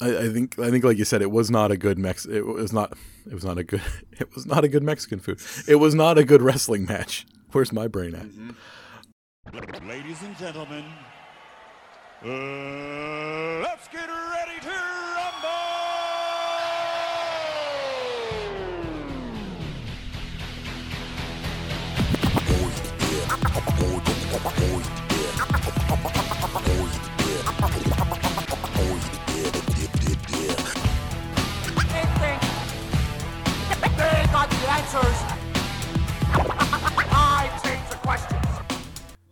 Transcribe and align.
I, 0.00 0.18
I 0.18 0.28
think 0.28 0.58
I 0.58 0.70
think 0.70 0.84
like 0.84 0.98
you 0.98 1.04
said, 1.04 1.22
it 1.22 1.30
was 1.30 1.50
not 1.50 1.70
a 1.70 1.76
good 1.76 1.98
Mex. 1.98 2.26
It 2.26 2.46
was 2.46 2.72
not. 2.72 2.96
It 3.26 3.34
was 3.34 3.44
not 3.44 3.58
a 3.58 3.64
good. 3.64 3.82
It 4.20 4.34
was 4.34 4.44
not 4.44 4.64
a 4.64 4.68
good 4.68 4.82
Mexican 4.82 5.18
food. 5.18 5.40
It 5.66 5.76
was 5.76 5.94
not 5.94 6.18
a 6.18 6.24
good 6.24 6.42
wrestling 6.42 6.84
match. 6.84 7.26
Where's 7.52 7.72
my 7.72 7.88
brain 7.88 8.14
at? 8.14 8.26
Mm-hmm. 8.26 9.88
Ladies 9.88 10.22
and 10.22 10.36
gentlemen, 10.36 10.84
uh, 12.22 13.62
let's 13.62 13.88
get 13.88 14.06
ready 14.06 14.60
to 14.60 15.00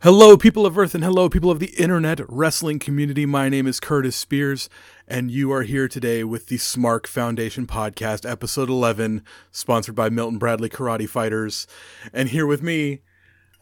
Hello, 0.03 0.37
people 0.37 0.67
of 0.67 0.77
Earth, 0.77 0.97
and 0.97 1.05
hello, 1.05 1.29
people 1.29 1.53
of 1.53 1.61
the 1.61 1.73
internet 1.77 2.19
wrestling 2.29 2.81
community. 2.81 3.25
My 3.25 3.49
name 3.49 3.69
is 3.69 3.79
Curtis 3.79 4.17
Spears, 4.17 4.69
and 5.07 5.31
you 5.31 5.53
are 5.53 5.63
here 5.63 5.87
today 5.87 6.25
with 6.25 6.49
the 6.49 6.57
Smark 6.57 7.07
Foundation 7.07 7.65
podcast, 7.65 8.29
episode 8.29 8.69
11, 8.69 9.23
sponsored 9.53 9.95
by 9.95 10.09
Milton 10.09 10.39
Bradley 10.39 10.69
Karate 10.69 11.09
Fighters. 11.09 11.69
And 12.13 12.31
here 12.31 12.47
with 12.47 12.65
me, 12.65 13.03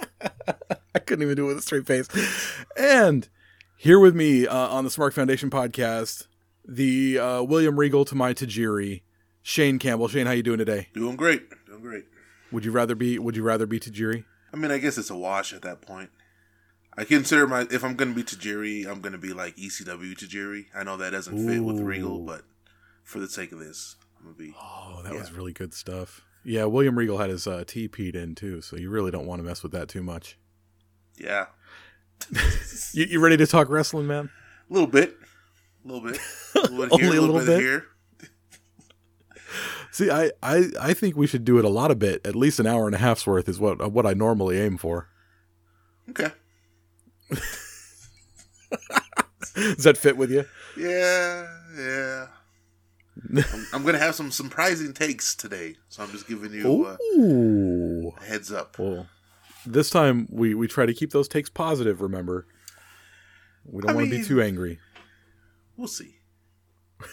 I 0.23 1.01
couldn't 1.01 1.23
even 1.23 1.37
do 1.37 1.45
it 1.45 1.49
with 1.49 1.59
a 1.59 1.63
straight 1.63 1.87
face. 1.87 2.09
And 2.79 3.29
here 3.77 3.99
with 3.99 4.15
me 4.15 4.47
uh, 4.47 4.69
on 4.69 4.85
the 4.85 4.91
Smark 4.91 5.13
Foundation 5.13 5.51
podcast, 5.51 6.29
the 6.67 7.19
uh, 7.19 7.43
William 7.43 7.79
Regal 7.79 8.07
to 8.07 8.15
my 8.15 8.33
Tajiri, 8.33 9.03
Shane 9.47 9.79
Campbell. 9.79 10.09
Shane, 10.09 10.27
how 10.27 10.33
you 10.33 10.43
doing 10.43 10.59
today? 10.59 10.89
Doing 10.93 11.15
great. 11.15 11.49
Doing 11.67 11.81
great. 11.81 12.05
Would 12.51 12.65
you 12.65 12.73
rather 12.73 12.97
be 12.97 13.17
Would 13.17 13.37
you 13.37 13.45
rather 13.45 13.65
be 13.65 13.79
Tajiri? 13.79 14.25
I 14.53 14.57
mean, 14.57 14.73
I 14.73 14.79
guess 14.79 14.99
it's 14.99 15.09
a 15.09 15.15
wash 15.15 15.53
at 15.53 15.63
that 15.63 15.81
point. 15.83 16.11
I 16.99 17.05
consider 17.05 17.47
my 17.47 17.61
if 17.71 17.85
I'm 17.85 17.95
going 17.95 18.13
to 18.13 18.17
be 18.17 18.25
Tajiri, 18.25 18.91
I'm 18.91 19.01
going 19.01 19.13
to 19.13 19.19
be 19.19 19.33
like 19.33 19.55
ECW 19.55 20.17
Tajiri. 20.19 20.67
I 20.75 20.83
know 20.83 20.97
that 20.97 21.11
doesn't 21.11 21.47
fit 21.47 21.61
with 21.61 21.79
Regal, 21.79 22.19
but 22.19 22.43
for 23.05 23.21
the 23.21 23.29
sake 23.29 23.53
of 23.53 23.61
this, 23.61 23.95
I'm 24.19 24.25
gonna 24.25 24.37
be. 24.37 24.53
Oh, 24.61 25.01
that 25.05 25.13
yeah. 25.13 25.21
was 25.21 25.31
really 25.31 25.53
good 25.53 25.73
stuff. 25.73 26.23
Yeah, 26.43 26.65
William 26.65 26.99
Regal 26.99 27.19
had 27.19 27.31
his 27.31 27.47
uh, 27.47 27.63
T 27.65 27.89
peed 27.89 28.17
in 28.17 28.35
too, 28.35 28.61
so 28.61 28.77
you 28.77 28.91
really 28.91 29.13
don't 29.13 29.27
want 29.27 29.39
to 29.39 29.45
mess 29.45 29.63
with 29.63 29.71
that 29.71 29.89
too 29.89 30.03
much. 30.03 30.37
Yeah. 31.17 31.47
you, 32.93 33.05
you 33.05 33.21
ready 33.21 33.37
to 33.37 33.47
talk 33.47 33.69
wrestling, 33.69 34.09
man? 34.09 34.29
A 34.69 34.73
little 34.73 34.89
bit, 34.89 35.17
a 35.85 35.89
little 35.89 36.03
bit, 36.03 36.21
a 36.57 36.61
little 36.63 36.79
bit 36.79 37.01
here, 37.01 37.07
Only 37.07 37.17
a 37.17 37.21
little, 37.21 37.37
little 37.37 37.47
bit, 37.47 37.59
bit 37.59 37.61
here. 37.61 37.87
See, 39.97 40.11
I, 40.11 40.33
I, 40.43 40.69
I 40.79 40.93
think 40.93 41.17
we 41.17 41.27
should 41.27 41.47
do 41.47 41.59
it 41.59 41.65
a 41.65 41.71
lot 41.71 41.91
of 41.91 41.99
bit. 41.99 42.21
At 42.27 42.37
least 42.37 42.61
an 42.61 42.67
hour 42.67 42.85
and 42.85 42.95
a 42.95 42.99
half's 42.99 43.27
worth 43.27 43.49
is 43.49 43.59
what 43.59 43.93
what 43.93 44.05
I 44.05 44.13
normally 44.13 44.61
aim 44.61 44.77
for. 44.77 45.09
Okay. 46.11 46.29
Does 49.55 49.85
that 49.85 49.97
fit 49.97 50.19
with 50.19 50.31
you? 50.31 50.45
Yeah, 50.77 51.47
yeah. 51.79 52.27
I'm, 53.51 53.67
I'm, 53.73 53.87
gonna 53.87 53.99
have 53.99 54.15
some 54.15 54.31
surprising 54.31 54.93
takes 54.93 55.35
today, 55.35 55.77
so 55.89 56.03
I'm 56.03 56.11
just 56.11 56.29
giving 56.29 56.53
you 56.53 56.85
uh, 56.85 56.99
a 58.21 58.23
heads 58.23 58.53
up. 58.53 58.79
Well, 58.79 59.07
this 59.65 59.89
time 59.89 60.29
we 60.31 60.55
we 60.55 60.69
try 60.69 60.85
to 60.85 60.93
keep 60.93 61.13
those 61.13 61.27
takes 61.27 61.49
positive. 61.49 62.03
Remember, 62.03 62.47
we 63.65 63.81
don't 63.81 63.97
want 63.97 64.11
to 64.11 64.19
be 64.19 64.23
too 64.23 64.43
angry. 64.43 64.79
We'll 65.79 65.89
see. 65.89 66.19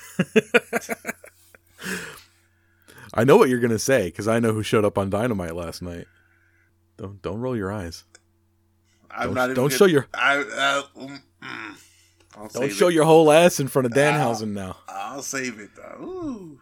I 3.14 3.24
know 3.24 3.38
what 3.38 3.50
you're 3.50 3.60
gonna 3.60 3.80
say 3.80 4.06
because 4.06 4.28
I 4.28 4.40
know 4.40 4.54
who 4.54 4.64
showed 4.64 4.86
up 4.86 4.98
on 4.98 5.10
Dynamite 5.10 5.56
last 5.56 5.82
night. 5.82 6.08
Don't 6.98 7.22
don't 7.22 7.40
roll 7.40 7.56
your 7.56 7.72
eyes. 7.72 8.04
I'm 9.12 9.34
don't, 9.34 9.50
not. 9.50 9.56
don't 9.56 9.72
show 9.72 9.86
your. 9.86 10.08
I, 10.14 10.38
uh, 10.38 10.84
mm, 10.98 11.22
mm. 11.44 12.54
don't 12.54 12.72
show 12.72 12.88
it. 12.88 12.94
your 12.94 13.06
whole 13.06 13.32
ass 13.32 13.60
in 13.60 13.68
front 13.68 13.86
of 13.86 13.92
Danhausen 13.92 14.54
now. 14.54 14.78
I'll 14.88 15.22
save 15.22 15.60
it 15.60 15.70
though. 15.76 16.58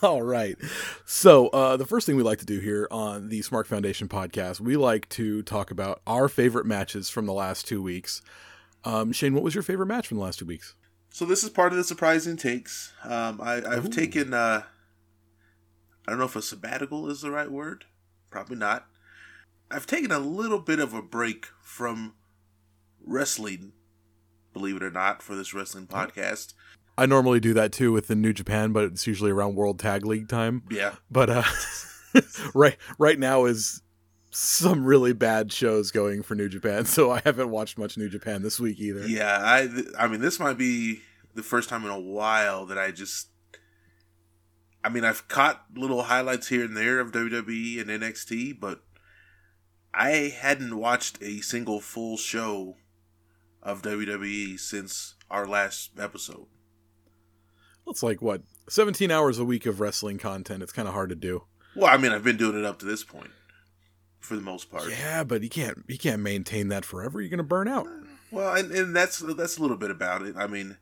All 0.02 0.22
right. 0.22 0.56
So, 1.04 1.48
uh, 1.48 1.76
the 1.76 1.84
first 1.84 2.06
thing 2.06 2.16
we 2.16 2.22
like 2.22 2.38
to 2.38 2.46
do 2.46 2.58
here 2.58 2.88
on 2.90 3.28
the 3.28 3.40
Smark 3.40 3.66
Foundation 3.66 4.08
podcast, 4.08 4.60
we 4.60 4.76
like 4.76 5.08
to 5.10 5.42
talk 5.42 5.70
about 5.70 6.00
our 6.06 6.28
favorite 6.28 6.64
matches 6.64 7.10
from 7.10 7.26
the 7.26 7.32
last 7.32 7.66
two 7.66 7.82
weeks. 7.82 8.22
Um, 8.84 9.12
Shane, 9.12 9.34
what 9.34 9.42
was 9.42 9.54
your 9.54 9.62
favorite 9.62 9.86
match 9.86 10.06
from 10.06 10.16
the 10.16 10.24
last 10.24 10.38
two 10.38 10.46
weeks? 10.46 10.74
So 11.10 11.24
this 11.24 11.42
is 11.42 11.50
part 11.50 11.72
of 11.72 11.78
the 11.78 11.84
surprising 11.84 12.36
takes. 12.36 12.92
Um, 13.04 13.40
I, 13.42 13.54
have 13.74 13.86
Ooh. 13.86 13.90
taken. 13.90 14.34
Uh, 14.34 14.62
I 16.06 16.10
don't 16.10 16.18
know 16.18 16.26
if 16.26 16.36
a 16.36 16.42
sabbatical 16.42 17.10
is 17.10 17.20
the 17.20 17.30
right 17.30 17.50
word. 17.50 17.84
Probably 18.30 18.56
not. 18.56 18.86
I've 19.70 19.86
taken 19.86 20.10
a 20.10 20.18
little 20.18 20.60
bit 20.60 20.80
of 20.80 20.94
a 20.94 21.02
break 21.02 21.46
from 21.62 22.14
wrestling, 23.04 23.72
believe 24.52 24.76
it 24.76 24.82
or 24.82 24.90
not, 24.90 25.22
for 25.22 25.34
this 25.34 25.52
wrestling 25.52 25.86
podcast. 25.86 26.54
I 26.96 27.06
normally 27.06 27.40
do 27.40 27.54
that 27.54 27.72
too 27.72 27.92
with 27.92 28.08
the 28.08 28.14
New 28.14 28.32
Japan, 28.32 28.72
but 28.72 28.84
it's 28.84 29.06
usually 29.06 29.30
around 29.30 29.54
World 29.54 29.78
Tag 29.78 30.04
League 30.04 30.28
time. 30.28 30.62
Yeah. 30.70 30.94
But 31.10 31.30
uh, 31.30 31.42
right 32.54 32.76
right 32.98 33.18
now 33.18 33.44
is 33.44 33.82
some 34.30 34.84
really 34.84 35.12
bad 35.12 35.52
shows 35.52 35.90
going 35.90 36.22
for 36.22 36.34
New 36.34 36.48
Japan, 36.48 36.84
so 36.84 37.10
I 37.10 37.20
haven't 37.24 37.50
watched 37.50 37.78
much 37.78 37.96
New 37.96 38.08
Japan 38.08 38.42
this 38.42 38.60
week 38.60 38.78
either. 38.78 39.06
Yeah, 39.06 39.38
I 39.40 39.68
I 39.98 40.08
mean 40.08 40.20
this 40.20 40.38
might 40.38 40.58
be 40.58 41.00
the 41.34 41.42
first 41.42 41.68
time 41.68 41.84
in 41.84 41.90
a 41.90 42.00
while 42.00 42.66
that 42.66 42.78
I 42.78 42.90
just 42.90 43.28
I 44.82 44.88
mean 44.88 45.04
I've 45.04 45.28
caught 45.28 45.64
little 45.74 46.04
highlights 46.04 46.48
here 46.48 46.64
and 46.64 46.76
there 46.76 47.00
of 47.00 47.12
WWE 47.12 47.80
and 47.80 47.90
NXT, 47.90 48.58
but 48.60 48.82
I 49.94 50.32
hadn't 50.38 50.76
watched 50.76 51.22
a 51.22 51.40
single 51.40 51.80
full 51.80 52.16
show 52.16 52.76
of 53.62 53.82
WWE 53.82 54.58
since 54.58 55.14
our 55.30 55.46
last 55.46 55.98
episode. 55.98 56.46
It's 57.86 58.02
like 58.02 58.20
what, 58.20 58.42
17 58.68 59.10
hours 59.10 59.38
a 59.38 59.44
week 59.46 59.64
of 59.64 59.80
wrestling 59.80 60.18
content. 60.18 60.62
It's 60.62 60.72
kind 60.72 60.86
of 60.86 60.92
hard 60.92 61.08
to 61.08 61.16
do. 61.16 61.44
Well, 61.74 61.86
I 61.86 61.96
mean, 61.96 62.12
I've 62.12 62.22
been 62.22 62.36
doing 62.36 62.58
it 62.58 62.64
up 62.66 62.78
to 62.80 62.86
this 62.86 63.02
point 63.02 63.30
for 64.28 64.36
the 64.36 64.42
most 64.42 64.70
part. 64.70 64.88
Yeah, 64.90 65.24
but 65.24 65.42
you 65.42 65.48
can't 65.48 65.82
you 65.88 65.98
can't 65.98 66.22
maintain 66.22 66.68
that 66.68 66.84
forever. 66.84 67.20
You're 67.20 67.30
going 67.30 67.38
to 67.38 67.44
burn 67.44 67.66
out. 67.66 67.88
Well, 68.30 68.54
and, 68.54 68.70
and 68.70 68.94
that's 68.94 69.18
that's 69.18 69.56
a 69.56 69.62
little 69.62 69.78
bit 69.78 69.90
about 69.90 70.22
it. 70.22 70.36
I 70.36 70.46
mean, 70.46 70.76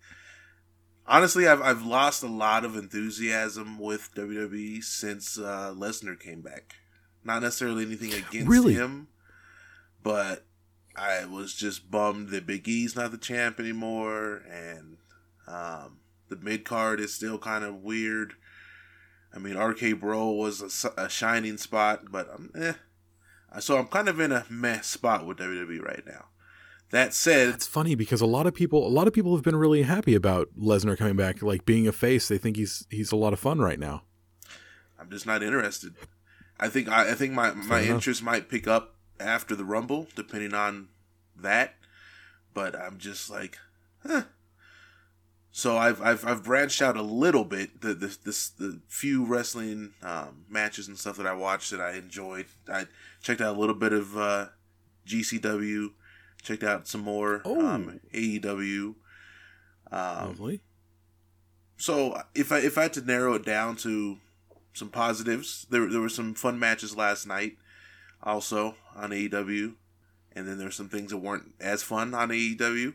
honestly, 1.06 1.46
I've 1.46 1.62
I've 1.62 1.86
lost 1.86 2.22
a 2.22 2.28
lot 2.28 2.64
of 2.64 2.76
enthusiasm 2.76 3.78
with 3.78 4.10
WWE 4.14 4.82
since 4.82 5.38
uh, 5.38 5.72
Lesnar 5.74 6.18
came 6.18 6.42
back. 6.42 6.74
Not 7.24 7.42
necessarily 7.42 7.84
anything 7.84 8.12
against 8.12 8.48
really? 8.48 8.74
him, 8.74 9.08
but 10.02 10.44
I 10.96 11.24
was 11.24 11.54
just 11.54 11.90
bummed 11.90 12.30
that 12.30 12.46
Big 12.46 12.68
E's 12.68 12.96
not 12.96 13.12
the 13.12 13.18
champ 13.18 13.60
anymore, 13.60 14.42
and 14.50 14.96
um, 15.46 15.98
the 16.28 16.36
mid 16.36 16.64
card 16.64 17.00
is 17.00 17.14
still 17.14 17.38
kind 17.38 17.64
of 17.64 17.82
weird. 17.82 18.34
I 19.34 19.38
mean, 19.38 19.56
RK 19.56 20.00
Bro 20.00 20.30
was 20.32 20.84
a, 20.84 21.02
a 21.02 21.08
shining 21.08 21.58
spot, 21.58 22.10
but 22.10 22.28
um, 22.32 22.50
eh. 22.56 22.72
So 23.60 23.78
I'm 23.78 23.86
kind 23.86 24.08
of 24.08 24.20
in 24.20 24.32
a 24.32 24.44
mess 24.48 24.86
spot 24.86 25.26
with 25.26 25.38
WWE 25.38 25.82
right 25.82 26.02
now. 26.06 26.26
That 26.90 27.14
said, 27.14 27.48
it's 27.48 27.66
funny 27.66 27.96
because 27.96 28.20
a 28.20 28.26
lot 28.26 28.46
of 28.46 28.54
people, 28.54 28.86
a 28.86 28.88
lot 28.88 29.08
of 29.08 29.12
people 29.12 29.34
have 29.34 29.42
been 29.42 29.56
really 29.56 29.82
happy 29.82 30.14
about 30.14 30.48
Lesnar 30.56 30.96
coming 30.96 31.16
back, 31.16 31.42
like 31.42 31.64
being 31.64 31.88
a 31.88 31.92
face. 31.92 32.28
They 32.28 32.38
think 32.38 32.56
he's 32.56 32.86
he's 32.90 33.10
a 33.10 33.16
lot 33.16 33.32
of 33.32 33.40
fun 33.40 33.58
right 33.58 33.78
now. 33.78 34.02
I'm 34.98 35.10
just 35.10 35.26
not 35.26 35.42
interested. 35.42 35.94
I 36.60 36.68
think 36.68 36.88
I, 36.88 37.10
I 37.10 37.14
think 37.14 37.32
my 37.32 37.52
my 37.54 37.82
interest 37.82 38.22
might 38.22 38.48
pick 38.48 38.68
up 38.68 38.94
after 39.18 39.56
the 39.56 39.64
Rumble, 39.64 40.06
depending 40.14 40.54
on 40.54 40.88
that. 41.34 41.74
But 42.54 42.76
I'm 42.76 42.98
just 42.98 43.28
like, 43.28 43.58
huh. 44.06 44.22
So 45.56 45.78
I've 45.78 46.02
I've 46.02 46.22
I've 46.26 46.44
branched 46.44 46.82
out 46.82 46.98
a 46.98 47.02
little 47.02 47.42
bit. 47.42 47.80
The 47.80 47.94
the 47.94 48.14
this 48.22 48.50
the 48.50 48.80
few 48.88 49.24
wrestling 49.24 49.94
um, 50.02 50.44
matches 50.50 50.86
and 50.86 50.98
stuff 50.98 51.16
that 51.16 51.26
I 51.26 51.32
watched 51.32 51.70
that 51.70 51.80
I 51.80 51.92
enjoyed. 51.92 52.44
I 52.70 52.88
checked 53.22 53.40
out 53.40 53.56
a 53.56 53.58
little 53.58 53.74
bit 53.74 53.94
of 53.94 54.18
uh, 54.18 54.48
GCW. 55.06 55.94
Checked 56.42 56.62
out 56.62 56.86
some 56.86 57.00
more 57.00 57.40
oh. 57.46 57.66
um, 57.66 58.00
AEW. 58.12 58.96
Um, 59.90 60.26
Lovely. 60.26 60.60
So 61.78 62.20
if 62.34 62.52
I 62.52 62.58
if 62.58 62.76
I 62.76 62.82
had 62.82 62.92
to 62.92 63.00
narrow 63.00 63.32
it 63.32 63.46
down 63.46 63.76
to 63.76 64.18
some 64.74 64.90
positives. 64.90 65.66
There 65.70 65.88
there 65.88 66.02
were 66.02 66.10
some 66.10 66.34
fun 66.34 66.58
matches 66.58 66.94
last 66.94 67.26
night, 67.26 67.56
also 68.22 68.74
on 68.94 69.08
AEW, 69.08 69.72
and 70.32 70.46
then 70.46 70.58
there's 70.58 70.76
some 70.76 70.90
things 70.90 71.12
that 71.12 71.16
weren't 71.16 71.54
as 71.62 71.82
fun 71.82 72.12
on 72.12 72.28
AEW. 72.28 72.92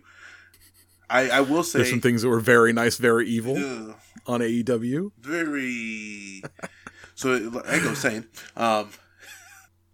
I, 1.11 1.29
I 1.29 1.41
will 1.41 1.63
say 1.63 1.79
there's 1.79 1.89
some 1.89 2.01
things 2.01 2.21
that 2.21 2.29
were 2.29 2.39
very 2.39 2.71
nice, 2.73 2.97
very 2.97 3.27
evil 3.27 3.57
uh, 3.57 3.93
on 4.31 4.39
AEW. 4.39 5.11
Very. 5.19 6.41
so 7.15 7.61
I 7.67 7.79
go 7.79 7.93
saying, 7.93 8.25
um, 8.55 8.89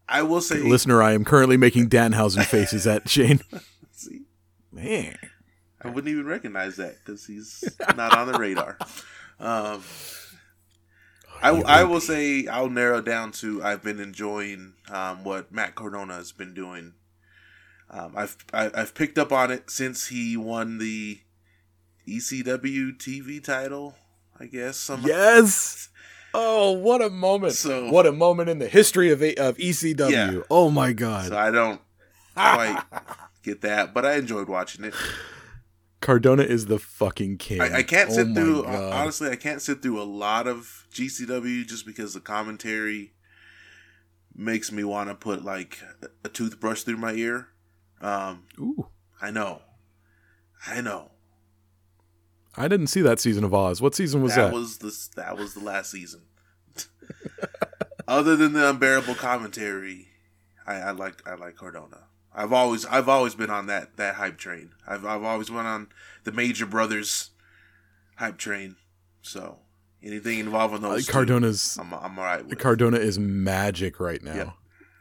I 0.07 0.21
will 0.21 0.41
say, 0.41 0.59
listener, 0.59 1.01
I 1.01 1.13
am 1.13 1.25
currently 1.25 1.57
making 1.57 1.89
Danhausen 1.89 2.45
faces 2.45 2.85
at 2.85 3.09
Shane. 3.09 3.41
See, 3.91 4.21
man, 4.71 5.17
I 5.81 5.89
wouldn't 5.89 6.07
even 6.07 6.25
recognize 6.25 6.75
that 6.77 6.97
because 7.03 7.25
he's 7.25 7.63
not 7.95 8.15
on 8.15 8.31
the 8.31 8.37
radar. 8.37 8.77
Um, 9.39 9.83
I, 11.41 11.49
I 11.49 11.83
will 11.83 12.01
say 12.01 12.47
I'll 12.47 12.69
narrow 12.69 13.01
down 13.01 13.31
to 13.33 13.63
I've 13.63 13.83
been 13.83 13.99
enjoying 13.99 14.73
um, 14.89 15.23
what 15.23 15.51
Matt 15.51 15.75
Cardona 15.75 16.15
has 16.15 16.31
been 16.31 16.53
doing. 16.53 16.93
Um, 17.89 18.13
I've 18.15 18.37
I, 18.53 18.63
have 18.63 18.75
i 18.75 18.79
have 18.79 18.93
picked 18.95 19.17
up 19.17 19.31
on 19.31 19.49
it 19.51 19.69
since 19.69 20.07
he 20.07 20.35
won 20.37 20.77
the 20.77 21.19
ECW 22.07 22.97
TV 22.97 23.43
title. 23.43 23.95
I 24.39 24.45
guess 24.45 24.77
somehow. 24.77 25.07
Yes. 25.07 25.89
Oh, 26.33 26.71
what 26.73 27.01
a 27.01 27.09
moment! 27.09 27.53
So- 27.53 27.89
what 27.89 28.05
a 28.05 28.11
moment 28.11 28.49
in 28.49 28.59
the 28.59 28.67
history 28.67 29.11
of 29.11 29.23
A- 29.23 29.33
of 29.37 29.57
ECW. 29.57 30.11
Yeah. 30.11 30.39
Oh 30.51 30.69
my 30.69 30.91
god, 30.93 31.29
So 31.29 31.37
I 31.37 31.49
don't 31.49 31.81
quite 32.35 32.83
get 33.43 33.61
that, 33.61 33.93
but 33.93 34.05
I 34.05 34.15
enjoyed 34.17 34.47
watching 34.47 34.83
it. 34.85 34.93
Cardona 36.01 36.43
is 36.43 36.67
the 36.67 36.77
fucking 36.77 37.37
king. 37.37 37.61
I, 37.61 37.77
I 37.77 37.81
can't 37.83 38.09
Oh 38.11 38.13
sit 38.13 38.35
through 38.35 38.63
God. 38.63 38.93
honestly. 38.93 39.29
I 39.31 39.35
can't 39.37 39.61
sit 39.61 39.81
through 39.81 39.99
a 39.99 40.03
lot 40.03 40.47
of 40.47 40.85
GCW 40.93 41.65
just 41.65 41.85
because 41.87 42.13
the 42.13 42.19
commentary 42.19 43.13
makes 44.35 44.71
me 44.71 44.83
want 44.83 45.09
to 45.09 45.15
put 45.15 45.43
like 45.43 45.79
a 46.23 46.29
toothbrush 46.29 46.83
through 46.83 46.97
my 46.97 47.13
ear. 47.13 47.47
Um, 48.01 48.43
Ooh, 48.59 48.87
I 49.21 49.31
know, 49.31 49.61
I 50.67 50.81
know. 50.81 51.11
I 52.55 52.67
didn't 52.67 52.87
see 52.87 53.01
that 53.01 53.19
season 53.19 53.43
of 53.43 53.53
Oz. 53.53 53.81
What 53.81 53.93
season 53.95 54.21
was 54.23 54.33
that 54.35 54.45
that? 54.45 54.53
was 54.53 54.77
the 54.79 54.95
that 55.15 55.37
was 55.37 55.53
the 55.53 55.59
last 55.59 55.91
season. 55.91 56.21
Other 58.07 58.35
than 58.35 58.53
the 58.53 58.69
unbearable 58.69 59.15
commentary, 59.15 60.07
I, 60.65 60.75
I 60.75 60.91
like 60.91 61.27
I 61.27 61.35
like 61.35 61.55
Cardona. 61.55 62.03
I've 62.33 62.53
always 62.53 62.85
I've 62.85 63.09
always 63.09 63.35
been 63.35 63.49
on 63.49 63.67
that 63.67 63.97
that 63.97 64.15
hype 64.15 64.37
train. 64.37 64.71
I've 64.87 65.05
I've 65.05 65.23
always 65.23 65.47
been 65.49 65.57
on 65.65 65.89
the 66.23 66.31
Major 66.31 66.65
Brothers 66.65 67.31
hype 68.15 68.37
train. 68.37 68.75
So 69.21 69.59
anything 70.01 70.39
involving 70.39 70.83
Uh, 70.85 70.89
those, 70.89 71.05
two, 71.07 71.11
Cardona's 71.11 71.77
I'm 71.79 71.93
I'm 71.93 72.17
alright 72.17 72.45
with. 72.45 72.57
Cardona 72.59 72.97
is 72.97 73.19
magic 73.19 73.99
right 73.99 74.23
now. 74.23 74.35
Yeah. 74.35 74.51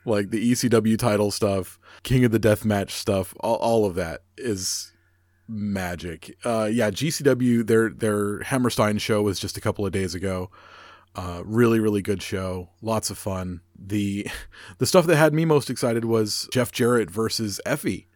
Like 0.07 0.31
the 0.31 0.53
ECW 0.53 0.97
title 0.99 1.31
stuff, 1.31 1.79
King 2.03 2.25
of 2.25 2.31
the 2.31 2.39
Death 2.39 2.65
Match 2.65 2.93
stuff, 2.93 3.35
all, 3.41 3.57
all 3.57 3.85
of 3.85 3.97
that 3.97 4.23
is 4.39 4.93
magic. 5.49 6.37
Uh, 6.45 6.69
yeah, 6.73 6.91
GCW 6.91 7.67
their 7.67 7.91
their 7.91 8.41
Hammerstein 8.41 8.99
show 8.99 9.23
was 9.23 9.39
just 9.39 9.57
a 9.57 9.61
couple 9.61 9.85
of 9.85 9.93
days 9.93 10.15
ago. 10.15 10.51
Uh, 11.15 11.43
really, 11.45 11.81
really 11.81 12.03
good 12.03 12.23
show. 12.23 12.69
Lots 12.83 13.11
of 13.11 13.19
fun. 13.19 13.61
The 13.79 14.29
the 14.79 14.87
stuff 14.87 15.07
that 15.07 15.17
had 15.17 15.35
me 15.35 15.45
most 15.45 15.71
excited 15.71 16.05
was 16.05 16.49
Jeff 16.53 16.73
Jarrett 16.73 17.11
versus 17.11 17.61
Effy. 17.67 18.07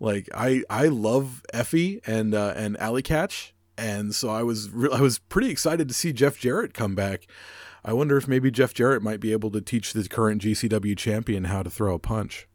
Like 0.00 0.28
I 0.34 0.62
I 0.68 0.88
love 0.88 1.42
Effy 1.54 2.00
and 2.06 2.34
uh, 2.34 2.54
and 2.56 2.76
Allie 2.78 3.02
Katch, 3.02 3.52
and 3.78 4.14
so 4.14 4.28
I 4.28 4.42
was 4.42 4.70
re- 4.70 4.90
I 4.92 5.00
was 5.00 5.18
pretty 5.18 5.50
excited 5.50 5.88
to 5.88 5.94
see 5.94 6.12
Jeff 6.12 6.38
Jarrett 6.38 6.74
come 6.74 6.94
back. 6.94 7.26
I 7.84 7.92
wonder 7.92 8.16
if 8.16 8.26
maybe 8.26 8.50
Jeff 8.50 8.72
Jarrett 8.72 9.02
might 9.02 9.20
be 9.20 9.32
able 9.32 9.50
to 9.50 9.60
teach 9.60 9.92
the 9.92 10.08
current 10.08 10.42
GCW 10.42 10.96
champion 10.96 11.44
how 11.44 11.62
to 11.62 11.70
throw 11.70 11.94
a 11.94 11.98
punch. 11.98 12.48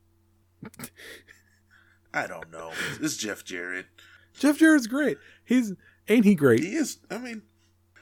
I 2.13 2.25
don't 2.25 2.51
know. 2.51 2.71
It's 2.99 3.17
Jeff 3.17 3.43
Jarrett. 3.43 3.85
Jeff 4.33 4.57
Jarrett's 4.57 4.87
great. 4.87 5.17
He's 5.45 5.73
ain't 6.07 6.25
he 6.25 6.33
great? 6.33 6.61
He 6.61 6.75
is. 6.75 6.97
I 7.11 7.19
mean, 7.19 7.43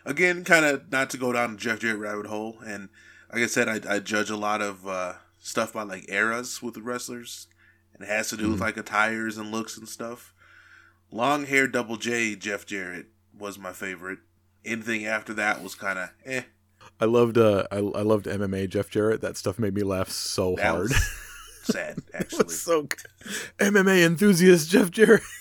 again, 0.05 0.43
kind 0.45 0.65
of 0.65 0.91
not 0.91 1.09
to 1.09 1.17
go 1.17 1.33
down 1.33 1.53
the 1.53 1.57
Jeff 1.57 1.79
Jarrett 1.79 1.99
rabbit 1.99 2.27
hole. 2.27 2.57
And 2.65 2.89
like 3.33 3.43
I 3.43 3.47
said, 3.47 3.67
I, 3.67 3.95
I 3.95 3.99
judge 3.99 4.29
a 4.29 4.37
lot 4.37 4.61
of 4.61 4.87
uh, 4.87 5.13
stuff 5.39 5.73
by 5.73 5.83
like 5.83 6.09
eras 6.09 6.61
with 6.61 6.75
the 6.75 6.81
wrestlers, 6.81 7.47
and 7.93 8.03
it 8.03 8.07
has 8.07 8.29
to 8.29 8.37
do 8.37 8.51
with 8.51 8.61
like 8.61 8.77
attires 8.77 9.37
and 9.37 9.51
looks 9.51 9.77
and 9.77 9.89
stuff. 9.89 10.33
Long 11.11 11.45
hair, 11.45 11.67
double 11.67 11.97
J, 11.97 12.35
Jeff 12.35 12.65
Jarrett 12.65 13.07
was 13.37 13.59
my 13.59 13.73
favorite. 13.73 14.19
Anything 14.63 15.05
after 15.05 15.33
that 15.33 15.61
was 15.61 15.75
kind 15.75 15.99
of 15.99 16.09
eh. 16.25 16.43
I 16.99 17.05
loved 17.05 17.37
uh 17.37 17.65
I, 17.71 17.77
I 17.77 18.01
loved 18.01 18.25
MMA 18.25 18.69
Jeff 18.69 18.89
Jarrett. 18.89 19.21
That 19.21 19.37
stuff 19.37 19.59
made 19.59 19.73
me 19.73 19.83
laugh 19.83 20.09
so 20.09 20.55
That 20.55 20.75
hard. 20.75 20.91
sad, 21.63 21.99
actually. 22.13 22.45
was 22.45 22.61
so 22.61 22.83
good. 22.83 22.99
MMA 23.59 24.05
enthusiast 24.05 24.69
Jeff 24.69 24.91
Jarrett. 24.91 25.23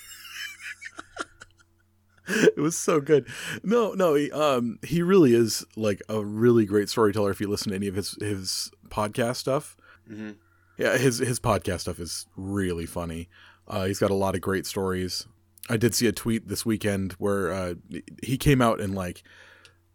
it 2.27 2.57
was 2.57 2.77
so 2.77 2.99
good. 2.99 3.27
No, 3.63 3.93
no, 3.93 4.15
he, 4.15 4.31
um, 4.31 4.79
he 4.83 5.01
really 5.01 5.33
is 5.33 5.65
like 5.75 6.01
a 6.09 6.23
really 6.23 6.65
great 6.65 6.89
storyteller. 6.89 7.31
If 7.31 7.39
you 7.39 7.47
listen 7.47 7.69
to 7.71 7.75
any 7.75 7.87
of 7.87 7.95
his 7.95 8.17
his 8.19 8.71
podcast 8.89 9.37
stuff, 9.37 9.77
hmm 10.07 10.31
yeah, 10.77 10.97
his 10.97 11.19
his 11.19 11.39
podcast 11.39 11.81
stuff 11.81 11.99
is 11.99 12.27
really 12.35 12.85
funny. 12.85 13.29
Uh, 13.67 13.85
he's 13.85 13.99
got 13.99 14.11
a 14.11 14.15
lot 14.15 14.35
of 14.35 14.41
great 14.41 14.65
stories. 14.65 15.27
I 15.69 15.77
did 15.77 15.95
see 15.95 16.07
a 16.07 16.11
tweet 16.11 16.47
this 16.47 16.65
weekend 16.65 17.13
where 17.13 17.51
uh, 17.51 17.73
he 18.23 18.37
came 18.37 18.61
out 18.61 18.79
in 18.79 18.93
like 18.93 19.23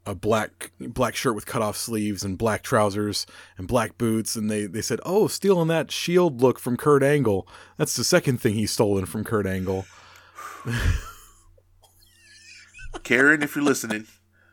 a 0.04 0.14
black 0.14 0.72
black 0.80 1.14
shirt 1.14 1.34
with 1.34 1.46
cut 1.46 1.62
off 1.62 1.76
sleeves 1.76 2.24
and 2.24 2.36
black 2.36 2.62
trousers 2.62 3.26
and 3.56 3.68
black 3.68 3.96
boots, 3.98 4.34
and 4.36 4.50
they 4.50 4.66
they 4.66 4.82
said, 4.82 5.00
"Oh, 5.04 5.28
stealing 5.28 5.68
that 5.68 5.90
Shield 5.90 6.40
look 6.42 6.58
from 6.58 6.76
Kurt 6.76 7.02
Angle." 7.02 7.46
That's 7.76 7.94
the 7.96 8.04
second 8.04 8.40
thing 8.40 8.54
he's 8.54 8.72
stolen 8.72 9.06
from 9.06 9.24
Kurt 9.24 9.46
Angle. 9.46 9.84
Karen, 13.04 13.42
if 13.42 13.56
you're 13.56 13.64
listening, 13.64 14.06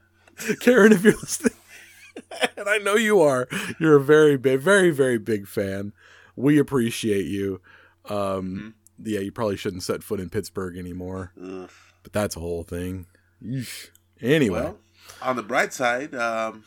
Karen, 0.60 0.92
if 0.92 1.04
you're 1.04 1.14
listening, 1.14 1.54
and 2.58 2.70
I 2.70 2.78
know 2.78 2.96
you 2.96 3.22
are, 3.22 3.48
you're 3.80 3.98
a 3.98 4.02
very 4.04 4.38
big, 4.38 4.62
very, 4.62 4.92
very 4.92 5.18
big 5.18 5.48
fan. 5.48 5.94
We 6.36 6.58
appreciate 6.58 7.26
you. 7.26 7.62
Um, 8.06 8.76
Yeah, 9.04 9.20
you 9.20 9.32
probably 9.32 9.58
shouldn't 9.58 9.84
set 9.84 10.04
foot 10.04 10.20
in 10.20 10.30
Pittsburgh 10.30 10.78
anymore, 10.78 11.32
ugh. 11.42 11.70
but 12.04 12.14
that's 12.14 12.36
a 12.36 12.40
whole 12.40 12.64
thing. 12.64 13.06
Yeesh. 13.44 13.90
Anyway, 14.22 14.62
well, 14.62 14.78
on 15.22 15.36
the 15.36 15.44
bright 15.44 15.74
side, 15.74 16.14
um, 16.16 16.64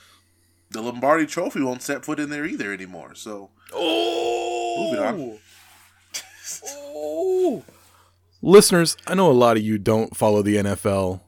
the 0.71 0.81
Lombardi 0.83 1.27
Trophy 1.27 1.61
won't 1.63 1.83
set 1.83 2.05
foot 2.05 2.19
in 2.21 2.31
there 2.31 2.45
either 2.45 2.73
anymore. 2.73 3.15
So 3.15 3.51
oh, 3.73 4.91
Moving 4.91 5.05
on. 5.05 5.39
oh. 6.67 7.65
Listeners, 8.41 8.97
I 9.07 9.15
know 9.15 9.31
a 9.31 9.33
lot 9.33 9.57
of 9.57 9.63
you 9.63 9.79
don't 9.79 10.17
follow 10.17 10.43
the 10.43 10.57
NFL, 10.57 11.21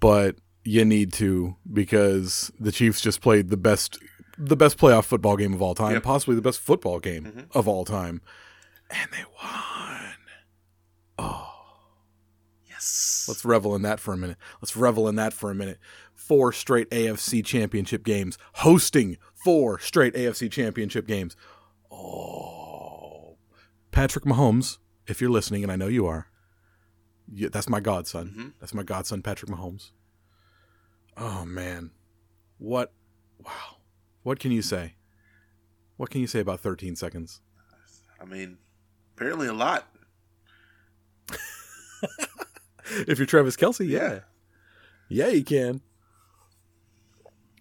but 0.00 0.36
you 0.64 0.84
need 0.84 1.12
to 1.14 1.56
because 1.72 2.52
the 2.60 2.70
Chiefs 2.72 3.00
just 3.00 3.20
played 3.20 3.48
the 3.48 3.56
best 3.56 3.98
the 4.40 4.56
best 4.56 4.78
playoff 4.78 5.04
football 5.04 5.36
game 5.36 5.52
of 5.52 5.60
all 5.62 5.74
time, 5.74 5.94
Yep. 5.94 6.02
possibly 6.04 6.36
the 6.36 6.42
best 6.42 6.60
football 6.60 7.00
game 7.00 7.24
Mhm. 7.24 7.56
of 7.56 7.66
all 7.66 7.84
time. 7.84 8.20
And 8.90 9.10
they 9.10 9.24
won. 9.42 10.14
Oh, 11.18 11.50
yes, 12.68 13.24
let's 13.26 13.44
revel 13.44 13.74
in 13.74 13.82
that 13.82 13.98
for 13.98 14.14
a 14.14 14.16
minute. 14.16 14.36
Let's 14.62 14.76
revel 14.76 15.08
in 15.08 15.16
that 15.16 15.32
for 15.32 15.50
a 15.50 15.54
minute. 15.56 15.78
Four 16.28 16.52
straight 16.52 16.90
AFC 16.90 17.42
championship 17.44 18.04
games, 18.04 18.36
hosting 18.56 19.16
four 19.34 19.78
straight 19.78 20.14
AFC 20.14 20.50
championship 20.52 21.06
games. 21.06 21.34
Oh, 21.90 23.38
Patrick 23.90 24.24
Mahomes, 24.26 24.76
if 25.06 25.20
you're 25.22 25.30
listening, 25.30 25.62
and 25.62 25.72
I 25.72 25.76
know 25.76 25.88
you 25.88 26.06
are, 26.06 26.28
you, 27.32 27.48
that's 27.48 27.68
my 27.68 27.80
godson. 27.80 28.34
Mhm. 28.36 28.52
That's 28.60 28.74
my 28.74 28.82
godson, 28.82 29.22
Patrick 29.22 29.50
Mahomes. 29.50 29.90
Oh 31.16 31.46
man, 31.46 31.92
what? 32.58 32.92
Wow, 33.42 33.78
what 34.22 34.38
can 34.38 34.52
you 34.52 34.60
say? 34.62 34.96
What 35.96 36.10
can 36.10 36.20
you 36.20 36.26
say 36.26 36.40
about 36.40 36.60
13 36.60 36.94
seconds? 36.94 37.40
I 38.20 38.24
mean, 38.26 38.58
apparently 39.16 39.48
a 39.48 39.52
lot. 39.54 39.88
if 43.06 43.18
you're 43.18 43.26
Travis 43.26 43.56
Kelce, 43.56 43.88
yeah. 43.88 44.20
Yeah. 45.08 45.26
Yeah, 45.26 45.28
you 45.28 45.42
can. 45.42 45.80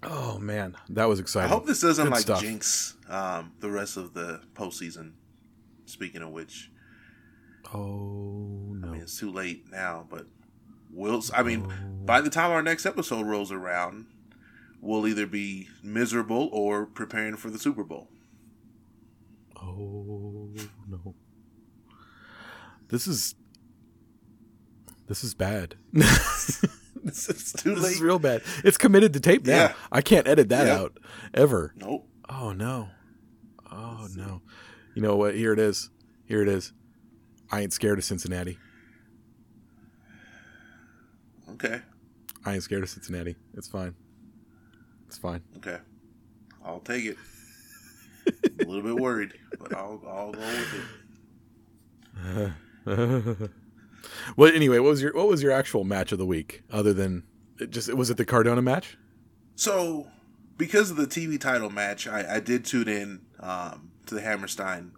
Oh 0.03 0.37
man, 0.39 0.75
that 0.89 1.05
was 1.05 1.19
exciting. 1.19 1.49
I 1.51 1.53
hope 1.53 1.65
this 1.65 1.81
doesn't 1.81 2.05
Good 2.05 2.11
like 2.11 2.21
stuff. 2.21 2.41
jinx 2.41 2.95
um, 3.09 3.53
the 3.59 3.69
rest 3.71 3.97
of 3.97 4.13
the 4.13 4.41
postseason. 4.53 5.13
Speaking 5.85 6.21
of 6.21 6.29
which, 6.31 6.71
Oh 7.73 8.73
no. 8.75 8.87
I 8.87 8.91
mean 8.91 9.01
it's 9.01 9.17
too 9.19 9.31
late 9.31 9.65
now, 9.71 10.05
but 10.09 10.27
we'll. 10.91 11.21
I 11.33 11.43
mean, 11.43 11.67
Oh. 11.69 12.05
by 12.05 12.21
the 12.21 12.29
time 12.29 12.51
our 12.51 12.61
next 12.61 12.85
episode 12.85 13.25
rolls 13.25 13.51
around, 13.51 14.05
we'll 14.81 15.07
either 15.07 15.25
be 15.25 15.67
miserable 15.81 16.49
or 16.51 16.85
preparing 16.85 17.35
for 17.35 17.49
the 17.49 17.57
Super 17.59 17.83
Bowl. 17.83 18.09
Oh 19.55 20.51
no. 20.87 21.15
This 22.89 23.07
is 23.07 23.35
this 25.07 25.23
is 25.23 25.33
bad. 25.33 25.75
this 27.07 27.29
is 27.29 27.53
too 27.53 27.75
this 27.75 27.95
is 27.95 28.01
real 28.01 28.19
bad. 28.19 28.41
It's 28.63 28.77
committed 28.77 29.13
to 29.13 29.19
tape 29.19 29.45
now. 29.45 29.55
Yeah. 29.55 29.73
I 29.91 30.01
can't 30.01 30.27
edit 30.27 30.49
that 30.49 30.67
Yeah. 30.67 30.79
out 30.79 30.97
ever. 31.33 31.73
Nope. 31.75 32.07
Oh 32.29 32.51
no. 32.51 32.89
Oh 33.71 34.07
no. 34.15 34.41
You 34.95 35.01
know 35.01 35.15
what? 35.15 35.35
Here 35.35 35.53
it 35.53 35.59
is. 35.59 35.89
Here 36.25 36.41
it 36.41 36.47
is. 36.47 36.73
I 37.51 37.61
ain't 37.61 37.73
scared 37.73 37.97
of 37.97 38.03
Cincinnati. 38.03 38.57
Okay. 41.51 41.81
I 42.45 42.53
ain't 42.53 42.63
scared 42.63 42.83
of 42.83 42.89
Cincinnati. 42.89 43.35
It's 43.55 43.67
fine. 43.67 43.95
It's 45.07 45.17
fine. 45.17 45.41
Okay. 45.57 45.77
I'll 46.63 46.79
take 46.81 47.05
it. 47.05 47.17
a 48.27 48.65
little 48.65 48.83
bit 48.83 48.95
worried, 48.95 49.33
but 49.59 49.73
I'll 49.73 50.01
I'll 50.07 50.31
go 50.33 50.39
with 50.39 50.83
it. 52.85 53.51
Well, 54.35 54.53
anyway, 54.53 54.79
what 54.79 54.89
was 54.89 55.01
your 55.01 55.13
what 55.13 55.27
was 55.27 55.41
your 55.43 55.51
actual 55.51 55.83
match 55.83 56.11
of 56.11 56.17
the 56.19 56.25
week? 56.25 56.63
Other 56.71 56.93
than 56.93 57.23
it 57.59 57.69
just 57.71 57.93
was 57.93 58.09
it 58.09 58.17
the 58.17 58.25
Cardona 58.25 58.61
match? 58.61 58.97
So, 59.55 60.07
because 60.57 60.91
of 60.91 60.97
the 60.97 61.07
TV 61.07 61.39
title 61.39 61.69
match, 61.69 62.07
I, 62.07 62.35
I 62.35 62.39
did 62.39 62.65
tune 62.65 62.87
in 62.87 63.21
um, 63.39 63.91
to 64.05 64.15
the 64.15 64.21
Hammerstein 64.21 64.91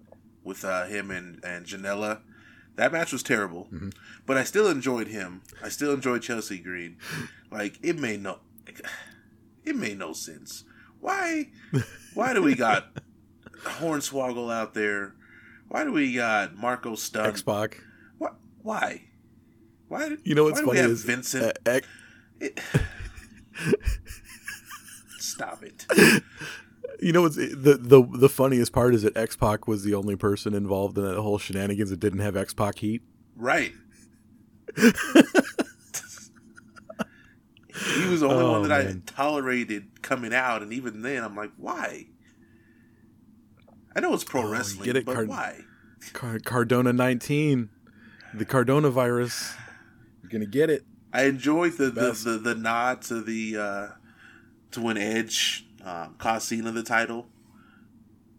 with 0.44 0.64
uh, 0.66 0.86
him 0.86 1.12
and 1.12 1.44
and 1.44 1.66
Janela. 1.66 2.22
That 2.76 2.92
match 2.94 3.12
was 3.12 3.24
terrible, 3.24 3.66
Mm-hmm. 3.74 3.90
but 4.26 4.38
I 4.38 4.44
still 4.46 4.70
enjoyed 4.70 5.08
him. 5.10 5.42
I 5.62 5.68
still 5.70 5.94
enjoyed 5.94 6.22
Chelsea 6.22 6.60
Green. 6.60 6.98
Like 7.52 7.78
it 7.84 7.98
made 8.00 8.22
no, 8.24 8.40
it 9.66 9.76
made 9.76 9.98
no 10.00 10.14
sense. 10.14 10.64
Why, 11.02 11.50
why 12.14 12.34
do 12.34 12.42
we 12.42 12.56
got 12.56 12.88
Hornswoggle 13.64 14.54
out 14.54 14.74
there? 14.74 15.16
Why 15.68 15.84
do 15.84 15.92
we 15.92 16.14
got 16.14 16.56
Marco 16.58 16.96
Stunt? 16.96 17.28
X 17.28 17.42
Pac. 17.42 17.82
Why? 18.62 19.02
Why? 19.88 20.18
You 20.24 20.36
know 20.36 20.44
what's 20.44 20.60
why 20.62 20.66
do 20.66 20.70
we 20.72 20.76
funny 20.78 20.82
have 20.82 20.92
is 20.92 21.04
Vincent. 21.04 21.58
uh, 21.68 21.80
It- 22.40 22.60
Stop 25.20 25.64
it. 25.64 25.86
you 27.02 27.12
know 27.12 27.22
what's 27.24 27.36
the 27.36 27.78
the 27.82 28.02
the 28.18 28.30
funniest 28.30 28.72
part 28.74 28.94
is 28.94 29.02
that 29.04 29.16
X 29.18 29.36
Pac 29.36 29.68
was 29.68 29.84
the 29.84 29.94
only 29.94 30.16
person 30.16 30.54
involved 30.54 30.98
in 30.98 31.04
that 31.06 31.18
whole 31.20 31.38
shenanigans 31.38 31.90
that 31.90 32.00
didn't 32.00 32.20
have 32.20 32.36
X 32.38 32.54
Pac 32.54 32.80
heat. 32.80 33.02
Right. 33.36 33.74
he 34.78 34.84
was 38.10 38.20
the 38.22 38.28
only 38.28 38.44
Oh, 38.44 38.52
one 38.60 38.68
that 38.70 38.72
I 38.88 38.96
tolerated 39.06 40.02
coming 40.02 40.34
out, 40.34 40.62
and 40.62 40.72
even 40.74 41.02
then, 41.02 41.24
I'm 41.24 41.36
like, 41.36 41.52
why? 41.58 42.08
I 43.96 44.00
know 44.00 44.14
it's 44.14 44.24
pro 44.24 44.44
Oh, 44.44 44.52
wrestling, 44.52 44.86
get 44.86 44.96
it, 44.96 45.06
but 45.06 45.16
Card- 45.16 45.28
why? 45.30 45.62
Car- 46.14 46.40
Cardona 46.40 46.94
nineteen, 46.94 47.70
the 48.34 48.46
Cardona 48.46 48.90
virus. 48.90 49.54
You're 50.22 50.30
gonna 50.30 50.46
get 50.46 50.70
it. 50.70 50.84
I 51.12 51.24
enjoyed 51.24 51.74
the 51.74 51.90
the, 51.90 52.12
the, 52.12 52.38
the 52.38 52.56
nod 52.56 53.02
to 53.04 53.22
the 53.22 53.58
uh, 53.58 53.88
to 54.72 54.82
when 54.82 54.98
Edge 54.98 55.66
um, 55.84 56.16
cost 56.18 56.50
Cena 56.50 56.72
the 56.72 56.84
title 56.84 57.28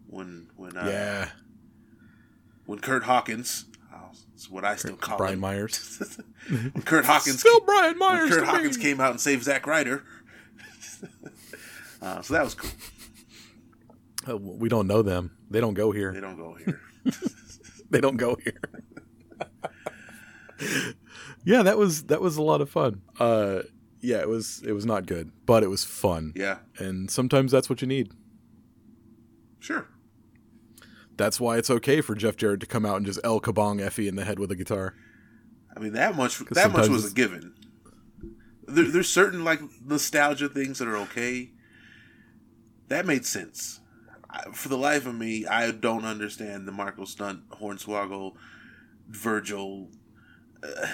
when 0.07 0.47
when 0.55 0.77
uh, 0.77 0.85
yeah, 0.87 1.29
when 2.65 2.79
Kurt 2.79 3.03
Hawkins. 3.03 3.65
Oh, 3.93 4.09
it's 4.33 4.49
what 4.49 4.63
I 4.63 4.75
still 4.75 4.95
call 4.95 5.17
Brian 5.17 5.35
him. 5.35 5.39
Myers. 5.39 6.19
when 6.47 6.83
Kurt 6.83 7.05
Hawkins 7.05 7.39
Still 7.39 7.59
Brian 7.61 7.97
when 7.97 7.99
Myers. 7.99 8.29
Kurt 8.29 8.45
Hawkins 8.45 8.77
me. 8.77 8.83
came 8.83 9.01
out 9.01 9.11
and 9.11 9.19
saved 9.19 9.43
Zack 9.43 9.67
Ryder. 9.67 10.03
uh, 12.01 12.21
so 12.21 12.33
that 12.33 12.43
was 12.43 12.55
cool. 12.55 12.71
Uh, 14.29 14.37
we 14.37 14.69
don't 14.69 14.87
know 14.87 15.01
them. 15.01 15.35
They 15.49 15.59
don't 15.59 15.73
go 15.73 15.91
here. 15.91 16.13
They 16.13 16.21
don't 16.21 16.37
go 16.37 16.53
here. 16.53 16.79
They 17.91 17.99
don't 17.99 18.15
go 18.15 18.37
here. 18.41 18.57
Yeah, 21.43 21.63
that 21.63 21.77
was 21.77 22.03
that 22.03 22.21
was 22.21 22.37
a 22.37 22.41
lot 22.41 22.61
of 22.61 22.69
fun. 22.69 23.01
Uh, 23.19 23.61
yeah, 23.99 24.17
it 24.19 24.29
was 24.29 24.61
it 24.65 24.73
was 24.73 24.85
not 24.85 25.05
good, 25.07 25.31
but 25.45 25.63
it 25.63 25.67
was 25.69 25.83
fun, 25.83 26.33
Yeah, 26.35 26.59
and 26.77 27.09
sometimes 27.09 27.51
that's 27.51 27.69
what 27.69 27.81
you 27.81 27.87
need. 27.87 28.11
sure. 29.59 29.87
That's 31.17 31.39
why 31.39 31.57
it's 31.57 31.69
okay 31.69 32.01
for 32.01 32.15
Jeff 32.15 32.35
Jarrett 32.35 32.61
to 32.61 32.65
come 32.65 32.83
out 32.85 32.97
and 32.97 33.05
just 33.05 33.19
El 33.23 33.39
Kabong 33.41 33.79
Effy 33.79 34.07
in 34.07 34.15
the 34.15 34.23
head 34.25 34.39
with 34.39 34.49
a 34.51 34.55
guitar. 34.55 34.95
I 35.75 35.79
mean 35.79 35.93
that 35.93 36.15
much. 36.15 36.39
That 36.51 36.71
much 36.71 36.89
was 36.89 37.11
a 37.11 37.13
given. 37.13 37.53
There, 38.67 38.85
there's 38.85 39.09
certain 39.09 39.43
like 39.43 39.61
nostalgia 39.85 40.49
things 40.49 40.79
that 40.79 40.87
are 40.87 40.97
okay. 40.97 41.51
That 42.87 43.05
made 43.05 43.25
sense. 43.25 43.81
I, 44.29 44.43
for 44.51 44.69
the 44.69 44.77
life 44.77 45.05
of 45.05 45.15
me, 45.15 45.45
I 45.45 45.71
don't 45.71 46.05
understand 46.05 46.67
the 46.67 46.71
Marco 46.71 47.05
Stunt, 47.05 47.47
Hornswoggle, 47.49 48.33
Virgil. 49.11 49.89
Uh, 50.63 50.87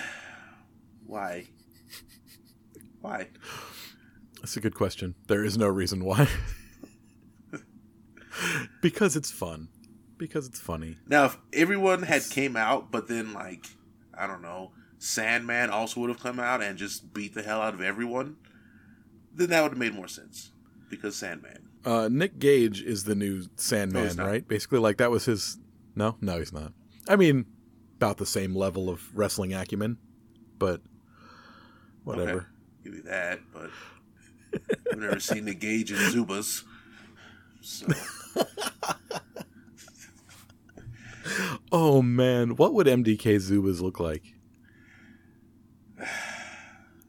why? 1.05 1.47
Why? 3.01 3.29
That's 4.41 4.57
a 4.57 4.59
good 4.61 4.75
question. 4.75 5.15
There 5.27 5.43
is 5.43 5.57
no 5.57 5.67
reason 5.67 6.03
why. 6.03 6.27
because 8.81 9.15
it's 9.15 9.31
fun. 9.31 9.69
Because 10.17 10.47
it's 10.47 10.59
funny. 10.59 10.97
Now, 11.07 11.25
if 11.25 11.37
everyone 11.53 12.03
had 12.03 12.23
came 12.29 12.55
out, 12.55 12.91
but 12.91 13.07
then 13.07 13.33
like 13.33 13.67
I 14.17 14.25
don't 14.27 14.41
know, 14.41 14.71
Sandman 14.97 15.69
also 15.69 16.01
would 16.01 16.09
have 16.09 16.19
come 16.19 16.39
out 16.39 16.61
and 16.61 16.77
just 16.77 17.13
beat 17.13 17.33
the 17.35 17.43
hell 17.43 17.61
out 17.61 17.73
of 17.73 17.81
everyone, 17.81 18.37
then 19.33 19.49
that 19.49 19.61
would 19.61 19.71
have 19.71 19.79
made 19.79 19.93
more 19.93 20.07
sense 20.07 20.51
because 20.89 21.15
Sandman. 21.15 21.69
Uh, 21.85 22.09
Nick 22.11 22.39
Gage 22.39 22.81
is 22.81 23.03
the 23.03 23.15
new 23.15 23.43
Sandman, 23.55 24.15
No, 24.15 24.25
right? 24.25 24.47
Basically, 24.47 24.79
like 24.79 24.97
that 24.97 25.11
was 25.11 25.25
his. 25.25 25.57
No, 25.95 26.17
no, 26.19 26.39
he's 26.39 26.51
not. 26.51 26.73
I 27.07 27.15
mean, 27.15 27.45
about 27.97 28.17
the 28.17 28.25
same 28.25 28.55
level 28.55 28.89
of 28.89 29.15
wrestling 29.17 29.53
acumen, 29.53 29.97
but 30.59 30.81
whatever. 32.03 32.31
Okay, 32.31 32.45
give 32.83 32.93
you 32.93 33.01
that, 33.03 33.39
but 33.51 33.71
I've 34.91 34.99
never 34.99 35.19
seen 35.19 35.45
the 35.45 35.55
Gage 35.55 35.91
in 35.91 35.97
Zubaz. 35.97 36.63
So 37.61 37.87
Oh 41.71 42.01
man, 42.03 42.55
what 42.55 42.73
would 42.75 42.85
MDK 42.87 43.37
Zubaz 43.37 43.81
look 43.81 43.99
like? 43.99 44.35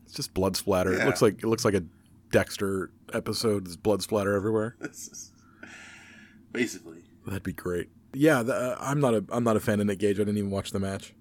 It's 0.05 0.15
just 0.15 0.33
blood 0.33 0.57
splatter. 0.57 0.95
It 0.95 1.05
looks 1.05 1.21
like 1.21 1.43
it 1.43 1.47
looks 1.47 1.65
like 1.67 1.75
a 1.75 1.85
Dexter 2.33 2.91
episode. 3.13 3.67
There's 3.67 3.77
blood 3.77 4.03
splatter 4.03 4.35
everywhere. 4.35 4.77
basically 6.53 7.03
That'd 7.27 7.43
be 7.43 7.53
great. 7.53 7.91
Yeah, 8.15 8.43
the, 8.43 8.55
uh, 8.55 8.77
I'm 8.81 9.01
not 9.01 9.15
a 9.15 9.25
I'm 9.31 9.45
not 9.45 9.57
a 9.57 9.61
fan 9.61 9.81
of 9.81 9.87
Nick 9.87 9.99
Gage. 9.99 10.17
I 10.17 10.25
didn't 10.25 10.39
even 10.39 10.51
watch 10.51 10.71
the 10.71 10.81
match. 10.81 11.15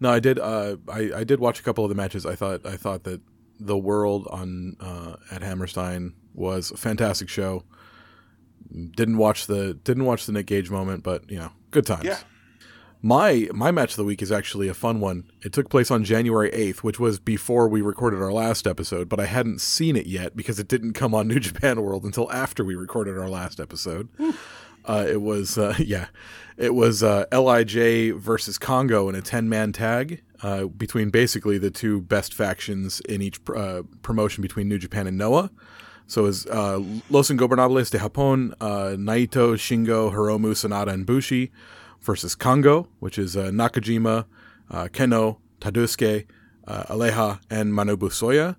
No, 0.00 0.10
I 0.10 0.20
did. 0.20 0.38
Uh, 0.38 0.76
I 0.88 1.10
I 1.16 1.24
did 1.24 1.40
watch 1.40 1.60
a 1.60 1.62
couple 1.62 1.84
of 1.84 1.88
the 1.88 1.94
matches. 1.94 2.24
I 2.26 2.34
thought 2.34 2.64
I 2.66 2.76
thought 2.76 3.04
that 3.04 3.20
the 3.58 3.78
world 3.78 4.26
on 4.30 4.76
uh, 4.80 5.16
at 5.30 5.42
Hammerstein 5.42 6.14
was 6.34 6.70
a 6.70 6.76
fantastic 6.76 7.28
show. 7.28 7.64
Didn't 8.96 9.18
watch 9.18 9.46
the 9.46 9.74
didn't 9.74 10.04
watch 10.04 10.26
the 10.26 10.32
Nick 10.32 10.46
Gage 10.46 10.70
moment, 10.70 11.02
but 11.02 11.30
you 11.30 11.38
know, 11.38 11.50
good 11.70 11.86
times. 11.86 12.04
yeah. 12.04 12.18
My 13.04 13.48
my 13.52 13.72
match 13.72 13.90
of 13.90 13.96
the 13.96 14.04
week 14.04 14.22
is 14.22 14.30
actually 14.30 14.68
a 14.68 14.74
fun 14.74 15.00
one. 15.00 15.24
It 15.44 15.52
took 15.52 15.68
place 15.68 15.90
on 15.90 16.04
January 16.04 16.50
8th, 16.52 16.78
which 16.78 17.00
was 17.00 17.18
before 17.18 17.66
we 17.68 17.82
recorded 17.82 18.22
our 18.22 18.32
last 18.32 18.64
episode, 18.64 19.08
but 19.08 19.18
I 19.18 19.26
hadn't 19.26 19.60
seen 19.60 19.96
it 19.96 20.06
yet 20.06 20.36
because 20.36 20.60
it 20.60 20.68
didn't 20.68 20.92
come 20.92 21.12
on 21.12 21.26
New 21.32 21.40
Japan 21.40 21.82
World 21.82 22.04
until 22.04 22.30
after 22.30 22.64
we 22.64 22.76
recorded 22.76 23.18
our 23.18 23.28
last 23.28 23.58
episode. 23.58 24.08
Uh, 24.84 25.06
it 25.08 25.22
was 25.22 25.58
uh, 25.58 25.74
yeah, 25.78 26.06
it 26.56 26.74
was 26.74 27.02
uh, 27.02 27.24
Lij 27.32 28.12
versus 28.12 28.58
Kongoh 28.58 29.08
in 29.08 29.14
a 29.14 29.22
ten 29.22 29.48
man 29.48 29.72
tag 29.72 30.22
uh, 30.42 30.64
between 30.64 31.10
basically 31.10 31.58
the 31.58 31.70
two 31.70 32.00
best 32.00 32.34
factions 32.34 33.00
in 33.08 33.22
each 33.22 33.40
uh, 33.54 33.82
promotion 34.02 34.42
between 34.42 34.68
New 34.68 34.78
Japan 34.78 35.06
and 35.06 35.16
Noah. 35.16 35.50
So 36.06 36.22
it 36.22 36.26
was 36.26 36.46
uh, 36.46 36.82
Los 37.08 37.30
Ingobernables 37.30 37.90
de 37.90 37.98
Japón, 37.98 38.54
Naito, 38.58 39.54
Shingo, 39.54 40.12
Hiromu, 40.12 40.52
Sanada, 40.52 40.92
and 40.92 41.06
Bushi 41.06 41.52
versus 42.00 42.36
Kongoh, 42.36 42.88
which 42.98 43.18
is 43.18 43.34
Nakajima, 43.34 44.26
Kenoh, 44.70 45.38
Tadasuke, 45.60 46.26
Aleja, 46.66 47.40
and 47.48 47.72
Manabu 47.72 48.10
Soya. 48.10 48.56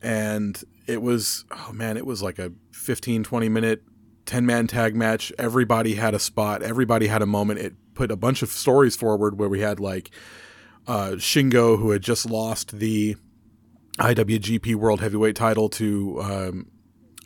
And 0.00 0.62
it 0.86 1.02
was, 1.02 1.44
oh 1.50 1.72
man, 1.72 1.96
it 1.96 2.06
was 2.06 2.22
like 2.22 2.38
a 2.38 2.52
15, 2.72 3.24
20 3.24 3.48
minute 3.48 3.82
10 4.26 4.46
man 4.46 4.66
tag 4.66 4.94
match. 4.96 5.32
Everybody 5.38 5.94
had 5.94 6.14
a 6.14 6.18
spot, 6.18 6.62
everybody 6.62 7.06
had 7.08 7.22
a 7.22 7.26
moment. 7.26 7.60
It 7.60 7.74
put 7.94 8.10
a 8.10 8.16
bunch 8.16 8.42
of 8.42 8.50
stories 8.50 8.96
forward 8.96 9.38
where 9.38 9.48
we 9.48 9.60
had 9.60 9.78
like 9.80 10.10
uh, 10.86 11.12
Shingo, 11.12 11.78
who 11.78 11.90
had 11.90 12.02
just 12.02 12.28
lost 12.28 12.78
the 12.78 13.16
IWGP 13.98 14.74
World 14.74 15.00
Heavyweight 15.00 15.36
title 15.36 15.68
to 15.70 16.20
um, 16.20 16.66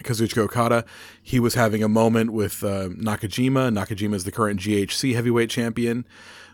Kazuchika 0.04 0.38
Okada. 0.42 0.84
He 1.22 1.40
was 1.40 1.54
having 1.54 1.82
a 1.82 1.88
moment 1.88 2.32
with 2.32 2.62
uh, 2.62 2.88
Nakajima. 2.90 3.72
Nakajima 3.72 4.14
is 4.14 4.24
the 4.24 4.32
current 4.32 4.60
GHC 4.60 5.14
heavyweight 5.14 5.50
champion. 5.50 6.04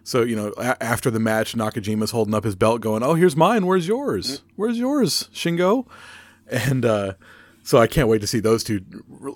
So, 0.03 0.23
you 0.23 0.37
know, 0.37 0.53
a- 0.57 0.83
after 0.83 1.11
the 1.11 1.19
match, 1.19 1.55
Nakajima's 1.55 2.11
holding 2.13 2.35
up 2.35 2.45
his 2.45 2.55
belt 2.55 2.81
going, 2.81 3.03
Oh, 3.03 3.15
here's 3.15 3.37
mine. 3.37 3.67
Where's 3.67 3.89
yours? 3.89 4.43
Where's 4.55 4.79
yours, 4.79 5.29
Shingo? 5.35 5.87
And 6.49 6.85
uh, 6.85 7.15
so 7.65 7.79
I 7.79 7.87
can't 7.87 8.09
wait 8.09 8.21
to 8.21 8.27
see 8.27 8.41
those 8.41 8.63
two, 8.63 8.83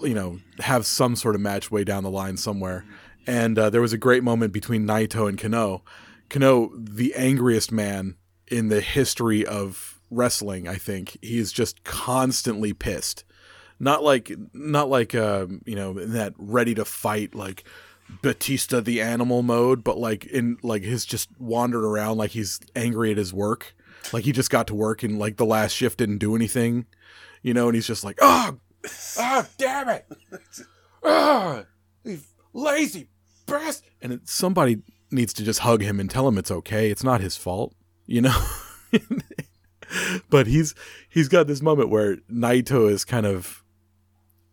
you 0.02 0.14
know, 0.14 0.38
have 0.60 0.84
some 0.84 1.16
sort 1.16 1.34
of 1.34 1.40
match 1.40 1.70
way 1.70 1.82
down 1.82 2.04
the 2.04 2.10
line 2.10 2.36
somewhere. 2.36 2.84
And 3.26 3.58
uh, 3.58 3.70
there 3.70 3.80
was 3.80 3.94
a 3.94 3.98
great 3.98 4.22
moment 4.22 4.52
between 4.52 4.86
Naito 4.86 5.26
and 5.28 5.38
Kenoh. 5.38 5.80
Kenoh, 6.28 6.70
the 6.74 7.14
angriest 7.14 7.72
man 7.72 8.16
in 8.46 8.68
the 8.68 8.82
history 8.82 9.46
of 9.46 9.98
wrestling, 10.10 10.68
I 10.68 10.76
think. 10.76 11.16
He 11.22 11.38
is 11.38 11.52
just 11.52 11.84
constantly 11.84 12.74
pissed. 12.74 13.24
Not 13.80 14.02
like 14.02 14.32
not 14.52 14.90
like 14.90 15.14
um, 15.14 15.62
you 15.64 15.76
know, 15.76 15.96
in 15.96 16.12
that 16.12 16.34
ready 16.36 16.74
to 16.74 16.84
fight 16.84 17.34
like 17.34 17.64
Batista 18.22 18.80
the 18.80 19.00
animal 19.00 19.42
mode, 19.42 19.82
but 19.82 19.98
like 19.98 20.26
in 20.26 20.58
like 20.62 20.82
his 20.82 21.06
just 21.06 21.30
wandered 21.38 21.84
around 21.84 22.18
like 22.18 22.32
he's 22.32 22.60
angry 22.76 23.10
at 23.10 23.16
his 23.16 23.32
work. 23.32 23.74
Like 24.12 24.24
he 24.24 24.32
just 24.32 24.50
got 24.50 24.66
to 24.66 24.74
work 24.74 25.02
and 25.02 25.18
like 25.18 25.36
the 25.36 25.46
last 25.46 25.72
shift 25.72 25.98
didn't 25.98 26.18
do 26.18 26.34
anything. 26.34 26.86
You 27.42 27.54
know, 27.54 27.66
and 27.66 27.74
he's 27.74 27.86
just 27.86 28.04
like, 28.04 28.18
Oh 28.20 28.58
oh 29.18 29.46
damn 29.56 29.88
it. 29.88 30.06
Ah, 31.02 31.64
you 32.04 32.18
lazy 32.52 33.08
bastard. 33.46 33.90
And 34.02 34.12
it, 34.12 34.28
somebody 34.28 34.82
needs 35.10 35.32
to 35.34 35.44
just 35.44 35.60
hug 35.60 35.82
him 35.82 36.00
and 36.00 36.10
tell 36.10 36.28
him 36.28 36.38
it's 36.38 36.50
okay. 36.50 36.90
It's 36.90 37.04
not 37.04 37.20
his 37.20 37.36
fault, 37.36 37.74
you 38.06 38.20
know? 38.20 38.36
but 40.30 40.46
he's 40.46 40.74
he's 41.08 41.28
got 41.28 41.46
this 41.46 41.62
moment 41.62 41.90
where 41.90 42.16
Naito 42.30 42.90
is 42.90 43.04
kind 43.04 43.26
of 43.26 43.62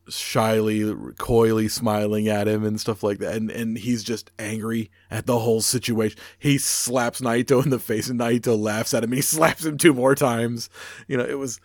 shyly, 0.07 0.93
coyly 1.17 1.67
smiling 1.67 2.27
at 2.27 2.47
him 2.47 2.63
and 2.63 2.79
stuff 2.79 3.01
like 3.03 3.19
that, 3.19 3.35
and 3.35 3.49
and 3.49 3.77
he's 3.77 4.03
just 4.03 4.31
angry 4.37 4.91
at 5.09 5.25
the 5.25 5.39
whole 5.39 5.61
situation. 5.61 6.19
He 6.37 6.57
slaps 6.57 7.21
Naito 7.21 7.63
in 7.63 7.69
the 7.69 7.79
face, 7.79 8.09
and 8.09 8.19
Naito 8.19 8.57
laughs 8.57 8.93
at 8.93 9.03
him. 9.03 9.11
He 9.11 9.21
slaps 9.21 9.65
him 9.65 9.77
two 9.77 9.93
more 9.93 10.15
times. 10.15 10.69
You 11.07 11.17
know, 11.17 11.25
it 11.25 11.39
was 11.39 11.59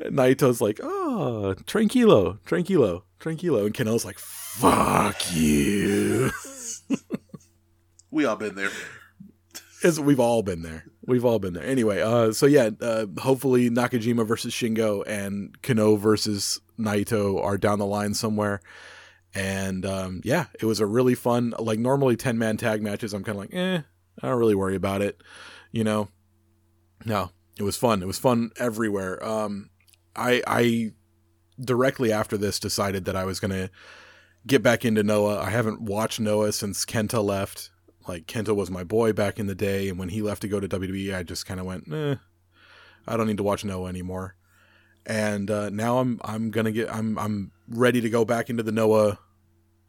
Naito's 0.00 0.60
like, 0.60 0.80
"Oh, 0.82 1.54
tranquilo, 1.64 2.38
tranquilo, 2.46 3.02
tranquilo," 3.20 3.66
and 3.66 3.74
Kenoh's 3.74 4.04
like, 4.04 4.18
"Fuck 4.18 5.34
you." 5.34 6.30
we 8.10 8.24
all 8.24 8.36
been 8.36 8.54
there. 8.54 8.70
It's, 9.82 9.98
we've 9.98 10.20
all 10.20 10.42
been 10.42 10.62
there. 10.62 10.86
We've 11.06 11.24
all 11.24 11.38
been 11.38 11.52
there. 11.52 11.64
Anyway, 11.64 12.00
uh, 12.00 12.32
so 12.32 12.46
yeah, 12.46 12.70
uh, 12.80 13.06
hopefully 13.18 13.68
Nakajima 13.68 14.26
versus 14.26 14.54
Shingo 14.54 15.04
and 15.06 15.60
Kenoh 15.60 15.98
versus 15.98 16.60
Naito 16.78 17.42
are 17.44 17.58
down 17.58 17.78
the 17.78 17.86
line 17.86 18.14
somewhere. 18.14 18.62
And 19.34 19.84
um, 19.84 20.20
yeah, 20.24 20.46
it 20.58 20.64
was 20.64 20.80
a 20.80 20.86
really 20.86 21.14
fun. 21.14 21.54
Like 21.58 21.78
normally 21.78 22.16
ten 22.16 22.38
man 22.38 22.56
tag 22.56 22.82
matches, 22.82 23.12
I'm 23.12 23.24
kind 23.24 23.36
of 23.36 23.42
like, 23.42 23.54
eh, 23.54 23.80
I 24.22 24.28
don't 24.28 24.38
really 24.38 24.54
worry 24.54 24.76
about 24.76 25.02
it. 25.02 25.20
You 25.70 25.84
know, 25.84 26.08
no, 27.04 27.30
it 27.58 27.62
was 27.64 27.76
fun. 27.76 28.02
It 28.02 28.06
was 28.06 28.18
fun 28.18 28.52
everywhere. 28.58 29.22
Um, 29.24 29.70
I 30.16 30.42
I 30.46 30.92
directly 31.60 32.12
after 32.12 32.36
this 32.36 32.58
decided 32.58 33.04
that 33.04 33.16
I 33.16 33.24
was 33.24 33.40
gonna 33.40 33.70
get 34.46 34.62
back 34.62 34.84
into 34.84 35.02
Noah. 35.02 35.40
I 35.40 35.50
haven't 35.50 35.82
watched 35.82 36.20
Noah 36.20 36.52
since 36.52 36.84
Kenta 36.84 37.24
left 37.24 37.70
like 38.06 38.26
Kenta 38.26 38.54
was 38.54 38.70
my 38.70 38.84
boy 38.84 39.12
back 39.12 39.38
in 39.38 39.46
the 39.46 39.54
day, 39.54 39.88
and 39.88 39.98
when 39.98 40.10
he 40.10 40.22
left 40.22 40.42
to 40.42 40.48
go 40.48 40.60
to 40.60 40.68
WWE, 40.68 41.14
I 41.14 41.22
just 41.22 41.46
kind 41.46 41.60
of 41.60 41.66
went, 41.66 41.90
eh, 41.92 42.16
I 43.06 43.16
don't 43.16 43.26
need 43.26 43.38
to 43.38 43.42
watch 43.42 43.64
Noah 43.64 43.88
anymore. 43.88 44.36
And 45.06 45.50
uh, 45.50 45.70
now 45.70 45.98
I'm 45.98 46.20
I'm 46.24 46.50
gonna 46.50 46.72
get 46.72 46.94
I'm 46.94 47.18
I'm 47.18 47.52
ready 47.68 48.00
to 48.00 48.10
go 48.10 48.24
back 48.24 48.48
into 48.48 48.62
the 48.62 48.72
Noah, 48.72 49.18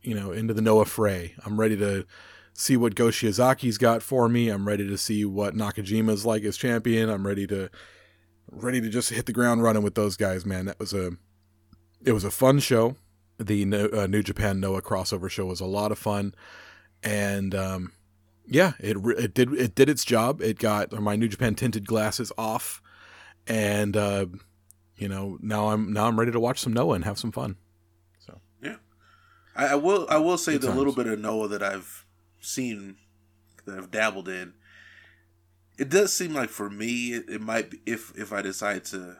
you 0.01 0.13
know, 0.13 0.31
into 0.31 0.53
the 0.53 0.61
Noah 0.61 0.85
fray. 0.85 1.35
I'm 1.45 1.59
ready 1.59 1.77
to 1.77 2.05
see 2.53 2.75
what 2.75 2.95
Go 2.95 3.07
Shiozaki's 3.07 3.77
got 3.77 4.01
for 4.01 4.27
me. 4.27 4.49
I'm 4.49 4.67
ready 4.67 4.87
to 4.87 4.97
see 4.97 5.23
what 5.23 5.55
Nakajima's 5.55 6.25
like 6.25 6.43
as 6.43 6.57
champion. 6.57 7.09
I'm 7.09 7.25
ready 7.25 7.47
to 7.47 7.69
ready 8.55 8.81
to 8.81 8.89
just 8.89 9.09
hit 9.09 9.25
the 9.25 9.33
ground 9.33 9.63
running 9.63 9.83
with 9.83 9.95
those 9.95 10.15
guys, 10.17 10.45
man. 10.45 10.65
That 10.65 10.79
was 10.79 10.93
a 10.93 11.11
it 12.03 12.11
was 12.11 12.23
a 12.23 12.31
fun 12.31 12.59
show. 12.59 12.95
The 13.37 13.63
uh, 13.93 14.07
New 14.07 14.23
Japan 14.23 14.59
Noah 14.59 14.81
crossover 14.81 15.29
show 15.29 15.45
was 15.45 15.59
a 15.59 15.65
lot 15.65 15.91
of 15.91 15.97
fun, 15.99 16.33
and 17.03 17.53
um, 17.53 17.91
yeah, 18.47 18.73
it 18.79 18.97
it 19.17 19.33
did 19.33 19.53
it 19.53 19.75
did 19.75 19.89
its 19.89 20.05
job. 20.05 20.41
It 20.41 20.57
got 20.57 20.91
my 20.93 21.15
New 21.15 21.27
Japan 21.27 21.55
tinted 21.55 21.85
glasses 21.85 22.31
off, 22.37 22.81
and 23.45 23.97
uh, 23.97 24.27
you 24.95 25.09
know 25.09 25.37
now 25.41 25.69
I'm 25.69 25.91
now 25.91 26.07
I'm 26.07 26.17
ready 26.17 26.31
to 26.31 26.39
watch 26.39 26.59
some 26.59 26.73
Noah 26.73 26.95
and 26.95 27.03
have 27.03 27.19
some 27.19 27.31
fun. 27.31 27.57
So 28.19 28.39
yeah, 28.63 28.77
I, 29.55 29.67
I 29.67 29.75
will 29.75 30.07
I 30.09 30.17
will 30.17 30.37
say 30.37 30.53
Good 30.53 30.61
the 30.61 30.67
times. 30.67 30.77
little 30.77 30.93
bit 30.93 31.07
of 31.07 31.19
Noah 31.19 31.49
that 31.49 31.61
I've 31.61 32.05
seen 32.39 32.95
that 33.65 33.77
I've 33.77 33.91
dabbled 33.91 34.29
in. 34.29 34.53
It 35.77 35.89
does 35.89 36.13
seem 36.13 36.33
like 36.33 36.49
for 36.49 36.69
me 36.69 37.13
it, 37.13 37.29
it 37.29 37.41
might 37.41 37.71
be 37.71 37.81
if 37.85 38.17
if 38.17 38.31
I 38.31 38.41
decide 38.41 38.85
to 38.85 39.17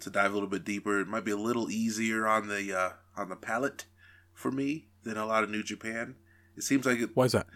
to 0.00 0.10
dive 0.10 0.30
a 0.30 0.34
little 0.34 0.48
bit 0.48 0.64
deeper, 0.64 1.00
it 1.00 1.08
might 1.08 1.24
be 1.24 1.30
a 1.30 1.36
little 1.36 1.70
easier 1.70 2.26
on 2.26 2.48
the 2.48 2.76
uh, 2.76 2.90
on 3.16 3.28
the 3.28 3.36
palate 3.36 3.86
for 4.32 4.50
me 4.50 4.88
than 5.04 5.16
a 5.16 5.26
lot 5.26 5.44
of 5.44 5.50
New 5.50 5.62
Japan. 5.62 6.16
It 6.56 6.62
seems 6.62 6.86
like 6.86 7.00
it. 7.00 7.10
Why 7.14 7.26
is 7.26 7.32
that? 7.32 7.46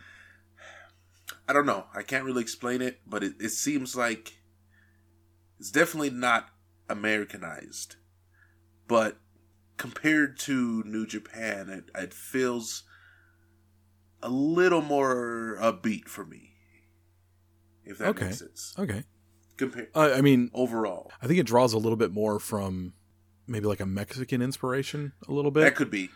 I 1.48 1.52
don't 1.52 1.66
know. 1.66 1.86
I 1.94 2.02
can't 2.02 2.24
really 2.24 2.42
explain 2.42 2.82
it, 2.82 3.00
but 3.06 3.22
it, 3.22 3.34
it 3.40 3.50
seems 3.50 3.96
like 3.96 4.38
it's 5.58 5.70
definitely 5.70 6.10
not 6.10 6.50
Americanized. 6.88 7.96
But 8.88 9.18
compared 9.76 10.38
to 10.40 10.82
New 10.84 11.06
Japan, 11.06 11.68
it, 11.68 11.90
it 11.94 12.14
feels 12.14 12.84
a 14.22 14.28
little 14.28 14.82
more 14.82 15.56
upbeat 15.60 16.08
for 16.08 16.24
me. 16.24 16.55
If 17.86 17.98
that 17.98 18.08
okay. 18.08 18.26
makes 18.26 18.38
sense. 18.40 18.74
Okay. 18.78 19.04
Compare. 19.56 19.88
Uh, 19.94 20.12
I 20.14 20.20
mean, 20.20 20.50
overall, 20.52 21.10
I 21.22 21.26
think 21.26 21.38
it 21.38 21.46
draws 21.46 21.72
a 21.72 21.78
little 21.78 21.96
bit 21.96 22.12
more 22.12 22.38
from 22.38 22.92
maybe 23.46 23.66
like 23.66 23.80
a 23.80 23.86
Mexican 23.86 24.42
inspiration, 24.42 25.12
a 25.28 25.32
little 25.32 25.50
bit. 25.50 25.60
That 25.60 25.76
could 25.76 25.90
be. 25.90 26.10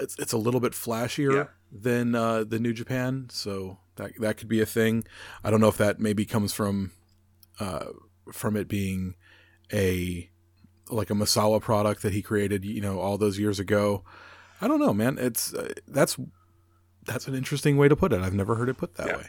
It's 0.00 0.18
it's 0.18 0.32
a 0.32 0.38
little 0.38 0.60
bit 0.60 0.72
flashier 0.72 1.34
yeah. 1.34 1.44
than 1.70 2.14
uh, 2.14 2.44
the 2.44 2.58
New 2.58 2.72
Japan, 2.72 3.28
so 3.30 3.78
that 3.96 4.12
that 4.20 4.38
could 4.38 4.48
be 4.48 4.60
a 4.60 4.66
thing. 4.66 5.04
I 5.44 5.50
don't 5.50 5.60
know 5.60 5.68
if 5.68 5.76
that 5.76 6.00
maybe 6.00 6.24
comes 6.24 6.52
from 6.52 6.92
uh, 7.60 7.86
from 8.32 8.56
it 8.56 8.66
being 8.66 9.14
a 9.72 10.30
like 10.90 11.10
a 11.10 11.14
Misawa 11.14 11.60
product 11.60 12.02
that 12.02 12.12
he 12.12 12.22
created, 12.22 12.64
you 12.64 12.80
know, 12.80 12.98
all 12.98 13.18
those 13.18 13.38
years 13.38 13.60
ago. 13.60 14.04
I 14.60 14.68
don't 14.68 14.80
know, 14.80 14.94
man. 14.94 15.18
It's 15.18 15.54
uh, 15.54 15.72
that's 15.86 16.18
that's 17.04 17.28
an 17.28 17.34
interesting 17.34 17.76
way 17.76 17.88
to 17.88 17.96
put 17.96 18.12
it. 18.12 18.20
I've 18.20 18.34
never 18.34 18.54
heard 18.54 18.68
it 18.68 18.78
put 18.78 18.94
that 18.94 19.06
yeah. 19.06 19.16
way. 19.18 19.26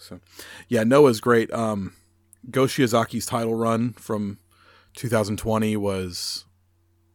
So, 0.00 0.20
yeah, 0.68 0.84
Noah's 0.84 1.20
great. 1.20 1.52
Um, 1.52 1.94
Go 2.50 2.66
title 2.66 3.54
run 3.54 3.92
from 3.92 4.38
2020 4.94 5.76
was 5.76 6.46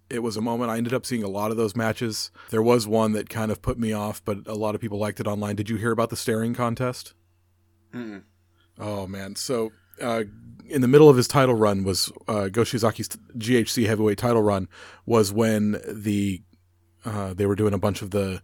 it 0.09 0.19
was 0.19 0.37
a 0.37 0.41
moment. 0.41 0.69
I 0.69 0.77
ended 0.77 0.93
up 0.93 1.05
seeing 1.05 1.23
a 1.23 1.27
lot 1.27 1.51
of 1.51 1.57
those 1.57 1.75
matches. 1.75 2.29
There 2.51 2.61
was 2.61 2.87
one 2.87 3.13
that 3.13 3.29
kind 3.29 3.51
of 3.51 3.61
put 3.61 3.79
me 3.79 3.91
off, 3.91 4.23
but 4.23 4.45
a 4.45 4.53
lot 4.53 4.75
of 4.75 4.81
people 4.81 4.99
liked 4.99 5.19
it 5.19 5.27
online. 5.27 5.55
Did 5.55 5.69
you 5.69 5.77
hear 5.77 5.91
about 5.91 6.09
the 6.09 6.15
staring 6.15 6.53
contest? 6.53 7.13
Mm-mm. 7.93 8.23
Oh 8.79 9.07
man! 9.07 9.35
So 9.35 9.71
uh, 10.01 10.23
in 10.67 10.81
the 10.81 10.87
middle 10.87 11.09
of 11.09 11.17
his 11.17 11.27
title 11.27 11.55
run 11.55 11.83
was 11.83 12.11
uh, 12.27 12.49
Go 12.49 12.63
GHC 12.63 13.87
heavyweight 13.87 14.17
title 14.17 14.43
run 14.43 14.67
was 15.05 15.31
when 15.31 15.81
the 15.87 16.43
uh, 17.03 17.33
they 17.33 17.45
were 17.45 17.55
doing 17.55 17.73
a 17.73 17.79
bunch 17.79 18.01
of 18.01 18.11
the 18.11 18.41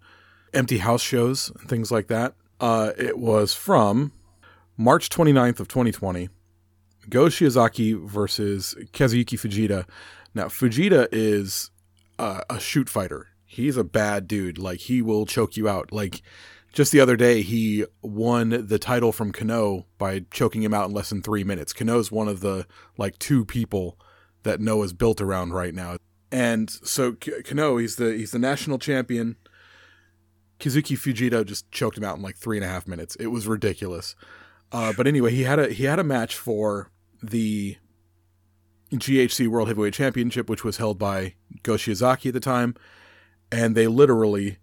empty 0.53 0.79
house 0.79 1.01
shows 1.01 1.51
and 1.59 1.69
things 1.69 1.91
like 1.91 2.07
that. 2.07 2.33
Uh, 2.59 2.91
it 2.97 3.17
was 3.17 3.53
from 3.53 4.13
March 4.81 5.09
29th 5.09 5.59
of 5.59 5.67
2020. 5.67 6.29
Go 7.09 7.25
Shiozaki 7.25 7.99
versus 8.07 8.75
Kazuyuki 8.93 9.37
Fujita 9.39 9.85
now, 10.33 10.45
Fujita 10.45 11.07
is 11.11 11.71
uh, 12.17 12.41
a 12.49 12.59
shoot 12.59 12.89
fighter. 12.89 13.27
He's 13.45 13.75
a 13.77 13.83
bad 13.83 14.27
dude. 14.27 14.57
Like, 14.57 14.79
he 14.79 15.01
will 15.01 15.25
choke 15.25 15.57
you 15.57 15.67
out. 15.67 15.91
Like, 15.91 16.21
just 16.71 16.91
the 16.91 17.01
other 17.01 17.17
day, 17.17 17.41
he 17.41 17.85
won 18.01 18.65
the 18.67 18.79
title 18.79 19.11
from 19.11 19.33
Kenoh 19.33 19.85
by 19.97 20.21
choking 20.31 20.63
him 20.63 20.73
out 20.73 20.87
in 20.87 20.95
less 20.95 21.09
than 21.09 21.21
three 21.21 21.43
minutes. 21.43 21.73
Kenoh's 21.73 22.11
one 22.11 22.29
of 22.29 22.39
the, 22.39 22.65
like, 22.97 23.19
two 23.19 23.43
people 23.43 23.99
that 24.43 24.61
Noah's 24.61 24.93
built 24.93 25.19
around 25.19 25.53
right 25.53 25.73
now. 25.73 25.97
And 26.31 26.69
so 26.69 27.11
Kenoh, 27.11 27.81
he's 27.81 27.97
the 27.97 28.13
he's 28.13 28.31
the 28.31 28.39
national 28.39 28.79
champion. 28.79 29.35
Kazuki 30.59 30.97
Fujita 30.97 31.45
just 31.45 31.69
choked 31.71 31.97
him 31.97 32.05
out 32.05 32.15
in 32.15 32.21
like 32.21 32.37
three 32.37 32.55
and 32.55 32.63
a 32.63 32.69
half 32.69 32.87
minutes. 32.87 33.17
It 33.17 33.27
was 33.27 33.47
ridiculous. 33.47 34.15
Uh, 34.71 34.93
but 34.95 35.07
anyway, 35.07 35.31
he 35.31 35.43
had 35.43 35.59
a 35.59 35.69
he 35.69 35.83
had 35.83 35.99
a 35.99 36.03
match 36.03 36.35
for 36.35 36.91
the 37.21 37.77
GHC 38.91 39.47
World 39.47 39.67
Heavyweight 39.67 39.93
Championship, 39.93 40.49
which 40.49 40.63
was 40.63 40.77
held 40.77 40.97
by 40.97 41.35
Go 41.63 41.73
Shiozaki 41.73 42.27
at 42.27 42.33
the 42.33 42.39
time, 42.39 42.75
and 43.51 43.75
they 43.75 43.87
literally 43.87 44.57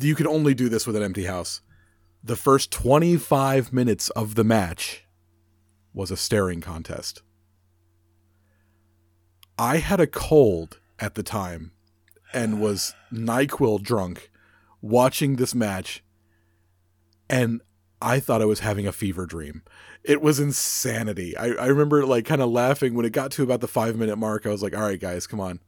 you 0.00 0.14
could 0.14 0.26
only 0.26 0.54
do 0.54 0.68
this 0.68 0.86
with 0.86 0.96
an 0.96 1.02
empty 1.02 1.24
house. 1.24 1.60
The 2.22 2.36
first 2.36 2.70
25 2.70 3.72
minutes 3.72 4.10
of 4.10 4.34
the 4.34 4.44
match 4.44 5.04
was 5.94 6.10
a 6.10 6.16
staring 6.16 6.60
contest. 6.60 7.22
I 9.58 9.78
had 9.78 10.00
a 10.00 10.06
cold 10.06 10.78
at 10.98 11.14
the 11.14 11.22
time 11.22 11.72
and 12.32 12.60
was 12.60 12.94
NyQuil 13.12 13.82
drunk 13.82 14.30
watching 14.80 15.36
this 15.36 15.54
match, 15.54 16.04
and 17.28 17.60
I 18.00 18.20
thought 18.20 18.42
I 18.42 18.46
was 18.46 18.60
having 18.60 18.86
a 18.86 18.92
fever 18.92 19.26
dream 19.26 19.62
it 20.04 20.22
was 20.22 20.40
insanity. 20.40 21.36
I, 21.36 21.48
I 21.48 21.66
remember 21.66 22.06
like 22.06 22.24
kind 22.24 22.40
of 22.40 22.50
laughing 22.50 22.94
when 22.94 23.04
it 23.04 23.12
got 23.12 23.30
to 23.32 23.42
about 23.42 23.60
the 23.60 23.68
five 23.68 23.96
minute 23.96 24.16
mark. 24.16 24.46
I 24.46 24.50
was 24.50 24.62
like, 24.62 24.74
all 24.74 24.82
right, 24.82 25.00
guys, 25.00 25.26
come 25.26 25.40
on. 25.40 25.60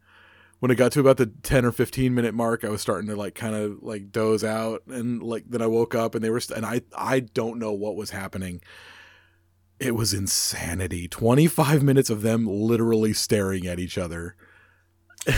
When 0.61 0.71
it 0.71 0.77
got 0.77 0.93
to 0.93 1.01
about 1.01 1.16
the 1.16 1.27
10 1.27 1.64
or 1.64 1.73
15 1.73 2.14
minute 2.14 2.35
mark, 2.35 2.64
I 2.64 2.69
was 2.69 2.81
starting 2.83 3.09
to 3.09 3.16
like 3.16 3.35
kind 3.35 3.55
of 3.55 3.83
like 3.83 4.12
doze 4.12 4.45
out. 4.45 4.83
And 4.87 5.23
like 5.23 5.45
then 5.49 5.62
I 5.62 5.66
woke 5.66 5.95
up 5.95 6.14
and 6.14 6.23
they 6.23 6.31
were, 6.31 6.40
st- 6.40 6.59
and 6.59 6.66
I, 6.66 6.83
I 6.97 7.21
don't 7.21 7.59
know 7.59 7.73
what 7.73 7.97
was 7.97 8.11
happening. 8.11 8.61
It 9.79 9.95
was 9.95 10.12
insanity. 10.12 11.09
25 11.09 11.83
minutes 11.83 12.11
of 12.11 12.23
them 12.23 12.47
literally 12.47 13.12
staring 13.12 13.66
at 13.66 13.79
each 13.79 13.97
other. 13.99 14.37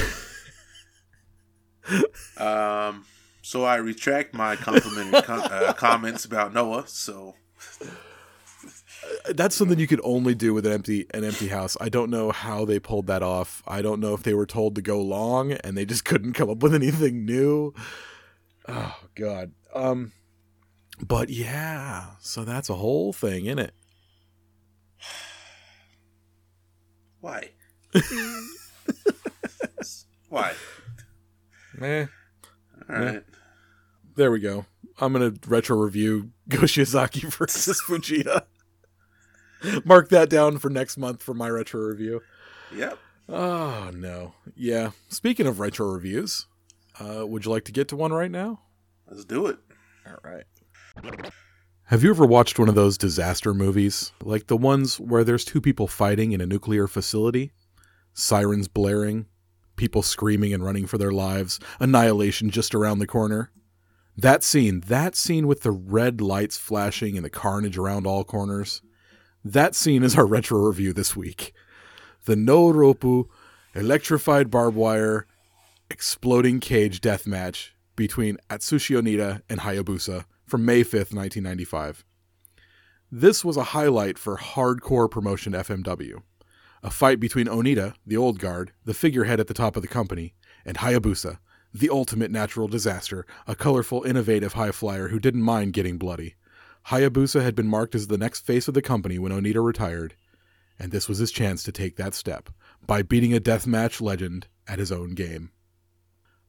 um, 2.37 3.05
so 3.42 3.64
I 3.64 3.76
retract 3.76 4.33
my 4.35 4.57
complimentary 4.57 5.20
com- 5.26 5.42
uh, 5.42 5.72
comments 5.74 6.24
about 6.24 6.55
Noah. 6.55 6.85
So 6.87 7.35
that's 9.35 9.55
something 9.55 9.78
you 9.78 9.87
could 9.87 10.00
only 10.05 10.35
do 10.35 10.55
with 10.55 10.64
an 10.64 10.72
empty 10.72 11.07
an 11.12 11.24
empty 11.24 11.48
house. 11.48 11.76
I 11.81 11.88
don't 11.88 12.09
know 12.11 12.31
how 12.31 12.64
they 12.64 12.78
pulled 12.78 13.09
that 13.09 13.22
off. 13.22 13.62
I 13.66 13.83
don't 13.83 14.00
know 14.00 14.14
if 14.14 14.22
they 14.22 14.35
were 14.35 14.46
told 14.46 14.74
to 14.76 14.83
go 14.83 15.00
long 15.00 15.52
and 15.52 15.76
they 15.76 15.85
just 15.85 16.05
couldn't 16.07 16.33
come 16.35 16.48
up 16.48 16.62
with 16.62 16.74
anything 16.74 17.24
new. 17.24 17.74
Oh 18.68 18.96
god. 19.14 19.52
Um 19.74 20.12
but 21.05 21.31
yeah, 21.31 22.11
so 22.20 22.44
that's 22.44 22.70
a 22.70 22.74
whole 22.74 23.12
thing 23.12 23.46
in 23.46 23.59
it. 23.59 23.74
Why? 27.20 27.50
Why? 30.28 30.52
Eh, 31.81 32.07
All 32.88 32.96
right. 32.96 33.22
There 34.16 34.31
we 34.31 34.40
go. 34.40 34.66
I'm 35.01 35.12
gonna 35.12 35.35
retro 35.46 35.77
review 35.77 36.31
Go 36.48 36.59
Shiozaki 36.59 37.22
versus 37.33 37.83
Fujita. 37.87 38.44
Mark 39.85 40.09
that 40.09 40.29
down 40.29 40.59
for 40.59 40.70
next 40.70 40.96
month 40.96 41.22
for 41.22 41.35
my 41.35 41.48
retro 41.48 41.81
review. 41.81 42.20
Yep. 42.75 42.98
Oh 43.29 43.90
no. 43.94 44.35
Yeah. 44.55 44.90
Speaking 45.09 45.46
of 45.46 45.61
retro 45.61 45.87
reviews, 45.87 46.46
uh, 46.98 47.27
would 47.27 47.44
you 47.44 47.51
like 47.51 47.64
to 47.66 47.72
get 47.72 47.88
to 47.88 47.96
one 47.96 48.12
right 48.12 48.31
now? 48.31 48.61
Let's 49.09 49.25
do 49.25 49.46
it. 49.46 49.59
All 50.07 50.18
right. 50.25 50.44
Have 51.85 52.03
you 52.03 52.11
ever 52.11 52.27
watched 52.27 52.59
one 52.59 52.68
of 52.68 52.75
those 52.75 52.98
disaster 52.98 53.55
movies? 53.55 54.12
Like 54.22 54.46
the 54.46 54.57
ones 54.57 54.98
where 54.98 55.25
there's 55.25 55.44
two 55.44 55.61
people 55.61 55.87
fighting 55.87 56.33
in 56.33 56.40
a 56.40 56.46
nuclear 56.46 56.87
facility? 56.87 57.53
Sirens 58.14 58.68
blaring, 58.68 59.27
people 59.77 60.03
screaming 60.03 60.53
and 60.53 60.64
running 60.64 60.87
for 60.87 60.98
their 60.98 61.12
lives, 61.12 61.61
annihilation 61.81 62.51
just 62.51 62.75
around 62.75 62.98
the 62.98 63.07
corner. 63.07 63.51
That 64.16 64.44
scene, 64.44 64.81
that 64.88 65.16
scene 65.16 65.46
with 65.46 65.62
the 65.62 65.70
red 65.70 66.20
lights 66.20 66.59
flashing 66.59 67.16
and 67.16 67.25
the 67.25 67.31
carnage 67.31 67.79
around 67.79 68.07
all 68.07 68.25
corners. 68.25 68.83
That 69.44 69.75
scene 69.75 70.03
is 70.03 70.16
our 70.16 70.27
retro 70.37 70.59
review 70.59 70.92
this 70.92 71.16
week. 71.16 71.53
The 72.27 72.37
no 72.37 72.72
ropu 72.72 73.29
electrified 73.75 74.51
barbed 74.51 74.77
wire 74.77 75.27
exploding 75.90 76.61
cage 76.61 77.01
death 77.01 77.27
match 77.27 77.75
between 77.96 78.38
Atsushi 78.48 79.01
Onita 79.01 79.42
and 79.48 79.61
Hayabusa 79.61 80.25
from 80.46 80.64
May 80.64 80.83
5th, 80.83 81.14
1995. 81.14 82.05
This 83.11 83.44
was 83.44 83.57
a 83.57 83.64
highlight 83.64 84.18
for 84.18 84.37
hardcore 84.37 85.11
promotion 85.11 85.53
FMW. 85.53 86.22
A 86.83 86.90
fight 86.90 87.20
between 87.20 87.46
Onita, 87.46 87.94
the 88.07 88.16
old 88.16 88.38
guard, 88.38 88.72
the 88.85 88.94
figurehead 88.94 89.38
at 89.40 89.46
the 89.46 89.55
top 89.55 89.77
of 89.77 89.83
the 89.83 89.88
company, 89.88 90.35
and 90.64 90.79
Hayabusa, 90.79 91.38
the 91.74 91.90
ultimate 91.90 92.30
natural 92.30 92.68
disaster, 92.68 93.26
a 93.46 93.54
colorful, 93.54 94.02
innovative 94.02 94.52
high 94.54 94.72
flyer 94.72 95.08
who 95.08 95.18
didn't 95.18 95.42
mind 95.42 95.72
getting 95.72 95.98
bloody. 95.98 96.35
Hayabusa 96.88 97.42
had 97.42 97.54
been 97.54 97.68
marked 97.68 97.94
as 97.94 98.08
the 98.08 98.18
next 98.18 98.44
face 98.44 98.68
of 98.68 98.74
the 98.74 98.82
company 98.82 99.18
when 99.18 99.32
Onita 99.32 99.64
retired, 99.64 100.14
and 100.78 100.90
this 100.90 101.08
was 101.08 101.18
his 101.18 101.30
chance 101.30 101.62
to 101.62 101.72
take 101.72 101.96
that 101.96 102.14
step 102.14 102.50
by 102.87 103.02
beating 103.02 103.35
a 103.35 103.40
deathmatch 103.40 104.00
legend 104.00 104.48
at 104.66 104.78
his 104.78 104.90
own 104.90 105.14
game. 105.14 105.50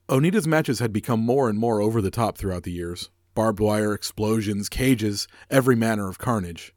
Onita's 0.09 0.47
matches 0.47 0.79
had 0.79 0.91
become 0.91 1.19
more 1.19 1.49
and 1.49 1.57
more 1.57 1.81
over 1.81 2.01
the 2.01 2.11
top 2.11 2.37
throughout 2.37 2.63
the 2.63 2.71
years 2.71 3.09
barbed 3.35 3.59
wire, 3.59 3.93
explosions, 3.93 4.69
cages, 4.69 5.27
every 5.49 5.75
manner 5.75 6.07
of 6.07 6.19
carnage. 6.19 6.73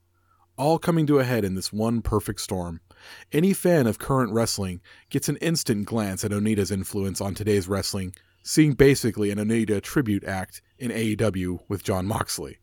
All 0.57 0.79
coming 0.79 1.07
to 1.07 1.19
a 1.19 1.25
head 1.25 1.45
in 1.45 1.55
this 1.55 1.71
one 1.71 2.01
perfect 2.01 2.41
storm. 2.41 2.81
Any 3.31 3.53
fan 3.53 3.87
of 3.87 3.99
current 3.99 4.33
wrestling 4.33 4.81
gets 5.11 5.29
an 5.29 5.37
instant 5.37 5.85
glance 5.85 6.25
at 6.25 6.31
Onita's 6.31 6.71
influence 6.71 7.21
on 7.21 7.35
today's 7.35 7.69
wrestling, 7.69 8.15
seeing 8.47 8.75
basically 8.75 9.33
an 9.33 9.39
Onita 9.39 9.83
tribute 9.83 10.23
act 10.23 10.63
in 10.79 10.93
AEW 10.93 11.59
with 11.67 11.83
Jon 11.83 12.07
Moxley, 12.07 12.59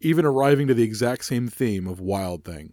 even 0.00 0.24
arriving 0.24 0.66
to 0.66 0.72
the 0.72 0.82
exact 0.82 1.26
same 1.26 1.46
theme 1.46 1.86
of 1.86 2.00
Wild 2.00 2.42
Thing. 2.42 2.72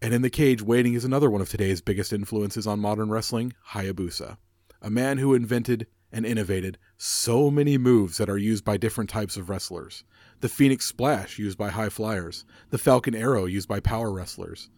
And 0.00 0.12
in 0.12 0.22
the 0.22 0.28
cage 0.28 0.60
waiting 0.60 0.94
is 0.94 1.04
another 1.04 1.30
one 1.30 1.40
of 1.40 1.48
today's 1.48 1.80
biggest 1.80 2.12
influences 2.12 2.66
on 2.66 2.80
modern 2.80 3.10
wrestling, 3.10 3.52
Hayabusa, 3.70 4.38
a 4.80 4.90
man 4.90 5.18
who 5.18 5.34
invented 5.34 5.86
and 6.10 6.26
innovated 6.26 6.78
so 6.98 7.48
many 7.48 7.78
moves 7.78 8.18
that 8.18 8.28
are 8.28 8.36
used 8.36 8.64
by 8.64 8.76
different 8.76 9.08
types 9.08 9.36
of 9.36 9.48
wrestlers. 9.48 10.02
The 10.40 10.48
Phoenix 10.48 10.86
Splash 10.86 11.38
used 11.38 11.56
by 11.56 11.68
high 11.68 11.90
flyers, 11.90 12.44
the 12.70 12.78
Falcon 12.78 13.14
Arrow 13.14 13.44
used 13.44 13.68
by 13.68 13.78
power 13.78 14.12
wrestlers. 14.12 14.68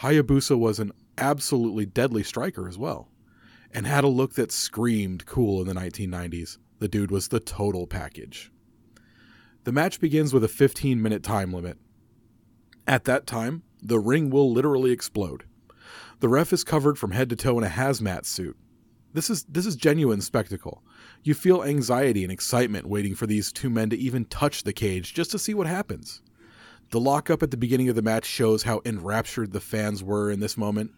Hayabusa 0.00 0.58
was 0.58 0.78
an 0.78 0.92
absolutely 1.16 1.86
deadly 1.86 2.22
striker 2.22 2.68
as 2.68 2.76
well, 2.76 3.08
and 3.72 3.86
had 3.86 4.04
a 4.04 4.08
look 4.08 4.34
that 4.34 4.52
screamed 4.52 5.26
cool 5.26 5.60
in 5.60 5.66
the 5.66 5.80
1990s. 5.80 6.58
The 6.78 6.88
dude 6.88 7.10
was 7.10 7.28
the 7.28 7.40
total 7.40 7.86
package. 7.86 8.50
The 9.64 9.72
match 9.72 10.00
begins 10.00 10.32
with 10.32 10.44
a 10.44 10.48
15 10.48 11.02
minute 11.02 11.22
time 11.22 11.52
limit. 11.52 11.76
At 12.86 13.04
that 13.04 13.26
time, 13.26 13.62
the 13.82 13.98
ring 13.98 14.30
will 14.30 14.50
literally 14.50 14.92
explode. 14.92 15.44
The 16.20 16.28
ref 16.28 16.52
is 16.52 16.64
covered 16.64 16.98
from 16.98 17.10
head 17.12 17.28
to 17.30 17.36
toe 17.36 17.58
in 17.58 17.64
a 17.64 17.68
hazmat 17.68 18.24
suit. 18.24 18.56
This 19.12 19.30
is 19.30 19.44
this 19.44 19.66
is 19.66 19.76
genuine 19.76 20.20
spectacle. 20.20 20.82
You 21.22 21.34
feel 21.34 21.62
anxiety 21.62 22.22
and 22.22 22.32
excitement 22.32 22.86
waiting 22.86 23.14
for 23.14 23.26
these 23.26 23.52
two 23.52 23.70
men 23.70 23.90
to 23.90 23.96
even 23.96 24.24
touch 24.26 24.64
the 24.64 24.72
cage 24.72 25.14
just 25.14 25.30
to 25.32 25.38
see 25.38 25.54
what 25.54 25.66
happens. 25.66 26.22
The 26.90 27.00
lockup 27.00 27.42
at 27.42 27.50
the 27.50 27.56
beginning 27.56 27.88
of 27.88 27.96
the 27.96 28.02
match 28.02 28.24
shows 28.24 28.62
how 28.62 28.80
enraptured 28.84 29.52
the 29.52 29.60
fans 29.60 30.02
were 30.02 30.30
in 30.30 30.40
this 30.40 30.56
moment. 30.56 30.92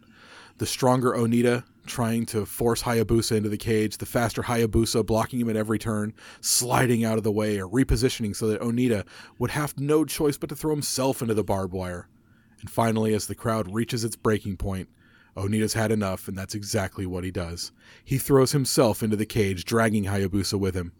The 0.58 0.66
stronger 0.66 1.12
Onita 1.12 1.64
trying 1.90 2.24
to 2.26 2.46
force 2.46 2.82
Hayabusa 2.82 3.36
into 3.36 3.48
the 3.48 3.58
cage, 3.58 3.98
the 3.98 4.06
faster 4.06 4.42
Hayabusa 4.42 5.04
blocking 5.04 5.40
him 5.40 5.50
at 5.50 5.56
every 5.56 5.78
turn, 5.78 6.14
sliding 6.40 7.04
out 7.04 7.18
of 7.18 7.24
the 7.24 7.32
way 7.32 7.60
or 7.60 7.68
repositioning 7.68 8.34
so 8.34 8.46
that 8.46 8.60
Onita 8.60 9.04
would 9.38 9.50
have 9.50 9.78
no 9.78 10.04
choice 10.04 10.38
but 10.38 10.48
to 10.48 10.56
throw 10.56 10.70
himself 10.70 11.20
into 11.20 11.34
the 11.34 11.44
barbed 11.44 11.74
wire. 11.74 12.08
And 12.60 12.70
finally, 12.70 13.12
as 13.12 13.26
the 13.26 13.34
crowd 13.34 13.74
reaches 13.74 14.04
its 14.04 14.16
breaking 14.16 14.56
point, 14.56 14.88
Onita's 15.36 15.74
had 15.74 15.92
enough, 15.92 16.28
and 16.28 16.38
that's 16.38 16.54
exactly 16.54 17.06
what 17.06 17.24
he 17.24 17.30
does. 17.30 17.72
He 18.04 18.18
throws 18.18 18.52
himself 18.52 19.02
into 19.02 19.16
the 19.16 19.26
cage, 19.26 19.64
dragging 19.64 20.04
Hayabusa 20.04 20.58
with 20.58 20.74
him. 20.74 20.92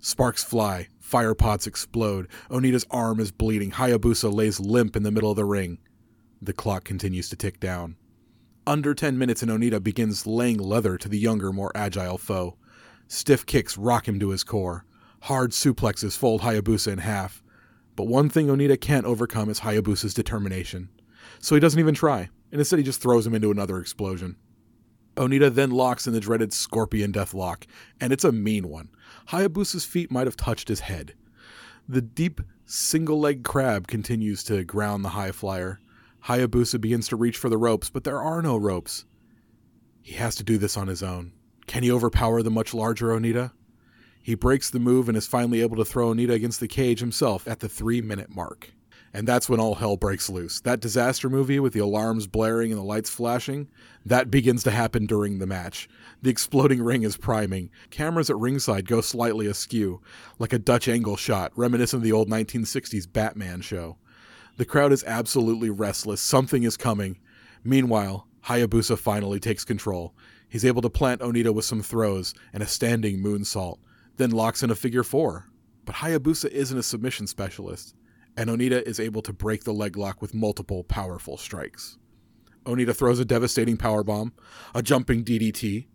Sparks 0.00 0.44
fly, 0.44 0.88
fire 0.98 1.34
pots 1.34 1.66
explode, 1.66 2.28
Onita's 2.50 2.86
arm 2.90 3.20
is 3.20 3.32
bleeding, 3.32 3.72
Hayabusa 3.72 4.32
lays 4.32 4.60
limp 4.60 4.96
in 4.96 5.02
the 5.02 5.10
middle 5.10 5.30
of 5.30 5.36
the 5.36 5.44
ring. 5.44 5.78
The 6.40 6.52
clock 6.52 6.84
continues 6.84 7.28
to 7.30 7.36
tick 7.36 7.58
down. 7.58 7.96
Under 8.68 8.94
10 8.94 9.16
minutes, 9.16 9.42
and 9.42 9.50
Onita 9.50 9.82
begins 9.82 10.26
laying 10.26 10.58
leather 10.58 10.98
to 10.98 11.08
the 11.08 11.18
younger, 11.18 11.52
more 11.52 11.72
agile 11.74 12.18
foe. 12.18 12.56
Stiff 13.06 13.46
kicks 13.46 13.78
rock 13.78 14.06
him 14.06 14.20
to 14.20 14.28
his 14.28 14.44
core. 14.44 14.84
Hard 15.22 15.52
suplexes 15.52 16.18
fold 16.18 16.42
Hayabusa 16.42 16.92
in 16.92 16.98
half. 16.98 17.42
But 17.96 18.08
one 18.08 18.28
thing 18.28 18.48
Onita 18.48 18.78
can't 18.78 19.06
overcome 19.06 19.48
is 19.48 19.60
Hayabusa's 19.60 20.12
determination. 20.12 20.90
So 21.40 21.54
he 21.56 21.60
doesn't 21.60 21.80
even 21.80 21.94
try 21.94 22.28
and 22.50 22.60
instead 22.60 22.78
he 22.78 22.84
just 22.84 23.00
throws 23.00 23.26
him 23.26 23.34
into 23.34 23.50
another 23.50 23.78
explosion. 23.78 24.36
Onita 25.16 25.52
then 25.52 25.70
locks 25.70 26.06
in 26.06 26.12
the 26.12 26.20
dreaded 26.20 26.52
scorpion 26.52 27.10
death 27.10 27.34
lock, 27.34 27.66
and 28.00 28.12
it's 28.12 28.24
a 28.24 28.32
mean 28.32 28.68
one. 28.68 28.88
Hayabusa's 29.28 29.84
feet 29.84 30.10
might 30.10 30.26
have 30.26 30.36
touched 30.36 30.68
his 30.68 30.80
head. 30.80 31.14
The 31.88 32.02
deep 32.02 32.40
single 32.64 33.18
leg 33.18 33.42
crab 33.44 33.86
continues 33.86 34.44
to 34.44 34.62
ground 34.64 35.04
the 35.04 35.10
high 35.10 35.32
flyer. 35.32 35.80
Hayabusa 36.24 36.80
begins 36.80 37.08
to 37.08 37.16
reach 37.16 37.36
for 37.36 37.48
the 37.48 37.58
ropes, 37.58 37.90
but 37.90 38.04
there 38.04 38.20
are 38.20 38.42
no 38.42 38.56
ropes. 38.56 39.04
He 40.02 40.14
has 40.14 40.34
to 40.36 40.44
do 40.44 40.58
this 40.58 40.76
on 40.76 40.88
his 40.88 41.02
own. 41.02 41.32
Can 41.66 41.82
he 41.82 41.92
overpower 41.92 42.42
the 42.42 42.50
much 42.50 42.72
larger 42.72 43.08
Onita? 43.08 43.52
He 44.22 44.34
breaks 44.34 44.70
the 44.70 44.78
move 44.78 45.08
and 45.08 45.16
is 45.16 45.26
finally 45.26 45.62
able 45.62 45.76
to 45.76 45.84
throw 45.84 46.12
Onita 46.12 46.32
against 46.32 46.60
the 46.60 46.68
cage 46.68 47.00
himself 47.00 47.46
at 47.46 47.60
the 47.60 47.68
three 47.68 48.00
minute 48.00 48.34
mark. 48.34 48.72
And 49.12 49.26
that's 49.26 49.48
when 49.48 49.58
all 49.58 49.76
hell 49.76 49.96
breaks 49.96 50.28
loose. 50.28 50.60
That 50.60 50.80
disaster 50.80 51.30
movie 51.30 51.60
with 51.60 51.72
the 51.72 51.80
alarms 51.80 52.26
blaring 52.26 52.70
and 52.70 52.78
the 52.78 52.84
lights 52.84 53.08
flashing, 53.08 53.68
that 54.04 54.30
begins 54.30 54.62
to 54.64 54.70
happen 54.70 55.06
during 55.06 55.38
the 55.38 55.46
match. 55.46 55.88
The 56.20 56.30
exploding 56.30 56.82
ring 56.82 57.04
is 57.04 57.16
priming. 57.16 57.70
Cameras 57.90 58.28
at 58.28 58.36
ringside 58.36 58.86
go 58.86 59.00
slightly 59.00 59.46
askew, 59.46 60.00
like 60.38 60.52
a 60.52 60.58
Dutch 60.58 60.88
angle 60.88 61.16
shot, 61.16 61.52
reminiscent 61.56 62.00
of 62.00 62.04
the 62.04 62.12
old 62.12 62.28
1960s 62.28 63.10
Batman 63.10 63.62
show. 63.62 63.96
The 64.58 64.64
crowd 64.64 64.92
is 64.92 65.04
absolutely 65.04 65.70
restless. 65.70 66.20
Something 66.20 66.64
is 66.64 66.76
coming. 66.76 67.18
Meanwhile, 67.64 68.28
Hayabusa 68.44 68.98
finally 68.98 69.40
takes 69.40 69.64
control. 69.64 70.14
He's 70.48 70.64
able 70.64 70.82
to 70.82 70.90
plant 70.90 71.20
Onita 71.20 71.54
with 71.54 71.64
some 71.64 71.82
throws 71.82 72.34
and 72.52 72.62
a 72.62 72.66
standing 72.66 73.22
moonsault, 73.22 73.78
then 74.16 74.30
locks 74.30 74.62
in 74.62 74.70
a 74.70 74.74
figure 74.74 75.04
four. 75.04 75.46
But 75.84 75.96
Hayabusa 75.96 76.50
isn't 76.50 76.78
a 76.78 76.82
submission 76.82 77.26
specialist 77.26 77.94
and 78.38 78.48
Onita 78.48 78.82
is 78.82 79.00
able 79.00 79.20
to 79.22 79.32
break 79.32 79.64
the 79.64 79.72
leg 79.72 79.96
lock 79.96 80.22
with 80.22 80.32
multiple 80.32 80.84
powerful 80.84 81.36
strikes. 81.36 81.98
Onita 82.64 82.94
throws 82.94 83.18
a 83.18 83.24
devastating 83.24 83.76
powerbomb, 83.76 84.30
a 84.76 84.80
jumping 84.80 85.24
DDT. 85.24 85.86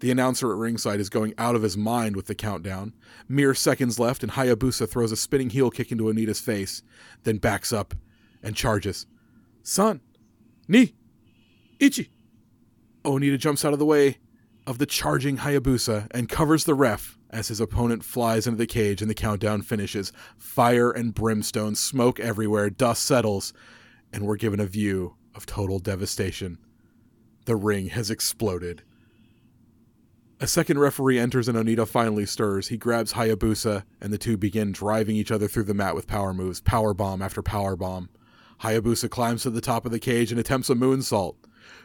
The 0.00 0.10
announcer 0.10 0.50
at 0.50 0.58
ringside 0.58 0.98
is 0.98 1.08
going 1.08 1.34
out 1.38 1.54
of 1.54 1.62
his 1.62 1.76
mind 1.76 2.16
with 2.16 2.26
the 2.26 2.34
countdown. 2.34 2.94
Mere 3.28 3.54
seconds 3.54 4.00
left, 4.00 4.24
and 4.24 4.32
Hayabusa 4.32 4.88
throws 4.88 5.12
a 5.12 5.16
spinning 5.16 5.50
heel 5.50 5.70
kick 5.70 5.92
into 5.92 6.04
Onita's 6.04 6.40
face, 6.40 6.82
then 7.22 7.38
backs 7.38 7.72
up 7.72 7.94
and 8.44 8.54
charges. 8.54 9.06
San, 9.62 10.00
ni, 10.68 10.94
ichi. 11.80 12.10
Onita 13.04 13.38
jumps 13.38 13.64
out 13.64 13.72
of 13.72 13.78
the 13.78 13.84
way 13.84 14.18
of 14.66 14.78
the 14.78 14.86
charging 14.86 15.38
Hayabusa 15.38 16.06
and 16.12 16.28
covers 16.28 16.64
the 16.64 16.74
ref 16.74 17.18
as 17.30 17.48
his 17.48 17.60
opponent 17.60 18.04
flies 18.04 18.46
into 18.46 18.56
the 18.56 18.66
cage 18.66 19.02
and 19.02 19.10
the 19.10 19.14
countdown 19.14 19.62
finishes. 19.62 20.12
Fire 20.38 20.90
and 20.90 21.12
brimstone, 21.12 21.74
smoke 21.74 22.20
everywhere, 22.20 22.70
dust 22.70 23.02
settles, 23.04 23.52
and 24.12 24.24
we're 24.24 24.36
given 24.36 24.60
a 24.60 24.66
view 24.66 25.16
of 25.34 25.44
total 25.44 25.80
devastation. 25.80 26.58
The 27.46 27.56
ring 27.56 27.88
has 27.88 28.10
exploded. 28.10 28.82
A 30.40 30.46
second 30.46 30.78
referee 30.78 31.18
enters 31.18 31.48
and 31.48 31.56
Onita 31.56 31.86
finally 31.86 32.26
stirs. 32.26 32.68
He 32.68 32.76
grabs 32.76 33.14
Hayabusa, 33.14 33.84
and 34.00 34.12
the 34.12 34.18
two 34.18 34.36
begin 34.36 34.72
driving 34.72 35.16
each 35.16 35.30
other 35.30 35.48
through 35.48 35.64
the 35.64 35.74
mat 35.74 35.94
with 35.94 36.06
power 36.06 36.34
moves, 36.34 36.60
power 36.60 36.94
bomb 36.94 37.22
after 37.22 37.42
power 37.42 37.76
bomb. 37.76 38.08
Hayabusa 38.62 39.10
climbs 39.10 39.42
to 39.42 39.50
the 39.50 39.60
top 39.60 39.84
of 39.84 39.92
the 39.92 39.98
cage 39.98 40.30
and 40.30 40.40
attempts 40.40 40.70
a 40.70 40.74
moonsault, 40.74 41.36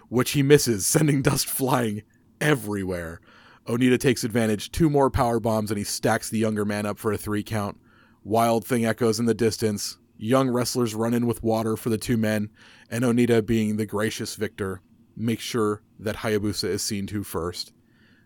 which 0.07 0.31
he 0.31 0.43
misses, 0.43 0.85
sending 0.87 1.21
dust 1.21 1.47
flying 1.47 2.03
everywhere. 2.39 3.21
Onita 3.67 3.99
takes 3.99 4.23
advantage, 4.23 4.71
two 4.71 4.89
more 4.89 5.09
power 5.09 5.39
bombs, 5.39 5.69
and 5.69 5.77
he 5.77 5.83
stacks 5.83 6.29
the 6.29 6.39
younger 6.39 6.65
man 6.65 6.85
up 6.85 6.97
for 6.97 7.11
a 7.11 7.17
three 7.17 7.43
count. 7.43 7.79
Wild 8.23 8.65
Thing 8.65 8.85
echoes 8.85 9.19
in 9.19 9.25
the 9.25 9.33
distance. 9.33 9.97
Young 10.17 10.49
wrestlers 10.49 10.95
run 10.95 11.13
in 11.13 11.27
with 11.27 11.43
water 11.43 11.77
for 11.77 11.89
the 11.89 11.97
two 11.97 12.17
men, 12.17 12.49
and 12.89 13.03
Onita, 13.03 13.45
being 13.45 13.77
the 13.77 13.85
gracious 13.85 14.35
victor, 14.35 14.81
makes 15.15 15.43
sure 15.43 15.81
that 15.99 16.17
Hayabusa 16.17 16.65
is 16.65 16.81
seen 16.81 17.07
to 17.07 17.23
first. 17.23 17.71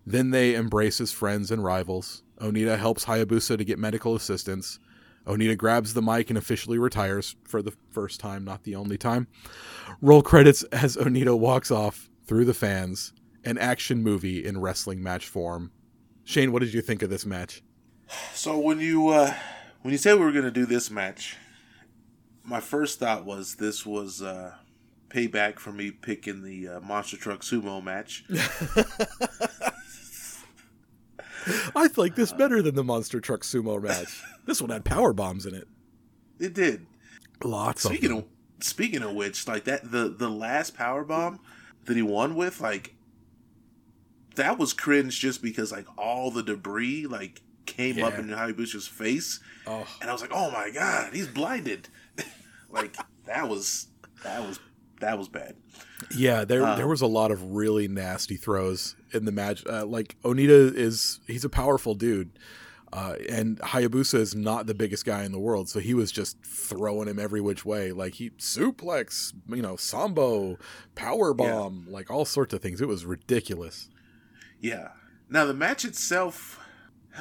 Then 0.06 0.32
they 0.32 0.56
embrace 0.56 1.00
as 1.00 1.12
friends 1.12 1.52
and 1.52 1.64
rivals. 1.64 2.24
Onita 2.40 2.78
helps 2.78 3.06
Hayabusa 3.06 3.58
to 3.58 3.64
get 3.64 3.80
medical 3.80 4.16
assistance. 4.16 4.80
Onita 5.26 5.58
grabs 5.58 5.94
the 5.94 6.02
mic 6.02 6.30
and 6.30 6.38
officially 6.38 6.78
retires 6.78 7.36
for 7.46 7.62
the 7.62 7.74
first 7.92 8.20
time, 8.20 8.44
not 8.44 8.64
the 8.64 8.76
only 8.76 8.98
time. 8.98 9.28
Roll 10.02 10.22
credits 10.22 10.64
as 10.64 10.98
Onita 10.98 11.38
walks 11.38 11.72
off 11.72 12.10
through 12.26 12.46
the 12.46 12.54
fans, 12.54 13.14
an 13.46 13.58
action 13.58 14.04
movie 14.04 14.44
in 14.44 14.60
wrestling 14.60 15.02
match 15.02 15.28
form. 15.28 15.72
Shane, 16.26 16.52
what 16.52 16.62
did 16.62 16.74
you 16.74 16.82
think 16.82 17.02
of 17.02 17.10
this 17.10 17.26
match? 17.26 17.64
So 18.34 18.58
when 18.58 18.80
you 18.80 19.10
uh, 19.10 19.34
when 19.82 19.92
you 19.92 19.98
said 19.98 20.16
we 20.16 20.26
were 20.26 20.32
gonna 20.32 20.52
do 20.52 20.66
this 20.66 20.92
match, 20.92 21.38
my 22.44 22.60
first 22.60 23.00
thought 23.00 23.26
was 23.26 23.56
this 23.56 23.86
was 23.86 24.22
uh, 24.22 24.54
payback 25.10 25.60
for 25.60 25.72
me 25.72 25.92
picking 25.92 26.44
the 26.44 26.68
uh, 26.68 26.80
monster 26.82 27.18
truck 27.18 27.42
sumo 27.42 27.84
match. 27.84 28.26
I 31.76 31.88
like 31.96 32.16
this 32.16 32.32
better 32.34 32.62
than 32.62 32.76
the 32.76 32.84
monster 32.84 33.20
truck 33.20 33.42
sumo 33.42 33.82
match. 33.82 34.22
This 34.46 34.62
one 34.62 34.72
had 34.72 34.84
power 34.84 35.14
bombs 35.14 35.46
in 35.46 35.56
it. 35.56 35.68
It 36.38 36.54
did. 36.54 36.86
Lots 37.44 37.84
Speaking 37.84 38.12
of 38.12 38.18
of 38.20 38.26
speaking 38.60 39.02
of 39.02 39.14
which, 39.14 39.48
like 39.48 39.64
that 39.66 39.90
the 39.90 40.10
the 40.10 40.30
last 40.30 40.76
power 40.76 41.04
bomb 41.06 41.40
that 41.86 41.96
he 41.96 42.02
won 42.04 42.36
with, 42.36 42.60
like 42.60 42.94
that 44.36 44.58
was 44.58 44.74
cringe 44.74 45.20
just 45.20 45.42
because 45.42 45.72
like 45.72 45.86
all 45.98 46.32
the 46.32 46.44
debris 46.44 47.06
like 47.08 47.42
came 47.66 48.04
up 48.04 48.14
Yeah. 48.14 48.20
in 48.20 48.28
Hayabusa's 48.30 48.88
face, 48.88 49.40
Oh, 49.66 49.88
and 50.02 50.10
I 50.10 50.14
was 50.14 50.22
like, 50.22 50.32
oh 50.34 50.52
my 50.52 50.70
god, 50.74 51.14
he's 51.14 51.28
blinded. 51.28 51.88
like 52.70 52.98
that 53.26 53.48
was 53.48 53.88
that 54.24 54.42
was 54.42 54.60
that 55.00 55.18
was 55.18 55.30
bad. 55.30 55.56
Yeah. 56.12 56.46
There 56.46 56.64
Uh, 56.64 56.76
there 56.76 56.88
was 56.88 57.02
a 57.02 57.08
lot 57.08 57.32
of 57.32 57.52
really 57.54 57.88
nasty 57.88 58.36
throws 58.36 58.96
in 59.12 59.26
the 59.26 59.32
match. 59.32 59.64
Uh, 59.68 59.86
like 59.86 60.16
Onita 60.24 60.74
is 60.76 61.20
he's 61.28 61.46
a 61.46 61.50
powerful 61.50 61.96
dude. 61.96 62.32
Uh, 62.92 63.16
and 63.28 63.60
Hayabusa 63.60 64.20
is 64.20 64.36
not 64.36 64.68
the 64.68 64.76
biggest 64.76 65.04
guy 65.04 65.24
in 65.24 65.32
the 65.32 65.40
world, 65.40 65.68
so 65.68 65.80
he 65.80 65.96
was 65.96 66.12
just 66.12 66.38
throwing 66.46 67.08
him 67.08 67.18
every 67.18 67.42
which 67.42 67.66
way. 67.66 67.92
Like 67.92 68.14
he 68.16 68.30
suplex, 68.32 69.34
you 69.50 69.64
know, 69.64 69.76
sambo, 69.76 70.60
power 70.94 71.34
bomb, 71.34 71.88
like 71.90 72.12
all 72.12 72.24
sorts 72.24 72.54
of 72.54 72.62
things. 72.62 72.82
It 72.82 72.88
was 72.88 73.04
ridiculous. 73.04 73.90
Yeah. 74.60 74.90
Now 75.28 75.46
the 75.46 75.56
match 75.56 75.86
itself, 75.86 76.60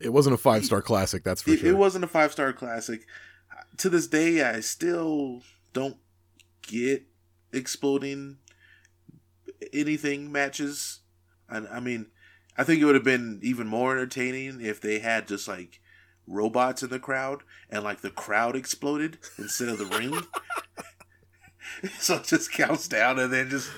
It 0.00 0.12
wasn't 0.12 0.34
a 0.34 0.38
five 0.38 0.64
star 0.64 0.82
classic, 0.82 1.22
that's 1.22 1.42
for 1.42 1.50
it, 1.50 1.60
sure. 1.60 1.70
it 1.70 1.76
wasn't 1.76 2.04
a 2.04 2.08
five 2.08 2.32
star 2.32 2.52
classic. 2.52 3.06
To 3.78 3.88
this 3.88 4.06
day, 4.08 4.42
I 4.42 4.60
still 4.60 5.42
don't 5.72 5.96
get 6.62 7.06
exploding 7.52 8.38
anything 9.72 10.32
matches. 10.32 11.00
I, 11.48 11.58
I 11.58 11.80
mean, 11.80 12.06
I 12.56 12.64
think 12.64 12.80
it 12.80 12.84
would 12.84 12.94
have 12.94 13.04
been 13.04 13.40
even 13.42 13.66
more 13.66 13.92
entertaining 13.92 14.60
if 14.60 14.80
they 14.80 14.98
had 14.98 15.28
just 15.28 15.48
like 15.48 15.80
robots 16.26 16.82
in 16.82 16.90
the 16.90 16.98
crowd 16.98 17.42
and 17.70 17.82
like 17.82 18.00
the 18.00 18.10
crowd 18.10 18.56
exploded 18.56 19.18
instead 19.38 19.68
of 19.68 19.78
the 19.78 19.86
ring. 19.86 20.20
so 21.98 22.16
it 22.16 22.24
just 22.24 22.52
counts 22.52 22.88
down 22.88 23.18
and 23.18 23.32
then 23.32 23.50
just 23.50 23.70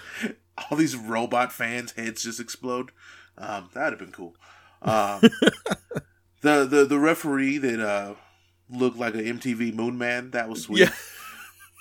all 0.59 0.77
these 0.77 0.97
robot 0.97 1.53
fans' 1.53 1.93
heads 1.93 2.23
just 2.23 2.41
explode. 2.41 2.91
Um, 3.39 3.71
that'd 3.75 3.93
have 3.93 3.99
been 3.99 4.13
cool. 4.13 4.37
Um, 4.83 5.21
the 6.43 6.65
the 6.65 6.85
the 6.89 6.99
referee 6.99 7.59
that 7.59 7.81
uh, 7.81 8.15
looked 8.69 8.99
like 8.99 9.15
an 9.15 9.39
MTV 9.39 9.75
Moon 9.75 9.99
Man 9.99 10.31
that 10.33 10.49
was 10.49 10.63
sweet. 10.63 10.81
Yeah. 10.81 10.93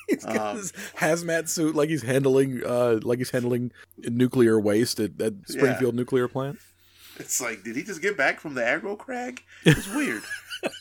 He's 0.09 0.25
got 0.25 0.37
Um, 0.37 0.57
his 0.57 0.71
hazmat 0.97 1.47
suit 1.49 1.75
like 1.75 1.89
he's 1.89 2.03
handling 2.03 2.61
uh 2.65 2.99
like 3.03 3.19
he's 3.19 3.29
handling 3.31 3.71
nuclear 3.97 4.59
waste 4.59 4.99
at, 4.99 5.19
at 5.21 5.33
Springfield 5.47 5.95
nuclear 5.95 6.27
plant. 6.27 6.59
It's 7.17 7.39
like, 7.39 7.63
did 7.63 7.75
he 7.75 7.83
just 7.83 8.01
get 8.01 8.17
back 8.17 8.39
from 8.39 8.55
the 8.55 8.61
aggro 8.61 8.97
crag? 8.97 9.43
It's 9.65 9.87
weird. 9.93 10.23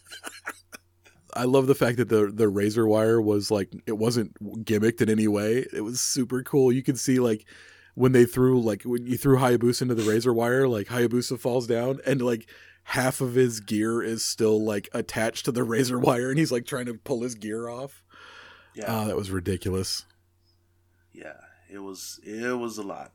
I 1.35 1.45
love 1.45 1.67
the 1.67 1.75
fact 1.75 1.97
that 1.97 2.09
the 2.11 2.31
the 2.33 2.49
razor 2.49 2.87
wire 2.87 3.21
was 3.21 3.51
like 3.51 3.73
it 3.87 3.97
wasn't 3.97 4.35
gimmicked 4.65 5.01
in 5.01 5.09
any 5.09 5.29
way. 5.29 5.65
It 5.73 5.81
was 5.83 6.01
super 6.01 6.43
cool. 6.43 6.71
You 6.73 6.83
could 6.83 6.99
see 6.99 7.21
like 7.21 7.47
when 7.95 8.13
they 8.13 8.25
threw 8.27 8.61
like 8.61 8.83
when 8.83 9.07
you 9.07 9.17
threw 9.17 9.39
Hayabusa 9.39 9.83
into 9.83 9.95
the 9.95 10.03
razor 10.11 10.33
wire, 10.35 10.69
like 10.69 10.89
Hayabusa 10.89 11.39
falls 11.39 11.67
down 11.67 12.01
and 12.05 12.21
like 12.21 12.49
half 12.85 13.21
of 13.21 13.35
his 13.35 13.61
gear 13.61 14.03
is 14.03 14.25
still 14.25 14.63
like 14.63 14.89
attached 14.93 15.45
to 15.47 15.53
the 15.53 15.63
razor 15.63 15.99
wire 15.99 16.29
and 16.31 16.39
he's 16.39 16.53
like 16.53 16.67
trying 16.67 16.87
to 16.87 16.95
pull 16.95 17.23
his 17.23 17.35
gear 17.35 17.69
off. 17.69 18.03
Yeah, 18.75 18.85
Oh, 18.89 19.07
that 19.07 19.17
was 19.17 19.31
ridiculous. 19.31 20.05
yeah. 21.13 21.35
It 21.71 21.79
was 21.79 22.21
it 22.25 22.59
was 22.59 22.77
a 22.79 22.83
lot. 22.83 23.13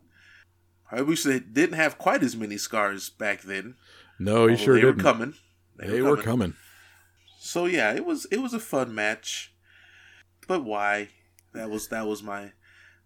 I 0.91 1.01
wish 1.01 1.23
they 1.23 1.39
didn't 1.39 1.75
have 1.75 1.97
quite 1.99 2.23
as 2.23 2.35
many 2.35 2.57
scars 2.57 3.09
back 3.09 3.41
then. 3.41 3.75
No, 4.17 4.41
although 4.41 4.55
sure 4.55 4.75
they 4.75 4.81
didn't. 4.81 4.97
were 4.97 5.03
coming. 5.03 5.33
They 5.77 6.01
were 6.01 6.17
coming. 6.17 6.55
So 7.39 7.65
yeah, 7.65 7.93
it 7.93 8.03
was 8.03 8.25
it 8.31 8.37
was 8.41 8.53
a 8.55 8.59
fun 8.59 8.95
match. 8.95 9.53
But 10.47 10.63
why? 10.63 11.09
That 11.53 11.69
was 11.69 11.87
that 11.89 12.07
was 12.07 12.23
my 12.23 12.53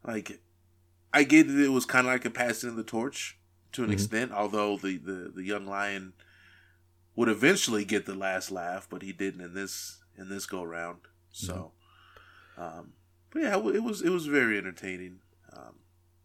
like 0.06 0.40
I 1.14 1.24
get 1.24 1.48
that 1.50 1.60
it 1.66 1.70
was 1.70 1.86
kind 1.86 2.08
of 2.08 2.14
like 2.14 2.24
a 2.24 2.30
passing 2.30 2.70
of 2.70 2.76
the 2.78 2.84
torch 2.84 3.38
to 3.74 3.84
an 3.84 3.90
Mhm. 3.90 3.94
extent, 3.94 4.32
although 4.32 4.78
the, 4.78 4.98
the 4.98 5.32
the 5.36 5.44
young 5.44 5.66
lion 5.66 6.14
would 7.16 7.28
eventually 7.28 7.84
get 7.84 8.06
the 8.06 8.16
last 8.16 8.52
laugh, 8.52 8.88
but 8.90 9.02
he 9.02 9.12
didn't 9.12 9.42
in 9.42 9.54
this 9.54 10.02
in 10.18 10.30
this 10.30 10.46
go 10.46 10.64
round. 10.64 11.00
So, 11.34 11.74
um, 12.62 12.94
but 13.32 13.42
yeah, 13.42 13.58
it 13.58 13.84
was 13.84 14.02
it 14.02 14.10
was 14.10 14.28
very 14.28 14.58
entertaining, 14.58 15.20
um, 15.56 15.76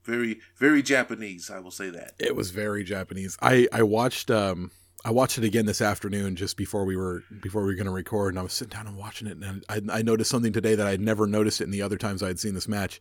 very 0.05 0.40
very 0.57 0.83
Japanese. 0.83 1.51
I 1.51 1.61
will 1.61 1.70
say 1.70 1.88
that. 1.90 2.12
It 2.18 2.37
was 2.37 2.51
very 2.51 2.85
Japanese. 2.85 3.38
I 3.40 3.68
I 3.72 3.83
watched 3.83 4.31
um 4.31 4.70
I 5.05 5.11
watched 5.11 5.38
it 5.38 5.44
again 5.44 5.66
this 5.66 5.81
afternoon 5.81 6.37
just 6.37 6.57
before 6.57 6.85
we 6.85 6.96
were 6.96 7.22
before 7.40 7.62
we 7.62 7.68
were 7.68 7.75
going 7.75 7.87
to 7.87 7.92
record, 7.92 8.35
and 8.35 8.38
I 8.38 8.42
was 8.42 8.53
sitting 8.53 8.77
down 8.77 8.87
and 8.87 8.96
watching 8.96 9.29
it, 9.29 9.38
and 9.38 9.64
I, 9.68 9.81
I 9.99 10.03
noticed 10.03 10.31
something 10.31 10.53
today 10.53 10.75
that 10.75 10.87
I'd 10.87 11.01
never 11.01 11.27
noticed 11.27 11.61
it 11.61 11.64
in 11.64 11.70
the 11.70 11.83
other 11.83 11.96
times 11.96 12.22
I 12.22 12.29
had 12.29 12.38
seen 12.38 12.55
this 12.55 12.68
match. 12.68 13.01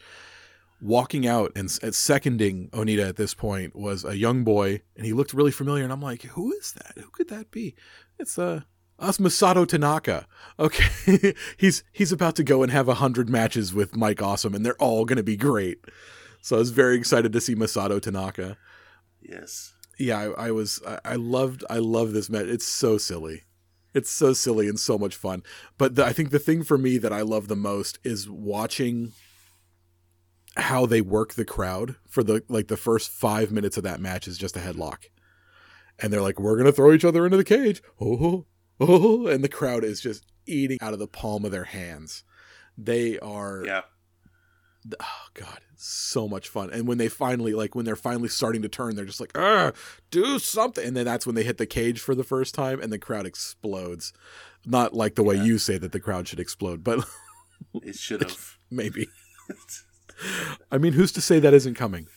Walking 0.81 1.25
out 1.25 1.53
and 1.55 1.71
seconding 1.71 2.69
Onita 2.71 3.07
at 3.07 3.15
this 3.15 3.33
point 3.33 3.75
was 3.75 4.03
a 4.05 4.17
young 4.17 4.43
boy, 4.43 4.81
and 4.95 5.05
he 5.05 5.13
looked 5.13 5.33
really 5.33 5.51
familiar, 5.51 5.83
and 5.83 5.91
I'm 5.91 6.01
like, 6.01 6.21
who 6.23 6.53
is 6.53 6.73
that? 6.73 6.93
Who 6.97 7.09
could 7.09 7.29
that 7.29 7.49
be? 7.49 7.75
It's 8.19 8.37
uh 8.37 8.61
us 8.99 9.17
Masato 9.17 9.67
Tanaka. 9.67 10.27
Okay, 10.59 11.33
he's 11.57 11.83
he's 11.91 12.11
about 12.11 12.35
to 12.35 12.43
go 12.43 12.63
and 12.63 12.71
have 12.71 12.87
a 12.87 12.95
hundred 12.95 13.29
matches 13.29 13.73
with 13.73 13.95
Mike 13.95 14.21
Awesome, 14.21 14.55
and 14.55 14.65
they're 14.65 14.81
all 14.81 15.05
going 15.05 15.17
to 15.17 15.23
be 15.23 15.37
great. 15.37 15.79
So 16.41 16.57
I 16.57 16.59
was 16.59 16.71
very 16.71 16.95
excited 16.95 17.33
to 17.33 17.41
see 17.41 17.55
Masato 17.55 18.01
Tanaka. 18.01 18.57
Yes. 19.21 19.73
yeah 19.97 20.19
I, 20.19 20.47
I 20.47 20.51
was 20.51 20.79
I, 20.87 20.99
I 21.03 21.15
loved 21.15 21.63
i 21.69 21.79
love 21.79 22.13
this 22.13 22.29
match. 22.29 22.45
It's 22.45 22.67
so 22.67 22.97
silly. 22.97 23.41
It's 23.93 24.11
so 24.11 24.33
silly 24.33 24.67
and 24.67 24.79
so 24.79 24.97
much 24.97 25.15
fun. 25.15 25.41
But 25.77 25.95
the, 25.95 26.05
i 26.05 26.13
think 26.13 26.29
the 26.29 26.39
thing 26.39 26.63
for 26.63 26.77
me 26.77 26.97
that 26.99 27.11
i 27.11 27.21
love 27.21 27.47
the 27.47 27.55
most 27.55 27.97
is 28.03 28.29
watching 28.29 29.13
how 30.57 30.85
they 30.85 31.01
work 31.01 31.33
the 31.33 31.45
crowd 31.45 31.95
for 32.07 32.23
the 32.23 32.43
like 32.47 32.67
the 32.67 32.77
first 32.77 33.09
five 33.09 33.51
minutes 33.51 33.77
of 33.77 33.83
that 33.83 33.99
match 33.99 34.27
is 34.27 34.37
just 34.37 34.55
a 34.55 34.59
headlock. 34.59 35.05
And 35.99 36.13
they're 36.13 36.21
like 36.21 36.39
we're 36.39 36.57
gonna 36.57 36.71
throw 36.71 36.93
each 36.93 37.05
other 37.05 37.25
into 37.25 37.37
the 37.37 37.43
cage. 37.43 37.81
Oh, 37.99 38.13
oh, 38.13 38.25
oh. 38.25 38.45
Oh 38.79 39.27
and 39.27 39.43
the 39.43 39.49
crowd 39.49 39.83
is 39.83 40.01
just 40.01 40.25
eating 40.45 40.77
out 40.81 40.93
of 40.93 40.99
the 40.99 41.07
palm 41.07 41.45
of 41.45 41.51
their 41.51 41.63
hands. 41.65 42.23
They 42.77 43.17
are 43.19 43.63
Yeah. 43.65 43.81
oh 44.99 45.27
god 45.33 45.59
so 45.77 46.27
much 46.27 46.47
fun. 46.49 46.69
And 46.71 46.87
when 46.87 46.97
they 46.97 47.09
finally 47.09 47.53
like 47.53 47.75
when 47.75 47.85
they're 47.85 47.95
finally 47.95 48.29
starting 48.29 48.61
to 48.61 48.69
turn 48.69 48.95
they're 48.95 49.05
just 49.05 49.19
like 49.19 49.31
do 50.11 50.39
something. 50.39 50.85
And 50.85 50.95
then 50.95 51.05
that's 51.05 51.25
when 51.25 51.35
they 51.35 51.43
hit 51.43 51.57
the 51.57 51.65
cage 51.65 51.99
for 51.99 52.15
the 52.15 52.23
first 52.23 52.55
time 52.55 52.79
and 52.81 52.91
the 52.93 52.99
crowd 52.99 53.25
explodes. 53.25 54.13
Not 54.65 54.93
like 54.93 55.15
the 55.15 55.23
way 55.23 55.35
Yeah. 55.35 55.43
you 55.43 55.57
say 55.57 55.77
that 55.77 55.91
the 55.91 55.99
crowd 55.99 56.27
should 56.27 56.39
explode 56.39 56.83
but 56.83 57.05
It 57.83 57.95
should 57.99 58.21
have. 58.21 58.57
maybe. 58.71 59.07
I 60.71 60.77
mean 60.77 60.93
who's 60.93 61.11
to 61.13 61.21
say 61.21 61.39
that 61.39 61.53
isn't 61.53 61.75
coming? 61.75 62.07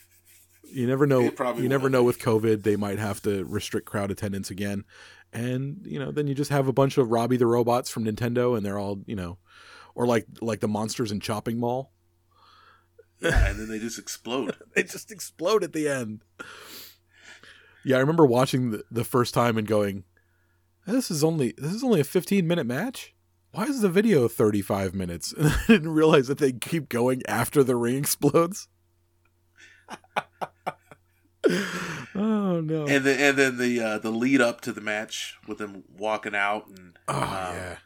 You 0.71 0.85
never 0.87 1.05
know 1.07 1.31
you 1.57 1.67
never 1.67 1.89
know 1.89 2.03
with 2.03 2.19
covid 2.19 2.63
they 2.63 2.75
might 2.75 2.99
have 2.99 3.21
to 3.23 3.43
restrict 3.45 3.87
crowd 3.87 4.11
attendance 4.11 4.51
again 4.51 4.83
and 5.31 5.81
you 5.85 5.99
know 5.99 6.11
then 6.11 6.27
you 6.27 6.33
just 6.33 6.51
have 6.51 6.67
a 6.67 6.73
bunch 6.73 6.97
of 6.97 7.11
robbie 7.11 7.37
the 7.37 7.45
robots 7.45 7.89
from 7.89 8.03
nintendo 8.03 8.57
and 8.57 8.65
they're 8.65 8.79
all 8.79 8.99
you 9.05 9.15
know 9.15 9.37
or 9.93 10.07
like 10.07 10.25
like 10.41 10.59
the 10.59 10.67
monsters 10.67 11.11
in 11.11 11.19
chopping 11.19 11.59
mall 11.59 11.91
yeah, 13.21 13.47
and 13.49 13.59
then 13.59 13.67
they 13.67 13.79
just 13.79 13.99
explode. 13.99 14.55
they 14.75 14.83
just 14.83 15.11
explode 15.11 15.63
at 15.63 15.73
the 15.73 15.87
end. 15.87 16.21
Yeah, 17.83 17.97
I 17.97 17.99
remember 17.99 18.25
watching 18.25 18.71
the, 18.71 18.83
the 18.89 19.03
first 19.03 19.33
time 19.33 19.57
and 19.57 19.67
going, 19.67 20.03
"This 20.85 21.11
is 21.11 21.23
only 21.23 21.53
this 21.57 21.73
is 21.73 21.83
only 21.83 21.99
a 21.99 22.05
15 22.05 22.47
minute 22.47 22.65
match. 22.65 23.13
why 23.51 23.63
is 23.65 23.81
the 23.81 23.89
video 23.89 24.27
35 24.27 24.93
minutes? 24.93 25.33
And 25.37 25.47
I 25.47 25.63
didn't 25.67 25.89
realize 25.89 26.27
that 26.27 26.37
they 26.37 26.51
keep 26.53 26.89
going 26.89 27.21
after 27.27 27.63
the 27.63 27.75
ring 27.75 27.97
explodes. 27.97 28.67
oh 32.15 32.61
no. 32.61 32.85
And 32.87 33.05
then 33.05 33.19
and 33.19 33.37
then 33.37 33.57
the 33.57 33.81
uh, 33.81 33.97
the 33.99 34.11
lead 34.11 34.41
up 34.41 34.61
to 34.61 34.71
the 34.71 34.81
match 34.81 35.37
with 35.47 35.57
them 35.57 35.83
walking 35.97 36.35
out 36.35 36.67
and 36.67 36.97
oh 37.07 37.21
um, 37.21 37.55
yeah. 37.55 37.77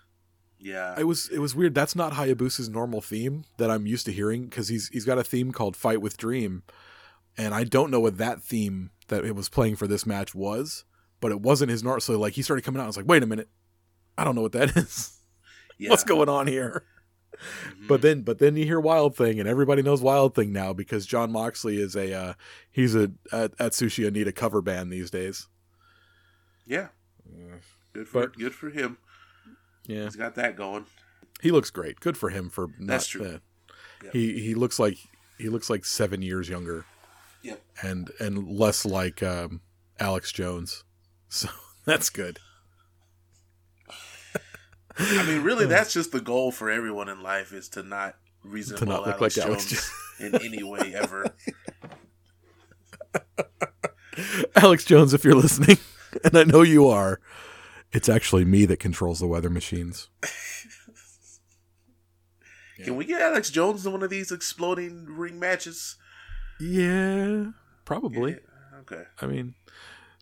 yeah 0.60 0.96
It 1.00 1.04
was 1.04 1.30
it 1.30 1.40
was 1.40 1.56
weird. 1.56 1.76
That's 1.76 1.96
not 1.96 2.14
Hayabusa's 2.14 2.70
normal 2.70 3.02
theme 3.02 3.46
that 3.58 3.70
I'm 3.70 3.86
used 3.86 4.06
to 4.08 4.12
hearing 4.12 4.46
because 4.46 4.70
he's 4.70 4.88
he's 4.90 5.06
got 5.06 5.18
a 5.18 5.24
theme 5.24 5.52
called 5.52 5.76
Fight 5.76 6.02
with 6.02 6.18
Dream, 6.18 6.64
and 7.38 7.54
I 7.54 7.64
don't 7.64 7.92
know 7.92 8.00
what 8.00 8.18
that 8.18 8.42
theme 8.42 8.92
that 9.10 9.26
it 9.26 9.36
was 9.36 9.50
playing 9.50 9.76
for 9.76 9.88
this 9.88 10.06
match 10.06 10.34
was, 10.34 10.84
but 11.20 11.32
it 11.32 11.42
wasn't 11.42 11.70
his 11.72 11.84
normal. 11.84 12.02
So 12.02 12.18
like 12.20 12.34
he 12.34 12.42
started 12.42 12.64
coming 12.64 12.80
out, 12.80 12.86
I 12.86 12.88
was 12.88 12.98
like, 12.98 13.08
wait 13.08 13.24
a 13.24 13.28
minute, 13.28 13.50
I 14.18 14.24
don't 14.24 14.36
know 14.36 14.42
what 14.42 14.54
that 14.54 14.76
is. 14.78 15.20
yeah. 15.78 15.90
What's 15.90 16.04
going 16.04 16.30
on 16.30 16.48
here? 16.48 16.86
Mhm. 17.34 17.88
But 17.88 18.02
then 18.02 18.22
but 18.22 18.40
then 18.40 18.56
you 18.56 18.66
hear 18.66 18.80
Wild 18.80 19.16
Thing, 19.16 19.40
and 19.40 19.48
everybody 19.50 19.82
knows 19.82 20.02
Wild 20.02 20.36
Thing 20.36 20.52
now 20.54 20.74
because 20.74 21.06
Jon 21.06 21.32
Moxley 21.32 21.78
is 21.82 21.96
a 21.96 22.14
uh, 22.14 22.34
he's 22.72 22.96
a 22.96 23.10
Atsushi 23.32 24.10
Onita 24.10 24.34
cover 24.36 24.62
band 24.62 24.92
these 24.92 25.10
days. 25.12 25.48
yeah, 26.66 26.88
good 27.94 28.08
for 28.08 28.28
But- 28.28 28.38
good 28.38 28.54
for 28.54 28.70
him. 28.70 28.98
Yeah, 29.86 30.06
He's 30.06 30.16
got 30.16 30.36
that 30.36 30.56
going. 30.56 30.86
he 31.42 31.52
looks 31.52 31.70
great. 31.70 32.00
Good 32.00 32.18
for 32.18 32.30
him 32.30 32.50
for 32.50 32.68
not. 32.80 32.88
That's 32.88 33.08
true. 33.08 33.26
uh, 33.26 33.38
Yeah. 34.04 34.10
He 34.14 34.40
he 34.42 34.56
looks 34.56 34.80
like 34.80 34.98
he 35.38 35.50
looks 35.50 35.70
like 35.70 35.84
seven 35.86 36.22
years 36.22 36.48
younger. 36.50 36.86
Yep. 37.42 37.62
and 37.82 38.10
and 38.22 38.48
less 38.48 38.86
like 38.86 39.22
um, 39.22 39.60
Alex 40.00 40.32
Jones. 40.32 40.84
So 41.28 41.50
that's 41.84 42.10
good. 42.12 42.38
I 44.98 45.26
mean, 45.26 45.44
really, 45.44 45.66
that's 45.66 45.94
just 45.94 46.12
the 46.12 46.22
goal 46.22 46.52
for 46.52 46.70
everyone 46.70 47.10
in 47.10 47.22
life 47.22 47.52
is 47.52 47.68
to 47.70 47.84
not 47.84 48.16
resemble 48.44 48.80
To 48.80 48.86
not 48.86 49.08
look 49.08 49.18
Alex 49.20 49.38
like 49.38 49.48
Alex 49.48 49.70
Jones 49.70 49.92
in 50.20 50.36
any 50.36 50.64
way 50.64 50.94
ever. 50.94 51.26
Alex 54.56 54.86
Jones, 54.86 55.14
if 55.14 55.24
you're 55.24 55.36
listening, 55.36 55.78
and 56.24 56.38
I 56.38 56.44
know 56.44 56.62
you 56.62 56.88
are, 56.88 57.20
it's 57.92 58.10
actually 58.10 58.46
me 58.46 58.66
that 58.66 58.80
controls 58.80 59.20
the 59.20 59.28
weather 59.28 59.50
machines. 59.50 60.10
Can 62.84 62.96
we 62.96 63.06
get 63.06 63.22
Alex 63.22 63.50
Jones 63.50 63.86
in 63.86 63.94
one 63.94 64.04
of 64.04 64.10
these 64.10 64.32
exploding 64.32 65.06
ring 65.08 65.40
matches? 65.40 65.96
Yeah, 66.60 67.52
probably. 67.86 68.32
Yeah, 68.32 68.80
Okay. 68.82 69.04
I 69.22 69.26
mean, 69.28 69.56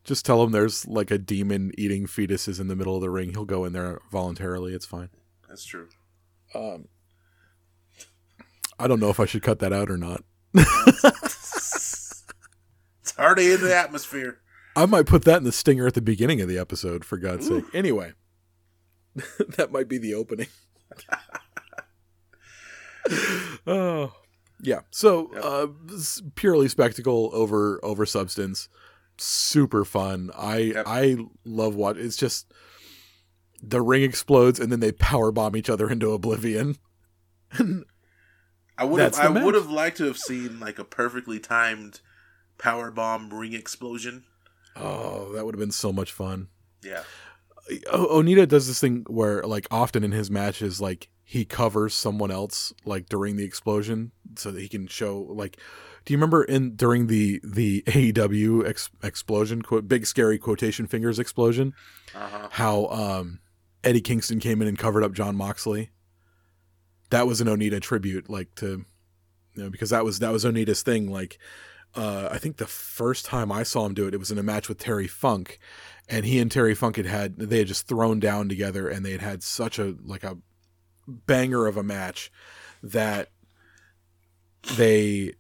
just 0.04 0.26
tell 0.26 0.42
him 0.44 0.52
there's 0.52 0.88
like 0.88 1.12
a 1.12 1.18
demon 1.18 1.72
eating 1.78 2.06
fetuses 2.08 2.60
in 2.60 2.68
the 2.68 2.76
middle 2.76 2.96
of 2.96 3.02
the 3.02 3.10
ring. 3.10 3.30
He'll 3.32 3.46
go 3.46 3.66
in 3.66 3.74
there 3.74 4.00
voluntarily. 4.12 4.74
It's 4.74 4.86
fine. 4.86 5.10
That's 5.48 5.64
true. 5.66 5.90
Um, 6.56 6.88
I 8.80 8.88
don't 8.88 9.00
know 9.00 9.10
if 9.10 9.20
I 9.20 9.26
should 9.26 9.44
cut 9.44 9.60
that 9.60 9.74
out 9.74 9.90
or 9.90 9.98
not. 9.98 10.24
It's 13.04 13.18
already 13.20 13.52
in 13.52 13.62
the 13.62 13.76
atmosphere. 13.76 14.40
I 14.76 14.86
might 14.86 15.06
put 15.06 15.26
that 15.26 15.38
in 15.38 15.44
the 15.44 15.52
stinger 15.52 15.86
at 15.88 15.96
the 15.96 16.02
beginning 16.02 16.40
of 16.40 16.48
the 16.48 16.58
episode, 16.58 17.04
for 17.04 17.18
God's 17.18 17.48
sake. 17.48 17.66
Anyway, 17.74 18.14
that 19.58 19.72
might 19.72 19.90
be 19.90 19.98
the 19.98 20.14
opening. 20.14 20.48
oh, 23.68 24.14
yeah. 24.62 24.82
So, 24.92 25.30
Yep. 25.34 25.44
uh, 25.44 25.68
purely 26.36 26.68
spectacle 26.70 27.30
over 27.34 27.84
over 27.84 28.06
substance. 28.06 28.70
Super 29.22 29.86
fun. 29.86 30.32
I 30.36 30.58
Yep. 30.58 30.84
I 30.88 31.18
love 31.46 31.76
what 31.76 31.98
it's 31.98 32.18
just. 32.18 32.52
The 33.64 33.82
ring 33.82 34.02
explodes 34.02 34.60
and 34.60 34.72
then 34.72 34.80
they 34.80 34.92
power 34.92 35.32
bomb 35.32 35.56
each 35.56 35.70
other 35.70 35.88
into 35.90 36.12
oblivion. 36.12 36.78
I 38.78 38.84
would 38.84 39.02
have 39.02 39.20
I 39.20 39.30
would 39.30 39.54
have 39.54 39.70
liked 39.70 39.98
to 39.98 40.06
have 40.06 40.18
seen 40.18 40.60
like 40.60 40.80
a 40.80 40.84
perfectly 40.84 41.40
timed 41.40 42.02
power 42.58 42.90
bomb 42.90 43.32
ring 43.32 43.54
explosion. 43.54 44.24
oh, 44.76 45.32
that 45.34 45.46
would 45.46 45.54
have 45.54 45.60
been 45.60 45.72
so 45.72 45.94
much 45.94 46.12
fun. 46.12 46.48
Yeah. 46.84 47.04
O- 47.92 48.20
Onita 48.22 48.48
does 48.48 48.68
this 48.68 48.80
thing 48.80 49.06
where, 49.08 49.44
like, 49.44 49.68
often 49.70 50.04
in 50.04 50.12
his 50.12 50.32
matches, 50.32 50.82
like 50.82 51.10
he 51.24 51.46
covers 51.46 51.94
someone 51.94 52.32
else, 52.32 52.74
like 52.86 53.08
during 53.08 53.36
the 53.36 53.44
explosion, 53.46 54.12
so 54.36 54.50
that 54.52 54.60
he 54.60 54.68
can 54.68 54.88
show. 54.88 55.28
Like, 55.30 55.58
do 56.06 56.14
you 56.14 56.18
remember 56.18 56.44
in 56.44 56.76
during 56.76 57.08
the 57.08 57.40
the 57.44 57.82
AEW 57.88 58.68
ex- 58.68 58.90
explosion, 59.04 59.62
quote, 59.62 59.88
big 59.88 60.06
scary 60.06 60.38
quotation 60.38 60.88
fingers 60.88 61.20
explosion, 61.20 61.74
Uh-huh. 62.16 62.48
how 62.52 62.86
um 62.88 63.40
Eddie 63.84 64.02
Kingston 64.02 64.40
came 64.40 64.62
in 64.62 64.68
and 64.68 64.78
covered 64.78 65.04
up 65.04 65.14
Jon 65.14 65.36
Moxley? 65.36 65.90
That 67.10 67.28
was 67.28 67.42
an 67.42 67.48
Onita 67.48 67.82
tribute, 67.82 68.30
like 68.30 68.54
to, 68.56 68.86
you 69.56 69.64
know, 69.64 69.70
because 69.70 69.90
that 69.90 70.06
was 70.06 70.20
that 70.20 70.32
was 70.32 70.46
Onita's 70.46 70.82
thing. 70.82 71.10
Like, 71.12 71.38
uh, 71.96 72.30
I 72.32 72.38
think 72.38 72.56
the 72.58 72.68
first 72.68 73.26
time 73.26 73.52
I 73.52 73.64
saw 73.64 73.86
him 73.86 73.94
do 73.94 74.08
it, 74.08 74.14
it 74.14 74.18
was 74.18 74.32
in 74.32 74.38
a 74.38 74.44
match 74.44 74.70
with 74.70 74.78
Terry 74.78 75.08
Funk, 75.08 75.60
and 76.08 76.26
he 76.26 76.40
and 76.40 76.50
Terry 76.50 76.74
Funk 76.74 76.96
had 76.96 77.06
had 77.06 77.36
they 77.38 77.58
had 77.60 77.68
just 77.68 77.88
thrown 77.88 78.20
down 78.20 78.48
together, 78.48 78.88
and 78.88 79.06
they 79.06 79.12
had 79.12 79.22
had 79.22 79.44
such 79.44 79.78
a 79.78 79.96
like 80.06 80.24
a 80.24 80.38
banger 81.08 81.68
of 81.68 81.76
a 81.76 81.84
match 81.84 82.32
that 82.82 83.30
they 84.78 85.34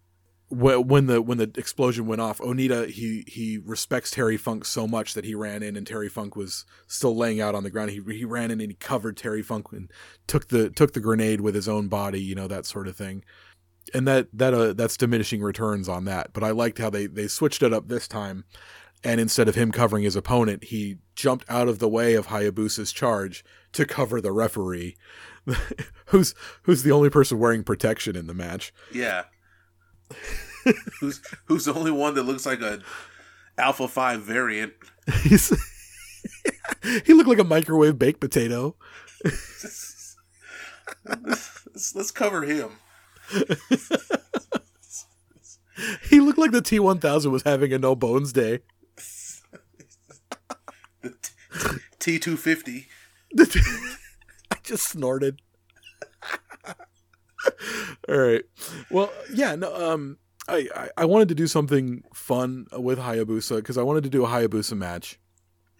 when 0.51 1.05
the 1.07 1.21
when 1.21 1.37
the 1.37 1.49
explosion 1.55 2.05
went 2.05 2.19
off, 2.19 2.39
Onita 2.39 2.89
he 2.89 3.23
he 3.25 3.57
respects 3.57 4.11
Terry 4.11 4.35
Funk 4.35 4.65
so 4.65 4.85
much 4.85 5.13
that 5.13 5.23
he 5.23 5.33
ran 5.33 5.63
in, 5.63 5.77
and 5.77 5.87
Terry 5.87 6.09
Funk 6.09 6.35
was 6.35 6.65
still 6.87 7.15
laying 7.15 7.39
out 7.39 7.55
on 7.55 7.63
the 7.63 7.69
ground. 7.69 7.91
He 7.91 8.01
he 8.13 8.25
ran 8.25 8.51
in 8.51 8.59
and 8.59 8.69
he 8.69 8.75
covered 8.75 9.15
Terry 9.15 9.41
Funk 9.41 9.67
and 9.71 9.89
took 10.27 10.49
the 10.49 10.69
took 10.69 10.93
the 10.93 10.99
grenade 10.99 11.41
with 11.41 11.55
his 11.55 11.69
own 11.69 11.87
body, 11.87 12.21
you 12.21 12.35
know 12.35 12.47
that 12.47 12.65
sort 12.65 12.87
of 12.87 12.97
thing. 12.97 13.23
And 13.93 14.07
that 14.07 14.27
that 14.33 14.53
uh, 14.53 14.73
that's 14.73 14.97
diminishing 14.97 15.41
returns 15.41 15.87
on 15.87 16.03
that. 16.05 16.33
But 16.33 16.43
I 16.43 16.51
liked 16.51 16.79
how 16.79 16.89
they 16.89 17.07
they 17.07 17.27
switched 17.27 17.63
it 17.63 17.73
up 17.73 17.87
this 17.87 18.07
time, 18.07 18.43
and 19.03 19.21
instead 19.21 19.47
of 19.47 19.55
him 19.55 19.71
covering 19.71 20.03
his 20.03 20.17
opponent, 20.17 20.65
he 20.65 20.97
jumped 21.15 21.45
out 21.49 21.69
of 21.69 21.79
the 21.79 21.89
way 21.89 22.13
of 22.13 22.27
Hayabusa's 22.27 22.91
charge 22.91 23.45
to 23.71 23.85
cover 23.85 24.19
the 24.19 24.33
referee, 24.33 24.97
who's 26.07 26.35
who's 26.63 26.83
the 26.83 26.91
only 26.91 27.09
person 27.09 27.39
wearing 27.39 27.63
protection 27.63 28.17
in 28.17 28.27
the 28.27 28.33
match. 28.33 28.73
Yeah. 28.91 29.23
who's 30.99 31.21
who's 31.45 31.65
the 31.65 31.73
only 31.73 31.91
one 31.91 32.15
that 32.15 32.23
looks 32.23 32.45
like 32.45 32.61
a 32.61 32.81
Alpha 33.57 33.87
Five 33.87 34.21
variant? 34.21 34.73
He's 35.23 35.49
he 37.05 37.13
looked 37.13 37.29
like 37.29 37.39
a 37.39 37.43
microwave 37.43 37.97
baked 37.99 38.19
potato. 38.19 38.75
let's, 41.05 41.95
let's 41.95 42.11
cover 42.11 42.43
him. 42.43 42.71
He 46.09 46.19
looked 46.19 46.37
like 46.37 46.51
the 46.51 46.61
T 46.61 46.79
one 46.79 46.99
thousand 46.99 47.31
was 47.31 47.43
having 47.43 47.73
a 47.73 47.79
no 47.79 47.95
bones 47.95 48.33
day. 48.33 48.59
T 51.99 52.19
two 52.19 52.37
fifty. 52.37 52.87
I 53.39 54.57
just 54.63 54.87
snorted. 54.87 55.41
All 58.09 58.17
right. 58.17 58.43
Well, 58.89 59.11
yeah. 59.33 59.55
No. 59.55 59.73
Um. 59.75 60.17
I, 60.47 60.67
I 60.75 60.89
I 60.97 61.05
wanted 61.05 61.29
to 61.29 61.35
do 61.35 61.45
something 61.47 62.03
fun 62.15 62.65
with 62.73 62.97
Hayabusa 62.97 63.57
because 63.57 63.77
I 63.77 63.83
wanted 63.83 64.03
to 64.03 64.09
do 64.09 64.25
a 64.25 64.27
Hayabusa 64.27 64.75
match, 64.75 65.19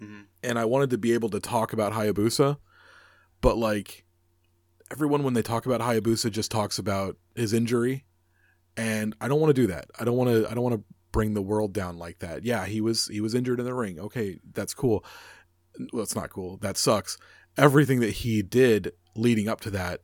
Mhm. 0.01 0.25
and 0.43 0.59
I 0.59 0.65
wanted 0.65 0.91
to 0.91 0.99
be 0.99 1.13
able 1.13 1.29
to 1.31 1.39
talk 1.39 1.73
about 1.73 1.93
Hayabusa, 1.93 2.57
but 3.41 3.57
like 3.57 4.05
everyone 4.91 5.23
when 5.23 5.33
they 5.33 5.41
talk 5.41 5.65
about 5.65 5.81
Hayabusa 5.81 6.29
just 6.31 6.51
talks 6.51 6.77
about 6.77 7.17
his 7.35 7.53
injury, 7.53 8.05
and 8.77 9.15
I 9.19 9.27
don't 9.27 9.41
want 9.41 9.49
to 9.53 9.61
do 9.61 9.67
that. 9.67 9.85
I 9.99 10.05
don't 10.05 10.15
want 10.15 10.29
to. 10.29 10.49
I 10.49 10.53
don't 10.53 10.63
want 10.63 10.75
to 10.75 10.83
bring 11.11 11.33
the 11.33 11.41
world 11.41 11.73
down 11.73 11.97
like 11.97 12.19
that. 12.19 12.43
Yeah, 12.45 12.65
he 12.67 12.81
was 12.81 13.07
he 13.07 13.19
was 13.19 13.33
injured 13.33 13.59
in 13.59 13.65
the 13.65 13.73
ring. 13.73 13.99
Okay, 13.99 14.37
that's 14.53 14.75
cool. 14.75 15.03
Well, 15.91 16.03
it's 16.03 16.15
not 16.15 16.29
cool. 16.29 16.57
That 16.57 16.77
sucks. 16.77 17.17
Everything 17.57 17.99
that 18.01 18.11
he 18.11 18.43
did 18.43 18.91
leading 19.15 19.47
up 19.49 19.59
to 19.61 19.71
that 19.71 20.01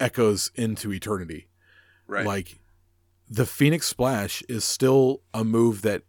echoes 0.00 0.50
into 0.54 0.92
eternity. 0.92 1.48
Right. 2.06 2.26
Like 2.26 2.58
the 3.28 3.46
Phoenix 3.46 3.86
Splash 3.86 4.42
is 4.48 4.64
still 4.64 5.22
a 5.32 5.44
move 5.44 5.82
that 5.82 6.02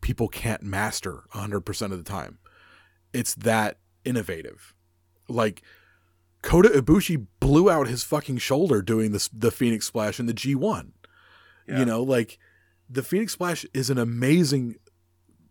people 0.00 0.28
can't 0.28 0.62
master 0.62 1.24
100% 1.34 1.82
of 1.92 1.98
the 1.98 2.04
time. 2.04 2.38
It's 3.12 3.34
that 3.34 3.78
innovative. 4.04 4.74
Like 5.28 5.62
Kota 6.42 6.68
Ibushi 6.68 7.26
blew 7.40 7.70
out 7.70 7.88
his 7.88 8.04
fucking 8.04 8.38
shoulder 8.38 8.82
doing 8.82 9.12
this 9.12 9.28
the 9.28 9.50
Phoenix 9.50 9.86
Splash 9.86 10.20
in 10.20 10.26
the 10.26 10.34
G1. 10.34 10.92
Yeah. 11.66 11.78
You 11.78 11.84
know, 11.84 12.02
like 12.02 12.38
the 12.88 13.02
Phoenix 13.02 13.32
Splash 13.32 13.64
is 13.74 13.90
an 13.90 13.98
amazing 13.98 14.76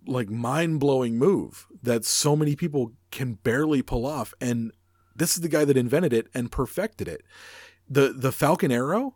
like 0.06 0.30
mind-blowing 0.30 1.18
move 1.18 1.66
that 1.82 2.06
so 2.06 2.36
many 2.36 2.56
people 2.56 2.92
can 3.10 3.36
barely 3.36 3.82
pull 3.82 4.06
off 4.06 4.34
and 4.42 4.72
this 5.16 5.36
is 5.36 5.42
the 5.42 5.50
guy 5.50 5.64
that 5.64 5.78
invented 5.78 6.12
it 6.12 6.28
and 6.34 6.52
perfected 6.52 7.08
it. 7.08 7.24
The 7.90 8.14
the 8.14 8.32
Falcon 8.32 8.72
Arrow, 8.72 9.16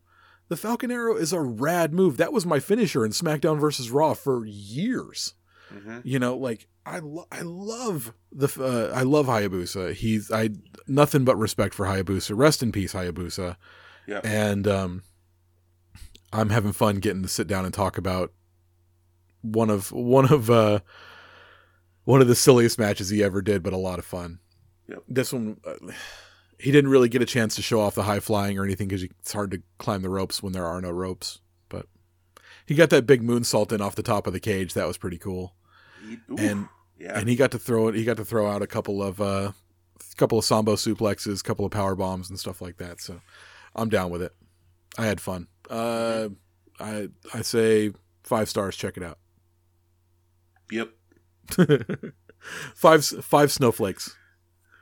the 0.49 0.57
Falcon 0.57 0.91
Arrow 0.91 1.15
is 1.15 1.33
a 1.33 1.41
rad 1.41 1.93
move. 1.93 2.17
That 2.17 2.33
was 2.33 2.45
my 2.45 2.59
finisher 2.59 3.05
in 3.05 3.11
SmackDown 3.11 3.59
versus 3.59 3.89
Raw 3.91 4.13
for 4.13 4.45
years. 4.45 5.33
Mhm. 5.73 6.01
You 6.05 6.19
know, 6.19 6.37
like 6.37 6.67
I 6.85 6.99
lo- 6.99 7.27
I 7.31 7.41
love 7.41 8.13
the 8.31 8.47
uh, 8.59 8.95
I 8.97 9.01
love 9.03 9.25
Hayabusa. 9.27 9.93
He's 9.93 10.31
I 10.31 10.49
nothing 10.87 11.25
but 11.25 11.35
respect 11.37 11.73
for 11.73 11.85
Hayabusa. 11.85 12.37
Rest 12.37 12.63
in 12.63 12.71
peace, 12.71 12.93
Hayabusa. 12.93 13.57
Yeah. 14.07 14.21
And 14.23 14.67
um, 14.67 15.03
I'm 16.31 16.49
having 16.49 16.71
fun 16.71 16.97
getting 16.97 17.23
to 17.23 17.27
sit 17.27 17.47
down 17.47 17.65
and 17.65 17.73
talk 17.73 17.97
about 17.97 18.31
one 19.41 19.69
of 19.69 19.91
one 19.91 20.31
of 20.31 20.49
uh, 20.49 20.79
one 22.05 22.21
of 22.21 22.27
the 22.29 22.35
silliest 22.35 22.79
matches 22.79 23.09
he 23.09 23.21
ever 23.23 23.41
did, 23.41 23.63
but 23.63 23.73
a 23.73 23.77
lot 23.77 23.99
of 23.99 24.05
fun. 24.05 24.39
Yep. 24.87 25.03
This 25.09 25.33
one, 25.33 25.57
uh, 25.65 25.73
he 26.59 26.71
didn't 26.71 26.89
really 26.89 27.09
get 27.09 27.21
a 27.21 27.25
chance 27.25 27.55
to 27.55 27.61
show 27.61 27.79
off 27.79 27.95
the 27.95 28.03
high 28.03 28.19
flying 28.19 28.57
or 28.57 28.65
anything 28.65 28.87
because 28.87 29.03
it's 29.03 29.33
hard 29.33 29.51
to 29.51 29.61
climb 29.77 30.01
the 30.01 30.09
ropes 30.09 30.41
when 30.41 30.53
there 30.53 30.65
are 30.65 30.81
no 30.81 30.89
ropes. 30.89 31.39
But 31.69 31.85
he 32.65 32.75
got 32.75 32.89
that 32.89 33.05
big 33.05 33.21
moonsault 33.21 33.71
in 33.71 33.81
off 33.81 33.95
the 33.95 34.03
top 34.03 34.27
of 34.27 34.33
the 34.33 34.39
cage. 34.39 34.73
That 34.73 34.87
was 34.87 34.97
pretty 34.97 35.17
cool. 35.17 35.53
Ooh, 36.31 36.37
And 36.37 36.67
yeah, 36.97 37.19
and 37.19 37.29
he 37.29 37.35
got 37.35 37.51
to 37.51 37.59
throw 37.59 37.87
it. 37.89 37.95
He 37.95 38.03
got 38.03 38.17
to 38.17 38.25
throw 38.25 38.49
out 38.49 38.61
a 38.61 38.67
couple 38.67 39.03
of 39.03 39.21
uh, 39.21 39.51
couple 40.17 40.39
of 40.39 40.45
sambo 40.45 40.75
suplexes, 40.75 41.43
couple 41.43 41.65
of 41.65 41.71
power 41.71 41.95
bombs, 41.95 42.29
and 42.29 42.39
stuff 42.39 42.61
like 42.61 42.77
that. 42.77 43.01
So 43.01 43.21
I'm 43.75 43.89
down 43.89 44.09
with 44.09 44.21
it. 44.21 44.33
I 44.97 45.05
had 45.05 45.21
fun. 45.21 45.47
Uh, 45.69 46.29
I 46.79 47.09
I 47.33 47.41
say 47.41 47.91
five 48.23 48.49
stars. 48.49 48.75
Check 48.75 48.97
it 48.97 49.03
out. 49.03 49.19
yep. 50.71 50.89
five 52.75 53.05
five 53.05 53.51
snowflakes. 53.51 54.15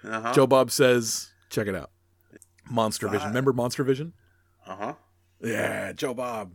Uh-huh. 0.04 0.34
Joe 0.34 0.48
Bob 0.48 0.72
says, 0.72 1.32
check 1.50 1.68
it 1.68 1.76
out. 1.76 1.92
Monster 2.70 3.08
Vision. 3.08 3.28
Remember 3.28 3.54
Monster 3.54 3.84
Vision? 3.84 4.14
Uh-huh. 4.66 4.94
Yeah, 5.42 5.92
Joe 5.94 6.14
Bob. 6.14 6.54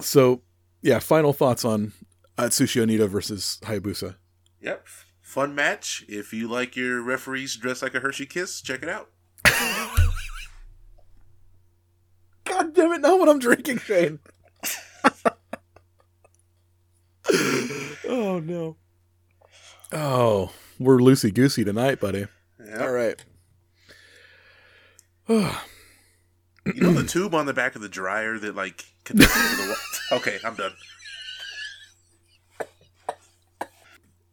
So, 0.00 0.42
yeah, 0.82 0.98
final 0.98 1.32
thoughts 1.32 1.64
on 1.64 1.92
Atsushi 2.36 2.82
Onita 2.84 3.08
versus 3.08 3.58
Hayabusa. 3.62 4.16
Yep. 4.60 4.86
Fun 5.20 5.54
match. 5.54 6.04
If 6.08 6.32
you 6.32 6.48
like 6.48 6.74
your 6.76 7.02
referees 7.02 7.54
dressed 7.56 7.82
like 7.82 7.94
a 7.94 8.00
Hershey 8.00 8.26
Kiss, 8.26 8.60
check 8.62 8.82
it 8.82 8.88
out. 8.88 9.10
God 12.44 12.74
damn 12.74 12.92
it, 12.92 13.00
not 13.00 13.18
what 13.18 13.28
I'm 13.28 13.38
drinking, 13.38 13.78
Shane. 13.78 14.18
oh, 18.08 18.40
no. 18.42 18.76
Oh, 19.92 20.50
we're 20.78 20.98
loosey 20.98 21.32
goosey 21.32 21.64
tonight, 21.64 22.00
buddy. 22.00 22.26
Yep. 22.64 22.80
All 22.80 22.90
right. 22.90 23.24
You 26.74 26.82
know 26.82 26.92
the 26.92 27.04
tube 27.04 27.34
on 27.34 27.46
the 27.46 27.54
back 27.54 27.76
of 27.76 27.80
the 27.80 27.88
dryer 27.88 28.38
that 28.38 28.54
like 28.54 28.84
connects 29.04 29.32
to 29.32 29.56
the 29.56 29.68
wall? 29.68 29.76
Okay, 30.20 30.38
I'm 30.44 30.54
done. 30.54 30.72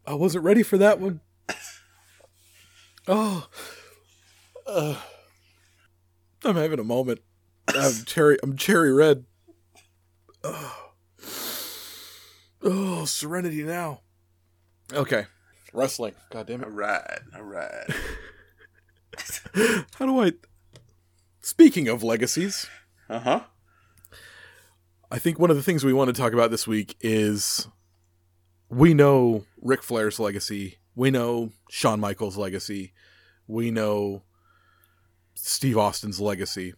I 0.06 0.14
wasn't 0.14 0.44
ready 0.44 0.62
for 0.62 0.78
that 0.78 1.00
one. 1.00 1.20
Oh, 3.08 3.46
uh, 4.66 4.96
I'm 6.44 6.56
having 6.56 6.80
a 6.80 6.84
moment. 6.84 7.20
I'm 7.68 7.92
cherry. 8.06 8.36
I'm 8.42 8.56
cherry 8.56 8.92
red. 8.92 9.26
Oh, 10.42 10.90
oh, 12.62 13.04
serenity 13.04 13.62
now. 13.62 14.00
Okay, 14.92 15.26
wrestling. 15.72 16.14
God 16.30 16.48
damn 16.48 16.64
it. 16.64 16.66
right, 16.66 17.20
all 17.36 17.42
right. 17.42 17.86
How 19.94 20.06
do 20.06 20.20
I? 20.20 20.32
Speaking 21.46 21.86
of 21.86 22.02
legacies, 22.02 22.68
Uh 23.08 23.20
huh. 23.20 23.40
I 25.12 25.20
think 25.20 25.38
one 25.38 25.48
of 25.48 25.54
the 25.54 25.62
things 25.62 25.84
we 25.84 25.92
want 25.92 26.08
to 26.08 26.20
talk 26.20 26.32
about 26.32 26.50
this 26.50 26.66
week 26.66 26.96
is 27.00 27.68
we 28.68 28.94
know 28.94 29.44
Ric 29.62 29.84
Flair's 29.84 30.18
legacy. 30.18 30.78
We 30.96 31.12
know 31.12 31.52
Shawn 31.70 32.00
Michaels' 32.00 32.36
legacy. 32.36 32.94
We 33.46 33.70
know 33.70 34.24
Steve 35.34 35.78
Austin's 35.78 36.20
legacy. 36.20 36.74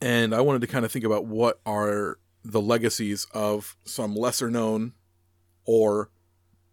And 0.00 0.36
I 0.36 0.40
wanted 0.40 0.60
to 0.60 0.68
kind 0.68 0.84
of 0.84 0.92
think 0.92 1.04
about 1.04 1.26
what 1.26 1.60
are 1.66 2.20
the 2.44 2.60
legacies 2.60 3.26
of 3.34 3.76
some 3.84 4.14
lesser 4.14 4.52
known 4.52 4.92
or 5.64 6.12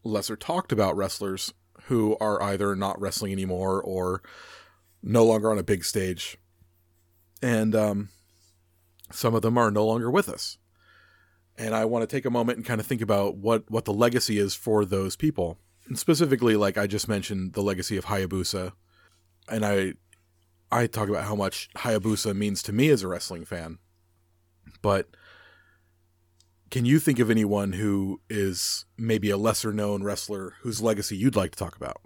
lesser 0.03 0.36
talked 0.36 0.71
about 0.71 0.95
wrestlers 0.95 1.51
who 1.86 2.15
are 2.21 2.39
either 2.43 2.75
not 2.75 3.01
wrestling 3.01 3.31
anymore 3.31 3.81
or 3.81 4.21
no 5.01 5.25
longer 5.25 5.49
on 5.49 5.57
a 5.57 5.63
big 5.63 5.83
stage. 5.83 6.38
And 7.41 7.75
um, 7.75 8.09
some 9.11 9.36
of 9.36 9.41
them 9.41 9.57
are 9.57 9.71
no 9.71 9.86
longer 9.86 10.09
with 10.09 10.29
us 10.29 10.57
and 11.57 11.73
I 11.73 11.86
want 11.86 12.07
to 12.07 12.15
take 12.15 12.25
a 12.25 12.29
moment 12.29 12.57
and 12.57 12.65
kind 12.65 12.79
of 12.79 12.88
think 12.88 13.01
about 13.01 13.38
what 13.38 13.69
what 13.69 13.86
the 13.86 13.93
legacy 13.93 14.38
is 14.38 14.55
for 14.55 14.86
those 14.86 15.15
people. 15.15 15.57
And 15.88 15.97
specifically, 15.97 16.55
like 16.55 16.77
I 16.77 16.88
just 16.88 17.07
mentioned, 17.07 17.53
the 17.53 17.61
legacy 17.61 17.97
of 17.97 18.05
Hayabusa, 18.05 18.73
and 19.49 19.65
I 19.65 19.93
I 20.71 20.88
talk 20.88 21.09
about 21.09 21.25
how 21.25 21.36
much 21.36 21.69
Hayabusa 21.77 22.36
means 22.36 22.61
to 22.63 22.73
me 22.73 22.89
as 22.89 23.03
a 23.03 23.07
wrestling 23.07 23.45
fan. 23.45 23.77
But 24.81 25.07
can 26.69 26.86
you 26.86 26.99
think 26.99 27.19
of 27.19 27.29
anyone 27.29 27.73
who 27.73 28.19
is 28.29 28.86
maybe 28.97 29.29
a 29.29 29.38
lesser 29.38 29.71
known 29.71 30.03
wrestler 30.03 30.55
whose 30.61 30.81
legacy 30.81 31.15
you'd 31.15 31.36
like 31.36 31.51
to 31.51 31.57
talk 31.57 31.75
about? 31.75 32.01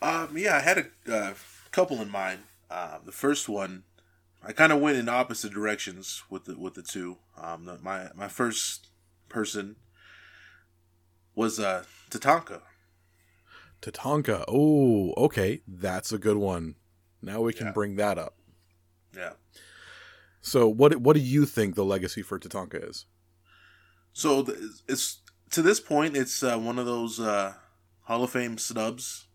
Um, 0.00 0.36
yeah, 0.36 0.56
I 0.56 0.60
had 0.60 0.90
a 1.06 1.14
uh, 1.14 1.34
couple 1.72 2.00
in 2.00 2.10
mind. 2.10 2.40
Um, 2.70 3.00
the 3.04 3.12
first 3.12 3.48
one, 3.48 3.84
I 4.42 4.52
kind 4.52 4.72
of 4.72 4.80
went 4.80 4.96
in 4.98 5.08
opposite 5.08 5.52
directions 5.52 6.22
with 6.30 6.44
the 6.44 6.58
with 6.58 6.74
the 6.74 6.82
two. 6.82 7.18
Um, 7.40 7.64
the, 7.64 7.78
my 7.78 8.10
my 8.14 8.28
first 8.28 8.88
person 9.28 9.76
was 11.34 11.58
uh 11.60 11.84
Tatanka. 12.10 12.62
Tatanka. 13.82 14.44
Oh, 14.48 15.12
okay, 15.16 15.62
that's 15.66 16.12
a 16.12 16.18
good 16.18 16.36
one. 16.36 16.76
Now 17.22 17.40
we 17.42 17.52
can 17.52 17.66
Yeah. 17.68 17.72
bring 17.72 17.96
that 17.96 18.18
up. 18.18 18.34
Yeah. 19.14 19.34
So, 20.40 20.68
what 20.68 20.96
what 20.96 21.14
do 21.14 21.20
you 21.20 21.44
think 21.46 21.74
the 21.74 21.84
legacy 21.84 22.22
for 22.22 22.38
Tatanka 22.38 22.88
is? 22.88 23.06
So 24.12 24.42
the, 24.42 24.72
it's 24.88 25.20
to 25.50 25.62
this 25.62 25.78
point, 25.80 26.16
it's 26.16 26.42
uh, 26.42 26.58
one 26.58 26.78
of 26.78 26.86
those 26.86 27.20
uh, 27.20 27.54
Hall 28.02 28.24
of 28.24 28.30
Fame 28.30 28.58
snubs. 28.58 29.26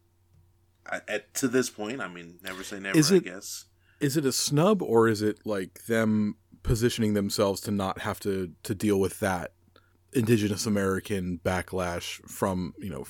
At, 0.91 1.09
at 1.09 1.33
to 1.35 1.47
this 1.47 1.69
point, 1.69 2.01
I 2.01 2.07
mean, 2.07 2.39
never 2.43 2.63
say 2.63 2.79
never. 2.79 2.97
Is 2.97 3.11
I 3.11 3.15
it- 3.15 3.23
guess. 3.25 3.65
is 3.99 4.17
it 4.17 4.25
a 4.25 4.31
snub 4.31 4.81
or 4.81 5.07
is 5.07 5.21
it 5.21 5.39
like 5.45 5.85
them 5.85 6.35
positioning 6.63 7.13
themselves 7.13 7.61
to 7.61 7.71
not 7.71 7.99
have 8.01 8.19
to 8.21 8.51
to 8.63 8.75
deal 8.75 8.99
with 8.99 9.19
that 9.19 9.53
indigenous 10.13 10.65
american 10.65 11.39
backlash 11.43 12.19
from 12.29 12.73
you 12.77 12.89
know 12.89 13.05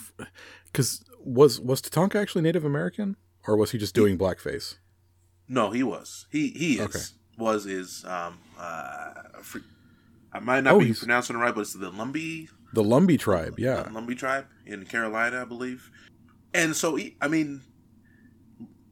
because 0.65 1.03
was 1.19 1.59
was 1.59 1.81
tatanka 1.81 2.15
actually 2.15 2.41
native 2.43 2.63
american 2.63 3.15
or 3.47 3.57
was 3.57 3.71
he 3.71 3.77
just 3.77 3.95
doing 3.95 4.17
blackface 4.17 4.75
No, 5.49 5.71
he 5.71 5.83
was. 5.83 6.27
He 6.31 6.49
he 6.51 6.75
is 6.75 6.81
Okay. 6.81 6.99
was 7.37 7.65
is 7.65 8.05
um 8.05 8.37
uh 8.57 9.13
fr- 9.41 9.65
I 10.31 10.39
might 10.39 10.63
not 10.63 10.75
Oh, 10.75 10.79
be 10.79 10.85
he's- 10.85 10.99
pronouncing 10.99 11.35
it 11.35 11.39
right, 11.39 11.53
but 11.53 11.61
it's 11.61 11.73
the 11.73 11.91
Lumbee 11.91 12.47
the 12.73 12.83
lumbee 12.83 13.19
tribe 13.19 13.55
yeah 13.59 13.83
Lumbee 13.91 14.17
tribe 14.17 14.45
in 14.65 14.85
Carolina, 14.85 15.41
I 15.41 15.45
believe. 15.45 15.89
And 16.53 16.75
so 16.75 16.95
he, 16.95 17.15
I 17.21 17.27
mean, 17.27 17.61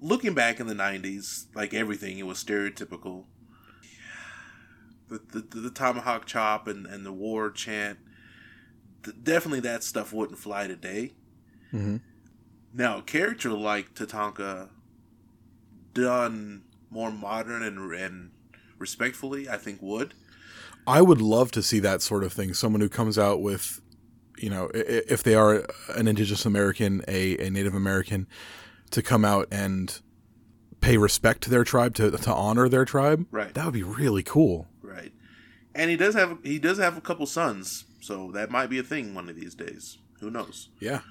looking 0.01 0.33
back 0.33 0.59
in 0.59 0.67
the 0.67 0.73
'90s, 0.75 1.45
like 1.55 1.73
everything, 1.73 2.17
it 2.17 2.25
was 2.25 2.43
stereotypical. 2.43 3.25
The 5.09 5.19
the, 5.41 5.59
the 5.61 5.69
tomahawk 5.71 6.25
chop 6.25 6.67
and, 6.67 6.85
and 6.85 7.05
the 7.05 7.11
war 7.13 7.49
chant, 7.51 7.99
th- 9.03 9.17
definitely 9.23 9.61
that 9.61 9.83
stuff 9.83 10.13
wouldn't 10.13 10.37
fly 10.39 10.67
today. 10.67 11.13
hmm 11.71 11.97
Now, 12.73 12.99
a 12.99 13.01
character 13.01 13.49
like 13.51 13.95
Tatanka, 13.95 14.69
done 15.93 16.63
more 16.89 17.11
modern 17.11 17.63
and 17.63 17.91
and 17.93 18.31
respectfully, 18.77 19.49
I 19.49 19.57
think 19.57 19.81
would. 19.81 20.13
i 20.87 21.01
would 21.01 21.21
love 21.21 21.51
to 21.51 21.61
see 21.61 21.79
that 21.79 22.01
sort 22.01 22.23
of 22.23 22.31
thing 22.33 22.53
someone 22.53 22.81
who 22.81 22.89
comes 22.89 23.17
out 23.17 23.41
with 23.41 23.81
you 24.37 24.49
know 24.49 24.69
if 24.73 25.21
they 25.23 25.35
are 25.35 25.65
an 25.95 26.07
indigenous 26.07 26.45
american 26.45 27.03
a, 27.07 27.37
a 27.45 27.49
native 27.51 27.75
american 27.75 28.25
to 28.91 29.01
come 29.01 29.23
out 29.25 29.47
and 29.51 30.01
pay 30.81 30.97
respect 30.97 31.41
to 31.43 31.49
their 31.49 31.63
tribe 31.63 31.93
to, 31.95 32.09
to 32.11 32.33
honor 32.33 32.69
their 32.69 32.85
tribe 32.85 33.25
Right. 33.31 33.53
that 33.53 33.65
would 33.65 33.73
be 33.73 33.83
really 33.83 34.23
cool 34.23 34.67
Right. 34.81 35.11
And 35.75 35.89
he 35.91 35.97
does 35.97 36.15
have 36.15 36.39
he 36.43 36.57
does 36.59 36.77
have 36.79 36.97
a 36.97 37.01
couple 37.01 37.25
sons, 37.25 37.85
so 38.01 38.31
that 38.31 38.49
might 38.49 38.67
be 38.69 38.79
a 38.79 38.83
thing 38.83 39.13
one 39.13 39.29
of 39.29 39.35
these 39.35 39.53
days. 39.55 39.97
Who 40.19 40.29
knows? 40.31 40.69
yeah 40.79 41.01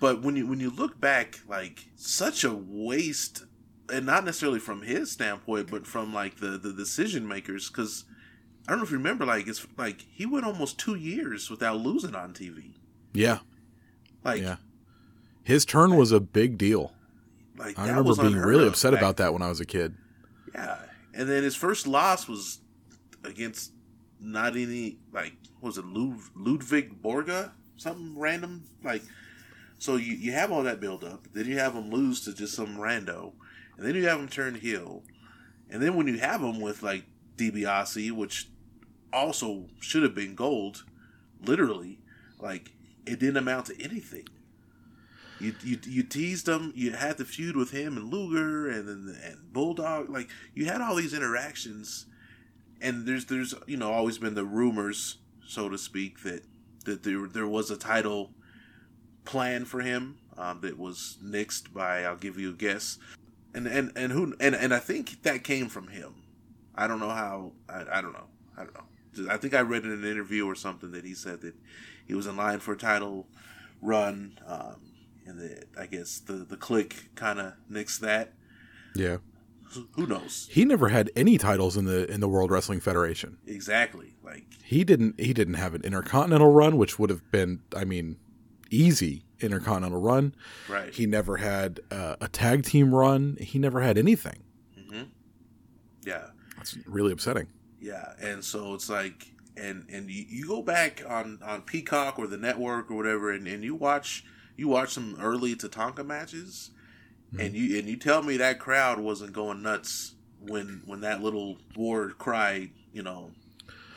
But 0.00 0.22
when 0.22 0.36
you 0.36 0.46
when 0.46 0.60
you 0.60 0.70
look 0.70 1.00
back, 1.00 1.40
like 1.48 1.86
such 1.96 2.44
a 2.44 2.54
waste, 2.54 3.44
and 3.92 4.06
not 4.06 4.24
necessarily 4.24 4.60
from 4.60 4.82
his 4.82 5.10
standpoint, 5.10 5.70
but 5.70 5.86
from 5.86 6.14
like 6.14 6.36
the 6.36 6.56
the 6.58 6.72
decision 6.72 7.26
makers, 7.26 7.68
because 7.68 8.04
I 8.66 8.70
don't 8.70 8.78
know 8.78 8.84
if 8.84 8.90
you 8.92 8.96
remember, 8.98 9.26
like 9.26 9.46
it's 9.48 9.66
like 9.76 10.06
he 10.10 10.24
went 10.26 10.46
almost 10.46 10.78
two 10.78 10.94
years 10.94 11.50
without 11.50 11.80
losing 11.80 12.14
on 12.14 12.32
TV. 12.32 12.74
yeah 13.12 13.40
Like 14.22 14.40
yeah. 14.42 14.56
His 15.42 15.66
turn 15.66 15.96
was 15.96 16.12
a 16.12 16.20
big 16.20 16.56
deal. 16.56 16.93
Like 17.56 17.78
I 17.78 17.88
remember 17.88 18.08
was 18.08 18.18
being 18.18 18.36
really 18.36 18.66
upset 18.66 18.92
back 18.92 19.00
about 19.00 19.16
that 19.18 19.32
when 19.32 19.42
I 19.42 19.48
was 19.48 19.60
a 19.60 19.66
kid. 19.66 19.94
Yeah, 20.54 20.78
and 21.12 21.28
then 21.28 21.42
his 21.42 21.56
first 21.56 21.86
loss 21.86 22.28
was 22.28 22.60
against 23.24 23.72
not 24.20 24.56
any 24.56 24.98
like 25.12 25.34
was 25.60 25.78
it 25.78 25.84
Lud- 25.84 26.20
Ludwig 26.34 27.02
Borga? 27.02 27.52
something 27.76 28.18
random 28.18 28.64
like. 28.82 29.02
So 29.78 29.96
you, 29.96 30.14
you 30.14 30.32
have 30.32 30.50
all 30.50 30.62
that 30.62 30.80
build 30.80 31.04
up, 31.04 31.26
then 31.34 31.46
you 31.46 31.58
have 31.58 31.74
him 31.74 31.90
lose 31.90 32.22
to 32.22 32.32
just 32.32 32.54
some 32.54 32.76
rando, 32.76 33.32
and 33.76 33.86
then 33.86 33.94
you 33.94 34.06
have 34.06 34.18
him 34.18 34.28
turn 34.28 34.54
heel, 34.54 35.02
and 35.68 35.82
then 35.82 35.94
when 35.94 36.06
you 36.06 36.18
have 36.18 36.40
him 36.40 36.60
with 36.60 36.82
like 36.82 37.04
DiBiase, 37.36 38.12
which 38.12 38.48
also 39.12 39.66
should 39.80 40.02
have 40.02 40.14
been 40.14 40.34
gold, 40.34 40.84
literally, 41.44 41.98
like 42.38 42.72
it 43.06 43.18
didn't 43.18 43.36
amount 43.36 43.66
to 43.66 43.82
anything. 43.82 44.26
You, 45.40 45.54
you, 45.62 45.78
you 45.84 46.02
teased 46.02 46.48
him. 46.48 46.72
You 46.74 46.92
had 46.92 47.18
the 47.18 47.24
feud 47.24 47.56
with 47.56 47.70
him 47.70 47.96
and 47.96 48.12
Luger 48.12 48.68
and 48.68 48.88
then 48.88 49.18
and 49.24 49.52
Bulldog. 49.52 50.08
Like 50.08 50.28
you 50.54 50.66
had 50.66 50.80
all 50.80 50.94
these 50.94 51.14
interactions, 51.14 52.06
and 52.80 53.06
there's 53.06 53.26
there's 53.26 53.54
you 53.66 53.76
know 53.76 53.92
always 53.92 54.18
been 54.18 54.34
the 54.34 54.44
rumors, 54.44 55.18
so 55.46 55.68
to 55.68 55.76
speak, 55.76 56.22
that 56.22 56.44
that 56.84 57.02
there 57.02 57.26
there 57.26 57.48
was 57.48 57.70
a 57.70 57.76
title 57.76 58.30
plan 59.24 59.64
for 59.64 59.80
him 59.80 60.18
um, 60.36 60.60
that 60.60 60.78
was 60.78 61.18
nixed 61.24 61.72
by 61.72 62.04
I'll 62.04 62.16
give 62.16 62.38
you 62.38 62.50
a 62.50 62.54
guess, 62.54 62.98
and 63.54 63.66
and 63.66 63.92
and 63.96 64.12
who 64.12 64.34
and 64.40 64.54
and 64.54 64.72
I 64.72 64.78
think 64.78 65.22
that 65.22 65.42
came 65.44 65.68
from 65.68 65.88
him. 65.88 66.14
I 66.74 66.86
don't 66.86 67.00
know 67.00 67.10
how. 67.10 67.52
I, 67.68 67.98
I 67.98 68.00
don't 68.00 68.12
know. 68.12 68.26
I 68.56 68.64
don't 68.64 68.74
know. 68.74 69.32
I 69.32 69.36
think 69.36 69.54
I 69.54 69.60
read 69.60 69.84
in 69.84 69.92
an 69.92 70.04
interview 70.04 70.44
or 70.46 70.54
something 70.54 70.90
that 70.92 71.04
he 71.04 71.14
said 71.14 71.40
that 71.42 71.54
he 72.06 72.14
was 72.14 72.26
in 72.26 72.36
line 72.36 72.58
for 72.58 72.72
a 72.72 72.76
title 72.76 73.26
run, 73.80 74.38
um, 74.46 74.80
and 75.26 75.64
I 75.78 75.86
guess 75.86 76.18
the 76.18 76.34
the 76.34 76.56
Kliq 76.56 77.14
kind 77.14 77.38
of 77.40 77.54
nixed 77.70 78.00
that. 78.00 78.32
Yeah. 78.94 79.18
Who 79.92 80.06
knows? 80.06 80.48
He 80.52 80.64
never 80.64 80.90
had 80.90 81.10
any 81.16 81.36
titles 81.36 81.76
in 81.76 81.84
the 81.84 82.10
in 82.10 82.20
the 82.20 82.28
World 82.28 82.50
Wrestling 82.50 82.80
Federation. 82.80 83.38
Exactly. 83.46 84.14
Like 84.22 84.44
he 84.62 84.84
didn't 84.84 85.20
he 85.20 85.32
didn't 85.32 85.54
have 85.54 85.74
an 85.74 85.82
intercontinental 85.82 86.52
run, 86.52 86.76
which 86.76 86.98
would 86.98 87.10
have 87.10 87.28
been, 87.32 87.60
I 87.76 87.84
mean, 87.84 88.16
easy 88.70 89.24
intercontinental 89.40 90.00
run. 90.00 90.34
Right. 90.68 90.94
He 90.94 91.06
never 91.06 91.38
had 91.38 91.80
uh, 91.90 92.16
a 92.20 92.28
tag 92.28 92.64
team 92.64 92.94
run. 92.94 93.36
He 93.40 93.58
never 93.58 93.80
had 93.80 93.98
anything. 93.98 94.44
Mm-hmm. 94.78 95.04
Yeah. 96.06 96.26
That's 96.56 96.78
really 96.86 97.12
upsetting. 97.12 97.48
Yeah, 97.80 98.14
and 98.18 98.42
so 98.42 98.72
it's 98.72 98.88
like, 98.88 99.34
and 99.58 99.86
and 99.90 100.08
you, 100.08 100.24
you 100.26 100.46
go 100.46 100.62
back 100.62 101.02
on 101.06 101.40
on 101.44 101.60
Peacock 101.62 102.18
or 102.18 102.26
the 102.26 102.38
network 102.38 102.90
or 102.90 102.94
whatever, 102.94 103.30
and, 103.30 103.46
and 103.46 103.62
you 103.62 103.74
watch 103.74 104.24
you 104.56 104.68
watch 104.68 104.92
some 104.92 105.16
early 105.20 105.54
Tatanka 105.54 106.04
matches, 106.04 106.70
mm-hmm. 107.32 107.40
and 107.40 107.54
you 107.54 107.78
and 107.78 107.88
you 107.88 107.96
tell 107.96 108.22
me 108.22 108.36
that 108.36 108.58
crowd 108.58 109.00
wasn't 109.00 109.32
going 109.32 109.62
nuts 109.62 110.14
when 110.40 110.82
when 110.86 111.00
that 111.00 111.22
little 111.22 111.58
war 111.76 112.10
cry, 112.10 112.70
you 112.92 113.02
know, 113.02 113.30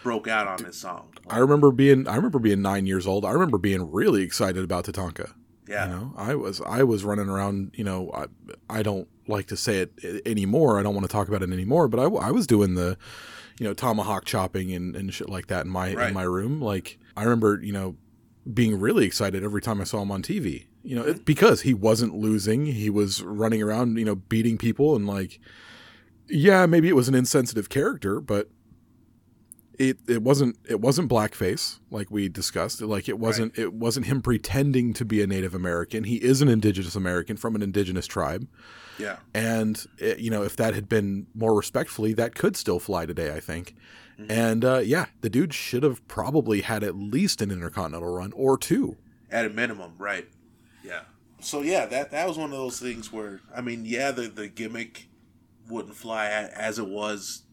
broke 0.03 0.28
out 0.28 0.47
on 0.47 0.64
this 0.64 0.78
song. 0.78 1.14
I 1.30 1.38
remember 1.39 1.72
being 1.72 2.08
I 2.08 2.16
remember 2.16 2.39
being 2.39 2.62
nine 2.62 2.86
years 2.86 3.05
old. 3.05 3.26
I 3.26 3.32
remember 3.32 3.58
being 3.58 3.91
really 3.91 4.24
excited 4.24 4.64
about 4.64 4.86
Tatanka. 4.86 5.34
Yeah, 5.68 5.86
you 5.86 5.91
know, 5.91 6.14
I 6.16 6.36
was 6.36 6.62
I 6.62 6.84
was 6.84 7.03
running 7.03 7.28
around. 7.28 7.72
You 7.76 7.84
know, 7.84 8.12
I 8.14 8.26
I 8.70 8.84
don't 8.84 9.08
like 9.28 9.47
to 9.47 9.58
say 9.58 9.80
it 9.80 10.22
anymore. 10.26 10.80
I 10.80 10.84
don't 10.84 10.95
want 10.95 11.05
to 11.05 11.12
talk 11.12 11.28
about 11.28 11.41
it 11.41 11.51
anymore. 11.51 11.88
But 11.88 11.99
I, 11.99 12.03
I 12.03 12.32
was 12.32 12.47
doing 12.47 12.76
the, 12.76 12.97
you 13.60 13.68
know, 13.68 13.74
tomahawk 13.74 14.26
chopping 14.26 14.72
and, 14.72 14.95
and 14.95 15.14
shit 15.14 15.30
like 15.30 15.47
that 15.47 15.66
in 15.66 15.72
my 15.72 15.93
right. 15.93 16.08
in 16.08 16.14
my 16.14 16.24
room. 16.24 16.62
Like 16.62 16.99
I 17.16 17.24
remember, 17.24 17.60
you 17.62 17.74
know, 17.74 17.95
being 18.54 18.80
really 18.80 19.06
excited 19.06 19.43
every 19.43 19.62
time 19.62 19.82
I 19.82 19.84
saw 19.84 20.02
him 20.02 20.12
on 20.12 20.22
TV. 20.22 20.66
You 20.84 20.95
know, 20.95 21.04
it, 21.04 21.26
because 21.26 21.62
he 21.62 21.74
wasn't 21.74 22.16
losing. 22.16 22.66
He 22.66 22.89
was 22.89 23.22
running 23.22 23.62
around, 23.62 23.98
you 23.98 24.06
know, 24.06 24.16
beating 24.16 24.58
people 24.58 24.95
and 24.95 25.06
like, 25.06 25.39
yeah, 26.28 26.66
maybe 26.66 26.88
it 26.88 26.95
was 26.95 27.10
an 27.10 27.16
insensitive 27.16 27.70
character, 27.70 28.22
but 28.22 28.50
it 29.78 30.00
it 30.08 30.24
wasn't 30.24 30.58
it 30.68 30.82
wasn't 30.82 31.10
blackface 31.10 31.80
like 31.91 32.10
we 32.10 32.28
discussed 32.28 32.82
like 32.82 33.08
it 33.08 33.20
wasn't 33.20 33.56
right. 33.58 33.66
it 33.66 33.74
wasn't 33.74 34.06
him 34.06 34.22
pretending 34.22 34.93
to 34.93 35.06
be 35.06 35.22
a 35.22 35.28
native 35.28 35.54
american 35.54 36.04
he 36.04 36.16
is 36.16 36.41
an 36.41 36.50
indigenous 36.50 36.95
american 36.95 37.38
from 37.38 37.56
an 37.56 37.62
indigenous 37.62 38.08
tribe 38.08 38.48
yeah 38.98 39.18
and 39.34 39.86
it, 40.00 40.20
you 40.20 40.32
know 40.32 40.41
if 40.41 40.56
that 40.56 40.74
had 40.74 40.89
been 40.89 41.28
more 41.36 41.56
respectfully 41.56 42.14
that 42.14 42.34
could 42.34 42.56
still 42.56 42.80
fly 42.80 43.06
today 43.06 43.34
i 43.34 43.39
think 43.39 43.76
mm-hmm. 44.20 44.32
and 44.32 44.65
uh, 44.65 44.80
yeah 44.80 45.07
the 45.22 45.30
dude 45.30 45.53
should 45.53 45.84
have 45.84 46.05
probably 46.07 46.61
had 46.61 46.84
at 46.84 46.95
least 46.95 47.41
an 47.41 47.51
intercontinental 47.51 48.13
run 48.13 48.32
or 48.34 48.57
two 48.57 48.97
at 49.30 49.45
a 49.45 49.49
minimum 49.49 49.93
right 49.97 50.28
yeah 50.84 51.01
so 51.39 51.61
yeah 51.61 51.86
that 51.86 52.11
that 52.11 52.28
was 52.28 52.38
one 52.38 52.51
of 52.51 52.57
those 52.57 52.80
things 52.80 53.11
where 53.11 53.41
i 53.55 53.61
mean 53.61 53.86
yeah 53.86 54.11
the 54.11 54.24
the 54.24 54.47
gimmick 54.47 55.07
wouldn't 55.70 55.95
fly 55.95 56.28
as 56.28 56.80
it 56.80 56.88
was 56.88 57.43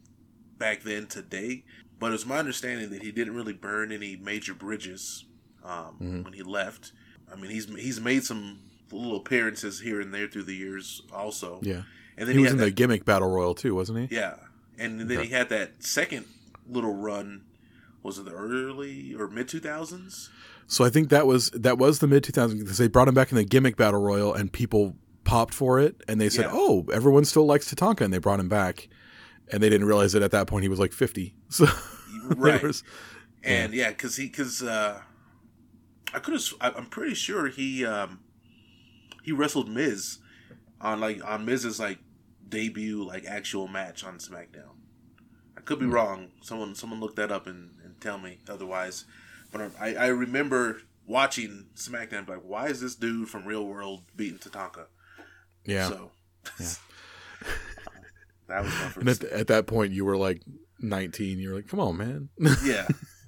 back 0.59 0.83
then 0.83 1.07
today 1.07 1.65
but 1.99 2.13
it's 2.13 2.27
my 2.27 2.39
understanding 2.39 2.91
that 2.91 3.03
he 3.03 3.11
didn't 3.11 3.35
really 3.35 3.53
burn 3.53 3.93
any 3.93 4.17
major 4.17 4.55
bridges 4.55 5.25
um, 5.65 5.97
mm-hmm. 6.01 6.23
when 6.23 6.33
he 6.33 6.43
left. 6.43 6.93
I 7.33 7.37
mean, 7.37 7.51
he's 7.51 7.67
he's 7.67 8.01
made 8.01 8.25
some 8.25 8.61
little 8.93 9.17
appearances 9.17 9.81
here 9.81 10.01
and 10.01 10.13
there 10.13 10.29
through 10.29 10.45
the 10.45 10.55
years, 10.55 11.03
also. 11.13 11.61
Yeah, 11.63 11.83
and 12.17 12.29
then 12.29 12.35
he, 12.35 12.35
he 12.35 12.43
was 12.43 12.53
in 12.53 12.59
that, 12.59 12.65
the 12.65 12.71
gimmick 12.71 13.05
battle 13.05 13.31
royal 13.31 13.55
too, 13.55 13.75
wasn't 13.75 14.11
he? 14.11 14.15
Yeah, 14.15 14.37
and 14.79 15.01
then 15.01 15.19
okay. 15.19 15.27
he 15.27 15.33
had 15.33 15.49
that 15.49 15.83
second 15.83 16.27
little 16.69 16.95
run. 16.95 17.45
Was 18.03 18.19
it 18.19 18.27
the 18.27 18.33
early 18.33 19.15
or 19.15 19.29
mid 19.29 19.49
two 19.49 19.61
thousands? 19.61 20.31
So 20.67 20.85
I 20.85 20.91
think 20.91 21.09
that 21.11 21.27
was 21.27 21.51
that 21.51 21.79
was 21.79 21.99
the 21.99 22.07
mid 22.07 22.25
two 22.25 22.33
thousands 22.33 22.63
because 22.63 22.79
they 22.79 22.89
brought 22.89 23.09
him 23.09 23.15
back 23.15 23.31
in 23.31 23.37
the 23.37 23.45
gimmick 23.45 23.77
battle 23.77 24.01
royal 24.01 24.35
and 24.35 24.53
people 24.53 24.97
popped 25.25 25.55
for 25.55 25.81
it 25.81 26.03
and 26.07 26.21
they 26.21 26.29
said, 26.29 26.47
yeah. 26.47 26.53
"Oh, 26.53 26.87
everyone 26.93 27.25
still 27.25 27.47
likes 27.47 27.73
Tatanka," 27.73 28.03
and 28.03 28.13
they 28.13 28.19
brought 28.19 28.41
him 28.41 28.49
back 28.49 28.89
and 29.51 29.63
they 29.63 29.69
didn't 29.69 29.87
realize 29.87 30.13
that 30.13 30.23
at 30.23 30.31
that 30.31 30.47
point 30.47 30.63
he 30.63 30.69
was 30.69 30.79
like 30.79 30.93
50 30.93 31.35
so 31.49 31.67
right 32.37 32.63
was, 32.63 32.83
and 33.43 33.75
yeah 33.75 33.91
because 33.91 34.19
yeah, 34.19 34.25
he 34.25 34.31
because 34.31 34.63
uh 34.63 35.01
i 36.13 36.19
could 36.19 36.35
have 36.35 36.45
i'm 36.61 36.87
pretty 36.87 37.15
sure 37.15 37.49
he 37.49 37.85
um 37.85 38.21
he 39.23 39.33
wrestled 39.33 39.69
miz 39.69 40.19
on 40.81 41.01
like 41.01 41.25
on 41.25 41.45
miz's 41.45 41.79
like 41.79 41.99
debut 42.49 43.05
like 43.05 43.25
actual 43.27 43.69
match 43.69 44.05
on 44.05 44.19
smackdown 44.19 44.74
could 45.65 45.79
be 45.79 45.87
wrong 45.87 46.29
someone 46.41 46.75
someone 46.75 47.01
look 47.01 47.17
that 47.17 47.33
up 47.33 47.47
and, 47.47 47.71
and 47.85 48.01
tell 48.01 48.19
me 48.19 48.39
otherwise 48.49 49.05
but 49.53 49.71
i 49.81 49.95
i 49.95 50.07
remember 50.07 50.83
watching 51.07 51.67
smackdown 51.75 52.29
like 52.29 52.43
why 52.43 52.67
is 52.67 52.81
this 52.81 52.95
dude 52.95 53.29
from 53.29 53.45
real 53.45 53.67
world 53.67 54.03
beating 54.17 54.39
tatanka 54.39 54.87
yeah 55.65 55.89
so 55.89 56.11
yeah 56.59 56.67
That 58.49 58.63
was 58.63 58.73
my 58.73 58.79
first. 58.89 58.97
And 58.97 59.09
at, 59.09 59.25
at, 59.41 59.47
that 59.49 59.67
point, 59.67 59.93
you 59.93 60.05
were 60.05 60.17
like 60.17 60.43
19. 60.81 61.39
You 61.39 61.51
were 61.51 61.57
like, 61.57 61.69
come 61.69 61.81
on, 61.81 61.97
man. 61.97 62.29
yeah. 62.65 62.87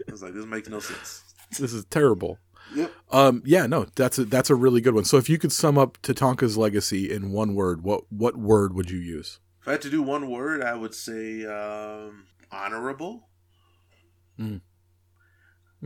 I 0.09 0.12
was 0.12 0.22
like, 0.22 0.34
this 0.34 0.45
makes 0.45 0.68
no 0.68 0.80
sense. 0.80 1.22
This 1.59 1.72
is 1.72 1.84
terrible. 1.87 2.39
Yep. 2.74 2.93
Um, 3.12 3.43
yeah, 3.47 3.66
no, 3.66 3.87
that's 3.95 4.18
a 4.18 4.24
that's 4.24 4.51
a 4.51 4.55
really 4.57 4.80
good 4.80 4.95
one. 4.95 5.05
So 5.05 5.18
if 5.18 5.28
you 5.28 5.39
could 5.39 5.53
sum 5.53 5.78
up 5.78 5.99
Tatanka's 6.03 6.57
legacy 6.57 7.11
in 7.11 7.30
one 7.30 7.55
word, 7.55 7.84
what 7.84 8.11
what 8.11 8.37
word 8.37 8.74
would 8.74 8.91
you 8.91 8.99
use? 8.99 9.39
If 9.67 9.71
I 9.71 9.73
had 9.73 9.83
to 9.83 9.91
do 9.91 10.01
one 10.01 10.31
word, 10.31 10.62
I 10.62 10.77
would 10.77 10.95
say 10.95 11.45
um, 11.45 12.27
honorable. 12.53 13.27
Mm. 14.39 14.61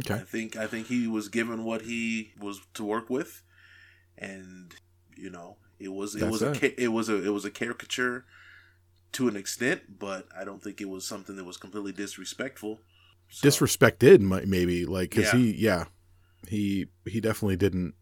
Okay. 0.01 0.17
I 0.17 0.19
think 0.19 0.55
I 0.55 0.67
think 0.67 0.89
he 0.89 1.07
was 1.07 1.31
given 1.31 1.65
what 1.65 1.81
he 1.81 2.33
was 2.39 2.61
to 2.75 2.85
work 2.85 3.09
with, 3.09 3.43
and 4.19 4.75
you 5.17 5.31
know 5.31 5.57
it 5.79 5.95
was 5.95 6.15
it 6.15 6.21
that's 6.21 6.31
was 6.31 6.43
it. 6.43 6.63
a 6.63 6.83
it 6.83 6.89
was 6.89 7.09
a 7.09 7.25
it 7.25 7.31
was 7.31 7.47
a 7.47 7.51
caricature 7.51 8.27
to 9.13 9.29
an 9.29 9.37
extent, 9.37 9.99
but 9.99 10.27
I 10.39 10.45
don't 10.45 10.63
think 10.63 10.83
it 10.83 10.91
was 10.91 11.07
something 11.07 11.37
that 11.37 11.45
was 11.45 11.57
completely 11.57 11.93
disrespectful. 11.93 12.81
So. 13.31 13.49
Disrespected, 13.49 14.21
maybe 14.47 14.85
like 14.85 15.09
because 15.09 15.33
yeah. 15.33 15.39
he, 15.39 15.53
yeah, 15.53 15.85
he 16.47 16.89
he 17.07 17.19
definitely 17.19 17.57
didn't 17.57 17.95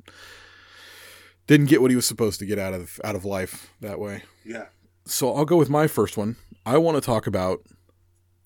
didn't 1.47 1.67
get 1.67 1.81
what 1.81 1.93
he 1.93 1.97
was 1.97 2.07
supposed 2.07 2.41
to 2.41 2.47
get 2.47 2.59
out 2.59 2.75
of 2.75 3.01
out 3.05 3.15
of 3.15 3.25
life 3.25 3.73
that 3.81 4.01
way. 4.01 4.25
Yeah. 4.45 4.67
So 5.09 5.35
I'll 5.35 5.45
go 5.45 5.57
with 5.57 5.71
my 5.71 5.87
first 5.87 6.17
one. 6.17 6.37
I 6.67 6.79
want 6.79 6.97
to 6.97 7.01
talk 7.01 7.27
about 7.27 7.61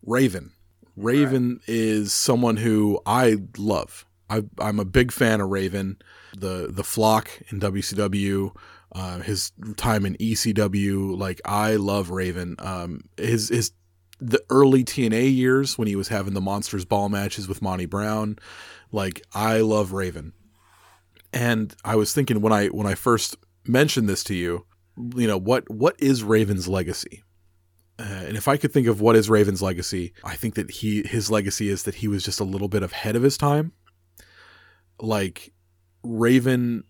Raven. 0.04 0.52
Raven 0.96 1.54
right. 1.54 1.60
is 1.66 2.12
someone 2.12 2.58
who 2.58 3.00
I 3.04 3.36
love. 3.56 4.06
I, 4.30 4.44
I'm 4.58 4.78
a 4.78 4.84
big 4.84 5.12
fan 5.12 5.40
of 5.40 5.50
Raven. 5.50 5.98
The 6.36 6.68
the 6.70 6.84
flock 6.84 7.30
in 7.50 7.60
WCW, 7.60 8.54
uh, 8.94 9.18
his 9.20 9.52
time 9.76 10.06
in 10.06 10.14
ECW. 10.16 11.18
Like 11.18 11.40
I 11.44 11.76
love 11.76 12.10
Raven. 12.10 12.56
Um, 12.58 13.08
his 13.16 13.48
his 13.48 13.72
the 14.20 14.42
early 14.48 14.84
TNA 14.84 15.34
years 15.34 15.76
when 15.76 15.88
he 15.88 15.96
was 15.96 16.08
having 16.08 16.34
the 16.34 16.40
Monsters 16.40 16.84
Ball 16.84 17.08
matches 17.08 17.48
with 17.48 17.60
Monty 17.60 17.86
Brown. 17.86 18.38
Like 18.92 19.22
I 19.34 19.60
love 19.60 19.92
Raven. 19.92 20.32
And 21.32 21.74
I 21.84 21.96
was 21.96 22.14
thinking 22.14 22.40
when 22.40 22.52
I 22.52 22.68
when 22.68 22.86
I 22.86 22.94
first 22.94 23.36
mentioned 23.66 24.08
this 24.08 24.22
to 24.24 24.34
you, 24.34 24.64
you 24.96 25.26
know 25.26 25.38
what 25.38 25.68
what 25.70 25.96
is 26.00 26.22
Raven's 26.22 26.68
legacy? 26.68 27.22
Uh, 27.98 28.24
and 28.26 28.36
if 28.36 28.48
I 28.48 28.56
could 28.56 28.72
think 28.72 28.86
of 28.86 29.00
what 29.00 29.16
is 29.16 29.30
Raven's 29.30 29.62
legacy, 29.62 30.12
I 30.24 30.34
think 30.36 30.54
that 30.54 30.70
he 30.70 31.02
his 31.02 31.30
legacy 31.30 31.68
is 31.68 31.84
that 31.84 31.96
he 31.96 32.08
was 32.08 32.24
just 32.24 32.40
a 32.40 32.44
little 32.44 32.68
bit 32.68 32.82
ahead 32.82 33.16
of 33.16 33.22
his 33.22 33.36
time. 33.36 33.72
Like 35.00 35.52
Raven 36.02 36.84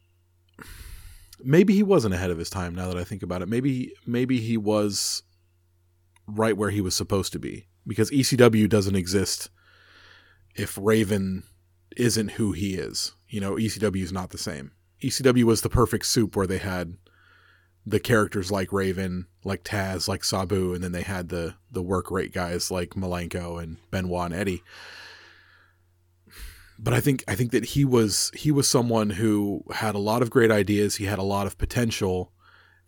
maybe 1.44 1.74
he 1.74 1.82
wasn't 1.82 2.14
ahead 2.14 2.30
of 2.30 2.38
his 2.38 2.50
time 2.50 2.74
now 2.74 2.88
that 2.88 2.96
I 2.96 3.04
think 3.04 3.22
about 3.22 3.42
it. 3.42 3.48
Maybe 3.48 3.92
maybe 4.06 4.40
he 4.40 4.56
was 4.56 5.22
right 6.26 6.56
where 6.56 6.70
he 6.70 6.80
was 6.80 6.94
supposed 6.94 7.32
to 7.32 7.38
be 7.38 7.68
because 7.86 8.10
ECW 8.10 8.68
doesn't 8.68 8.96
exist 8.96 9.50
if 10.54 10.78
Raven 10.80 11.44
isn't 11.96 12.32
who 12.32 12.52
he 12.52 12.74
is. 12.74 13.14
You 13.28 13.40
know, 13.40 13.54
ECW 13.54 14.02
is 14.02 14.12
not 14.12 14.30
the 14.30 14.38
same. 14.38 14.72
ECW 15.02 15.44
was 15.44 15.62
the 15.62 15.68
perfect 15.68 16.06
soup 16.06 16.36
where 16.36 16.46
they 16.46 16.58
had 16.58 16.96
the 17.84 18.00
characters 18.00 18.50
like 18.50 18.72
Raven, 18.72 19.26
like 19.44 19.64
Taz, 19.64 20.08
like 20.08 20.24
Sabu, 20.24 20.74
and 20.74 20.82
then 20.82 20.92
they 20.92 21.02
had 21.02 21.28
the 21.28 21.54
the 21.70 21.82
work 21.82 22.10
rate 22.10 22.32
guys 22.32 22.70
like 22.70 22.90
Malenko 22.90 23.62
and 23.62 23.78
Benoit 23.90 24.26
and 24.26 24.34
Eddie. 24.34 24.62
But 26.78 26.94
I 26.94 27.00
think 27.00 27.24
I 27.28 27.34
think 27.34 27.52
that 27.52 27.64
he 27.64 27.84
was 27.84 28.30
he 28.34 28.50
was 28.50 28.68
someone 28.68 29.10
who 29.10 29.64
had 29.72 29.94
a 29.94 30.00
lot 30.00 30.22
of 30.22 30.30
great 30.30 30.50
ideas. 30.50 30.96
He 30.96 31.04
had 31.04 31.18
a 31.18 31.24
lot 31.24 31.46
of 31.46 31.58
potential, 31.58 32.32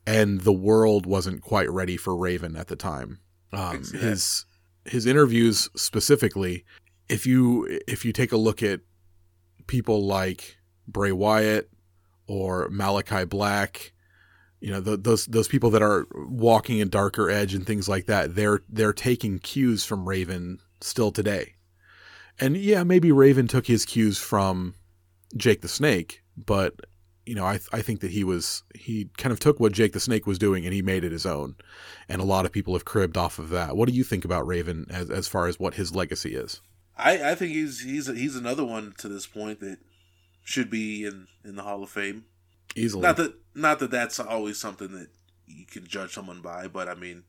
and 0.06 0.40
the 0.42 0.52
world 0.52 1.06
wasn't 1.06 1.42
quite 1.42 1.70
ready 1.70 1.96
for 1.96 2.16
Raven 2.16 2.56
at 2.56 2.68
the 2.68 2.76
time. 2.76 3.20
Um, 3.52 3.84
his 3.84 4.46
his 4.84 5.06
interviews 5.06 5.68
specifically, 5.76 6.64
if 7.08 7.26
you 7.26 7.80
if 7.86 8.04
you 8.04 8.12
take 8.12 8.32
a 8.32 8.36
look 8.36 8.62
at 8.62 8.80
people 9.66 10.04
like 10.04 10.56
Bray 10.86 11.12
Wyatt 11.12 11.70
or 12.26 12.68
Malachi 12.70 13.24
Black, 13.24 13.92
you 14.64 14.70
know 14.70 14.80
the, 14.80 14.96
those 14.96 15.26
those 15.26 15.46
people 15.46 15.68
that 15.68 15.82
are 15.82 16.06
walking 16.14 16.80
a 16.80 16.86
darker 16.86 17.28
edge 17.28 17.52
and 17.52 17.66
things 17.66 17.86
like 17.86 18.06
that. 18.06 18.34
They're 18.34 18.62
they're 18.66 18.94
taking 18.94 19.38
cues 19.38 19.84
from 19.84 20.08
Raven 20.08 20.58
still 20.80 21.12
today, 21.12 21.56
and 22.40 22.56
yeah, 22.56 22.82
maybe 22.82 23.12
Raven 23.12 23.46
took 23.46 23.66
his 23.66 23.84
cues 23.84 24.16
from 24.16 24.74
Jake 25.36 25.60
the 25.60 25.68
Snake, 25.68 26.22
but 26.34 26.80
you 27.26 27.34
know 27.34 27.44
I 27.44 27.60
I 27.74 27.82
think 27.82 28.00
that 28.00 28.12
he 28.12 28.24
was 28.24 28.62
he 28.74 29.10
kind 29.18 29.34
of 29.34 29.38
took 29.38 29.60
what 29.60 29.72
Jake 29.72 29.92
the 29.92 30.00
Snake 30.00 30.26
was 30.26 30.38
doing 30.38 30.64
and 30.64 30.72
he 30.72 30.80
made 30.80 31.04
it 31.04 31.12
his 31.12 31.26
own, 31.26 31.56
and 32.08 32.22
a 32.22 32.24
lot 32.24 32.46
of 32.46 32.52
people 32.52 32.72
have 32.72 32.86
cribbed 32.86 33.18
off 33.18 33.38
of 33.38 33.50
that. 33.50 33.76
What 33.76 33.86
do 33.86 33.94
you 33.94 34.02
think 34.02 34.24
about 34.24 34.46
Raven 34.46 34.86
as 34.88 35.10
as 35.10 35.28
far 35.28 35.46
as 35.46 35.58
what 35.58 35.74
his 35.74 35.94
legacy 35.94 36.34
is? 36.34 36.62
I, 36.96 37.32
I 37.32 37.34
think 37.34 37.52
he's 37.52 37.80
he's 37.80 38.06
he's 38.06 38.34
another 38.34 38.64
one 38.64 38.94
to 38.96 39.10
this 39.10 39.26
point 39.26 39.60
that 39.60 39.76
should 40.42 40.70
be 40.70 41.04
in, 41.04 41.26
in 41.44 41.56
the 41.56 41.64
Hall 41.64 41.82
of 41.82 41.90
Fame. 41.90 42.24
Easily. 42.76 43.02
Not 43.02 43.16
that 43.18 43.34
not 43.54 43.78
that 43.78 43.90
that's 43.90 44.18
always 44.18 44.58
something 44.58 44.92
that 44.92 45.08
you 45.46 45.66
can 45.66 45.86
judge 45.86 46.12
someone 46.12 46.40
by, 46.40 46.66
but 46.68 46.88
I 46.88 46.94
mean, 46.94 47.24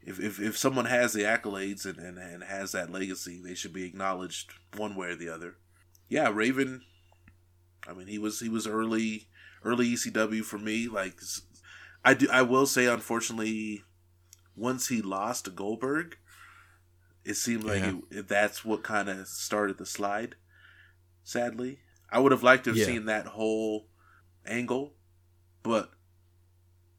if 0.00 0.18
if, 0.20 0.40
if 0.40 0.56
someone 0.56 0.86
has 0.86 1.12
the 1.12 1.22
accolades 1.22 1.84
and, 1.84 1.98
and, 1.98 2.18
and 2.18 2.44
has 2.44 2.72
that 2.72 2.90
legacy, 2.90 3.40
they 3.42 3.54
should 3.54 3.72
be 3.72 3.84
acknowledged 3.84 4.52
one 4.76 4.94
way 4.94 5.08
or 5.08 5.16
the 5.16 5.28
other. 5.28 5.56
Yeah, 6.08 6.30
Raven. 6.32 6.82
I 7.86 7.92
mean, 7.92 8.06
he 8.06 8.18
was 8.18 8.40
he 8.40 8.48
was 8.48 8.66
early 8.66 9.28
early 9.64 9.86
ECW 9.94 10.44
for 10.44 10.58
me. 10.58 10.88
Like, 10.88 11.20
I 12.04 12.14
do 12.14 12.28
I 12.32 12.42
will 12.42 12.66
say, 12.66 12.86
unfortunately, 12.86 13.84
once 14.56 14.88
he 14.88 15.02
lost 15.02 15.44
to 15.44 15.50
Goldberg, 15.50 16.16
it 17.24 17.34
seemed 17.34 17.64
like 17.64 17.82
Yeah. 17.82 17.98
it, 18.10 18.28
that's 18.28 18.64
what 18.64 18.82
kind 18.82 19.08
of 19.08 19.26
started 19.28 19.78
the 19.78 19.86
slide. 19.86 20.36
Sadly, 21.24 21.80
I 22.10 22.18
would 22.20 22.32
have 22.32 22.42
liked 22.42 22.64
to 22.64 22.70
have 22.70 22.76
Yeah. 22.78 22.86
seen 22.86 23.04
that 23.06 23.26
whole 23.26 23.88
angle, 24.48 24.94
but 25.62 25.90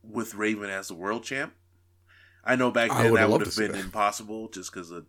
with 0.04 0.36
Raven 0.36 0.70
as 0.70 0.88
the 0.88 0.95
world 0.95 1.24
champ. 1.24 1.54
I 2.43 2.56
know 2.56 2.72
back 2.72 2.89
then 2.91 3.14
that 3.16 3.30
would 3.30 3.41
have 3.45 3.56
been 3.56 3.76
impossible 3.76 4.47
just 4.50 4.72
because 4.74 4.91
of 4.91 5.06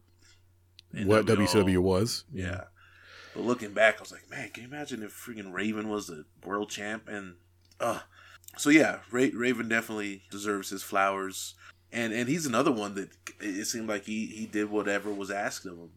what. 1.04 1.26
WCW 1.26 1.78
was. 1.78 2.24
Yeah. 2.32 2.64
But 3.34 3.44
looking 3.44 3.72
back, 3.72 3.98
I 3.98 4.00
was 4.00 4.10
like, 4.12 4.28
man, 4.28 4.50
can 4.50 4.64
you 4.64 4.68
imagine 4.68 5.02
if 5.02 5.12
freaking 5.12 5.52
Raven 5.52 5.88
was 5.88 6.08
the 6.08 6.24
world 6.44 6.70
champ? 6.70 7.08
And 7.08 7.36
uh 7.78 8.00
so 8.56 8.68
yeah, 8.70 8.98
Ra- 9.12 9.28
Raven 9.32 9.68
definitely 9.68 10.24
deserves 10.30 10.70
his 10.70 10.82
flowers, 10.82 11.54
and 11.92 12.12
and 12.12 12.28
he's 12.28 12.46
another 12.46 12.72
one 12.72 12.94
that 12.96 13.10
it 13.40 13.64
seemed 13.66 13.88
like 13.88 14.04
he 14.04 14.26
he 14.26 14.46
did 14.46 14.68
whatever 14.70 15.12
was 15.14 15.30
asked 15.30 15.64
of 15.66 15.78
him, 15.78 15.90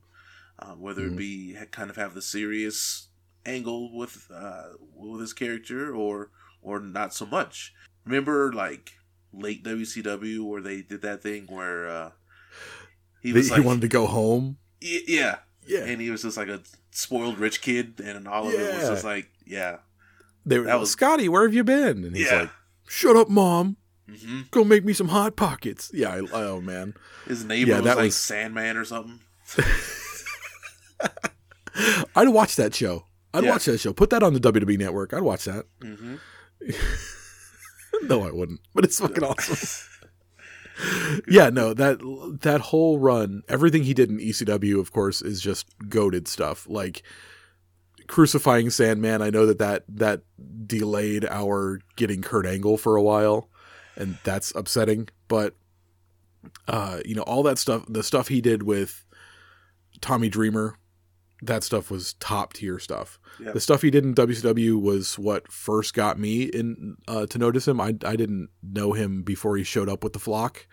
uh, 0.60 0.74
whether 0.76 1.02
Mhm. 1.02 1.14
it 1.14 1.18
be 1.18 1.58
kind 1.72 1.90
of 1.90 1.96
have 1.96 2.14
the 2.14 2.22
serious 2.22 3.08
angle 3.46 3.96
with 3.96 4.30
uh 4.34 4.70
with 4.96 5.22
his 5.22 5.34
character 5.34 5.94
or 5.96 6.30
or 6.62 6.80
not 6.80 7.14
so 7.14 7.26
much. 7.26 7.74
Remember 8.06 8.52
like 8.54 8.92
late 9.34 9.64
WCW 9.64 10.44
where 10.46 10.62
they 10.62 10.82
did 10.82 11.02
that 11.02 11.22
thing 11.24 11.46
where 11.48 11.88
uh 11.88 12.12
he 13.22 13.34
was 13.34 13.50
he 13.50 13.56
like 13.56 13.64
wanted 13.66 13.82
to 13.82 13.88
go 13.88 14.06
home. 14.08 14.58
Y- 14.82 15.02
yeah 15.08 15.38
Yeah. 15.66 15.86
and 15.86 16.00
he 16.02 16.10
was 16.10 16.22
just 16.24 16.38
like 16.38 16.48
a 16.50 16.62
spoiled 16.92 17.38
rich 17.40 17.62
kid, 17.62 18.00
and 18.04 18.28
all 18.28 18.48
of 18.48 18.54
it 18.54 18.76
was 18.76 18.88
just 18.90 19.04
like, 19.04 19.30
yeah, 19.46 19.78
They 20.46 20.60
were 20.60 20.66
That 20.66 20.80
was- 20.80 20.92
Scotty, 20.92 21.28
where 21.30 21.44
have 21.44 21.54
you 21.54 21.64
been? 21.64 22.04
And 22.06 22.16
he's 22.16 22.30
yeah. 22.30 22.42
like, 22.42 22.50
"Shut 22.88 23.16
up, 23.16 23.30
mom. 23.30 23.78
hmm 24.08 24.42
Go 24.52 24.64
make 24.64 24.84
me 24.86 24.94
some 24.94 25.08
hot 25.08 25.36
pockets." 25.36 25.90
Yeah, 25.94 26.10
I, 26.16 26.20
oh 26.34 26.62
man, 26.62 26.94
His 27.26 27.44
neighbor 27.46 27.72
Yeah, 27.72 27.76
was 27.78 27.86
that 27.86 27.96
like 27.98 28.06
was- 28.06 28.18
Sandman 28.18 28.78
or 28.78 28.86
something. 28.86 29.20
I'd 32.16 32.30
watch 32.30 32.56
that 32.58 32.76
show. 32.76 33.06
I'd 33.34 33.44
Yeah. 33.44 33.52
watch 33.52 33.66
that 33.66 33.80
show. 33.80 33.94
Put 33.94 34.10
that 34.12 34.24
on 34.24 34.34
the 34.34 34.40
WWE 34.40 34.78
network. 34.78 35.14
I'd 35.14 35.22
watch 35.24 35.46
that. 35.46 35.66
hmm 35.82 36.16
no, 38.04 38.24
I 38.28 38.32
wouldn't. 38.32 38.62
But 38.74 38.84
it's 38.86 39.00
fucking 39.00 39.24
awesome. 39.24 39.90
yeah, 41.28 41.50
no 41.50 41.74
that 41.74 42.00
that 42.42 42.62
whole 42.62 43.00
run, 43.00 43.44
everything 43.48 43.84
he 43.84 43.94
did 43.94 44.10
in 44.10 44.18
ECW, 44.20 44.80
of 44.80 44.92
course, 44.92 45.22
is 45.22 45.42
just 45.42 45.68
goaded 45.90 46.28
stuff. 46.28 46.66
Like 46.70 47.04
crucifying 48.08 48.70
Sandman. 48.70 49.22
I 49.22 49.30
know 49.30 49.46
that 49.46 49.60
that 49.60 49.84
that 49.90 50.22
delayed 50.66 51.26
our 51.26 51.80
getting 51.96 52.22
Kurt 52.22 52.46
Angle 52.46 52.78
for 52.78 52.96
a 52.96 53.02
while, 53.04 53.50
and 53.96 54.18
that's 54.24 54.54
upsetting. 54.56 55.10
But 55.28 55.56
uh, 56.68 57.00
you 57.06 57.16
know, 57.16 57.24
all 57.24 57.44
that 57.44 57.58
stuff, 57.58 57.86
the 57.88 58.04
stuff 58.04 58.28
he 58.30 58.42
did 58.42 58.64
with 58.64 59.06
Tommy 60.02 60.30
Dreamer, 60.30 60.78
that 61.46 61.64
stuff 61.64 61.92
was 61.92 62.14
top 62.16 62.54
tier 62.54 62.80
stuff. 62.80 63.20
Yep. 63.40 63.54
The 63.54 63.60
stuff 63.60 63.82
he 63.82 63.92
did 63.92 64.04
in 64.04 64.16
WCW 64.16 64.82
was 64.82 65.18
what 65.18 65.52
first 65.52 65.94
got 65.94 66.20
me 66.20 66.44
in 66.44 66.98
uh, 67.08 67.26
to 67.28 67.38
notice 67.38 67.68
him. 67.68 67.82
I 67.82 67.96
I 68.06 68.16
didn't 68.16 68.50
know 68.62 68.94
him 68.94 69.24
before 69.24 69.58
he 69.58 69.64
showed 69.64 69.90
up 69.90 70.04
with 70.04 70.14
the 70.14 70.20
flock, 70.20 70.68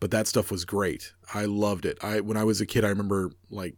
but 0.00 0.10
that 0.10 0.26
stuff 0.26 0.50
was 0.50 0.64
great. 0.64 1.12
I 1.32 1.44
loved 1.46 1.86
it. 1.86 1.98
I 2.02 2.20
when 2.20 2.36
I 2.36 2.44
was 2.44 2.60
a 2.60 2.66
kid, 2.66 2.84
I 2.84 2.88
remember 2.88 3.30
like 3.50 3.76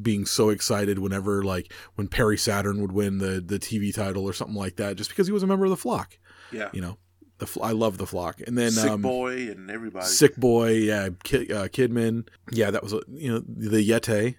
being 0.00 0.26
so 0.26 0.50
excited 0.50 0.98
whenever 0.98 1.42
like 1.42 1.72
when 1.94 2.08
Perry 2.08 2.36
Saturn 2.36 2.80
would 2.80 2.92
win 2.92 3.18
the 3.18 3.40
the 3.40 3.58
TV 3.58 3.94
title 3.94 4.24
or 4.24 4.32
something 4.32 4.56
like 4.56 4.76
that, 4.76 4.96
just 4.96 5.10
because 5.10 5.26
he 5.26 5.32
was 5.32 5.42
a 5.42 5.46
member 5.46 5.64
of 5.64 5.70
the 5.70 5.76
flock. 5.76 6.18
Yeah, 6.52 6.70
You 6.72 6.80
know, 6.80 6.98
the 7.38 7.46
Fl- 7.46 7.64
I 7.64 7.72
love 7.72 7.98
the 7.98 8.06
flock. 8.06 8.40
And 8.46 8.56
then 8.56 8.70
Sick 8.70 8.90
um, 8.90 9.02
Boy 9.02 9.50
and 9.50 9.70
everybody. 9.70 10.06
Sick 10.06 10.36
Boy, 10.36 10.72
yeah, 10.72 11.08
Kid, 11.24 11.50
uh, 11.50 11.68
Kidman, 11.68 12.28
yeah, 12.52 12.70
that 12.70 12.82
was 12.82 12.92
you 13.08 13.32
know 13.32 13.42
the 13.46 13.86
Yeti, 13.86 14.36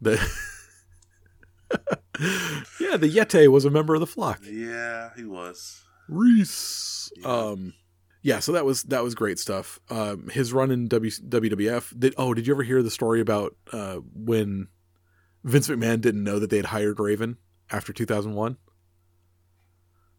the 0.00 0.16
yeah 2.80 2.96
the 2.96 3.10
Yeti 3.10 3.48
was 3.48 3.64
a 3.64 3.70
member 3.70 3.94
of 3.94 4.00
the 4.00 4.06
flock. 4.06 4.40
Yeah, 4.44 5.10
he 5.16 5.24
was. 5.24 5.84
Reis. 6.08 7.10
Yeah. 7.16 7.26
Um, 7.26 7.74
yeah, 8.22 8.38
so 8.38 8.52
that 8.52 8.64
was 8.64 8.84
that 8.84 9.02
was 9.04 9.14
great 9.14 9.38
stuff. 9.38 9.78
Um, 9.90 10.28
his 10.28 10.52
run 10.52 10.70
in 10.70 10.88
w, 10.88 11.10
WWF. 11.10 11.98
Did 11.98 12.14
oh, 12.16 12.32
did 12.32 12.46
you 12.46 12.54
ever 12.54 12.62
hear 12.62 12.82
the 12.82 12.90
story 12.90 13.20
about 13.20 13.54
uh, 13.70 13.96
when 14.14 14.68
Vince 15.44 15.68
McMahon 15.68 16.00
didn't 16.00 16.24
know 16.24 16.38
that 16.38 16.48
they 16.48 16.56
had 16.56 16.66
hired 16.66 16.98
Raven 16.98 17.36
after 17.70 17.92
two 17.92 18.06
thousand 18.06 18.34
one? 18.34 18.56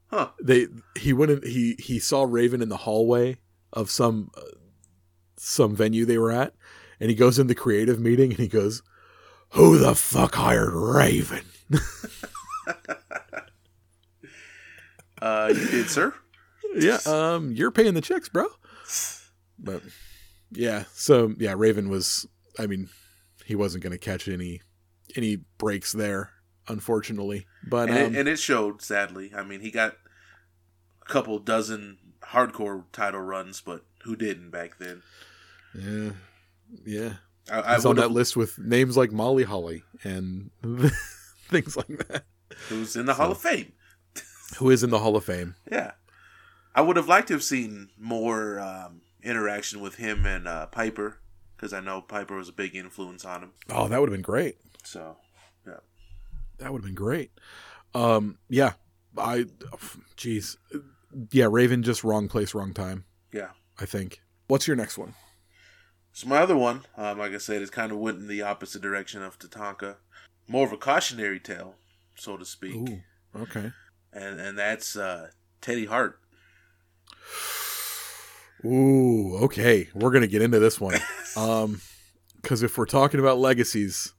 Huh. 0.08 0.30
They 0.42 0.68
he 1.00 1.14
went 1.14 1.32
in, 1.32 1.42
he 1.42 1.76
he 1.80 1.98
saw 1.98 2.26
Raven 2.30 2.62
in 2.62 2.70
the 2.70 2.78
hallway 2.78 3.38
of 3.74 3.90
some 3.90 4.30
uh, 4.38 4.42
some 5.38 5.76
venue 5.76 6.06
they 6.06 6.20
were 6.20 6.32
at, 6.32 6.54
and 7.00 7.10
he 7.10 7.16
goes 7.16 7.40
in 7.40 7.48
the 7.48 7.56
creative 7.56 8.00
meeting 8.00 8.30
and 8.30 8.40
he 8.40 8.48
goes, 8.48 8.84
"Who 9.52 9.78
the 9.78 9.96
fuck 9.96 10.36
hired 10.36 10.74
Raven?" 10.74 11.46
Uh, 15.22 15.52
you 15.56 15.68
did, 15.68 15.90
sir. 15.90 16.14
yeah, 16.76 17.00
um, 17.06 17.52
you're 17.54 17.72
paying 17.72 17.94
the 17.94 18.02
checks, 18.02 18.28
bro. 18.30 18.46
But 19.58 19.82
yeah, 20.52 20.84
so 20.94 21.34
yeah, 21.38 21.54
Raven 21.58 21.90
was. 21.90 22.28
I 22.60 22.68
mean, 22.68 22.90
he 23.46 23.56
wasn't 23.56 23.84
going 23.84 23.92
to 23.92 23.98
catch 23.98 24.28
any 24.28 24.62
any 25.16 25.38
breaks 25.58 25.94
there, 25.94 26.32
unfortunately. 26.68 27.48
But 27.68 27.90
And, 27.90 27.98
um, 27.98 28.16
it, 28.16 28.20
and 28.20 28.30
it 28.30 28.40
showed. 28.40 28.82
Sadly, 28.82 29.32
I 29.36 29.44
mean, 29.44 29.62
he 29.62 29.72
got 29.72 29.96
a 31.02 31.06
couple 31.06 31.40
dozen 31.40 31.98
hardcore 32.22 32.84
title 32.92 33.22
runs, 33.22 33.62
but 33.62 33.86
who 34.04 34.16
didn't 34.16 34.50
back 34.52 34.78
then? 34.80 35.02
yeah, 35.74 36.12
yeah, 36.86 37.14
I, 37.52 37.62
I 37.62 37.76
he's 37.76 37.86
on 37.86 37.96
that 37.98 38.12
list 38.12 38.36
with 38.36 38.58
names 38.60 38.98
like 38.98 39.12
Molly 39.12 39.44
Holly 39.44 39.84
and 40.04 40.50
things 41.50 41.78
like 41.78 42.08
that. 42.10 42.24
Who's 42.70 42.96
in 42.96 43.06
the 43.06 43.14
Hall 43.16 43.32
of 43.32 43.38
Fame? 43.38 43.72
Who 44.58 44.70
is 44.70 44.84
in 44.84 44.90
the 44.90 45.00
Hall 45.00 45.16
of 45.16 45.24
Fame? 45.26 45.56
Yeah, 45.72 45.92
I 46.74 46.82
would 46.82 46.96
have 46.98 47.08
liked 47.08 47.28
to 47.30 47.34
have 47.34 47.44
seen 47.44 47.90
more 48.00 48.60
um, 48.60 49.02
interaction 49.24 49.80
with 49.82 49.96
him 49.96 50.26
and 50.26 50.48
uh, 50.48 50.68
Piper 50.68 51.18
because 51.56 51.74
I 51.74 51.80
know 51.82 52.02
Piper 52.02 52.36
was 52.38 52.50
a 52.50 52.54
big 52.54 52.76
influence 52.76 53.26
on 53.26 53.44
him. 53.44 53.52
Oh, 53.70 53.88
that 53.88 54.00
would 54.00 54.10
have 54.10 54.16
been 54.16 54.22
great. 54.22 54.58
So 54.84 55.18
yeah, 55.68 55.78
That 56.60 56.72
would 56.72 56.80
have 56.80 56.86
been 56.86 56.96
great. 56.96 57.32
Um, 57.94 58.38
yeah, 58.50 58.74
I, 59.18 59.46
jeez, 60.18 60.58
yeah, 61.32 61.48
Raven 61.50 61.82
just 61.84 62.04
wrong 62.04 62.28
place, 62.28 62.54
wrong 62.54 62.74
time. 62.74 63.06
yeah. 63.32 63.50
I 63.80 63.86
think. 63.86 64.22
What's 64.48 64.68
your 64.68 64.76
next 64.78 64.98
one? 64.98 65.16
So 66.16 66.30
my 66.30 66.38
other 66.38 66.56
one, 66.56 66.84
um, 66.96 67.20
like 67.20 67.34
I 67.34 67.40
said, 67.40 67.62
is 67.62 67.70
kind 67.70 67.92
of 67.92 67.98
went 67.98 68.20
in 68.20 68.30
the 68.30 68.42
opposite 68.42 68.82
direction 68.82 69.22
of 69.22 69.38
Tatanka. 69.38 69.98
More 70.48 70.66
of 70.66 70.72
a 70.72 70.78
cautionary 70.78 71.42
tale, 71.42 71.76
so 72.16 72.38
to 72.38 72.46
speak. 72.46 72.74
Ooh. 72.76 73.02
Okay. 73.36 73.74
and 74.14 74.40
and 74.40 74.58
that's 74.58 74.96
uh, 74.96 75.28
Teddy 75.60 75.88
Hart. 75.88 76.22
Ooh, 78.64 79.36
okay. 79.44 79.90
We're 79.94 80.12
gonna 80.12 80.28
get 80.28 80.42
into 80.42 80.60
this 80.60 80.80
one. 80.80 80.96
Um, 81.38 81.82
because 82.42 82.64
if 82.64 82.78
we're 82.78 82.86
talking 82.86 83.20
about 83.20 83.40
legacies, 83.40 84.14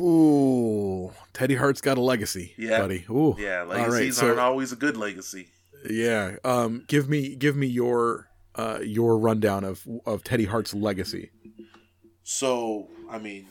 ooh, 0.00 1.12
Teddy 1.32 1.54
Hart's 1.54 1.80
got 1.80 1.96
a 1.96 2.00
legacy, 2.00 2.54
Yeah. 2.58 2.80
buddy. 2.80 3.06
Ooh, 3.08 3.36
Yeah, 3.38 3.60
All 3.60 3.66
right, 3.66 3.88
legacies 3.88 4.16
so- 4.16 4.26
aren't 4.26 4.40
always 4.40 4.72
a 4.72 4.76
good 4.76 4.96
legacy. 4.96 5.46
yeah. 5.88 6.38
Um, 6.42 6.82
give 6.88 7.08
me, 7.08 7.36
give 7.36 7.54
me 7.54 7.68
your, 7.68 8.26
uh, 8.56 8.80
your 8.82 9.18
rundown 9.18 9.64
of 9.64 9.86
of 10.04 10.24
Teddy 10.24 10.44
Hart's 10.44 10.74
legacy. 10.74 11.30
So, 12.22 12.88
I 13.10 13.18
mean, 13.18 13.46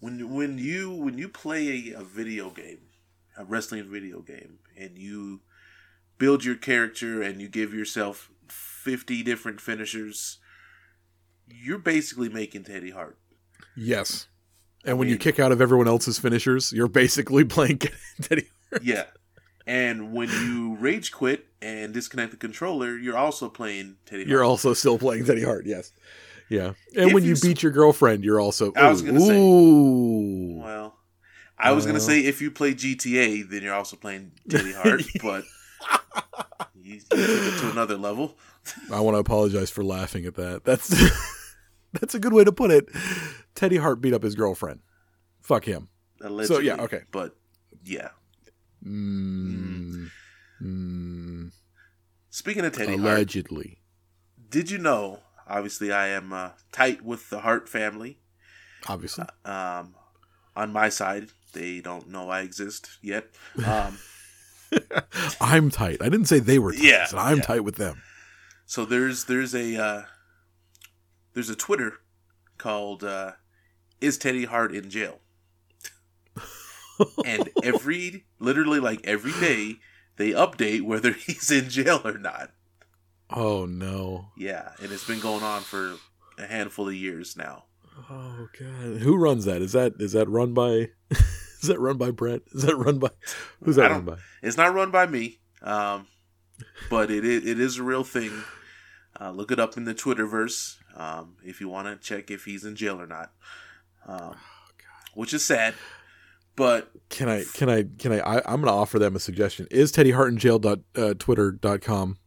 when 0.00 0.34
when 0.34 0.58
you 0.58 0.90
when 0.90 1.16
you 1.18 1.28
play 1.28 1.92
a, 1.92 2.00
a 2.00 2.04
video 2.04 2.50
game, 2.50 2.80
a 3.38 3.44
wrestling 3.44 3.90
video 3.90 4.20
game, 4.20 4.58
and 4.76 4.98
you 4.98 5.40
build 6.18 6.44
your 6.44 6.56
character 6.56 7.22
and 7.22 7.40
you 7.40 7.48
give 7.48 7.72
yourself 7.72 8.30
fifty 8.48 9.22
different 9.22 9.60
finishers, 9.60 10.38
you're 11.48 11.78
basically 11.78 12.28
making 12.28 12.64
Teddy 12.64 12.90
Hart. 12.90 13.18
Yes. 13.76 14.26
And 14.84 14.98
when 14.98 15.06
mean- 15.06 15.12
you 15.12 15.18
kick 15.18 15.38
out 15.38 15.52
of 15.52 15.60
everyone 15.60 15.88
else's 15.88 16.18
finishers, 16.18 16.72
you're 16.72 16.88
basically 16.88 17.44
playing 17.56 17.80
Teddy. 18.22 18.48
Yeah. 18.82 19.04
And 19.66 20.12
when 20.12 20.28
you 20.28 20.76
rage 20.76 21.12
quit 21.12 21.46
and 21.62 21.92
disconnect 21.92 22.30
the 22.32 22.36
controller, 22.36 22.96
you're 22.96 23.16
also 23.16 23.48
playing 23.48 23.96
Teddy 24.06 24.22
Hart. 24.22 24.28
You're 24.28 24.44
also 24.44 24.72
still 24.74 24.98
playing 24.98 25.24
Teddy 25.26 25.44
Hart. 25.44 25.66
Yes. 25.66 25.92
Yeah. 26.48 26.72
And 26.96 27.08
If 27.08 27.12
when 27.12 27.22
you 27.22 27.34
you 27.34 27.40
beat 27.40 27.62
your 27.62 27.70
girlfriend, 27.72 28.24
you're 28.24 28.40
also. 28.40 28.72
I 28.74 28.88
was 28.90 29.02
gonna 29.02 29.20
say- 29.20 29.38
Well, 30.58 30.96
I 31.58 31.72
was 31.72 31.86
gonna 31.86 31.98
Uh. 31.98 32.02
say 32.02 32.20
if 32.24 32.40
you 32.40 32.50
play 32.50 32.74
GTA, 32.74 33.42
then 33.48 33.62
you're 33.62 33.74
also 33.74 33.96
playing 33.96 34.32
Teddy 34.48 34.72
Hart, 34.72 35.02
but 35.22 35.44
you, 36.74 36.94
you 36.94 37.00
took 37.00 37.18
it 37.18 37.60
to 37.60 37.70
another 37.70 37.96
level. 37.96 38.36
I 38.92 39.00
want 39.00 39.14
to 39.14 39.18
apologize 39.20 39.70
for 39.70 39.84
laughing 39.84 40.24
at 40.26 40.34
that. 40.34 40.64
That's 40.64 40.88
that's 41.92 42.14
a 42.14 42.18
good 42.18 42.32
way 42.32 42.44
to 42.44 42.52
put 42.52 42.70
it. 42.70 42.86
Teddy 43.54 43.76
Hart 43.76 44.00
beat 44.00 44.14
up 44.14 44.22
his 44.22 44.34
girlfriend. 44.34 44.80
Fuck 45.40 45.64
him. 45.66 45.88
Allegedly. 46.20 46.66
yeah, 46.66 46.76
okay. 46.82 47.02
But 47.12 47.36
yeah. 47.84 48.08
Mm, 48.86 50.10
mm, 50.62 51.50
Speaking 52.30 52.64
of 52.64 52.72
Teddy 52.72 52.96
Hart, 52.96 53.00
allegedly. 53.00 53.78
did 54.50 54.70
you 54.70 54.78
know? 54.78 55.20
Obviously, 55.48 55.92
I 55.92 56.08
am 56.08 56.32
uh, 56.32 56.50
tight 56.72 57.02
with 57.02 57.28
the 57.28 57.40
Hart 57.40 57.68
family. 57.68 58.18
Obviously. 58.88 59.24
Um, 59.44 59.94
on 60.54 60.72
my 60.72 60.88
side, 60.88 61.28
they 61.52 61.80
don't 61.80 62.08
know 62.08 62.30
I 62.30 62.40
exist 62.42 62.88
yet. 63.02 63.26
Um, 63.66 63.98
I'm 65.40 65.70
tight. 65.70 65.98
I 66.00 66.08
didn't 66.08 66.26
say 66.26 66.38
they 66.38 66.58
were 66.60 66.72
tight. 66.72 66.82
Yeah, 66.82 67.06
I'm 67.16 67.38
yeah. 67.38 67.42
tight 67.42 67.64
with 67.64 67.74
them. 67.76 68.00
so 68.64 68.84
there's 68.84 69.24
there's 69.24 69.54
a 69.54 69.76
uh, 69.76 70.02
there's 71.34 71.50
a 71.50 71.56
Twitter 71.56 71.94
called 72.56 73.02
uh, 73.02 73.32
"Is 74.00 74.16
Teddy 74.16 74.44
Hart 74.44 74.72
in 74.72 74.88
Jail?" 74.88 75.18
And 77.24 77.48
every 77.62 78.24
literally 78.38 78.80
like 78.80 79.00
every 79.04 79.32
day 79.32 79.76
they 80.16 80.30
update 80.30 80.82
whether 80.82 81.12
he's 81.26 81.50
in 81.50 81.68
jail 81.68 82.00
or 82.04 82.18
not. 82.18 82.50
Oh 83.30 83.66
no. 83.66 84.28
Yeah, 84.36 84.72
and 84.82 84.90
it's 84.90 85.06
been 85.06 85.20
going 85.20 85.42
on 85.42 85.62
for 85.62 85.96
a 86.38 86.46
handful 86.46 86.88
of 86.88 86.94
years 86.94 87.36
now. 87.36 87.64
Oh 88.10 88.48
god. 88.58 89.00
Who 89.00 89.16
runs 89.16 89.44
that? 89.44 89.62
Is 89.62 89.72
that 89.72 89.94
is 89.98 90.12
that 90.12 90.28
run 90.28 90.54
by 90.54 90.88
is 91.10 91.68
that 91.68 91.78
run 91.78 91.96
by 91.96 92.10
Brett? 92.10 92.42
Is 92.52 92.62
that 92.62 92.76
run 92.76 92.98
by 92.98 93.10
who's 93.62 93.76
that 93.76 93.90
run 93.90 94.04
by? 94.04 94.16
It's 94.42 94.56
not 94.56 94.74
run 94.74 94.90
by 94.90 95.06
me, 95.06 95.40
um, 95.62 96.06
but 96.88 97.10
it 97.10 97.24
is, 97.24 97.46
it 97.46 97.60
is 97.60 97.78
a 97.78 97.82
real 97.82 98.04
thing. 98.04 98.32
Uh, 99.20 99.30
look 99.30 99.50
it 99.50 99.60
up 99.60 99.76
in 99.76 99.84
the 99.84 99.94
Twitterverse 99.94 100.76
um, 100.96 101.36
if 101.44 101.60
you 101.60 101.68
want 101.68 101.86
to 101.88 101.96
check 101.96 102.30
if 102.30 102.44
he's 102.44 102.64
in 102.64 102.74
jail 102.74 103.00
or 103.00 103.06
not. 103.06 103.32
Um, 104.06 104.36
which 105.14 105.34
is 105.34 105.44
sad, 105.44 105.74
but 106.56 106.90
Can 107.08 107.28
I 107.28 107.44
can 107.54 107.68
I 107.68 107.84
can 107.98 108.12
I, 108.12 108.18
I 108.20 108.36
I'm 108.46 108.60
gonna 108.62 108.76
offer 108.76 108.98
them 108.98 109.16
a 109.16 109.20
suggestion. 109.20 109.66
Is 109.70 109.90
Teddy 109.92 110.10
Hart 110.12 110.30
in 110.32 110.38
jail 110.38 110.58
dot 110.58 110.80
uh, 110.96 111.14
twitter 111.18 111.50
dot 111.52 111.80
com 111.80 112.18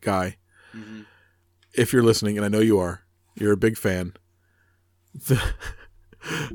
guy? 0.00 0.36
mhm, 0.74 1.04
if 1.74 1.92
you're 1.92 2.02
listening, 2.02 2.36
and 2.36 2.44
I 2.44 2.48
know 2.48 2.60
you 2.60 2.78
are, 2.78 3.02
you're 3.34 3.52
a 3.52 3.56
big 3.56 3.76
fan. 3.76 4.14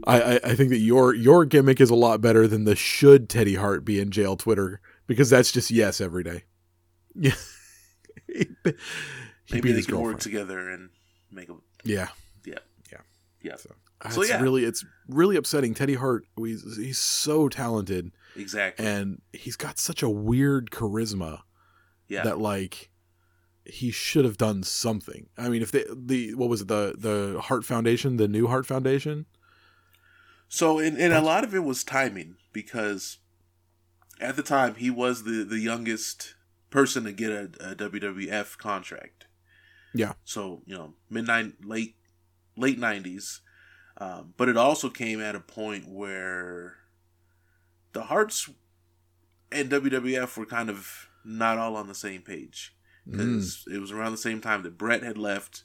I, 0.06 0.22
I 0.22 0.40
I 0.44 0.56
think 0.56 0.70
that 0.70 0.80
your 0.80 1.14
your 1.14 1.46
gimmick 1.46 1.80
is 1.80 1.90
a 1.90 1.96
lot 1.96 2.20
better 2.22 2.48
than 2.48 2.66
the 2.66 2.76
should 2.76 3.30
Teddy 3.30 3.56
Hart 3.56 3.86
be 3.86 4.00
in 4.00 4.12
jail 4.12 4.36
Twitter 4.36 4.82
because 5.08 5.30
that's 5.30 5.52
just 5.52 5.72
yes 5.72 6.02
every 6.02 6.24
day. 6.24 6.44
Yeah, 7.16 7.34
he, 8.28 8.48
he 8.66 8.74
maybe 9.54 9.72
they 9.72 9.82
can 9.82 10.00
work 10.00 10.20
together 10.20 10.70
and 10.70 10.90
make 11.32 11.50
a 11.50 11.56
Yeah, 11.84 12.10
yeah 12.46 12.60
Yeah. 12.92 13.00
yeah 13.42 13.56
so, 13.56 13.72
So, 14.10 14.22
it's 14.22 14.30
yeah. 14.30 14.42
really 14.42 14.66
it's 14.66 14.84
really 15.14 15.36
upsetting. 15.36 15.74
Teddy 15.74 15.96
Hart, 15.96 16.26
he's, 16.38 16.78
he's 16.78 16.98
so 16.98 17.50
talented 17.50 18.12
exactly 18.36 18.86
and 18.86 19.22
he's 19.34 19.58
got 19.58 19.78
such 19.78 20.02
a 20.02 20.10
weird 20.10 20.72
charisma 20.72 21.42
yeah 22.08 22.24
that 22.24 22.40
like 22.40 22.90
he 23.66 23.92
should 23.92 24.26
have 24.26 24.38
done 24.38 24.64
something. 24.64 25.28
I 25.38 25.50
mean, 25.50 25.62
if 25.62 25.72
they 25.72 25.86
the 25.94 26.34
what 26.36 26.50
was 26.50 26.62
it 26.62 26.68
the 26.68 26.96
the 26.98 27.40
Hart 27.42 27.64
Foundation, 27.64 28.18
the 28.18 28.28
new 28.28 28.48
Hart 28.48 28.66
Foundation? 28.66 29.26
So, 30.50 30.80
and, 30.80 30.98
and 30.98 31.14
a 31.14 31.22
lot 31.22 31.44
of 31.46 31.56
it 31.56 31.64
was 31.64 31.84
timing 31.84 32.36
because 32.52 33.20
at 34.20 34.36
the 34.36 34.44
time 34.44 34.76
he 34.76 34.90
was 34.90 35.24
the, 35.24 35.46
the 35.46 35.60
youngest 35.60 36.36
person 36.70 37.06
to 37.06 37.14
get 37.14 37.32
a, 37.32 37.44
a 37.62 37.76
WWF 37.76 38.58
contract. 38.58 39.28
Yeah. 39.94 40.14
So 40.26 40.62
you 40.66 40.76
know, 40.76 40.96
midnight, 41.10 41.64
late 41.64 41.96
late 42.58 42.80
nineties, 42.80 43.42
um, 44.02 44.34
but 44.38 44.50
it 44.50 44.58
also 44.58 44.90
came 44.90 45.22
at 45.22 45.36
a 45.36 45.40
point 45.40 45.88
where 45.88 46.78
the 47.94 48.04
Harts 48.04 48.50
and 49.52 49.70
WWF 49.70 50.38
were 50.38 50.46
kind 50.46 50.70
of 50.70 51.10
not 51.24 51.58
all 51.58 51.76
on 51.76 51.88
the 51.88 51.96
same 51.96 52.22
page 52.22 52.74
Mm. 53.10 53.68
it 53.68 53.80
was 53.80 53.92
around 53.92 54.12
the 54.12 54.18
same 54.18 54.42
time 54.42 54.62
that 54.64 54.78
Brett 54.78 55.02
had 55.02 55.18
left. 55.18 55.64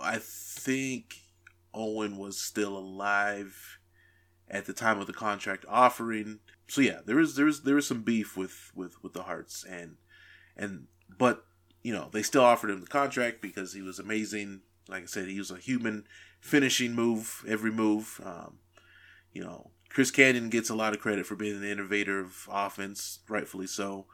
I 0.00 0.18
think 0.18 1.16
Owen 1.74 2.16
was 2.16 2.38
still 2.38 2.76
alive 2.76 3.78
at 4.48 4.64
the 4.64 4.72
time 4.72 4.98
of 4.98 5.06
the 5.06 5.12
contract 5.12 5.64
offering. 5.68 6.40
So 6.68 6.80
yeah, 6.80 7.00
there 7.04 7.16
was 7.16 7.36
there 7.36 7.44
was 7.44 7.62
there 7.62 7.74
was 7.74 7.86
some 7.86 8.02
beef 8.02 8.36
with 8.36 8.72
with 8.74 9.02
with 9.02 9.12
the 9.12 9.24
Harts 9.24 9.62
and 9.62 9.96
and 10.56 10.86
but 11.18 11.44
you 11.82 11.92
know 11.92 12.08
they 12.12 12.22
still 12.22 12.44
offered 12.44 12.70
him 12.70 12.80
the 12.80 12.86
contract 12.86 13.42
because 13.42 13.74
he 13.74 13.82
was 13.82 13.98
amazing. 13.98 14.62
Like 14.88 15.02
I 15.02 15.06
said, 15.06 15.28
he 15.28 15.38
was 15.38 15.50
a 15.50 15.58
human 15.58 16.06
finishing 16.42 16.92
move 16.94 17.42
every 17.48 17.70
move. 17.70 18.20
Um, 18.22 18.58
you 19.32 19.42
know, 19.42 19.70
Chris 19.88 20.10
Kanyon 20.10 20.50
gets 20.50 20.68
a 20.68 20.74
lot 20.74 20.92
of 20.92 21.00
credit 21.00 21.24
for 21.24 21.36
being 21.36 21.56
an 21.56 21.64
innovator 21.64 22.20
of 22.20 22.46
offense, 22.50 23.20
rightfully 23.28 23.66
so. 23.66 24.06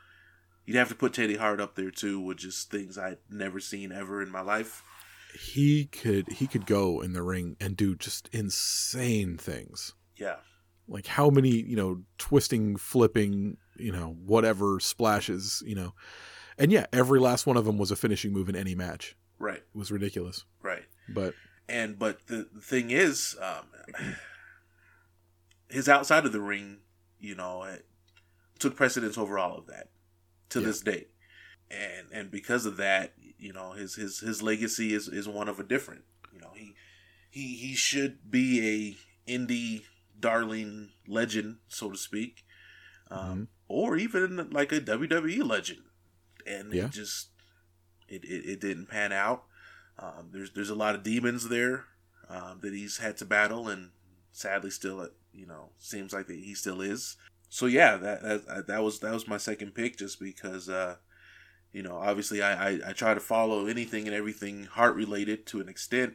You'd 0.64 0.76
have 0.76 0.90
to 0.90 0.94
put 0.94 1.14
Teddy 1.14 1.36
Hart 1.38 1.60
up 1.60 1.74
there 1.74 1.90
too, 1.90 2.20
with 2.20 2.36
just 2.38 2.70
things 2.70 2.96
I'd 2.98 3.18
never 3.30 3.58
seen 3.58 3.90
ever 3.90 4.22
in 4.22 4.30
my 4.30 4.42
life. 4.42 4.82
He 5.34 5.86
could 5.86 6.28
he 6.28 6.46
could 6.46 6.66
go 6.66 7.00
in 7.00 7.12
the 7.14 7.22
ring 7.22 7.56
and 7.60 7.76
do 7.76 7.94
just 7.96 8.28
insane 8.32 9.36
things. 9.38 9.94
Yeah, 10.16 10.36
Like 10.88 11.06
how 11.06 11.30
many 11.30 11.50
you 11.50 11.76
know 11.76 12.02
twisting, 12.18 12.76
flipping, 12.76 13.56
you 13.76 13.92
know 13.92 14.16
whatever 14.24 14.78
splashes, 14.80 15.62
you 15.66 15.74
know, 15.74 15.94
and 16.58 16.70
yeah, 16.72 16.86
every 16.92 17.20
last 17.20 17.46
one 17.46 17.56
of 17.56 17.64
them 17.64 17.78
was 17.78 17.90
a 17.90 17.96
finishing 17.96 18.32
move 18.32 18.48
in 18.48 18.56
any 18.56 18.74
match. 18.74 19.16
right, 19.38 19.58
It 19.58 19.64
was 19.78 19.92
ridiculous, 19.92 20.44
right. 20.62 20.84
but 21.08 21.34
And 21.68 21.98
but 21.98 22.26
the, 22.28 22.48
the 22.52 22.60
thing 22.62 22.90
is, 22.90 23.36
um, 23.42 23.66
his 25.68 25.88
outside 25.88 26.24
of 26.24 26.32
the 26.32 26.40
ring, 26.40 26.78
you 27.20 27.34
know, 27.34 27.62
it 27.64 27.84
took 28.58 28.76
precedence 28.76 29.18
over 29.18 29.38
all 29.38 29.56
of 29.56 29.66
that 29.66 29.88
to 30.50 30.60
Yeah. 30.60 30.66
this 30.66 30.80
day, 30.80 31.06
and 31.70 32.06
and 32.12 32.30
because 32.30 32.64
of 32.66 32.76
that, 32.78 33.12
you 33.38 33.52
know, 33.52 33.72
his 33.72 33.94
his 33.96 34.20
his 34.20 34.42
legacy 34.42 34.94
is 34.94 35.08
is 35.08 35.28
one 35.28 35.48
of 35.48 35.60
a 35.60 35.62
different. 35.64 36.04
You 36.32 36.40
know, 36.40 36.52
he 36.54 36.74
he 37.30 37.56
he 37.56 37.74
should 37.74 38.30
be 38.30 38.96
a 39.26 39.30
indie 39.30 39.82
darling 40.18 40.90
legend, 41.06 41.58
so 41.68 41.90
to 41.90 41.98
speak, 41.98 42.44
um, 43.10 43.48
or 43.68 43.96
even 43.96 44.48
like 44.50 44.72
a 44.72 44.80
WWE 44.80 45.42
legend, 45.46 45.82
and 46.46 46.72
Yeah. 46.72 46.86
it 46.86 46.90
just 46.92 47.28
it, 48.08 48.24
it, 48.24 48.48
it 48.52 48.60
didn't 48.60 48.86
pan 48.86 49.12
out. 49.12 49.44
Um, 49.98 50.30
there's 50.32 50.52
there's 50.52 50.70
a 50.70 50.74
lot 50.74 50.94
of 50.94 51.02
demons 51.02 51.48
there 51.48 51.84
um, 52.28 52.60
that 52.62 52.72
he's 52.72 52.98
had 52.98 53.16
to 53.18 53.24
battle, 53.24 53.68
and 53.68 53.90
sadly, 54.32 54.70
still, 54.70 55.00
uh, 55.00 55.08
you 55.32 55.46
know, 55.46 55.70
seems 55.78 56.12
like 56.12 56.26
that 56.26 56.36
he 56.36 56.54
still 56.54 56.80
is. 56.80 57.16
So 57.48 57.66
yeah, 57.66 57.96
that 57.96 58.22
that, 58.22 58.66
that 58.66 58.82
was 58.82 59.00
that 59.00 59.12
was 59.12 59.26
my 59.26 59.38
second 59.38 59.74
pick, 59.74 59.96
just 59.96 60.20
because, 60.20 60.68
uh, 60.68 60.96
you 61.72 61.82
know, 61.82 61.96
obviously 61.96 62.42
I, 62.42 62.70
I 62.70 62.80
I 62.88 62.92
try 62.92 63.14
to 63.14 63.20
follow 63.20 63.66
anything 63.66 64.06
and 64.06 64.14
everything 64.14 64.64
Hart 64.64 64.94
related 64.94 65.46
to 65.46 65.60
an 65.60 65.68
extent, 65.68 66.14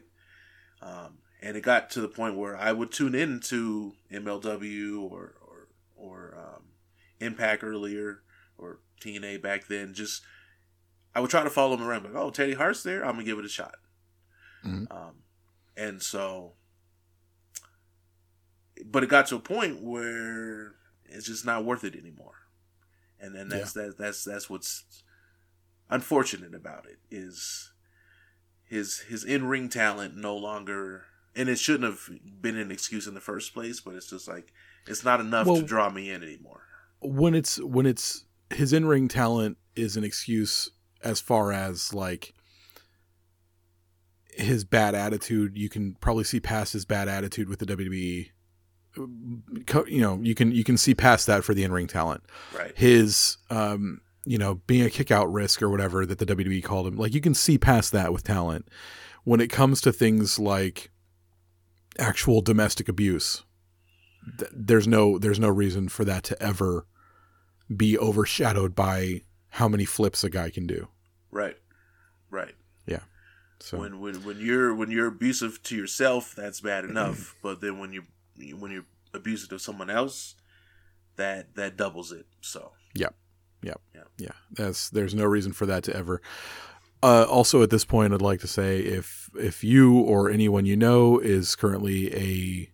um, 0.80 1.18
and 1.42 1.56
it 1.56 1.62
got 1.62 1.90
to 1.90 2.00
the 2.00 2.08
point 2.08 2.36
where 2.36 2.56
I 2.56 2.72
would 2.72 2.92
tune 2.92 3.14
in 3.14 3.40
to 3.40 3.94
MLW 4.12 5.02
or 5.02 5.34
or 5.42 5.68
or 5.96 6.34
um, 6.38 6.62
Impact 7.20 7.64
earlier 7.64 8.20
or 8.56 8.78
TNA 9.00 9.42
back 9.42 9.66
then. 9.66 9.92
Just 9.92 10.22
I 11.14 11.20
would 11.20 11.30
try 11.30 11.42
to 11.44 11.50
follow 11.50 11.74
him 11.76 11.82
around. 11.82 12.04
Like, 12.04 12.14
oh, 12.14 12.30
Teddy 12.30 12.54
Hart's 12.54 12.82
there. 12.82 13.04
I'm 13.04 13.12
gonna 13.12 13.24
give 13.24 13.38
it 13.38 13.44
a 13.44 13.48
shot. 13.48 13.76
Mhm. 14.64 14.90
Um, 14.90 15.14
and 15.76 16.02
so, 16.02 16.54
but 18.84 19.02
it 19.02 19.08
got 19.08 19.26
to 19.28 19.36
a 19.36 19.40
point 19.40 19.82
where 19.82 20.74
it's 21.04 21.26
just 21.26 21.44
not 21.46 21.64
worth 21.64 21.84
it 21.84 21.94
anymore. 21.96 22.34
And 23.20 23.34
then 23.34 23.48
that's 23.48 23.72
that 23.74 23.96
that's 23.96 24.24
that's 24.24 24.50
what's 24.50 25.02
unfortunate 25.88 26.54
about 26.54 26.86
it 26.86 26.98
is 27.10 27.72
his 28.64 29.00
his 29.00 29.22
in 29.24 29.46
ring 29.46 29.68
talent 29.68 30.16
no 30.16 30.36
longer 30.36 31.04
and 31.36 31.48
it 31.48 31.58
shouldn't 31.58 31.84
have 31.84 32.08
been 32.40 32.56
an 32.56 32.70
excuse 32.70 33.06
in 33.06 33.14
the 33.14 33.20
first 33.20 33.54
place, 33.54 33.80
but 33.80 33.94
it's 33.94 34.10
just 34.10 34.26
like 34.28 34.52
it's 34.86 35.04
not 35.04 35.20
enough 35.20 35.46
Well- 35.46 35.56
to 35.56 35.62
draw 35.62 35.88
me 35.90 36.10
in 36.10 36.22
anymore. 36.22 36.62
when 37.00 37.34
it's 37.34 37.58
when 37.60 37.86
it's 37.86 38.24
his 38.50 38.72
in-ring 38.72 39.08
talent 39.08 39.58
is 39.76 39.96
an 39.96 40.04
excuse 40.04 40.70
as 41.04 41.20
far 41.20 41.52
as 41.52 41.94
like 41.94 42.34
his 44.32 44.64
bad 44.64 44.94
attitude 44.94 45.56
you 45.56 45.68
can 45.68 45.94
probably 46.00 46.24
see 46.24 46.40
past 46.40 46.72
his 46.72 46.84
bad 46.84 47.08
attitude 47.08 47.48
with 47.48 47.60
the 47.60 47.66
WWE 47.66 48.30
you 48.96 50.00
know 50.00 50.18
you 50.22 50.34
can 50.34 50.52
you 50.52 50.64
can 50.64 50.76
see 50.76 50.94
past 50.94 51.26
that 51.26 51.44
for 51.44 51.54
the 51.54 51.64
in-ring 51.64 51.86
talent. 51.86 52.22
Right. 52.56 52.76
his 52.76 53.36
um 53.50 54.00
you 54.24 54.38
know 54.38 54.56
being 54.66 54.82
a 54.82 54.90
kick 54.90 55.10
out 55.10 55.32
risk 55.32 55.62
or 55.62 55.68
whatever 55.68 56.06
that 56.06 56.18
the 56.18 56.26
WWE 56.26 56.62
called 56.64 56.86
him 56.86 56.96
like 56.96 57.14
you 57.14 57.20
can 57.20 57.34
see 57.34 57.58
past 57.58 57.92
that 57.92 58.12
with 58.12 58.24
talent. 58.24 58.68
When 59.24 59.40
it 59.40 59.48
comes 59.48 59.80
to 59.82 59.92
things 59.92 60.38
like 60.38 60.90
actual 61.98 62.40
domestic 62.40 62.88
abuse 62.88 63.44
th- 64.38 64.50
there's 64.54 64.86
no 64.86 65.18
there's 65.18 65.40
no 65.40 65.48
reason 65.48 65.88
for 65.88 66.04
that 66.04 66.24
to 66.24 66.42
ever 66.42 66.86
be 67.74 67.98
overshadowed 67.98 68.74
by 68.74 69.22
how 69.50 69.68
many 69.68 69.84
flips 69.84 70.24
a 70.24 70.30
guy 70.30 70.50
can 70.50 70.66
do 70.66 70.88
Right. 71.34 71.56
Right. 72.30 72.54
Yeah. 72.86 73.00
So 73.60 73.78
When 73.78 74.00
when 74.00 74.14
when 74.24 74.38
you're 74.40 74.74
when 74.74 74.90
you're 74.90 75.08
abusive 75.08 75.62
to 75.64 75.76
yourself, 75.76 76.34
that's 76.36 76.60
bad 76.60 76.84
enough. 76.84 77.34
but 77.42 77.60
then 77.60 77.78
when 77.78 77.92
you 77.92 78.04
when 78.56 78.70
you're 78.70 78.86
abusive 79.12 79.48
to 79.50 79.58
someone 79.58 79.90
else, 79.90 80.36
that 81.16 81.54
that 81.56 81.76
doubles 81.76 82.12
it. 82.12 82.26
So 82.40 82.72
yeah 83.62 83.74
Yeah. 84.18 84.36
that's 84.52 84.90
there's 84.90 85.14
no 85.14 85.24
reason 85.24 85.52
for 85.52 85.66
that 85.66 85.82
to 85.84 85.96
ever 85.96 86.20
uh, 87.02 87.24
also 87.24 87.62
at 87.62 87.70
this 87.70 87.84
point 87.84 88.12
i'd 88.14 88.20
like 88.22 88.40
to 88.40 88.46
say 88.46 88.78
if 88.80 89.30
if 89.34 89.64
you 89.64 89.98
or 89.98 90.30
anyone 90.30 90.66
you 90.66 90.76
know 90.76 91.18
is 91.18 91.56
currently 91.56 92.14
a 92.14 92.70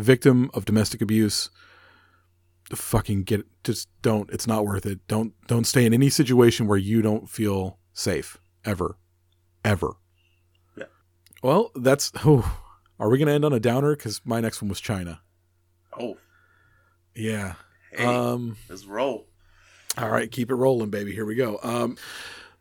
victim 0.00 0.50
of 0.54 0.64
domestic 0.64 1.00
abuse 1.02 1.50
fucking 2.74 3.22
get 3.24 3.46
just 3.62 3.88
don't 4.02 4.30
it's 4.30 4.46
not 4.46 4.64
worth 4.64 4.86
it 4.86 5.06
don't 5.06 5.34
don't 5.46 5.66
stay 5.66 5.84
in 5.84 5.92
any 5.94 6.08
situation 6.08 6.66
where 6.66 6.78
you 6.78 7.02
don't 7.02 7.28
feel 7.28 7.78
safe 7.94 8.36
ever 8.64 8.96
ever 9.64 9.92
Yeah. 10.76 10.84
well 11.42 11.70
that's 11.74 12.12
oh 12.24 12.60
are 12.98 13.08
we 13.08 13.16
gonna 13.18 13.32
end 13.32 13.44
on 13.46 13.52
a 13.54 13.60
downer 13.60 13.96
because 13.96 14.20
my 14.24 14.40
next 14.40 14.60
one 14.60 14.68
was 14.68 14.80
chyna 14.80 15.20
oh 15.98 16.16
yeah 17.14 17.54
hey, 17.92 18.04
um 18.04 18.56
let's 18.68 18.84
roll. 18.84 19.26
All 19.96 20.10
right, 20.10 20.28
keep 20.28 20.50
it 20.50 20.56
rolling, 20.56 20.90
baby. 20.90 21.12
Here 21.12 21.24
we 21.24 21.36
go. 21.36 21.60
Um, 21.62 21.96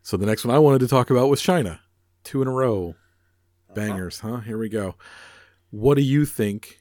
so 0.04 0.18
the 0.18 0.28
next 0.28 0.46
one 0.46 0.54
I 0.56 0.60
wanted 0.60 0.82
to 0.82 0.88
talk 0.88 1.10
about 1.10 1.30
was 1.32 1.42
Chyna. 1.42 1.80
Two 2.24 2.44
in 2.44 2.48
a 2.48 2.52
row, 2.52 2.90
Uh-huh. 2.90 3.74
bangers, 3.74 4.20
huh? 4.20 4.42
Here 4.42 4.60
we 4.60 4.70
go. 4.70 4.94
What 5.72 5.96
do 5.96 6.04
you 6.04 6.28
think? 6.28 6.78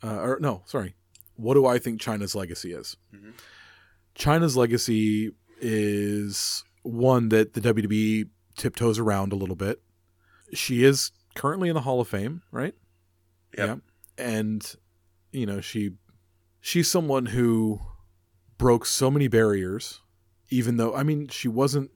Uh, 0.00 0.14
or 0.20 0.38
no, 0.40 0.62
sorry. 0.66 0.94
What 1.34 1.54
do 1.54 1.66
I 1.66 1.80
think 1.80 2.00
Chyna's 2.00 2.36
legacy 2.36 2.72
is? 2.72 2.96
Mhm. 3.12 3.32
Chyna's 4.16 4.56
legacy 4.56 5.32
is 5.60 6.62
one 6.82 7.28
that 7.30 7.54
the 7.54 7.60
WWE 7.60 8.28
tiptoes 8.56 8.98
around 8.98 9.32
a 9.32 9.36
little 9.36 9.56
bit. 9.56 9.80
She 10.52 10.84
is 10.84 11.12
currently 11.34 11.68
in 11.68 11.74
the 11.74 11.82
Hall 11.82 12.00
of 12.00 12.08
Fame, 12.08 12.42
right? 12.50 12.74
Yep. 13.56 13.80
And 14.18 14.74
you 15.32 15.46
know, 15.46 15.60
she 15.60 15.92
she's 16.60 16.90
someone 16.90 17.26
who 17.26 17.80
broke 18.58 18.84
so 18.84 19.10
many 19.10 19.28
barriers 19.28 20.00
even 20.50 20.76
though 20.76 20.94
I 20.94 21.02
mean 21.02 21.28
she 21.28 21.48
wasn't 21.48 21.90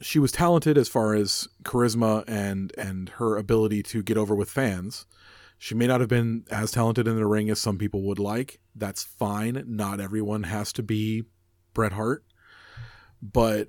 she 0.00 0.18
was 0.18 0.32
talented 0.32 0.76
as 0.76 0.88
far 0.88 1.14
as 1.14 1.48
charisma 1.62 2.24
and 2.26 2.72
and 2.76 3.10
her 3.10 3.36
ability 3.36 3.82
to 3.84 4.02
get 4.02 4.18
over 4.18 4.34
with 4.34 4.50
fans. 4.50 5.06
She 5.56 5.74
may 5.74 5.86
not 5.86 6.00
have 6.00 6.08
been 6.08 6.44
as 6.50 6.72
talented 6.72 7.06
in 7.06 7.16
the 7.16 7.26
ring 7.26 7.48
as 7.48 7.60
some 7.60 7.78
people 7.78 8.02
would 8.02 8.18
like. 8.18 8.60
That's 8.74 9.04
fine. 9.04 9.62
Not 9.66 10.00
everyone 10.00 10.42
has 10.44 10.72
to 10.74 10.82
be 10.82 11.24
Bret 11.72 11.92
Hart. 11.92 12.24
But 13.32 13.68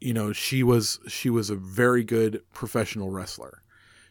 you 0.00 0.14
know, 0.14 0.32
she 0.32 0.62
was 0.62 1.00
she 1.08 1.28
was 1.28 1.50
a 1.50 1.56
very 1.56 2.04
good 2.04 2.42
professional 2.52 3.10
wrestler. 3.10 3.62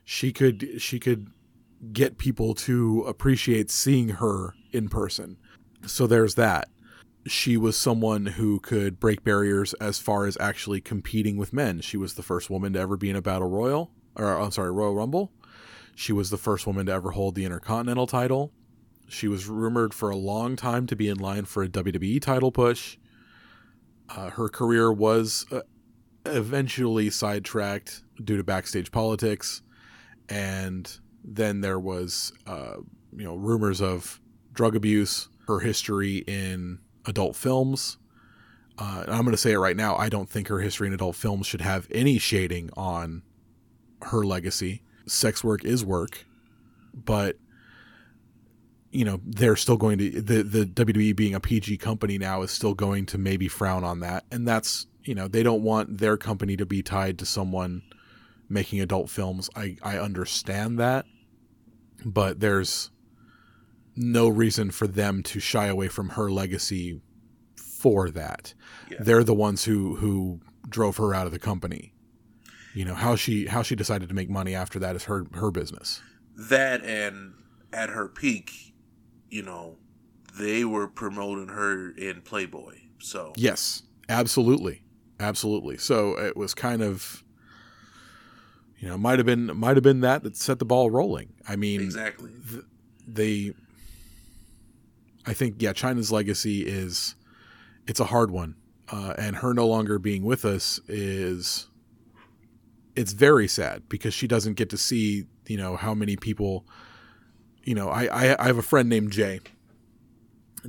She 0.04 0.32
could 0.32 0.82
she 0.82 1.00
could 1.00 1.30
get 1.94 2.18
people 2.18 2.54
to 2.54 3.04
appreciate 3.08 3.70
seeing 3.70 4.10
her 4.10 4.54
in 4.72 4.90
person. 4.90 5.38
So 5.86 6.08
there's 6.08 6.36
that. 6.36 6.70
She 7.26 7.58
was 7.58 7.78
someone 7.78 8.26
who 8.26 8.60
could 8.60 9.00
break 9.00 9.24
barriers 9.24 9.74
as 9.76 10.00
far 10.00 10.26
as 10.26 10.38
actually 10.40 10.82
competing 10.82 11.38
with 11.38 11.54
men. 11.54 11.82
She 11.82 11.98
was 11.98 12.14
the 12.14 12.24
first 12.24 12.50
woman 12.50 12.74
to 12.74 12.80
ever 12.80 12.98
be 12.98 13.10
in 13.10 13.16
a 13.16 13.22
battle 13.22 13.50
royal, 13.50 13.92
or 14.16 14.40
I'm 14.40 14.52
sorry, 14.52 14.72
Royal 14.72 14.96
Rumble. 14.96 15.32
She 15.96 16.14
was 16.14 16.30
the 16.30 16.38
first 16.38 16.66
woman 16.66 16.86
to 16.86 16.92
ever 16.94 17.12
hold 17.12 17.36
the 17.36 17.44
Intercontinental 17.44 18.08
title. 18.08 18.54
She 19.10 19.28
was 19.28 19.48
rumored 19.48 19.94
for 19.94 20.10
a 20.10 20.16
long 20.16 20.56
time 20.56 20.88
to 20.88 20.96
be 20.96 21.10
in 21.10 21.18
line 21.18 21.46
for 21.46 21.64
a 21.64 21.70
WWE 21.70 22.22
title 22.22 22.52
push. 22.52 22.98
Uh, 24.10 24.30
her 24.32 24.50
career 24.50 24.92
was 24.92 25.46
uh, 25.52 25.62
eventually 26.26 27.10
sidetracked 27.10 28.04
due 28.24 28.38
to 28.38 28.44
backstage 28.44 28.92
politics, 28.92 29.62
and 30.30 31.00
then 31.24 31.62
there 31.62 31.80
was, 31.80 32.34
uh, 32.46 32.76
you 33.16 33.24
know, 33.24 33.36
rumors 33.36 33.82
of 33.82 34.20
drug 34.54 34.76
abuse. 34.76 35.30
Her 35.48 35.60
history 35.60 36.18
in 36.28 36.80
adult 37.06 37.36
films. 37.36 37.98
Uh, 38.78 39.06
I'm 39.08 39.24
going 39.24 39.32
to 39.32 39.38
say 39.38 39.54
it 39.54 39.60
right 39.60 39.78
now. 39.78 39.96
I 39.96 40.10
don't 40.10 40.30
think 40.30 40.50
her 40.50 40.60
history 40.60 40.88
in 40.88 40.94
adult 40.94 41.16
films 41.16 41.48
should 41.48 41.62
have 41.62 41.88
any 41.90 42.18
shading 42.18 42.70
on 42.76 43.24
her 44.04 44.24
legacy. 44.24 44.84
Sex 45.06 45.44
work 45.44 45.64
is 45.64 45.86
work, 45.86 46.26
but 46.94 47.38
you 48.98 49.06
know 49.06 49.22
they're 49.24 49.56
still 49.56 49.78
going 49.78 50.00
to 50.00 50.22
the 50.22 50.42
the 50.42 50.66
WWE 50.66 51.16
being 51.16 51.36
a 51.36 51.40
PG 51.40 51.78
company 51.78 52.18
now 52.18 52.42
is 52.42 52.50
still 52.50 52.74
going 52.74 53.06
to 53.06 53.20
maybe 53.20 53.48
frown 53.48 53.84
on 53.84 54.00
that, 54.00 54.26
and 54.32 54.48
that's 54.48 54.88
you 55.04 55.14
know 55.14 55.28
they 55.28 55.44
don't 55.44 55.62
want 55.62 56.00
their 56.00 56.18
company 56.18 56.58
to 56.58 56.66
be 56.66 56.82
tied 56.82 57.20
to 57.20 57.26
someone 57.26 57.84
making 58.50 58.82
adult 58.82 59.12
films. 59.12 59.52
I 59.56 59.78
I 59.84 60.00
understand 60.00 60.80
that, 60.80 61.06
but 62.04 62.40
there's 62.40 62.90
no 63.96 64.28
reason 64.28 64.72
for 64.72 64.88
them 64.88 65.22
to 65.22 65.40
shy 65.40 65.68
away 65.68 65.90
from 65.90 66.10
her 66.10 66.32
legacy 66.32 67.00
for 67.56 68.10
that. 68.10 68.56
Yeah. 68.90 68.98
They're 69.02 69.24
the 69.24 69.36
ones 69.36 69.66
who 69.66 69.98
who 69.98 70.42
drove 70.68 70.98
her 70.98 71.14
out 71.14 71.28
of 71.28 71.32
the 71.32 71.40
company. 71.40 71.94
You 72.74 72.86
know 72.86 72.96
how 72.96 73.16
she 73.16 73.46
how 73.46 73.62
she 73.62 73.76
decided 73.76 74.10
to 74.10 74.16
make 74.16 74.28
money 74.28 74.56
after 74.56 74.80
that 74.80 74.96
is 74.96 75.04
her 75.04 75.28
her 75.34 75.52
business. 75.52 76.02
That 76.36 76.84
and 76.84 77.34
at 77.72 77.90
her 77.90 78.08
peak, 78.08 78.67
you 79.30 79.44
know, 79.44 79.78
they 80.40 80.64
were 80.66 80.88
promoting 80.88 81.48
her 81.48 81.92
in 81.92 82.22
Playboy. 82.22 82.76
So 83.00 83.34
Yes, 83.36 83.84
absolutely, 84.10 84.84
absolutely. 85.20 85.78
So 85.78 86.18
it 86.18 86.38
was 86.38 86.54
kind 86.54 86.82
of, 86.82 87.24
you 88.80 88.88
know, 88.88 88.98
might 88.98 89.20
have 89.20 89.26
been 89.26 89.58
might 89.58 89.76
have 89.78 89.84
been 89.84 90.02
that 90.02 90.24
that 90.24 90.36
set 90.36 90.60
the 90.60 90.66
ball 90.66 90.92
rolling. 90.92 91.34
I 91.48 91.56
mean, 91.56 91.82
exactly. 91.82 92.32
they, 93.08 93.54
I 95.26 95.34
think, 95.34 95.56
yeah, 95.60 95.74
Chyna's 95.74 96.12
legacy 96.12 96.62
is, 96.66 97.16
it's 97.88 98.00
a 98.00 98.06
hard 98.06 98.32
one, 98.32 98.56
uh, 98.90 99.14
and 99.18 99.38
her 99.38 99.54
no 99.54 99.68
longer 99.68 100.00
being 100.00 100.24
with 100.24 100.46
us 100.46 100.80
is, 100.88 101.68
it's 102.96 103.14
very 103.14 103.48
sad 103.48 103.90
because 103.90 104.14
she 104.14 104.28
doesn't 104.28 104.54
get 104.54 104.70
to 104.70 104.78
see, 104.78 105.26
you 105.48 105.58
know, 105.58 105.76
how 105.76 105.94
many 105.94 106.16
people, 106.16 106.66
you 107.68 107.76
know, 107.76 107.90
I 107.90 108.06
I, 108.06 108.44
I 108.44 108.48
have 108.48 108.58
a 108.58 108.64
friend 108.64 108.88
named 108.88 109.12
Jay. 109.12 109.42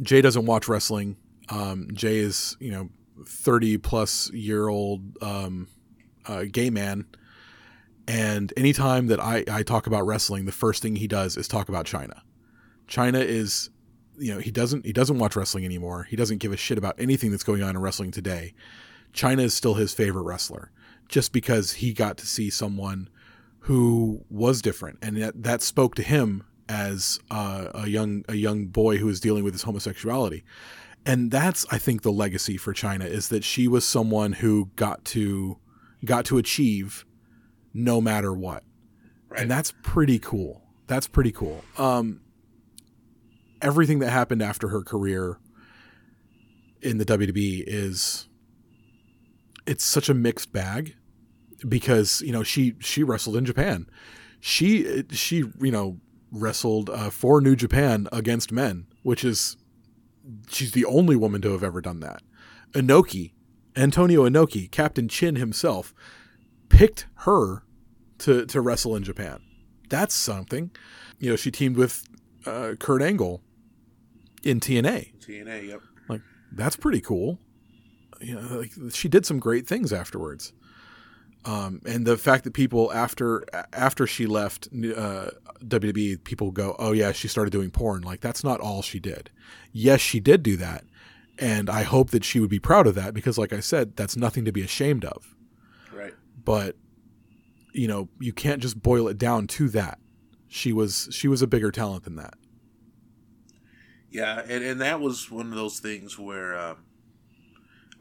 Jay 0.03 0.21
doesn't 0.21 0.47
watch 0.47 0.69
wrestling. 0.69 1.17
Um, 1.49 1.89
Jay 1.95 2.19
is, 2.19 2.57
you 2.61 2.73
know, 2.73 2.91
30 3.25 3.79
plus 3.79 4.31
year 4.33 4.69
old 4.69 5.01
um, 5.23 5.69
uh, 6.27 6.45
gay 6.51 6.71
man. 6.71 7.07
And 8.09 8.53
anytime 8.57 9.07
that 9.07 9.21
I, 9.21 9.45
I 9.51 9.63
talk 9.63 9.87
about 9.87 10.07
wrestling, 10.07 10.45
the 10.45 10.53
first 10.53 10.83
thing 10.83 10.97
he 10.97 11.07
does 11.07 11.37
is 11.37 11.47
talk 11.47 11.69
about 11.69 11.87
Chyna. 11.87 12.21
Chyna 12.89 13.23
is, 13.25 13.71
you 14.19 14.35
know, 14.35 14.41
he 14.41 14.51
doesn't 14.51 14.85
he 14.85 14.93
doesn't 14.93 15.19
watch 15.19 15.37
wrestling 15.37 15.65
anymore. 15.65 16.05
He 16.05 16.17
doesn't 16.17 16.39
give 16.39 16.53
a 16.53 16.57
shit 16.57 16.79
about 16.79 16.97
anything 16.99 17.31
that's 17.31 17.45
going 17.45 17.63
on 17.63 17.77
in 17.77 17.81
wrestling 17.81 18.11
today. 18.11 18.55
Chyna 19.13 19.43
is 19.43 19.55
still 19.55 19.75
his 19.75 19.95
favorite 19.95 20.23
wrestler, 20.23 20.73
just 21.09 21.33
because 21.33 21.75
he 21.75 21.93
got 21.93 22.17
to 22.19 22.27
see 22.27 22.51
someone 22.51 23.09
who 23.61 24.25
was 24.31 24.63
different, 24.63 24.99
and 25.01 25.17
that, 25.23 25.43
that 25.43 25.63
spoke 25.63 25.95
to 25.95 26.03
him 26.03 26.45
as 26.69 27.19
uh, 27.31 27.69
a 27.75 27.89
young 27.89 28.25
a 28.29 28.35
young 28.35 28.67
boy 28.67 28.99
who 28.99 29.07
was 29.07 29.21
dealing 29.21 29.45
with 29.45 29.55
his 29.55 29.63
homosexuality 29.63 30.45
and 31.09 31.31
that's 31.31 31.65
I 31.71 31.79
think 31.79 32.03
the 32.03 32.13
legacy 32.13 32.57
for 32.57 32.75
Chyna 32.75 33.07
is 33.07 33.29
that 33.29 33.43
she 33.43 33.67
was 33.67 33.87
someone 33.87 34.35
who 34.35 34.71
got 34.77 35.05
to 35.07 35.59
got 36.05 36.25
to 36.27 36.39
achieve 36.39 37.05
no 37.73 38.01
matter 38.01 38.33
what. 38.33 38.63
Right. 39.29 39.41
And 39.41 39.51
that's 39.51 39.73
pretty 39.83 40.19
cool. 40.19 40.63
That's 40.87 41.07
pretty 41.07 41.33
cool. 41.33 41.65
Um 41.77 42.21
everything 43.63 43.99
that 44.01 44.11
happened 44.11 44.43
after 44.43 44.69
her 44.69 44.83
career 44.83 45.39
in 46.83 46.99
the 46.99 47.05
WWE 47.05 47.65
is 47.67 48.29
it's 49.67 49.85
such 49.85 50.09
a 50.09 50.15
mixed 50.15 50.53
bag 50.53 50.95
because 51.67 52.21
you 52.21 52.33
know 52.33 52.43
she 52.43 52.75
she 52.81 53.03
wrestled 53.03 53.37
in 53.37 53.45
Japan. 53.45 53.87
She 54.41 55.05
she 55.11 55.37
you 55.61 55.71
know 55.73 55.99
wrestled 56.31 56.91
uh, 56.91 57.11
for 57.11 57.41
New 57.41 57.57
Japan 57.57 58.09
against 58.13 58.53
men, 58.53 58.87
which 59.03 59.25
is 59.25 59.57
she's 60.49 60.73
the 60.73 60.85
only 60.85 61.17
woman 61.17 61.41
to 61.43 61.53
have 61.53 61.63
ever 61.63 61.81
done 61.81 62.01
that. 62.01 62.23
Inoki, 62.73 63.33
Antonio 63.77 64.29
Inoki, 64.29 64.71
Captain 64.71 65.09
Chin 65.09 65.37
himself, 65.37 65.95
picked 66.69 67.07
her 67.17 67.63
to 68.19 68.47
to 68.47 68.61
wrestle 68.61 68.95
in 68.97 69.05
Japan. 69.05 69.41
That's 69.89 70.15
something. 70.15 70.71
You 71.19 71.31
know, 71.31 71.37
she 71.37 71.51
teamed 71.51 71.77
with 71.77 72.05
uh, 72.47 72.75
Kurt 72.79 73.03
Angle 73.03 73.43
in 74.43 74.61
TNA. 74.61 75.19
TNA, 75.21 75.69
yep. 75.69 75.81
Like 76.09 76.23
that's 76.53 76.77
pretty 76.77 77.01
cool. 77.01 77.39
You 78.21 78.35
know, 78.35 78.59
like 78.59 78.73
she 78.91 79.09
did 79.09 79.25
some 79.25 79.39
great 79.39 79.67
things 79.67 79.93
afterwards. 79.93 80.53
Um, 81.49 81.81
and 81.87 82.07
the 82.07 82.19
fact 82.19 82.45
that 82.45 82.53
people 82.53 82.93
after 82.93 83.43
after 83.73 84.07
she 84.07 84.27
left 84.27 84.67
uh, 84.67 85.31
WWE, 85.65 86.23
people 86.23 86.51
go, 86.51 86.77
"Oh 86.79 86.93
yeah, 86.93 87.13
she 87.13 87.27
started 87.27 87.53
doing 87.53 87.71
porn." 87.71 88.03
Like 88.03 88.21
that's 88.21 88.45
not 88.45 88.61
all 88.61 88.83
she 88.83 89.01
did. 89.01 89.31
Yes, 89.73 90.03
she 90.03 90.21
did 90.21 90.43
do 90.43 90.59
that, 90.59 90.85
and 91.39 91.71
I 91.71 91.85
hope 91.85 92.11
that 92.11 92.23
she 92.23 92.39
would 92.39 92.51
be 92.51 92.59
proud 92.59 92.87
of 92.87 92.95
that 92.97 93.15
because, 93.15 93.39
like 93.39 93.55
I 93.55 93.61
said, 93.61 93.97
that's 93.97 94.15
nothing 94.15 94.45
to 94.45 94.53
be 94.53 94.61
ashamed 94.61 95.07
of. 95.07 95.35
Right. 95.91 96.13
But 96.45 96.77
you 97.73 97.89
know, 97.89 98.11
you 98.21 98.35
can't 98.35 98.61
just 98.61 98.83
boil 98.83 99.09
it 99.09 99.17
down 99.17 99.47
to 99.47 99.71
that. 99.71 99.99
She 100.49 100.71
was 100.71 101.09
she 101.13 101.29
was 101.29 101.41
a 101.41 101.47
bigger 101.47 101.71
talent 101.71 102.05
than 102.05 102.17
that. 102.17 102.35
Yeah, 104.11 104.43
and, 104.47 104.63
and 104.63 104.83
that 104.83 105.01
was 105.01 105.31
one 105.31 105.47
of 105.47 105.55
those 105.55 105.81
things 105.81 106.19
where 106.19 106.59
um, 106.59 106.85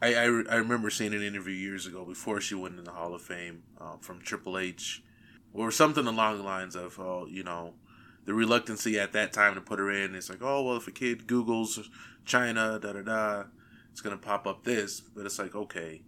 I, 0.00 0.14
I, 0.14 0.24
I 0.24 0.56
remember 0.56 0.90
seeing 0.90 1.14
an 1.14 1.22
interview 1.22 1.54
years 1.54 1.86
ago 1.86 2.04
before 2.04 2.40
she 2.40 2.54
went 2.54 2.78
in 2.78 2.84
the 2.84 2.92
Hall 2.92 3.14
of 3.14 3.22
Fame 3.22 3.62
um, 3.80 3.98
from 4.00 4.20
Triple 4.20 4.56
H, 4.58 5.02
or 5.52 5.70
something 5.70 6.06
along 6.06 6.38
the 6.38 6.44
lines 6.44 6.76
of, 6.76 6.98
oh, 7.00 7.26
you 7.28 7.42
know, 7.42 7.74
the 8.24 8.34
reluctancy 8.34 8.98
at 8.98 9.12
that 9.12 9.32
time 9.32 9.54
to 9.54 9.60
put 9.60 9.78
her 9.78 9.90
in. 9.90 10.14
It's 10.14 10.30
like, 10.30 10.42
oh, 10.42 10.62
well, 10.62 10.76
if 10.76 10.86
a 10.86 10.92
kid 10.92 11.26
Googles 11.26 11.84
Chyna, 12.26 12.80
da 12.80 12.92
da 12.92 13.02
da, 13.02 13.44
it's 13.90 14.00
gonna 14.00 14.18
pop 14.18 14.46
up 14.46 14.64
this. 14.64 15.00
But 15.00 15.26
it's 15.26 15.38
like, 15.38 15.54
okay, 15.54 16.02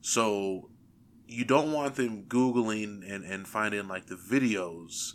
so 0.00 0.68
you 1.26 1.44
don't 1.44 1.72
want 1.72 1.94
them 1.96 2.24
googling 2.24 3.10
and 3.10 3.24
and 3.24 3.48
finding 3.48 3.88
like 3.88 4.06
the 4.06 4.16
videos. 4.16 5.14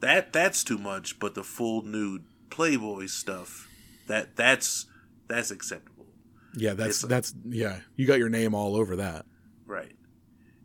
That 0.00 0.32
that's 0.32 0.64
too 0.64 0.78
much. 0.78 1.18
But 1.18 1.34
the 1.34 1.44
full 1.44 1.82
nude 1.82 2.24
Playboy 2.50 3.06
stuff, 3.06 3.68
that 4.06 4.36
that's 4.36 4.86
that's 5.28 5.50
acceptable. 5.50 5.93
Yeah, 6.56 6.74
that's 6.74 7.02
It's- 7.04 7.08
that's 7.08 7.34
yeah. 7.44 7.80
You 7.96 8.06
got 8.06 8.18
your 8.18 8.28
name 8.28 8.54
all 8.54 8.76
over 8.76 8.96
that. 8.96 9.26
Right. 9.66 9.96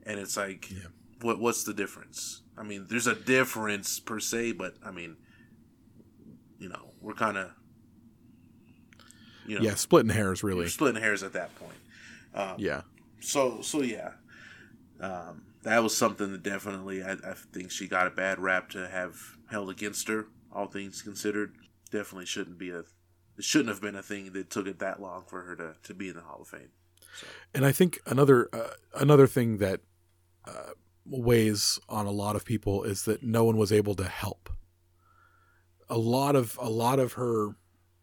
And 0.03 0.19
it's 0.19 0.37
like, 0.37 0.69
Yeah. 0.71 0.87
what 1.21 1.39
what's 1.39 1.63
the 1.63 1.73
difference? 1.73 2.41
I 2.57 2.63
mean, 2.63 2.87
there's 2.89 3.07
a 3.07 3.15
difference 3.15 3.99
per 3.99 4.19
se, 4.19 4.53
but 4.53 4.75
I 4.83 4.91
mean, 4.91 5.17
you 6.59 6.69
know, 6.69 6.93
we're 7.01 7.13
kind 7.13 7.37
of, 7.37 7.51
you 9.45 9.55
know, 9.57 9.61
Yeah, 9.63 9.75
splitting 9.75 10.09
hairs 10.11 10.43
really. 10.43 10.67
splitting 10.67 11.01
hairs 11.01 11.23
at 11.23 11.33
that 11.33 11.55
point. 11.55 11.77
Um, 12.33 12.55
Yeah. 12.59 12.81
So 13.21 13.61
so 13.61 13.81
yeah, 13.81 14.13
um, 14.99 15.43
that 15.63 15.81
was 15.83 15.95
something 15.95 16.31
that 16.31 16.43
definitely 16.43 17.03
I, 17.03 17.13
I 17.13 17.33
think 17.53 17.71
she 17.71 17.87
got 17.87 18.07
a 18.07 18.11
bad 18.11 18.39
rap 18.39 18.69
to 18.71 18.87
have 18.87 19.37
held 19.49 19.69
against 19.69 20.07
her. 20.07 20.27
All 20.51 20.67
things 20.67 21.01
considered, 21.01 21.55
definitely 21.91 22.25
shouldn't 22.25 22.57
be 22.57 22.69
a. 22.69 22.83
It 23.39 23.45
shouldn't 23.45 23.69
have 23.69 23.81
been 23.81 23.95
a 23.95 24.03
thing 24.03 24.33
that 24.33 24.49
took 24.49 24.67
it 24.67 24.79
that 24.79 25.01
long 25.01 25.23
for 25.25 25.43
her 25.43 25.55
to, 25.55 25.75
to 25.81 25.93
be 25.93 26.09
in 26.09 26.15
the 26.15 26.21
Hall 26.21 26.39
of 26.41 26.49
Fame. 26.49 26.71
So, 27.17 27.25
And 27.53 27.65
I 27.65 27.71
think 27.71 27.99
another 28.05 28.49
uh, 28.51 28.73
another 28.93 29.27
thing 29.27 29.59
that 29.59 29.79
uh, 30.45 30.71
weighs 31.05 31.79
on 31.87 32.05
a 32.05 32.11
lot 32.11 32.35
of 32.35 32.43
people 32.43 32.83
is 32.83 33.03
that 33.03 33.23
no 33.23 33.45
one 33.45 33.55
was 33.55 33.71
able 33.71 33.95
to 33.95 34.03
help. 34.03 34.49
A 35.89 35.97
lot 35.97 36.35
of 36.35 36.59
a 36.61 36.69
lot 36.69 36.99
of 36.99 37.13
her 37.13 37.55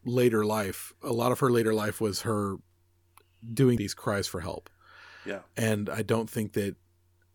later 0.07 0.43
life, 0.45 0.95
a 1.03 1.13
lot 1.13 1.33
of 1.33 1.41
her 1.41 1.51
later 1.51 1.75
life 1.75 2.01
was 2.01 2.23
her 2.23 2.57
doing 3.53 3.77
these 3.77 3.93
cries 3.93 4.27
for 4.27 4.41
help. 4.41 4.71
yeah, 5.27 5.41
And 5.55 5.91
I 5.91 6.01
don't 6.01 6.31
think 6.31 6.55
that 6.55 6.77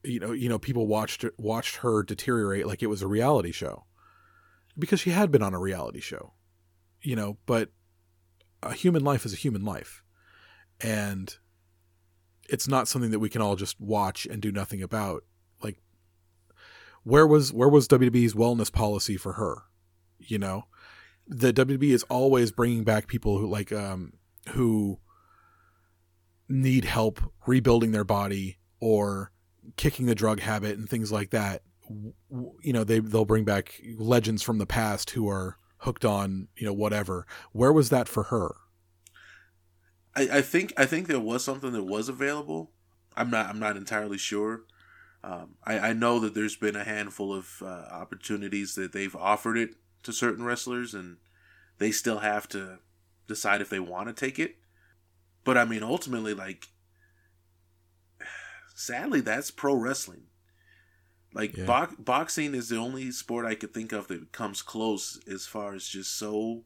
you 0.04 0.20
know, 0.20 0.32
you 0.32 0.50
know 0.50 0.58
people 0.58 0.88
watched 0.88 1.24
watched 1.38 1.78
her 1.78 2.02
deteriorate 2.02 2.66
like 2.66 2.82
it 2.82 2.88
was 2.88 3.04
a 3.04 3.08
reality 3.08 3.52
show. 3.52 3.86
Because 4.80 5.00
she 5.00 5.12
had 5.12 5.32
been 5.32 5.44
on 5.44 5.54
a 5.54 5.60
reality 5.60 6.00
show. 6.00 6.34
You 7.04 7.16
know, 7.16 7.38
but 7.46 7.70
a 8.64 8.74
human 8.74 9.04
life 9.04 9.26
is 9.26 9.34
a 9.34 9.38
human 9.38 9.64
life. 9.64 10.04
And 10.80 11.36
it's 12.50 12.68
not 12.68 12.88
something 12.88 13.12
that 13.12 13.20
we 13.20 13.30
can 13.30 13.42
all 13.42 13.56
just 13.56 13.80
watch 13.80 14.26
and 14.26 14.42
do 14.42 14.52
nothing 14.52 14.82
about. 14.82 15.24
Like 15.64 15.78
where 17.04 17.26
was 17.26 17.54
where 17.54 17.70
was 17.70 17.88
WWE's 17.88 18.34
wellness 18.34 18.72
policy 18.72 19.18
for 19.18 19.34
her? 19.34 19.64
You 20.20 20.38
know, 20.38 20.66
the 21.28 21.54
WWE 21.54 21.92
is 21.92 22.04
always 22.04 22.52
bringing 22.52 22.84
back 22.84 23.08
people 23.08 23.38
who 23.38 23.48
like 23.48 23.72
um 23.72 24.14
who 24.50 25.00
need 26.50 26.86
help 26.86 27.22
rebuilding 27.48 27.92
their 27.92 28.04
body 28.04 28.58
or 28.80 29.32
kicking 29.78 30.06
the 30.06 30.16
drug 30.16 30.40
habit 30.42 30.78
and 30.78 30.90
things 30.90 31.12
like 31.12 31.30
that. 31.30 31.64
You 31.90 32.74
know, 32.74 32.84
they 32.84 33.00
they'll 33.00 33.26
bring 33.26 33.46
back 33.46 33.82
legends 33.98 34.44
from 34.44 34.58
the 34.58 34.66
past 34.66 35.12
who 35.12 35.30
are 35.30 35.58
hooked 35.82 36.06
on 36.06 36.48
you 36.56 36.66
know 36.66 36.74
whatever. 36.74 37.26
Where 37.52 37.74
was 37.74 37.90
that 37.90 38.08
for 38.08 38.24
her? 38.24 38.56
I, 40.16 40.30
I 40.38 40.42
think 40.42 40.74
I 40.78 40.86
think 40.86 41.08
there 41.08 41.20
was 41.20 41.44
something 41.44 41.74
that 41.74 41.84
was 41.84 42.10
available. 42.10 42.72
I'm 43.16 43.30
not 43.30 43.48
I'm 43.48 43.60
not 43.60 43.78
entirely 43.78 44.18
sure. 44.18 44.64
Um, 45.24 45.56
I, 45.64 45.80
I 45.80 45.94
know 45.94 46.20
that 46.20 46.34
there's 46.34 46.56
been 46.56 46.76
a 46.76 46.84
handful 46.84 47.32
of 47.34 47.62
uh, 47.62 47.86
opportunities 47.92 48.74
that 48.76 48.92
they've 48.92 49.16
offered 49.16 49.58
it 49.58 49.76
to 50.04 50.12
certain 50.12 50.44
wrestlers, 50.44 50.96
and 50.96 51.18
they 51.78 51.92
still 51.92 52.20
have 52.20 52.48
to 52.50 52.80
decide 53.28 53.62
if 53.62 53.70
they 53.70 53.80
want 53.80 54.08
to 54.08 54.14
take 54.14 54.40
it. 54.40 54.56
But 55.44 55.58
I 55.58 55.66
mean, 55.66 55.84
ultimately, 55.84 56.34
like, 56.34 56.70
sadly, 58.76 59.22
that's 59.22 59.52
pro 59.52 59.76
wrestling. 59.76 60.24
Like 61.34 61.56
Yeah. 61.56 61.66
box, 61.66 61.96
boxing 61.98 62.54
is 62.56 62.70
the 62.70 62.78
only 62.78 63.12
sport 63.12 63.46
I 63.46 63.56
could 63.56 63.74
think 63.74 63.92
of 63.92 64.08
that 64.10 64.32
comes 64.32 64.62
close 64.62 65.20
as 65.28 65.48
far 65.48 65.74
as 65.74 65.88
just 65.88 66.18
so 66.18 66.64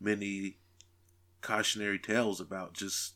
many 0.00 0.56
cautionary 1.42 1.98
tales 1.98 2.40
about 2.40 2.74
just 2.74 3.14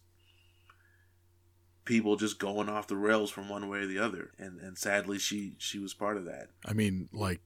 people 1.85 2.17
just 2.17 2.39
going 2.39 2.69
off 2.69 2.87
the 2.87 2.97
rails 2.97 3.31
from 3.31 3.49
one 3.49 3.69
way 3.69 3.81
or 3.81 3.87
the 3.87 3.99
other 3.99 4.33
and 4.39 4.59
and 4.61 4.79
sadly 4.79 5.19
she 5.19 5.55
she 5.59 5.79
was 5.79 5.93
part 5.93 6.17
of 6.17 6.25
that 6.25 6.49
I 6.67 6.73
mean, 6.73 7.11
like, 7.13 7.41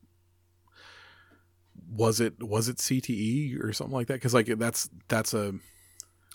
was 1.90 2.20
it 2.20 2.42
was 2.42 2.68
it 2.68 2.76
CTE 2.76 3.62
or 3.62 3.72
something 3.72 3.94
like 3.94 4.06
that? 4.08 4.14
Because 4.14 4.34
like 4.34 4.46
that's 4.58 4.90
that's 5.08 5.34
a. 5.34 5.54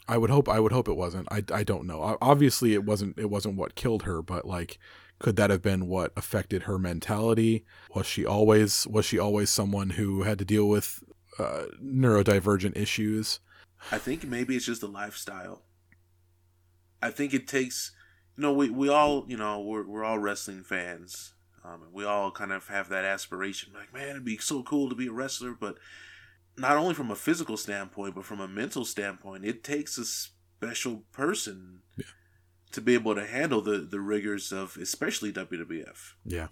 I 0.08 0.18
would 0.18 0.30
hope 0.30 0.50
I 0.50 0.60
would 0.60 0.72
hope 0.72 0.88
it 0.90 0.96
wasn't. 0.98 1.28
I, 1.32 1.44
I 1.54 1.64
don't 1.64 1.86
know. 1.86 2.18
Obviously, 2.22 2.74
it 2.74 2.84
wasn't. 2.84 3.18
It 3.18 3.30
wasn't 3.30 3.56
what 3.56 3.76
killed 3.76 4.04
her, 4.04 4.22
but 4.22 4.46
like, 4.46 4.80
could 5.24 5.38
that 5.38 5.50
have 5.50 5.62
been 5.62 5.88
what 5.88 6.12
affected 6.16 6.64
her 6.64 6.78
mentality? 6.78 7.66
Was 7.96 8.06
she 8.06 8.26
always 8.26 8.86
was 8.86 9.06
she 9.06 9.18
always 9.18 9.50
someone 9.50 9.92
who 9.92 10.22
had 10.24 10.38
to 10.38 10.46
deal 10.46 10.70
with 10.70 11.04
uh, 11.40 11.64
neurodivergent 11.84 12.78
issues? 12.78 13.40
i 13.92 13.98
think 13.98 14.24
maybe 14.24 14.56
it's 14.56 14.66
just 14.66 14.82
the 14.82 14.88
lifestyle 14.88 15.64
i 17.02 17.10
think 17.10 17.34
it 17.34 17.48
takes 17.48 17.92
you 18.38 18.42
know 18.42 18.54
we, 18.54 18.70
we 18.70 18.90
all 18.90 19.26
you 19.28 19.38
know 19.38 19.60
we're, 19.60 19.86
we're 19.86 20.04
all 20.04 20.20
wrestling 20.20 20.64
fans 20.64 21.34
um, 21.66 21.84
and 21.84 21.94
we 21.94 22.06
all 22.06 22.32
kind 22.32 22.52
of 22.52 22.68
have 22.68 22.90
that 22.90 23.06
aspiration 23.06 23.74
like 23.74 23.94
man 23.94 24.10
it'd 24.10 24.26
be 24.26 24.38
so 24.38 24.64
cool 24.64 24.90
to 24.90 24.96
be 24.96 25.08
a 25.08 25.12
wrestler 25.12 25.54
but 25.60 25.78
not 26.58 26.78
only 26.78 26.94
from 26.94 27.12
a 27.12 27.16
physical 27.16 27.58
standpoint 27.58 28.16
but 28.16 28.26
from 28.26 28.40
a 28.40 28.48
mental 28.48 28.86
standpoint 28.86 29.44
it 29.44 29.64
takes 29.64 29.98
a 29.98 30.06
special 30.06 31.04
person 31.12 31.82
Yeah. 31.98 32.06
To 32.74 32.82
be 32.82 32.94
able 32.94 33.16
to 33.16 33.26
handle 33.26 33.62
the 33.62 33.78
the 33.80 34.00
rigors 34.00 34.52
of 34.52 34.78
especially 34.78 35.32
wwf 35.32 36.14
Yeah, 36.26 36.48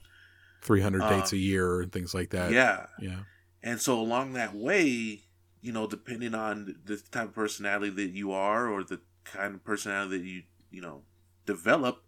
three 0.62 0.82
hundred 0.82 1.04
Uh, 1.04 1.10
dates 1.10 1.34
a 1.34 1.38
year 1.38 1.82
and 1.82 1.92
things 1.92 2.14
like 2.14 2.30
that. 2.32 2.52
yeah 2.52 2.88
yeah, 3.00 3.20
And 3.64 3.80
so 3.82 4.00
along 4.00 4.34
that 4.34 4.56
way, 4.56 5.22
you 5.62 5.72
know, 5.72 5.86
depending 5.88 6.34
on 6.34 6.76
the 6.86 6.98
type 6.98 7.30
of 7.30 7.36
personality 7.36 7.90
that 7.92 8.12
you 8.16 8.32
are 8.32 8.68
or 8.68 8.84
the 8.84 9.02
kind 9.24 9.56
of 9.56 9.64
personality 9.64 10.18
that 10.18 10.26
you, 10.26 10.44
you 10.72 10.82
know, 10.82 11.04
develop, 11.46 12.04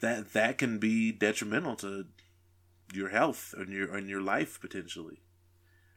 that 0.00 0.32
that 0.32 0.58
can 0.58 0.78
be 0.78 1.12
detrimental 1.12 1.76
to 1.76 2.06
your 2.92 3.08
health 3.08 3.54
and 3.56 3.72
your 3.72 3.94
and 3.94 4.08
your 4.08 4.20
life 4.20 4.60
potentially. 4.60 5.22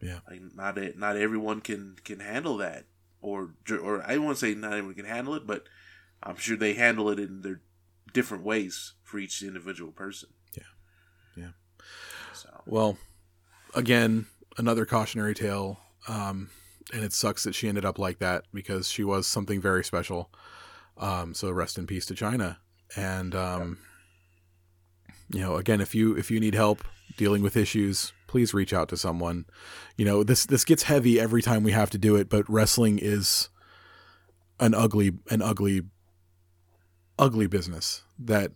Yeah. 0.02 0.20
Like 0.30 0.42
not 0.56 0.78
e- 0.78 0.94
not 0.96 1.18
everyone 1.18 1.62
can 1.62 1.96
can 2.04 2.20
handle 2.20 2.58
that. 2.58 2.86
or 3.22 3.56
or 3.82 4.04
I 4.06 4.18
won't 4.18 4.38
say 4.38 4.54
not 4.54 4.74
everyone 4.74 4.96
can 4.96 5.06
handle 5.06 5.34
it, 5.36 5.46
but 5.48 5.66
I'm 6.24 6.38
sure 6.38 6.58
they 6.58 6.74
handle 6.74 7.10
it 7.10 7.20
in 7.20 7.42
their 7.42 7.62
different 8.14 8.44
ways 8.44 8.94
for 9.04 9.20
each 9.20 9.42
individual 9.42 9.92
person. 9.92 10.30
Yeah. 10.56 10.64
Yeah. 11.44 11.52
So 12.34 12.62
Well, 12.66 12.98
again, 13.74 14.28
another 14.58 14.86
cautionary 14.86 15.36
tale. 15.36 15.80
Um, 16.08 16.50
and 16.94 17.04
it 17.04 17.14
sucks 17.14 17.44
that 17.44 17.54
she 17.54 17.68
ended 17.68 17.86
up 17.86 18.00
like 18.00 18.20
that 18.20 18.46
because 18.54 18.90
she 18.90 19.04
was 19.04 19.28
something 19.28 19.60
very 19.60 19.84
special. 19.84 20.32
Um, 20.98 21.34
so 21.34 21.52
rest 21.52 21.78
in 21.78 21.86
peace 21.86 22.06
to 22.08 22.14
Chyna. 22.14 22.58
And 22.96 23.36
um, 23.36 23.78
you 25.32 25.42
know, 25.42 25.58
again, 25.58 25.82
if 25.82 25.94
you 25.94 26.16
if 26.16 26.32
you 26.32 26.40
need 26.40 26.56
help 26.56 26.84
dealing 27.18 27.42
with 27.42 27.58
issues, 27.58 28.14
please 28.28 28.54
reach 28.54 28.74
out 28.74 28.90
to 28.90 28.98
someone. 28.98 29.46
You 29.98 30.06
know, 30.06 30.24
this 30.24 30.46
this 30.46 30.64
gets 30.64 30.84
heavy 30.84 31.20
every 31.20 31.42
time 31.42 31.64
we 31.64 31.72
have 31.74 31.90
to 31.92 31.98
do 31.98 32.16
it, 32.16 32.30
but 32.30 32.50
wrestling 32.50 33.00
is 33.02 33.50
an 34.60 34.74
ugly 34.74 35.12
an 35.30 35.42
ugly 35.42 35.82
ugly 37.20 37.48
business 37.48 38.04
that 38.20 38.52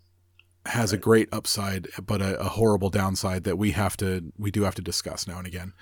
has 0.67 0.93
a 0.93 0.97
great 0.97 1.27
upside 1.31 1.87
but 2.05 2.21
a, 2.21 2.39
a 2.39 2.43
horrible 2.43 2.89
downside 2.89 3.43
that 3.43 3.57
we 3.57 3.71
have 3.71 3.97
to 3.97 4.31
we 4.37 4.51
do 4.51 4.63
have 4.63 4.75
to 4.75 4.81
discuss 4.81 5.27
now 5.27 5.37
and 5.37 5.47
again. 5.47 5.73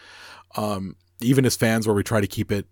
Um, 0.56 0.96
even 1.22 1.46
as 1.46 1.56
fans 1.56 1.86
where 1.86 1.96
we 1.96 2.04
try 2.04 2.22
to 2.22 2.28
keep 2.28 2.52
it 2.52 2.68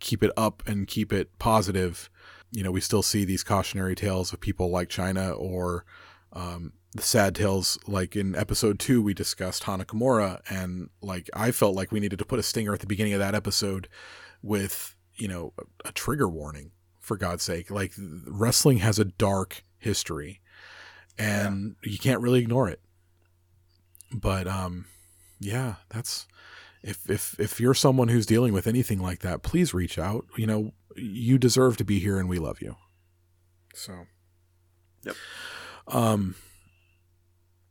keep 0.00 0.22
it 0.22 0.30
up 0.36 0.62
and 0.66 0.86
keep 0.86 1.12
it 1.12 1.38
positive, 1.38 2.10
you 2.50 2.62
know, 2.62 2.70
we 2.70 2.80
still 2.80 3.02
see 3.02 3.24
these 3.24 3.44
cautionary 3.44 3.94
tales 3.94 4.32
of 4.32 4.40
people 4.40 4.70
like 4.70 4.88
Chyna 4.88 5.38
or 5.38 5.84
um, 6.32 6.72
the 6.94 7.02
sad 7.02 7.34
tales 7.34 7.78
like 7.86 8.16
in 8.16 8.34
episode 8.34 8.78
two 8.78 9.02
we 9.02 9.12
discussed 9.12 9.64
Hana 9.64 9.84
Kimura 9.84 10.40
and 10.48 10.88
like 11.02 11.28
I 11.34 11.50
felt 11.50 11.74
like 11.74 11.92
we 11.92 12.00
needed 12.00 12.18
to 12.18 12.24
put 12.24 12.38
a 12.38 12.42
stinger 12.42 12.72
at 12.72 12.80
the 12.80 12.86
beginning 12.86 13.12
of 13.12 13.18
that 13.18 13.34
episode 13.34 13.88
with 14.42 14.96
you 15.14 15.28
know 15.28 15.52
a, 15.58 15.88
a 15.88 15.92
trigger 15.92 16.28
warning 16.28 16.70
for 17.08 17.16
God's 17.16 17.42
sake. 17.42 17.70
Like 17.70 17.92
wrestling 18.26 18.78
has 18.78 19.00
a 19.00 19.04
dark 19.04 19.64
history 19.78 20.40
and 21.18 21.74
you 21.82 21.98
can't 21.98 22.20
really 22.20 22.40
ignore 22.40 22.68
it. 22.68 22.80
But 24.12 24.46
um 24.46 24.84
yeah 25.40 25.76
that's 25.88 26.28
if 26.82 27.08
if 27.10 27.34
if 27.40 27.58
you're 27.60 27.74
someone 27.74 28.08
who's 28.08 28.26
dealing 28.26 28.52
with 28.52 28.66
anything 28.66 29.00
like 29.00 29.20
that 29.20 29.42
please 29.42 29.74
reach 29.74 29.98
out. 29.98 30.26
You 30.36 30.46
know 30.46 30.74
you 30.94 31.38
deserve 31.38 31.76
to 31.78 31.84
be 31.84 31.98
here 31.98 32.18
and 32.18 32.28
we 32.28 32.38
love 32.38 32.60
you. 32.60 32.76
So. 33.74 34.06
Yep. 35.04 35.16
um 35.88 36.34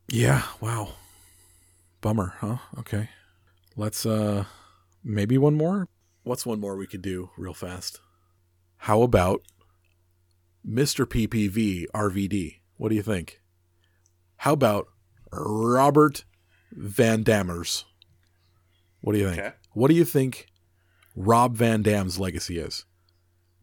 yeah 0.08 0.42
wow. 0.60 0.94
Bummer 2.00 2.34
huh? 2.40 2.58
Okay. 2.78 3.08
Let's 3.76 4.04
uh 4.04 4.44
maybe 5.04 5.38
one 5.38 5.54
more? 5.54 5.88
What's 6.24 6.44
one 6.44 6.58
more 6.60 6.76
we 6.76 6.88
could 6.88 7.02
do 7.02 7.30
real 7.36 7.54
fast 7.54 8.00
how 8.82 9.02
about 9.02 9.42
mr 10.66 11.04
ppv 11.06 11.86
rvd 11.94 12.60
what 12.76 12.88
do 12.90 12.94
you 12.94 13.02
think 13.02 13.40
how 14.38 14.52
about 14.52 14.88
robert 15.32 16.24
van 16.72 17.22
dammers 17.22 17.84
what 19.00 19.12
do 19.12 19.18
you 19.18 19.28
think 19.28 19.38
Okay. 19.40 19.52
what 19.72 19.88
do 19.88 19.94
you 19.94 20.04
think 20.04 20.46
rob 21.16 21.56
van 21.56 21.82
dam's 21.82 22.18
legacy 22.18 22.58
is 22.58 22.84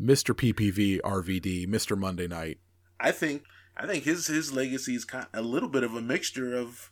mr 0.01 0.33
ppv 0.35 0.99
rvd 1.01 1.67
mr 1.67 1.97
monday 1.97 2.27
night 2.27 2.59
I 2.99 3.11
think 3.11 3.43
I 3.77 3.85
think 3.87 4.05
his 4.05 4.27
his 4.27 4.53
legacy 4.53 4.95
is 4.95 5.03
kind 5.03 5.27
a 5.33 5.41
little 5.41 5.67
bit 5.69 5.83
of 5.83 5.93
a 5.95 6.01
mixture 6.01 6.55
of 6.55 6.91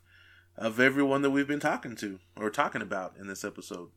of 0.57 0.79
everyone 0.79 1.21
that 1.21 1.31
we've 1.31 1.47
been 1.47 1.59
talking 1.61 1.95
to 1.95 2.19
or 2.37 2.49
talking 2.49 2.81
about 2.81 3.15
in 3.17 3.27
this 3.27 3.43
episode. 3.45 3.89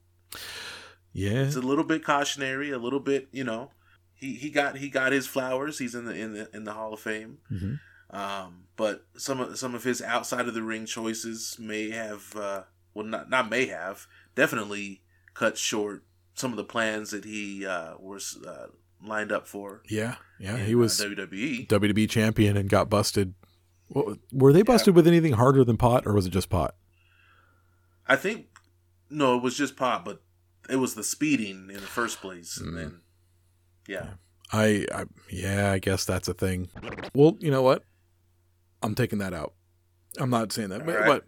yeah 1.13 1.43
It's 1.43 1.57
a 1.57 1.61
little 1.61 1.85
bit 1.85 2.05
cautionary, 2.05 2.71
a 2.71 2.79
little 2.79 3.01
bit, 3.01 3.29
you 3.33 3.43
know. 3.45 3.71
He 4.19 4.35
he 4.35 4.51
got 4.51 4.79
he 4.79 4.89
got 4.89 5.13
his 5.13 5.27
flowers. 5.27 5.79
He's 5.79 5.95
in 5.95 6.05
the 6.07 6.15
in 6.15 6.33
the 6.33 6.49
in 6.57 6.65
the 6.65 6.73
Hall 6.73 6.93
of 6.95 7.01
Fame. 7.01 7.39
Mhm. 7.53 7.79
Um, 8.11 8.65
but 8.77 9.05
some 9.17 9.41
of 9.41 9.59
some 9.59 9.75
of 9.75 9.85
his 9.85 10.01
outside 10.01 10.49
of 10.49 10.55
the 10.55 10.63
ring 10.63 10.87
choices 10.87 11.57
may 11.59 11.91
have 11.91 12.35
uh, 12.37 12.63
well 12.95 13.05
not 13.07 13.29
not 13.29 13.51
may 13.51 13.67
have 13.67 14.07
definitely 14.35 15.03
cut 15.35 15.59
short 15.59 16.05
some 16.35 16.51
of 16.51 16.57
the 16.57 16.65
plans 16.65 17.11
that 17.11 17.25
he 17.25 17.67
uh, 17.67 17.95
was 17.99 18.39
uh, 18.47 18.69
lined 19.05 19.33
up 19.33 19.47
for. 19.47 19.83
yeah 19.89 20.17
yeah 20.39 20.57
in, 20.57 20.67
he 20.67 20.75
was 20.75 21.01
uh, 21.01 21.05
WWE. 21.05 21.67
WWE 21.69 22.09
champion 22.09 22.57
and 22.57 22.69
got 22.71 22.89
busted. 22.89 23.35
What, 23.89 24.19
were 24.33 24.53
they 24.53 24.63
busted 24.63 24.95
with 24.97 25.07
anything 25.07 25.35
harder 25.35 25.63
than 25.65 25.77
pot, 25.77 26.07
or 26.07 26.13
was 26.15 26.27
it 26.27 26.31
just 26.31 26.49
pot? 26.51 26.75
I 28.07 28.17
think 28.17 28.47
no, 29.11 29.37
it 29.37 29.43
was 29.43 29.57
just 29.57 29.77
pot, 29.77 30.05
but 30.05 30.23
it 30.69 30.77
was 30.77 30.95
the 30.95 31.05
speeding 31.05 31.69
in 31.71 31.77
the 31.77 31.81
first 31.83 32.21
place, 32.21 32.59
Mm. 32.59 32.67
and 32.69 32.77
then 32.79 33.01
yeah, 33.89 34.07
I, 34.53 34.87
I, 34.95 35.05
yeah, 35.31 35.73
I 35.73 35.79
guess 35.79 36.05
that's 36.05 36.29
a 36.29 36.35
thing. 36.35 36.69
Well, 37.15 37.37
you 37.41 37.51
know 37.51 37.63
what? 37.63 37.83
I'm 38.83 38.95
taking 38.95 39.19
that 39.19 39.33
out. 39.35 39.55
I'm 40.19 40.31
not 40.31 40.53
saying 40.53 40.71
that, 40.71 40.87
but, 40.87 40.97
Alright. 40.97 41.23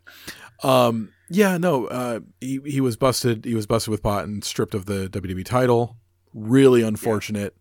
but 0.61 0.69
um, 0.69 1.11
yeah, 1.31 1.59
no, 1.59 1.87
uh, 1.87 2.21
he 2.41 2.61
he 2.65 2.81
was 2.81 2.97
busted. 2.97 3.45
He 3.45 3.55
was 3.55 3.67
busted 3.67 3.91
with 3.91 4.03
pot 4.03 4.25
and 4.25 4.43
stripped 4.43 4.75
of 4.75 4.87
the 4.87 5.09
WWE 5.09 5.45
title. 5.45 5.97
Really 6.35 6.83
unfortunate. 6.83 7.57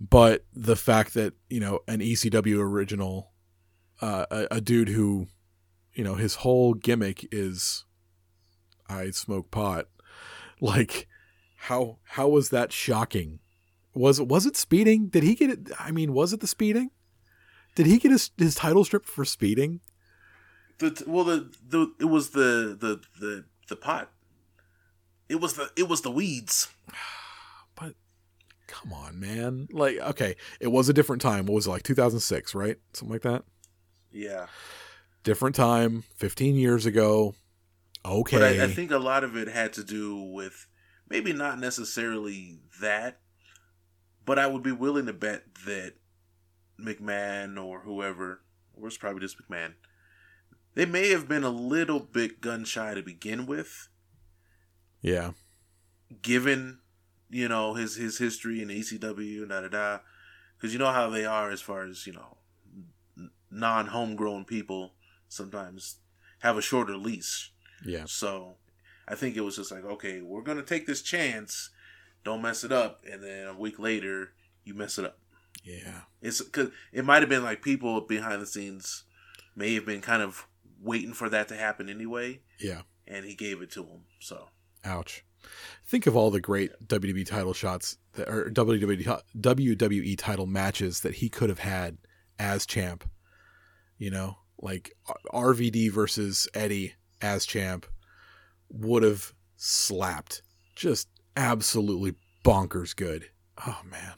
But 0.00 0.44
the 0.54 0.76
fact 0.76 1.14
that 1.14 1.34
you 1.48 1.60
know 1.60 1.80
an 1.86 2.00
ECW 2.00 2.58
original, 2.58 3.32
uh, 4.00 4.26
a, 4.30 4.46
a 4.52 4.60
dude 4.60 4.88
who, 4.88 5.28
you 5.94 6.02
know, 6.04 6.14
his 6.14 6.36
whole 6.36 6.74
gimmick 6.74 7.28
is, 7.30 7.84
I 8.88 9.10
smoke 9.10 9.50
pot. 9.50 9.86
Like, 10.62 11.08
how 11.56 11.96
how 12.04 12.28
was 12.28 12.50
that 12.50 12.70
shocking? 12.70 13.38
Was 13.94 14.20
was 14.20 14.46
it 14.46 14.56
speeding? 14.56 15.08
Did 15.08 15.22
he 15.22 15.34
get 15.34 15.50
it? 15.50 15.70
I 15.78 15.90
mean, 15.90 16.12
was 16.12 16.32
it 16.32 16.40
the 16.40 16.46
speeding? 16.46 16.90
Did 17.74 17.86
he 17.86 17.98
get 17.98 18.12
his 18.12 18.30
his 18.36 18.54
title 18.54 18.84
stripped 18.84 19.08
for 19.08 19.24
speeding? 19.24 19.80
the 20.80 21.04
well 21.06 21.24
the 21.24 21.50
the 21.66 21.92
it 22.00 22.06
was 22.06 22.30
the 22.30 22.76
the 22.78 23.00
the 23.20 23.44
the 23.68 23.76
pot. 23.76 24.10
It 25.28 25.40
was 25.40 25.54
the 25.54 25.70
it 25.76 25.88
was 25.88 26.02
the 26.02 26.10
weeds. 26.10 26.68
But 27.76 27.94
come 28.66 28.92
on, 28.92 29.18
man! 29.20 29.68
Like, 29.70 29.98
okay, 29.98 30.34
it 30.58 30.68
was 30.68 30.88
a 30.88 30.92
different 30.92 31.22
time. 31.22 31.46
What 31.46 31.54
was 31.54 31.66
it 31.66 31.70
like? 31.70 31.82
Two 31.82 31.94
thousand 31.94 32.20
six, 32.20 32.54
right? 32.54 32.76
Something 32.92 33.12
like 33.12 33.22
that. 33.22 33.44
Yeah, 34.12 34.46
Different 35.22 35.54
time, 35.54 36.04
fifteen 36.16 36.56
years 36.56 36.84
ago. 36.84 37.34
Okay, 38.04 38.38
but 38.38 38.42
I, 38.42 38.64
I 38.64 38.66
think 38.68 38.90
a 38.90 38.98
lot 38.98 39.22
of 39.22 39.36
it 39.36 39.48
had 39.48 39.72
to 39.74 39.84
do 39.84 40.16
with 40.16 40.66
maybe 41.08 41.32
not 41.32 41.58
necessarily 41.58 42.58
that, 42.80 43.20
but 44.30 44.38
I 44.38 44.46
would 44.46 44.62
be 44.62 44.70
willing 44.70 45.06
to 45.06 45.12
bet 45.12 45.42
that 45.66 45.94
McMahon 46.78 47.60
or 47.60 47.80
whoever, 47.80 48.42
or 48.74 48.86
it's 48.86 48.96
probably 48.96 49.18
just 49.22 49.36
McMahon, 49.42 49.72
they 50.76 50.86
may 50.86 51.08
have 51.08 51.26
been 51.26 51.42
a 51.42 51.50
little 51.50 51.98
bit 51.98 52.40
gun 52.40 52.64
shy 52.64 52.94
to 52.94 53.02
begin 53.02 53.44
with. 53.44 53.88
yeah, 55.02 55.32
given 56.22 56.78
you 57.28 57.48
know 57.48 57.74
his 57.74 57.96
his 57.96 58.18
history 58.18 58.62
in 58.62 58.68
ECW 58.68 59.40
and 59.40 59.48
da 59.48 59.62
da 59.62 59.68
da, 59.68 59.98
because 60.56 60.72
you 60.72 60.78
know 60.78 60.92
how 60.92 61.10
they 61.10 61.24
are 61.24 61.50
as 61.50 61.60
far 61.60 61.84
as 61.84 62.06
you 62.06 62.12
know 62.12 62.36
non 63.50 63.88
homegrown 63.88 64.44
people 64.44 64.92
sometimes 65.28 65.96
have 66.38 66.56
a 66.56 66.62
shorter 66.62 66.96
leash. 66.96 67.52
yeah, 67.84 68.04
So 68.06 68.58
I 69.08 69.16
think 69.16 69.36
it 69.36 69.40
was 69.40 69.56
just 69.56 69.72
like, 69.72 69.84
okay, 69.84 70.20
we're 70.22 70.42
gonna 70.42 70.62
take 70.62 70.86
this 70.86 71.02
chance, 71.02 71.70
don't 72.24 72.42
mess 72.42 72.64
it 72.64 72.72
up, 72.72 73.04
and 73.10 73.22
then 73.22 73.46
a 73.46 73.56
week 73.58 73.78
later 73.78 74.32
you 74.64 74.74
mess 74.74 74.98
it 74.98 75.04
up. 75.04 75.18
yeah. 75.64 76.02
It's 76.22 76.42
because 76.42 76.70
it 76.92 77.04
might 77.04 77.22
have 77.22 77.28
been 77.28 77.42
like 77.44 77.62
people 77.62 78.00
behind 78.02 78.42
the 78.42 78.46
scenes 78.46 79.04
may 79.56 79.74
have 79.74 79.86
been 79.86 80.00
kind 80.00 80.22
of 80.22 80.46
waiting 80.80 81.12
for 81.12 81.28
that 81.28 81.48
to 81.48 81.56
happen 81.56 81.88
anyway, 81.88 82.40
Yeah. 82.58 82.82
and 83.06 83.24
he 83.24 83.34
gave 83.34 83.60
it 83.62 83.70
to 83.72 83.82
him. 83.84 84.02
So 84.20 84.48
Ouch. 84.84 85.24
Think 85.86 86.06
of 86.06 86.14
all 86.16 86.30
the 86.30 86.40
great 86.40 86.70
WWE 86.86 87.24
title 87.26 87.54
shots 87.54 87.96
that 88.12 88.28
or 88.28 88.50
WWE 88.50 89.22
WWE 89.38 90.16
title 90.18 90.46
matches 90.46 91.00
that 91.00 91.14
he 91.16 91.28
could 91.30 91.48
have 91.48 91.58
had 91.60 91.96
as 92.38 92.66
champ. 92.66 93.08
You 93.98 94.10
know, 94.10 94.38
like 94.58 94.92
RVD 95.32 95.90
versus 95.90 96.46
Eddie 96.54 96.94
as 97.22 97.44
champ 97.46 97.86
would 98.70 99.02
have 99.02 99.32
slapped. 99.56 100.42
Just 100.76 101.08
absolutely 101.36 102.14
bonkers 102.44 102.94
good. 102.94 103.30
Oh 103.66 103.80
man. 103.84 104.14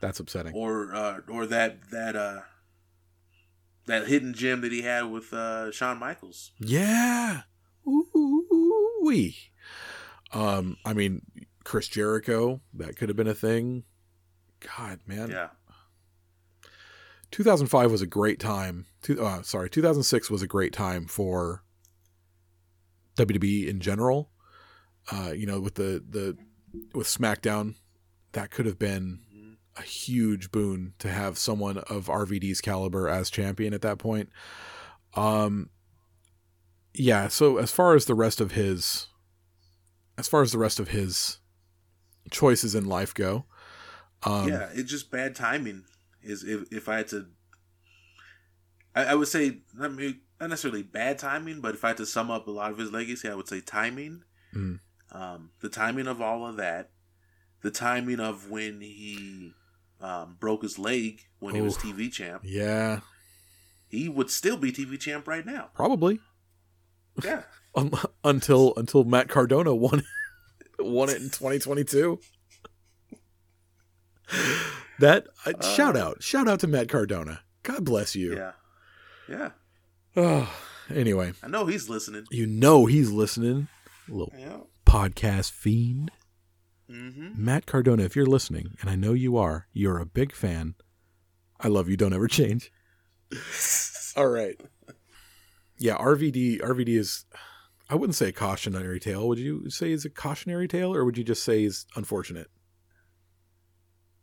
That's 0.00 0.20
upsetting. 0.20 0.54
or 0.54 0.94
uh, 0.94 1.20
or 1.28 1.46
that 1.46 1.90
that 1.90 2.16
uh 2.16 2.40
that 3.86 4.06
hidden 4.08 4.32
gem 4.32 4.62
that 4.62 4.72
he 4.72 4.82
had 4.82 5.02
with 5.10 5.32
uh 5.32 5.70
Shawn 5.72 5.98
Michaels. 5.98 6.52
Yeah. 6.58 7.42
Ooh 7.86 8.40
wee. 9.00 9.36
Um, 10.32 10.76
I 10.84 10.92
mean, 10.92 11.22
Chris 11.64 11.88
Jericho, 11.88 12.60
that 12.74 12.96
could 12.96 13.08
have 13.08 13.16
been 13.16 13.26
a 13.26 13.34
thing. 13.34 13.84
God, 14.76 15.00
man. 15.06 15.30
Yeah. 15.30 15.48
2005 17.30 17.90
was 17.90 18.02
a 18.02 18.06
great 18.06 18.40
time. 18.40 18.86
Two, 19.02 19.24
uh, 19.24 19.42
sorry, 19.42 19.70
2006 19.70 20.30
was 20.30 20.42
a 20.42 20.46
great 20.46 20.72
time 20.72 21.06
for 21.06 21.62
WWE 23.16 23.68
in 23.68 23.80
general. 23.80 24.30
Uh, 25.10 25.32
you 25.32 25.46
know, 25.46 25.60
with 25.60 25.74
the 25.74 26.04
the 26.08 26.36
with 26.94 27.06
SmackDown 27.06 27.74
that 28.32 28.50
could 28.50 28.66
have 28.66 28.78
been 28.78 29.20
a 29.76 29.82
huge 29.82 30.50
boon 30.50 30.94
to 30.98 31.08
have 31.08 31.38
someone 31.38 31.78
of 31.78 32.06
RVD's 32.06 32.60
caliber 32.60 33.08
as 33.08 33.30
champion 33.30 33.72
at 33.72 33.82
that 33.82 33.98
point. 33.98 34.28
Um, 35.14 35.70
yeah. 36.92 37.28
So 37.28 37.56
as 37.56 37.70
far 37.70 37.94
as 37.94 38.04
the 38.04 38.14
rest 38.14 38.40
of 38.40 38.52
his, 38.52 39.06
as 40.18 40.28
far 40.28 40.42
as 40.42 40.52
the 40.52 40.58
rest 40.58 40.80
of 40.80 40.88
his 40.88 41.38
choices 42.30 42.74
in 42.74 42.86
life 42.86 43.14
go, 43.14 43.46
um, 44.22 44.48
yeah, 44.48 44.68
it's 44.74 44.90
just 44.90 45.10
bad 45.10 45.34
timing. 45.34 45.84
Is 46.22 46.44
if 46.44 46.70
if 46.70 46.88
I 46.88 46.98
had 46.98 47.08
to, 47.08 47.26
I, 48.94 49.04
I 49.06 49.14
would 49.14 49.28
say 49.28 49.62
not, 49.74 49.92
maybe, 49.92 50.20
not 50.38 50.50
necessarily 50.50 50.82
bad 50.82 51.18
timing, 51.18 51.60
but 51.60 51.74
if 51.74 51.84
I 51.84 51.88
had 51.88 51.96
to 51.98 52.06
sum 52.06 52.30
up 52.30 52.46
a 52.46 52.50
lot 52.50 52.70
of 52.70 52.78
his 52.78 52.92
legacy, 52.92 53.28
I 53.28 53.34
would 53.34 53.48
say 53.48 53.60
timing. 53.60 54.24
Mm. 54.54 54.80
Um, 55.12 55.50
the 55.60 55.68
timing 55.68 56.06
of 56.06 56.20
all 56.22 56.46
of 56.46 56.56
that, 56.56 56.90
the 57.62 57.70
timing 57.70 58.20
of 58.20 58.48
when 58.50 58.80
he 58.80 59.52
um, 60.00 60.36
broke 60.38 60.62
his 60.62 60.78
leg 60.78 61.22
when 61.40 61.54
he 61.54 61.60
was 61.60 61.76
TV 61.76 62.12
champ, 62.12 62.42
yeah, 62.44 63.00
he 63.88 64.08
would 64.08 64.30
still 64.30 64.56
be 64.56 64.70
TV 64.72 64.98
champ 64.98 65.26
right 65.26 65.44
now. 65.44 65.70
probably 65.74 66.20
Yeah, 67.24 67.42
Un- 67.74 67.92
until 68.24 68.72
until 68.76 69.04
Matt 69.04 69.28
Cardona 69.28 69.74
won 69.74 70.02
won 70.78 71.08
it 71.08 71.16
in 71.16 71.24
2022. 71.30 72.20
That 75.00 75.26
uh, 75.46 75.52
shout 75.74 75.96
out, 75.96 76.22
shout 76.22 76.46
out 76.48 76.60
to 76.60 76.66
Matt 76.66 76.88
Cardona. 76.88 77.40
God 77.62 77.84
bless 77.84 78.14
you. 78.14 78.36
yeah, 78.36 78.52
yeah. 79.28 79.50
Oh, 80.16 80.54
anyway, 80.94 81.32
I 81.42 81.48
know 81.48 81.66
he's 81.66 81.88
listening. 81.88 82.26
you 82.30 82.46
know 82.46 82.86
he's 82.86 83.10
listening. 83.10 83.68
Little 84.08 84.32
Yeah. 84.38 84.58
Podcast 84.90 85.52
fiend. 85.52 86.10
Mm-hmm. 86.90 87.44
Matt 87.44 87.66
Cardona, 87.66 88.02
if 88.02 88.16
you're 88.16 88.26
listening, 88.26 88.76
and 88.80 88.90
I 88.90 88.96
know 88.96 89.12
you 89.12 89.36
are, 89.36 89.68
you're 89.72 89.98
a 89.98 90.06
big 90.06 90.32
fan. 90.34 90.74
I 91.60 91.68
love 91.68 91.88
you. 91.88 91.96
Don't 91.96 92.12
ever 92.12 92.26
change. 92.26 92.72
All 94.16 94.26
right. 94.26 94.60
Yeah, 95.78 95.96
RVD. 95.96 96.60
RVD 96.60 96.88
is. 96.98 97.24
I 97.88 97.94
wouldn't 97.94 98.16
say 98.16 98.28
a 98.28 98.32
cautionary 98.32 98.98
tale. 99.00 99.26
Would 99.28 99.38
you 99.38 99.70
say 99.70 99.92
is 99.92 100.04
a 100.04 100.10
cautionary 100.10 100.66
tale, 100.68 100.94
or 100.94 101.04
would 101.04 101.16
you 101.18 101.24
just 101.24 101.42
say 101.44 101.62
is 101.64 101.86
unfortunate? 101.96 102.48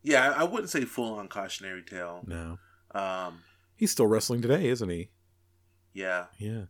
Yeah, 0.04 0.30
I 0.32 0.42
I 0.42 0.44
wouldn't 0.44 0.70
say 0.70 0.84
full 0.86 1.18
on 1.18 1.28
cautionary 1.30 1.84
tale. 1.84 2.24
No, 2.28 2.60
Um, 2.94 3.44
he's 3.78 3.92
still 3.92 4.08
wrestling 4.08 4.42
today, 4.42 4.68
isn't 4.68 4.90
he? 4.90 5.10
yeah, 5.94 6.26
Yeah. 6.38 6.66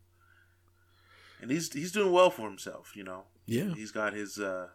and 1.41 1.49
he's 1.52 1.72
he's 1.74 1.91
doing 1.91 2.11
well 2.11 2.30
for 2.30 2.48
himself. 2.48 2.95
You 2.95 3.03
know, 3.03 3.24
Yeah. 3.48 3.74
he's 3.74 3.91
got 3.91 4.14
his. 4.14 4.38
uh 4.38 4.68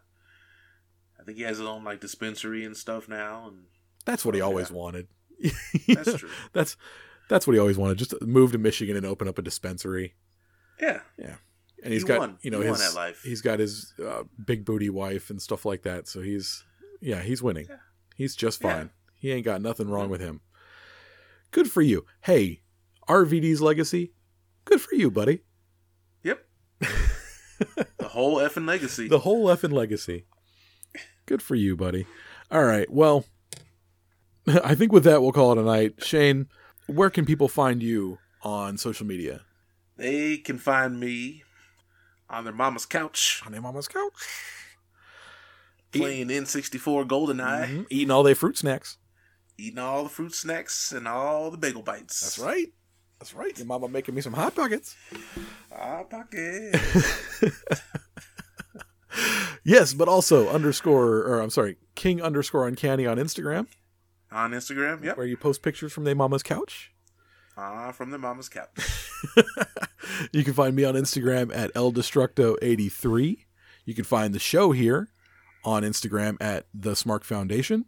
I 1.19 1.23
think 1.23 1.37
he 1.37 1.43
has 1.43 1.59
his 1.59 1.67
own 1.67 1.83
like 1.85 2.01
dispensary 2.01 2.65
and 2.65 2.75
stuff 2.75 3.07
now, 3.07 3.47
and 3.47 3.65
That's 4.05 4.25
what 4.25 4.35
he 4.35 4.41
always 4.41 4.69
yeah. 4.71 4.75
wanted. 4.75 5.07
That's 5.87 6.15
true. 6.17 6.29
That's 6.53 6.75
that's 7.29 7.47
what 7.47 7.53
he 7.53 7.59
always 7.59 7.77
wanted. 7.77 7.97
Just 7.97 8.21
move 8.21 8.51
to 8.51 8.57
Michigan 8.57 8.97
and 8.97 9.05
open 9.05 9.27
up 9.29 9.37
a 9.37 9.41
dispensary. 9.41 10.15
yeah, 10.81 10.99
yeah. 11.17 11.35
And 11.83 11.93
he's 11.93 12.01
He 12.03 12.07
got 12.07 12.19
won. 12.19 12.37
you 12.41 12.51
know 12.51 12.59
He 12.61 12.69
won 12.69 12.79
his 12.79 13.21
he's 13.23 13.41
got 13.41 13.59
his 13.59 13.93
uh, 14.05 14.23
big 14.45 14.65
booty 14.65 14.89
wife 14.89 15.29
and 15.29 15.41
stuff 15.41 15.65
like 15.65 15.83
that. 15.83 16.07
So 16.07 16.21
he's 16.21 16.63
yeah 17.01 17.21
he's 17.21 17.41
winning. 17.41 17.67
Yeah. 17.69 17.77
He's 18.15 18.35
just 18.35 18.61
Yeah. 18.61 18.73
fine. 18.73 18.89
He 19.15 19.31
ain't 19.31 19.45
got 19.45 19.61
nothing 19.61 19.89
wrong 19.89 20.09
with 20.09 20.19
him. 20.21 20.41
Good 21.51 21.69
for 21.71 21.81
you. 21.81 22.05
Hey, 22.21 22.61
RVD's 23.07 23.61
legacy. 23.61 24.13
Good 24.65 24.81
for 24.81 24.95
you, 24.95 25.09
buddy. 25.11 25.41
yep. 26.23 26.45
the 27.97 28.07
whole 28.09 28.37
effing 28.37 28.67
legacy. 28.67 29.07
The 29.07 29.19
whole 29.19 29.47
effing 29.47 29.71
legacy. 29.73 30.25
Good 31.25 31.41
for 31.41 31.55
you, 31.55 31.75
buddy. 31.75 32.05
All 32.51 32.63
right. 32.65 32.89
Well, 32.91 33.25
I 34.47 34.75
think 34.75 34.91
with 34.91 35.03
that 35.05 35.21
we'll 35.21 35.31
call 35.31 35.51
it 35.53 35.57
a 35.57 35.63
night. 35.63 36.03
Shane, 36.03 36.47
where 36.87 37.09
can 37.09 37.25
people 37.25 37.47
find 37.47 37.81
you 37.81 38.19
on 38.41 38.77
social 38.77 39.05
media? 39.05 39.41
They 39.95 40.37
can 40.37 40.57
find 40.57 40.99
me 40.99 41.43
on 42.29 42.43
their 42.43 42.53
mama's 42.53 42.85
couch 42.85 43.41
On 43.45 43.51
their 43.51 43.61
mama's 43.61 43.87
couch. 43.87 44.11
playing 45.91 46.27
N64 46.29 47.05
GoldenEye, 47.07 47.67
Mhm. 47.67 47.85
Eating 47.89 48.11
all 48.11 48.23
their 48.23 48.35
fruit 48.35 48.57
snacks. 48.57 48.97
eating 49.57 49.77
all 49.77 50.03
the 50.03 50.09
fruit 50.09 50.33
snacks 50.33 50.91
and 50.91 51.07
all 51.07 51.51
the 51.51 51.57
bagel 51.57 51.83
bites. 51.83 52.19
That's 52.21 52.39
right. 52.39 52.73
That's 53.23 53.33
right. 53.33 53.57
Your 53.57 53.67
mama 53.67 53.87
making 53.87 54.15
me 54.15 54.19
some 54.19 54.33
hot 54.33 54.53
pockets. 54.53 54.97
Hot 55.71 56.09
pockets. 56.09 57.39
Yes, 59.65 59.93
but 59.93 60.09
also 60.09 60.49
underscore, 60.49 61.19
or 61.19 61.39
I'm 61.39 61.49
sorry, 61.49 61.77
King 61.95 62.21
underscore 62.21 62.67
Uncanny 62.67 63.05
on 63.05 63.15
Instagram, 63.15 63.67
on 64.29 64.51
Instagram. 64.51 65.01
Yep. 65.01 65.15
where 65.15 65.25
you 65.25 65.37
post 65.37 65.61
pictures 65.61 65.93
from 65.93 66.03
their 66.03 66.15
mama's 66.15 66.43
couch. 66.43 66.91
Ah, 67.55 67.93
from 67.93 68.11
the 68.11 68.17
mama's 68.17 68.49
couch. 68.49 68.69
You 70.33 70.43
can 70.43 70.53
find 70.53 70.75
me 70.75 70.83
on 70.83 70.95
Instagram 70.95 71.55
at 71.55 71.73
eldestructo83. 71.75 73.37
You 73.85 73.93
can 73.93 74.03
find 74.03 74.35
the 74.35 74.39
show 74.39 74.71
here 74.71 75.07
on 75.63 75.83
Instagram 75.83 76.35
at 76.41 76.65
the 76.73 76.91
Smark 76.91 77.23
Foundation. 77.23 77.85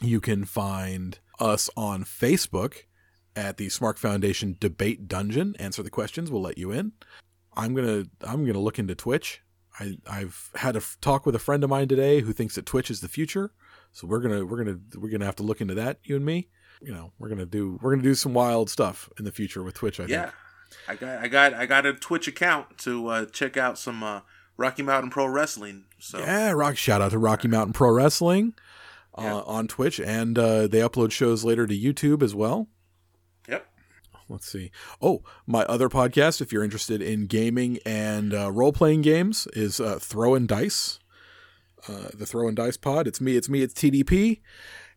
You 0.00 0.20
can 0.20 0.44
find 0.44 1.20
us 1.38 1.70
on 1.76 2.02
Facebook 2.02 2.82
at 3.36 3.56
the 3.56 3.66
Smark 3.68 3.98
Foundation 3.98 4.56
Debate 4.60 5.08
Dungeon. 5.08 5.54
Answer 5.58 5.82
the 5.82 5.90
questions, 5.90 6.30
we'll 6.30 6.42
let 6.42 6.58
you 6.58 6.70
in. 6.70 6.92
I'm 7.56 7.74
gonna 7.74 8.04
I'm 8.22 8.44
gonna 8.46 8.58
look 8.60 8.78
into 8.78 8.94
Twitch. 8.94 9.40
I, 9.80 9.98
I've 10.08 10.50
had 10.54 10.76
a 10.76 10.78
f- 10.78 10.96
talk 11.00 11.26
with 11.26 11.34
a 11.34 11.40
friend 11.40 11.64
of 11.64 11.70
mine 11.70 11.88
today 11.88 12.20
who 12.20 12.32
thinks 12.32 12.54
that 12.54 12.64
Twitch 12.66 12.90
is 12.90 13.00
the 13.00 13.08
future. 13.08 13.52
So 13.92 14.06
we're 14.06 14.20
gonna 14.20 14.44
we're 14.44 14.62
gonna 14.64 14.78
we're 14.96 15.10
gonna 15.10 15.24
have 15.24 15.36
to 15.36 15.42
look 15.42 15.60
into 15.60 15.74
that, 15.74 15.98
you 16.04 16.16
and 16.16 16.24
me. 16.24 16.48
You 16.82 16.92
know, 16.92 17.12
we're 17.18 17.28
gonna 17.28 17.46
do 17.46 17.78
we're 17.80 17.90
gonna 17.92 18.02
do 18.02 18.14
some 18.14 18.34
wild 18.34 18.70
stuff 18.70 19.08
in 19.18 19.24
the 19.24 19.32
future 19.32 19.62
with 19.62 19.74
Twitch. 19.74 19.98
I 20.00 20.04
think. 20.04 20.10
yeah, 20.10 20.30
I 20.88 20.94
got 20.96 21.18
I 21.22 21.28
got 21.28 21.54
I 21.54 21.66
got 21.66 21.86
a 21.86 21.92
Twitch 21.94 22.26
account 22.28 22.78
to 22.78 23.06
uh, 23.08 23.24
check 23.26 23.56
out 23.56 23.78
some 23.78 24.02
uh, 24.02 24.20
Rocky 24.56 24.82
Mountain 24.82 25.10
Pro 25.10 25.26
Wrestling. 25.26 25.84
So 25.98 26.18
Yeah, 26.18 26.50
rock 26.50 26.76
shout 26.76 27.00
out 27.00 27.12
to 27.12 27.18
Rocky 27.18 27.48
Mountain 27.48 27.72
Pro 27.72 27.90
Wrestling 27.90 28.54
uh, 29.16 29.22
Yeah. 29.22 29.32
on 29.40 29.66
Twitch, 29.68 29.98
and 30.00 30.38
uh, 30.38 30.66
they 30.66 30.80
upload 30.80 31.10
shows 31.12 31.44
later 31.44 31.66
to 31.66 31.74
YouTube 31.76 32.22
as 32.22 32.34
well. 32.34 32.68
Let's 34.28 34.50
see. 34.50 34.70
Oh, 35.02 35.22
my 35.46 35.64
other 35.64 35.88
podcast, 35.88 36.40
if 36.40 36.52
you're 36.52 36.64
interested 36.64 37.02
in 37.02 37.26
gaming 37.26 37.78
and 37.84 38.32
uh, 38.32 38.50
role 38.50 38.72
playing 38.72 39.02
games, 39.02 39.46
is 39.52 39.80
uh, 39.80 39.98
Throw 40.00 40.34
and 40.34 40.48
Dice. 40.48 40.98
Uh, 41.86 42.08
the 42.14 42.24
Throw 42.24 42.48
and 42.48 42.56
Dice 42.56 42.78
Pod. 42.78 43.06
It's 43.06 43.20
me. 43.20 43.36
It's 43.36 43.48
me. 43.48 43.60
It's 43.60 43.74
TDP, 43.74 44.40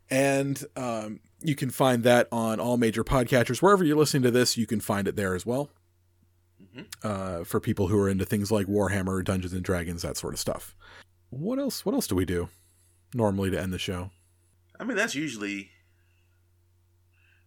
and 0.10 0.64
um, 0.78 1.20
you 1.42 1.56
can 1.56 1.70
find 1.70 2.04
that 2.04 2.30
on 2.32 2.62
all 2.62 2.78
major 2.78 3.04
podcatchers. 3.04 3.62
Wherever 3.62 3.84
you're 3.84 3.98
listening 3.98 4.24
to 4.24 4.32
this, 4.32 4.56
you 4.56 4.66
can 4.66 4.80
find 4.80 5.08
it 5.08 5.18
there 5.18 5.36
as 5.36 5.46
well. 5.46 5.70
Uh, 7.04 7.44
for 7.44 7.60
people 7.60 7.88
who 7.88 8.00
are 8.00 8.08
into 8.08 8.24
things 8.24 8.52
like 8.52 8.68
Warhammer, 8.68 9.24
Dungeons 9.24 9.52
and 9.52 9.64
Dragons, 9.64 10.04
that 10.04 10.16
sort 10.16 10.36
of 10.36 10.40
stuff. 10.40 10.76
What 11.32 11.58
else? 11.58 11.84
What 11.84 11.96
else 11.96 12.06
do 12.06 12.16
we 12.16 12.24
do 12.24 12.50
normally 13.16 13.50
to 13.50 13.60
end 13.60 13.74
the 13.74 13.80
show? 13.80 14.12
I 14.80 14.84
mean 14.84 14.96
that's 14.96 15.16
usually 15.16 15.72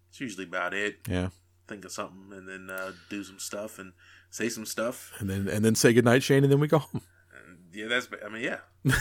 it's 0.08 0.20
usually 0.20 0.44
about 0.44 0.74
it. 0.74 0.96
Yeah, 1.08 1.28
Think 1.70 1.84
of 1.84 1.92
something 1.92 2.36
and 2.36 2.48
then 2.48 2.68
uh, 2.68 2.90
do 3.08 3.22
some 3.22 3.38
stuff 3.38 3.78
and 3.78 3.92
say 4.28 4.48
some 4.48 4.66
stuff. 4.66 5.12
and 5.20 5.30
then 5.30 5.48
and 5.48 5.64
then 5.64 5.76
say 5.76 5.92
goodnight, 5.92 6.24
Shane, 6.24 6.42
and 6.42 6.52
then 6.52 6.58
we 6.58 6.66
go 6.66 6.78
home. 6.80 7.02
And 7.32 7.58
yeah, 7.72 7.86
that's 7.86 8.08
I 8.26 8.28
mean 8.28 8.42
yeah, 8.42 8.58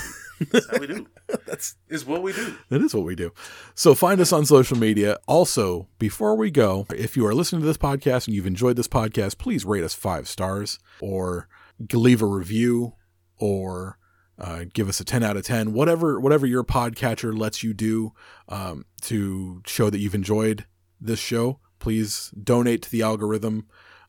that's 0.51 0.69
how 0.69 0.77
we 0.77 0.85
do. 0.85 1.07
That's 1.47 1.75
It's 1.87 2.05
what 2.05 2.21
we 2.21 2.31
do. 2.31 2.55
That 2.69 2.81
is 2.83 2.93
what 2.93 3.05
we 3.05 3.15
do. 3.15 3.31
So 3.73 3.95
find 3.95 4.21
us 4.21 4.31
on 4.31 4.45
social 4.45 4.77
media. 4.77 5.17
Also, 5.27 5.87
before 5.97 6.35
we 6.35 6.51
go, 6.51 6.85
if 6.95 7.17
you 7.17 7.25
are 7.25 7.33
listening 7.33 7.61
to 7.61 7.67
this 7.67 7.77
podcast 7.77 8.27
and 8.27 8.35
you've 8.35 8.45
enjoyed 8.45 8.75
this 8.75 8.87
podcast, 8.87 9.39
please 9.39 9.65
rate 9.65 9.83
us 9.83 9.95
five 9.95 10.27
stars 10.27 10.77
or 11.01 11.47
leave 11.91 12.21
a 12.21 12.27
review 12.27 12.93
or 13.37 13.97
uh, 14.37 14.65
give 14.71 14.87
us 14.87 14.99
a 14.99 15.03
10 15.03 15.23
out 15.23 15.37
of 15.37 15.43
10, 15.43 15.73
whatever, 15.73 16.19
whatever 16.19 16.45
your 16.45 16.63
podcatcher 16.63 17.35
lets 17.35 17.63
you 17.63 17.73
do 17.73 18.13
um, 18.47 18.85
to 19.01 19.61
show 19.65 19.89
that 19.89 19.97
you've 19.99 20.15
enjoyed 20.15 20.65
this 21.01 21.19
show. 21.19 21.59
Please 21.79 22.31
donate 22.41 22.81
to 22.83 22.91
the 22.91 23.01
algorithm 23.01 23.67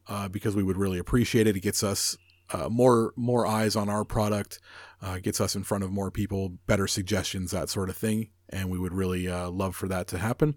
uh, 0.09 0.29
because 0.29 0.57
we 0.57 0.63
would 0.63 0.77
really 0.77 0.99
appreciate 0.99 1.47
it. 1.47 1.57
It 1.57 1.61
gets 1.61 1.83
us 1.83 2.17
uh, 2.53 2.69
more 2.69 3.13
more 3.17 3.47
eyes 3.47 3.77
on 3.77 3.89
our 3.89 4.05
product, 4.05 4.61
uh, 5.03 5.19
gets 5.19 5.41
us 5.41 5.55
in 5.55 5.63
front 5.63 5.85
of 5.85 5.91
more 5.91 6.11
people, 6.11 6.59
better 6.67 6.87
suggestions, 6.87 7.51
that 7.53 7.69
sort 7.69 7.89
of 7.89 7.97
thing, 7.97 8.31
and 8.49 8.71
we 8.71 8.79
would 8.79 8.93
really 8.93 9.29
uh, 9.29 9.49
love 9.51 9.77
for 9.77 9.89
that 9.89 10.07
to 10.09 10.19
happen. 10.19 10.57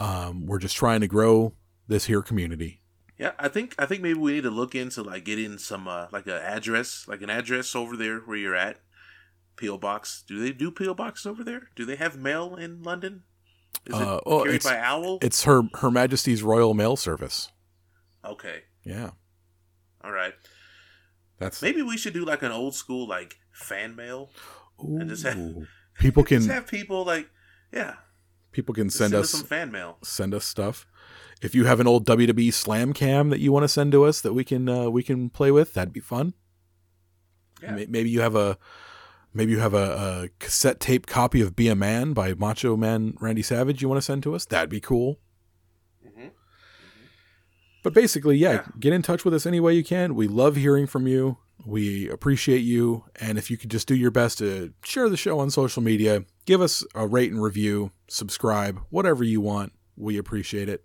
Um, 0.00 0.46
we're 0.46 0.58
just 0.58 0.76
trying 0.76 1.00
to 1.00 1.06
grow 1.06 1.54
this 1.88 2.06
here 2.06 2.22
community. 2.22 2.82
Yeah, 3.18 3.32
I 3.38 3.48
think 3.48 3.74
I 3.78 3.86
think 3.86 4.02
maybe 4.02 4.18
we 4.18 4.32
need 4.32 4.42
to 4.42 4.50
look 4.50 4.74
into 4.74 5.02
like 5.02 5.24
getting 5.24 5.58
some 5.58 5.88
uh, 5.88 6.06
like 6.12 6.26
an 6.26 6.32
address, 6.32 7.06
like 7.08 7.22
an 7.22 7.30
address 7.30 7.74
over 7.74 7.96
there 7.96 8.18
where 8.18 8.36
you're 8.36 8.56
at. 8.56 8.78
PO 9.56 9.78
box. 9.78 10.22
Do 10.26 10.38
they 10.38 10.52
do 10.52 10.70
PO 10.70 10.92
boxes 10.92 11.24
over 11.24 11.42
there? 11.42 11.70
Do 11.74 11.86
they 11.86 11.96
have 11.96 12.18
mail 12.18 12.56
in 12.56 12.82
London? 12.82 13.22
Is 13.86 13.94
Uh, 13.94 14.20
oh, 14.26 14.42
carried 14.44 14.56
it's- 14.56 14.64
by 14.72 14.78
Owl? 14.80 15.18
It's 15.22 15.44
her 15.44 15.62
Her 15.80 15.90
Majesty's 15.90 16.42
Royal 16.42 16.74
Mail 16.74 16.96
Service. 16.96 17.50
okay, 18.24 18.62
Yeah, 18.84 19.10
all 20.02 20.12
right. 20.12 20.34
that's 21.38 21.60
Maybe 21.62 21.82
we 21.82 21.96
should 21.96 22.14
do 22.14 22.24
like 22.24 22.42
an 22.42 22.52
old 22.52 22.74
school 22.74 23.06
like 23.08 23.36
fan 23.52 23.94
mail 23.96 24.30
and 24.78 25.08
just 25.08 25.22
have, 25.24 25.36
Ooh. 25.38 25.66
People 25.98 26.22
Just 26.24 26.46
can 26.46 26.54
have 26.54 26.66
people 26.66 27.04
like, 27.04 27.30
yeah, 27.72 27.94
people 28.52 28.74
can 28.74 28.88
just 28.88 28.98
send, 28.98 29.14
us 29.14 29.30
some 29.30 29.44
fan 29.44 29.70
mail. 29.72 29.96
send 30.02 30.34
us 30.34 30.44
stuff. 30.44 30.86
If 31.40 31.54
you 31.54 31.64
have 31.66 31.80
an 31.80 31.86
old 31.86 32.06
WWE 32.06 32.52
Slam 32.52 32.92
Cam 32.92 33.30
that 33.30 33.40
you 33.40 33.50
want 33.52 33.64
to 33.64 33.68
send 33.68 33.92
to 33.92 34.04
us 34.04 34.20
that 34.22 34.32
we 34.34 34.44
can 34.44 34.68
uh, 34.68 34.90
we 34.90 35.02
can 35.02 35.30
play 35.30 35.50
with, 35.50 35.72
that'd 35.74 35.92
be 35.94 36.00
fun. 36.00 36.34
Yeah. 37.62 37.84
Maybe 37.88 38.10
you 38.10 38.20
have 38.20 38.34
a 38.34 38.58
maybe 39.36 39.52
you 39.52 39.58
have 39.60 39.74
a, 39.74 39.76
a 40.24 40.28
cassette 40.38 40.80
tape 40.80 41.06
copy 41.06 41.40
of 41.40 41.54
"Be 41.54 41.68
a 41.68 41.76
Man" 41.76 42.12
by 42.12 42.34
Macho 42.34 42.76
Man 42.76 43.14
Randy 43.20 43.42
Savage. 43.42 43.82
You 43.82 43.88
want 43.88 43.98
to 43.98 44.02
send 44.04 44.22
to 44.24 44.34
us? 44.34 44.44
That'd 44.46 44.70
be 44.70 44.80
cool. 44.80 45.20
Mhm. 46.04 46.30
But 47.82 47.94
basically, 47.94 48.36
yeah, 48.36 48.52
Yeah. 48.52 48.66
get 48.80 48.92
in 48.92 49.02
touch 49.02 49.24
with 49.24 49.34
us 49.34 49.46
any 49.46 49.60
way 49.60 49.74
you 49.74 49.84
can. 49.84 50.14
We 50.14 50.26
love 50.26 50.56
hearing 50.56 50.86
from 50.86 51.06
you. 51.06 51.38
We 51.64 52.08
appreciate 52.08 52.60
you, 52.60 53.04
and 53.20 53.38
if 53.38 53.50
you 53.50 53.56
could 53.56 53.70
just 53.70 53.88
do 53.88 53.94
your 53.94 54.10
best 54.10 54.38
to 54.38 54.72
share 54.84 55.08
the 55.08 55.16
show 55.16 55.38
on 55.38 55.50
social 55.50 55.82
media, 55.82 56.24
give 56.44 56.60
us 56.60 56.84
a 56.94 57.06
rate 57.06 57.32
and 57.32 57.42
review, 57.42 57.92
subscribe, 58.08 58.80
whatever 58.90 59.24
you 59.24 59.40
want, 59.40 59.72
we 59.96 60.16
appreciate 60.18 60.68
it, 60.68 60.84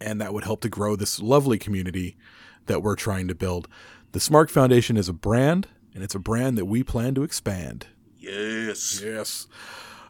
and 0.00 0.20
that 0.20 0.32
would 0.32 0.44
help 0.44 0.60
to 0.62 0.68
grow 0.68 0.96
this 0.96 1.20
lovely 1.20 1.58
community 1.58 2.16
that 2.66 2.82
we're 2.82 2.96
trying 2.96 3.28
to 3.28 3.34
build. 3.34 3.68
The 4.12 4.18
Smark 4.18 4.48
Foundation 4.50 4.96
is 4.96 5.08
a 5.08 5.12
brand, 5.12 5.68
and 5.96 6.04
it's 6.04 6.14
a 6.14 6.18
brand 6.18 6.58
that 6.58 6.66
we 6.66 6.84
plan 6.84 7.14
to 7.14 7.22
expand. 7.22 7.86
Yes. 8.18 9.00
Yes. 9.02 9.46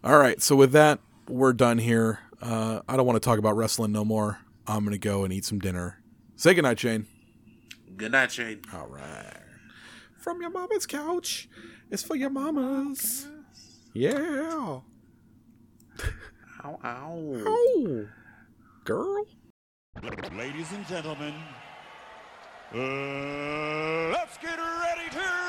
All 0.03 0.19
right. 0.19 0.43
So 0.43 0.57
with 0.57 0.73
that, 0.73 0.99
we're 1.29 1.53
done 1.53 1.79
here. 1.79 2.19
Uh, 2.43 2.81
I 2.89 2.97
don't 2.97 3.07
want 3.07 3.23
to 3.23 3.25
talk 3.25 3.39
about 3.39 3.57
wrestling 3.57 3.93
no 3.93 4.05
more. 4.05 4.41
I'm 4.67 4.85
gonna 4.85 4.99
go 4.99 5.23
and 5.23 5.33
eat 5.33 5.45
some 5.45 5.61
dinner. 5.61 6.03
Say 6.35 6.55
goodnight, 6.55 6.81
Shane. 6.81 7.07
Good 7.97 8.13
night, 8.13 8.33
Shane. 8.33 8.63
All 8.75 8.89
right. 8.89 9.37
From 10.19 10.41
your 10.41 10.51
mama's 10.51 10.87
couch. 10.87 11.49
It's 11.89 12.03
for 12.03 12.17
your 12.17 12.31
mamas. 12.31 13.29
Yeah. 13.95 14.81
Ow, 16.65 16.81
ow. 16.85 17.43
Oh, 17.47 18.07
girl. 18.85 19.25
Ladies 20.37 20.73
and 20.73 20.85
gentlemen, 20.89 21.35
uh, 22.75 24.11
let's 24.13 24.37
get 24.39 24.59
ready 24.59 25.09
to 25.13 25.46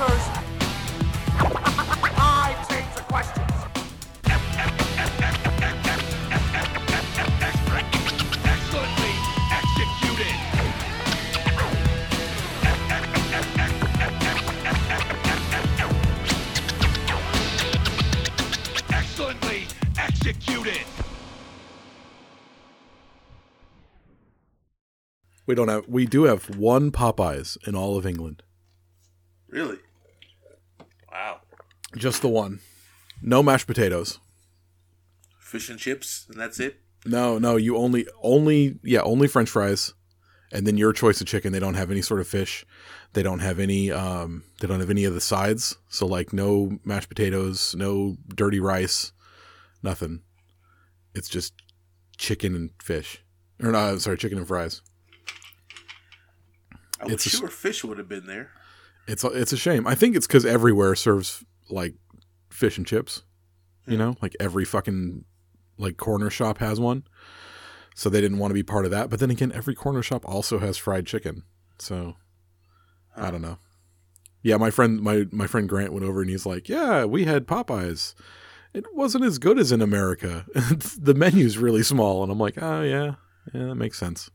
answers. 0.00 0.41
Executed. 20.32 20.80
We 25.46 25.54
don't 25.54 25.68
have. 25.68 25.88
We 25.88 26.06
do 26.06 26.24
have 26.24 26.56
one 26.56 26.90
Popeyes 26.90 27.56
in 27.66 27.74
all 27.74 27.96
of 27.96 28.06
England. 28.06 28.42
Really? 29.48 29.78
Wow. 31.10 31.40
Just 31.96 32.22
the 32.22 32.28
one. 32.28 32.60
No 33.20 33.42
mashed 33.42 33.66
potatoes. 33.66 34.18
Fish 35.38 35.68
and 35.68 35.78
chips, 35.78 36.26
and 36.30 36.40
that's 36.40 36.58
it. 36.60 36.80
No, 37.04 37.38
no. 37.38 37.56
You 37.56 37.76
only, 37.76 38.06
only, 38.22 38.78
yeah, 38.82 39.02
only 39.02 39.28
French 39.28 39.50
fries, 39.50 39.92
and 40.52 40.66
then 40.66 40.78
your 40.78 40.92
choice 40.92 41.20
of 41.20 41.26
chicken. 41.26 41.52
They 41.52 41.60
don't 41.60 41.74
have 41.74 41.90
any 41.90 42.02
sort 42.02 42.20
of 42.20 42.28
fish. 42.28 42.64
They 43.12 43.22
don't 43.22 43.40
have 43.40 43.58
any. 43.58 43.90
Um, 43.90 44.44
they 44.60 44.68
don't 44.68 44.80
have 44.80 44.90
any 44.90 45.04
of 45.04 45.12
the 45.12 45.20
sides. 45.20 45.76
So 45.88 46.06
like, 46.06 46.32
no 46.32 46.78
mashed 46.84 47.08
potatoes, 47.08 47.74
no 47.76 48.16
dirty 48.34 48.60
rice, 48.60 49.12
nothing. 49.82 50.22
It's 51.14 51.28
just 51.28 51.54
chicken 52.16 52.54
and 52.54 52.70
fish, 52.82 53.22
or 53.62 53.72
no, 53.72 53.98
sorry, 53.98 54.16
chicken 54.16 54.38
and 54.38 54.48
fries. 54.48 54.82
I 57.00 57.04
was 57.04 57.14
It's 57.14 57.26
s- 57.26 57.40
sure 57.40 57.48
fish 57.48 57.84
would 57.84 57.98
have 57.98 58.08
been 58.08 58.26
there. 58.26 58.50
It's 59.08 59.24
a, 59.24 59.28
it's 59.28 59.52
a 59.52 59.56
shame. 59.56 59.86
I 59.86 59.94
think 59.94 60.16
it's 60.16 60.26
because 60.26 60.46
everywhere 60.46 60.94
serves 60.94 61.44
like 61.68 61.94
fish 62.50 62.78
and 62.78 62.86
chips. 62.86 63.22
You 63.86 63.94
hmm. 63.94 63.98
know, 63.98 64.16
like 64.22 64.36
every 64.38 64.64
fucking 64.64 65.24
like 65.76 65.96
corner 65.96 66.30
shop 66.30 66.58
has 66.58 66.78
one. 66.78 67.04
So 67.94 68.08
they 68.08 68.20
didn't 68.20 68.38
want 68.38 68.50
to 68.50 68.54
be 68.54 68.62
part 68.62 68.84
of 68.84 68.90
that. 68.92 69.10
But 69.10 69.20
then 69.20 69.30
again, 69.30 69.52
every 69.54 69.74
corner 69.74 70.02
shop 70.02 70.26
also 70.26 70.58
has 70.60 70.78
fried 70.78 71.06
chicken. 71.06 71.42
So 71.78 72.14
I 73.16 73.30
don't 73.30 73.42
know. 73.42 73.58
Yeah, 74.42 74.56
my 74.56 74.70
friend 74.70 75.00
my 75.00 75.26
my 75.30 75.46
friend 75.46 75.68
Grant 75.68 75.92
went 75.92 76.04
over 76.04 76.20
and 76.20 76.30
he's 76.30 76.46
like, 76.46 76.68
"Yeah, 76.68 77.04
we 77.04 77.24
had 77.24 77.46
Popeyes. 77.46 78.14
It 78.74 78.86
wasn't 78.94 79.24
as 79.24 79.38
good 79.38 79.58
as 79.58 79.72
in 79.72 79.82
America. 79.82 80.46
the 80.54 81.14
menu's 81.14 81.58
really 81.58 81.82
small." 81.82 82.22
And 82.22 82.32
I'm 82.32 82.38
like, 82.38 82.60
"Oh 82.62 82.82
yeah, 82.82 83.14
yeah, 83.52 83.66
that 83.66 83.74
makes 83.74 83.98
sense." 83.98 84.30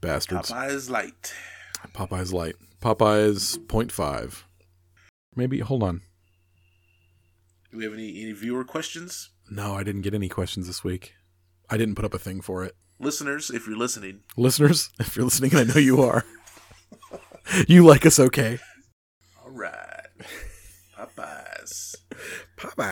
Bastards. 0.00 0.50
Popeye's 0.50 0.88
light. 0.90 1.34
Popeye's 1.94 2.32
light. 2.32 2.56
Popeye's 2.80 3.58
0.5. 3.58 4.44
Maybe 5.36 5.60
hold 5.60 5.82
on. 5.82 6.00
Do 7.70 7.76
we 7.76 7.84
have 7.84 7.92
any, 7.92 8.22
any 8.22 8.32
viewer 8.32 8.64
questions? 8.64 9.30
No, 9.50 9.74
I 9.74 9.82
didn't 9.82 10.02
get 10.02 10.14
any 10.14 10.28
questions 10.28 10.66
this 10.66 10.82
week. 10.82 11.14
I 11.68 11.76
didn't 11.76 11.94
put 11.94 12.04
up 12.04 12.14
a 12.14 12.18
thing 12.18 12.40
for 12.40 12.64
it. 12.64 12.74
Listeners, 12.98 13.50
if 13.50 13.66
you're 13.66 13.76
listening, 13.76 14.20
Listeners, 14.36 14.90
if 15.00 15.16
you're 15.16 15.24
listening, 15.24 15.52
and 15.54 15.70
I 15.70 15.74
know 15.74 15.80
you 15.80 16.02
are, 16.02 16.24
you 17.68 17.86
like 17.86 18.04
us 18.06 18.18
okay. 18.18 18.58
all 19.42 19.50
right. 19.50 19.99
Popeyes. 21.70 21.94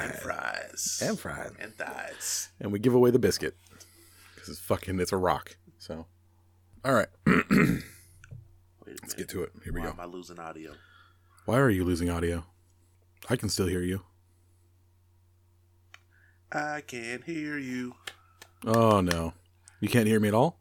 And 0.02 0.12
Popeye. 0.14 0.18
fries. 0.20 1.02
And 1.05 1.18
fries. 1.18 1.52
And 1.59 1.74
thighs. 1.76 2.48
And 2.60 2.72
we 2.72 2.78
give 2.78 2.94
away 2.94 3.10
the 3.10 3.18
biscuit. 3.18 3.56
Because 4.34 4.48
it's 4.50 4.60
fucking, 4.60 5.00
it's 5.00 5.12
a 5.12 5.16
rock. 5.16 5.56
So, 5.78 6.06
all 6.84 6.94
right. 6.94 7.09
Wait 7.26 7.44
a 7.50 7.55
minute. 7.55 7.84
Let's 9.02 9.14
get 9.14 9.28
to 9.30 9.42
it. 9.42 9.52
Here 9.64 9.72
we 9.72 9.80
Why 9.80 9.86
go. 9.86 9.92
am 9.92 10.00
I 10.00 10.05
losing 10.06 10.38
audio? 10.38 10.72
Why 11.44 11.59
are 11.59 11.70
you 11.70 11.84
losing 11.84 12.10
audio? 12.10 12.44
I 13.28 13.36
can 13.36 13.48
still 13.48 13.66
hear 13.66 13.82
you. 13.82 14.02
I 16.52 16.80
can't 16.86 17.24
hear 17.24 17.59
you. 17.59 17.94
Oh, 18.66 19.00
no. 19.00 19.34
You 19.80 19.88
can't 19.88 20.06
hear 20.06 20.18
me 20.20 20.28
at 20.28 20.34
all? 20.34 20.59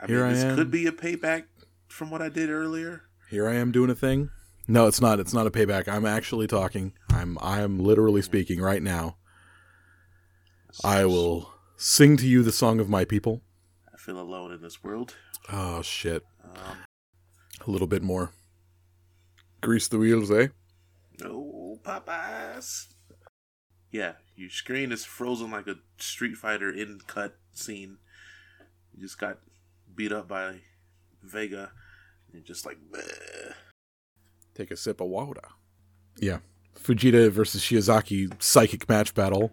I 0.00 0.06
Here 0.06 0.20
mean, 0.20 0.30
I 0.30 0.32
this 0.34 0.44
am. 0.44 0.56
could 0.56 0.70
be 0.70 0.86
a 0.86 0.92
payback 0.92 1.44
from 1.88 2.10
what 2.10 2.22
I 2.22 2.28
did 2.28 2.50
earlier. 2.50 3.02
Here 3.30 3.48
I 3.48 3.54
am 3.56 3.72
doing 3.72 3.90
a 3.90 3.94
thing. 3.94 4.30
No, 4.66 4.86
it's 4.86 5.00
not. 5.00 5.20
It's 5.20 5.34
not 5.34 5.46
a 5.46 5.50
payback. 5.50 5.88
I'm 5.88 6.06
actually 6.06 6.46
talking. 6.46 6.92
I'm 7.10 7.36
I'm 7.40 7.78
literally 7.78 8.22
speaking 8.22 8.60
right 8.60 8.82
now. 8.82 9.16
I 10.82 11.04
will 11.04 11.52
sing 11.76 12.16
to 12.16 12.26
you 12.26 12.42
the 12.42 12.52
song 12.52 12.80
of 12.80 12.88
my 12.88 13.04
people. 13.04 13.42
I 13.92 13.96
feel 13.98 14.18
alone 14.18 14.52
in 14.52 14.62
this 14.62 14.82
world. 14.82 15.14
Oh 15.52 15.82
shit. 15.82 16.24
Um, 16.42 16.78
A 17.66 17.70
little 17.70 17.86
bit 17.86 18.02
more. 18.02 18.32
Grease 19.60 19.88
the 19.88 19.98
wheels, 19.98 20.30
eh? 20.30 20.48
no 21.20 21.78
Popeyes. 21.82 22.86
Yeah, 23.90 24.14
your 24.34 24.50
screen 24.50 24.90
is 24.90 25.04
frozen 25.04 25.50
like 25.50 25.68
a 25.68 25.76
Street 25.98 26.36
Fighter 26.36 26.70
in 26.70 27.00
cut 27.06 27.36
scene. 27.52 27.98
You 28.92 29.02
just 29.02 29.18
got 29.18 29.38
beat 29.94 30.10
up 30.12 30.26
by 30.26 30.60
Vega. 31.22 31.70
And 32.26 32.34
you're 32.34 32.42
just 32.42 32.66
like, 32.66 32.78
bleh. 32.90 33.54
Take 34.54 34.70
a 34.70 34.76
sip 34.76 35.00
of 35.00 35.08
water. 35.08 35.42
Yeah. 36.18 36.38
Fujita 36.78 37.30
versus 37.30 37.62
Shiozaki 37.62 38.40
psychic 38.42 38.88
match 38.88 39.14
battle. 39.14 39.52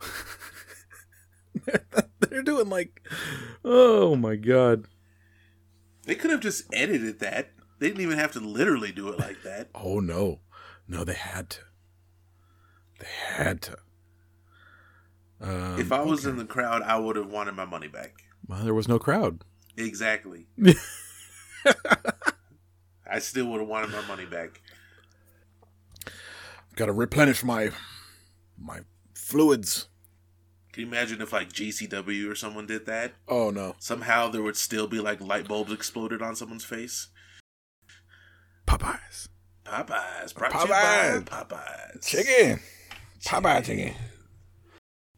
They're 2.20 2.42
doing 2.42 2.68
like 2.70 3.02
Oh 3.64 4.16
my 4.16 4.36
god. 4.36 4.86
they 6.06 6.14
could 6.14 6.30
have 6.30 6.40
just 6.40 6.64
edited 6.72 7.18
that. 7.20 7.50
They 7.78 7.88
didn't 7.88 8.02
even 8.02 8.18
have 8.18 8.32
to 8.32 8.40
literally 8.40 8.92
do 8.92 9.08
it 9.08 9.18
like 9.18 9.42
that. 9.42 9.68
Oh 9.74 10.00
no. 10.00 10.40
No, 10.88 11.04
they 11.04 11.14
had 11.14 11.50
to. 11.50 11.60
They 12.98 13.06
had 13.34 13.62
to. 13.62 13.76
Um, 15.40 15.78
if 15.80 15.90
I 15.92 16.02
was 16.02 16.26
in 16.26 16.36
the 16.36 16.44
crowd, 16.44 16.82
I 16.82 16.98
would 16.98 17.16
have 17.16 17.30
wanted 17.30 17.54
my 17.54 17.64
money 17.64 17.88
back. 17.88 18.12
well, 18.46 18.62
there 18.64 18.74
was 18.74 18.88
no 18.88 18.98
crowd. 18.98 19.42
Exactly. 19.76 20.46
I 23.10 23.18
still 23.18 23.46
would 23.46 23.60
have 23.60 23.68
wanted 23.68 23.90
my 23.90 24.06
money 24.06 24.24
back. 24.24 24.60
Got 26.76 26.86
to 26.86 26.92
replenish 26.92 27.42
my 27.42 27.70
my 28.56 28.80
fluids. 29.14 29.88
Can 30.72 30.82
you 30.82 30.86
imagine 30.86 31.20
if 31.20 31.32
like 31.32 31.52
GCW 31.52 32.30
or 32.30 32.34
someone 32.34 32.66
did 32.66 32.86
that? 32.86 33.14
Oh 33.26 33.50
no. 33.50 33.74
Somehow 33.78 34.28
there 34.28 34.42
would 34.42 34.56
still 34.56 34.86
be 34.86 35.00
like 35.00 35.20
light 35.20 35.48
bulbs 35.48 35.72
exploded 35.72 36.22
on 36.22 36.36
someone's 36.36 36.64
face. 36.64 37.08
Popeyes. 38.66 39.28
Popeyes. 39.64 40.32
Popeyes. 40.32 41.24
Popeyes. 41.24 42.06
Chicken. 42.06 42.60
Popeye 43.24 43.64
chicken. 43.64 43.94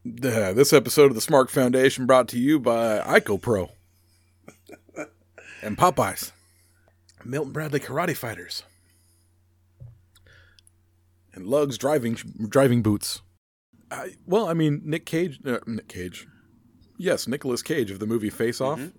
Uh, 0.06 0.52
this 0.52 0.72
episode 0.72 1.06
of 1.10 1.14
the 1.14 1.20
Smark 1.20 1.48
Foundation 1.48 2.06
brought 2.06 2.28
to 2.28 2.38
you 2.38 2.58
by 2.58 2.98
Ico 3.00 3.40
Pro 3.40 3.70
and 5.62 5.76
Popeyes. 5.76 6.32
Milton 7.24 7.52
Bradley 7.52 7.80
Karate 7.80 8.16
Fighters. 8.16 8.64
And 11.34 11.46
Lugs 11.46 11.78
driving 11.78 12.14
driving 12.14 12.82
boots. 12.82 13.22
I, 13.90 14.16
well, 14.26 14.48
I 14.48 14.54
mean, 14.54 14.82
Nick 14.84 15.06
Cage. 15.06 15.40
Uh, 15.44 15.58
Nick 15.66 15.88
Cage. 15.88 16.26
Yes, 16.98 17.26
Nicolas 17.26 17.62
Cage 17.62 17.90
of 17.90 17.98
the 17.98 18.06
movie 18.06 18.30
Face 18.30 18.60
Off 18.60 18.90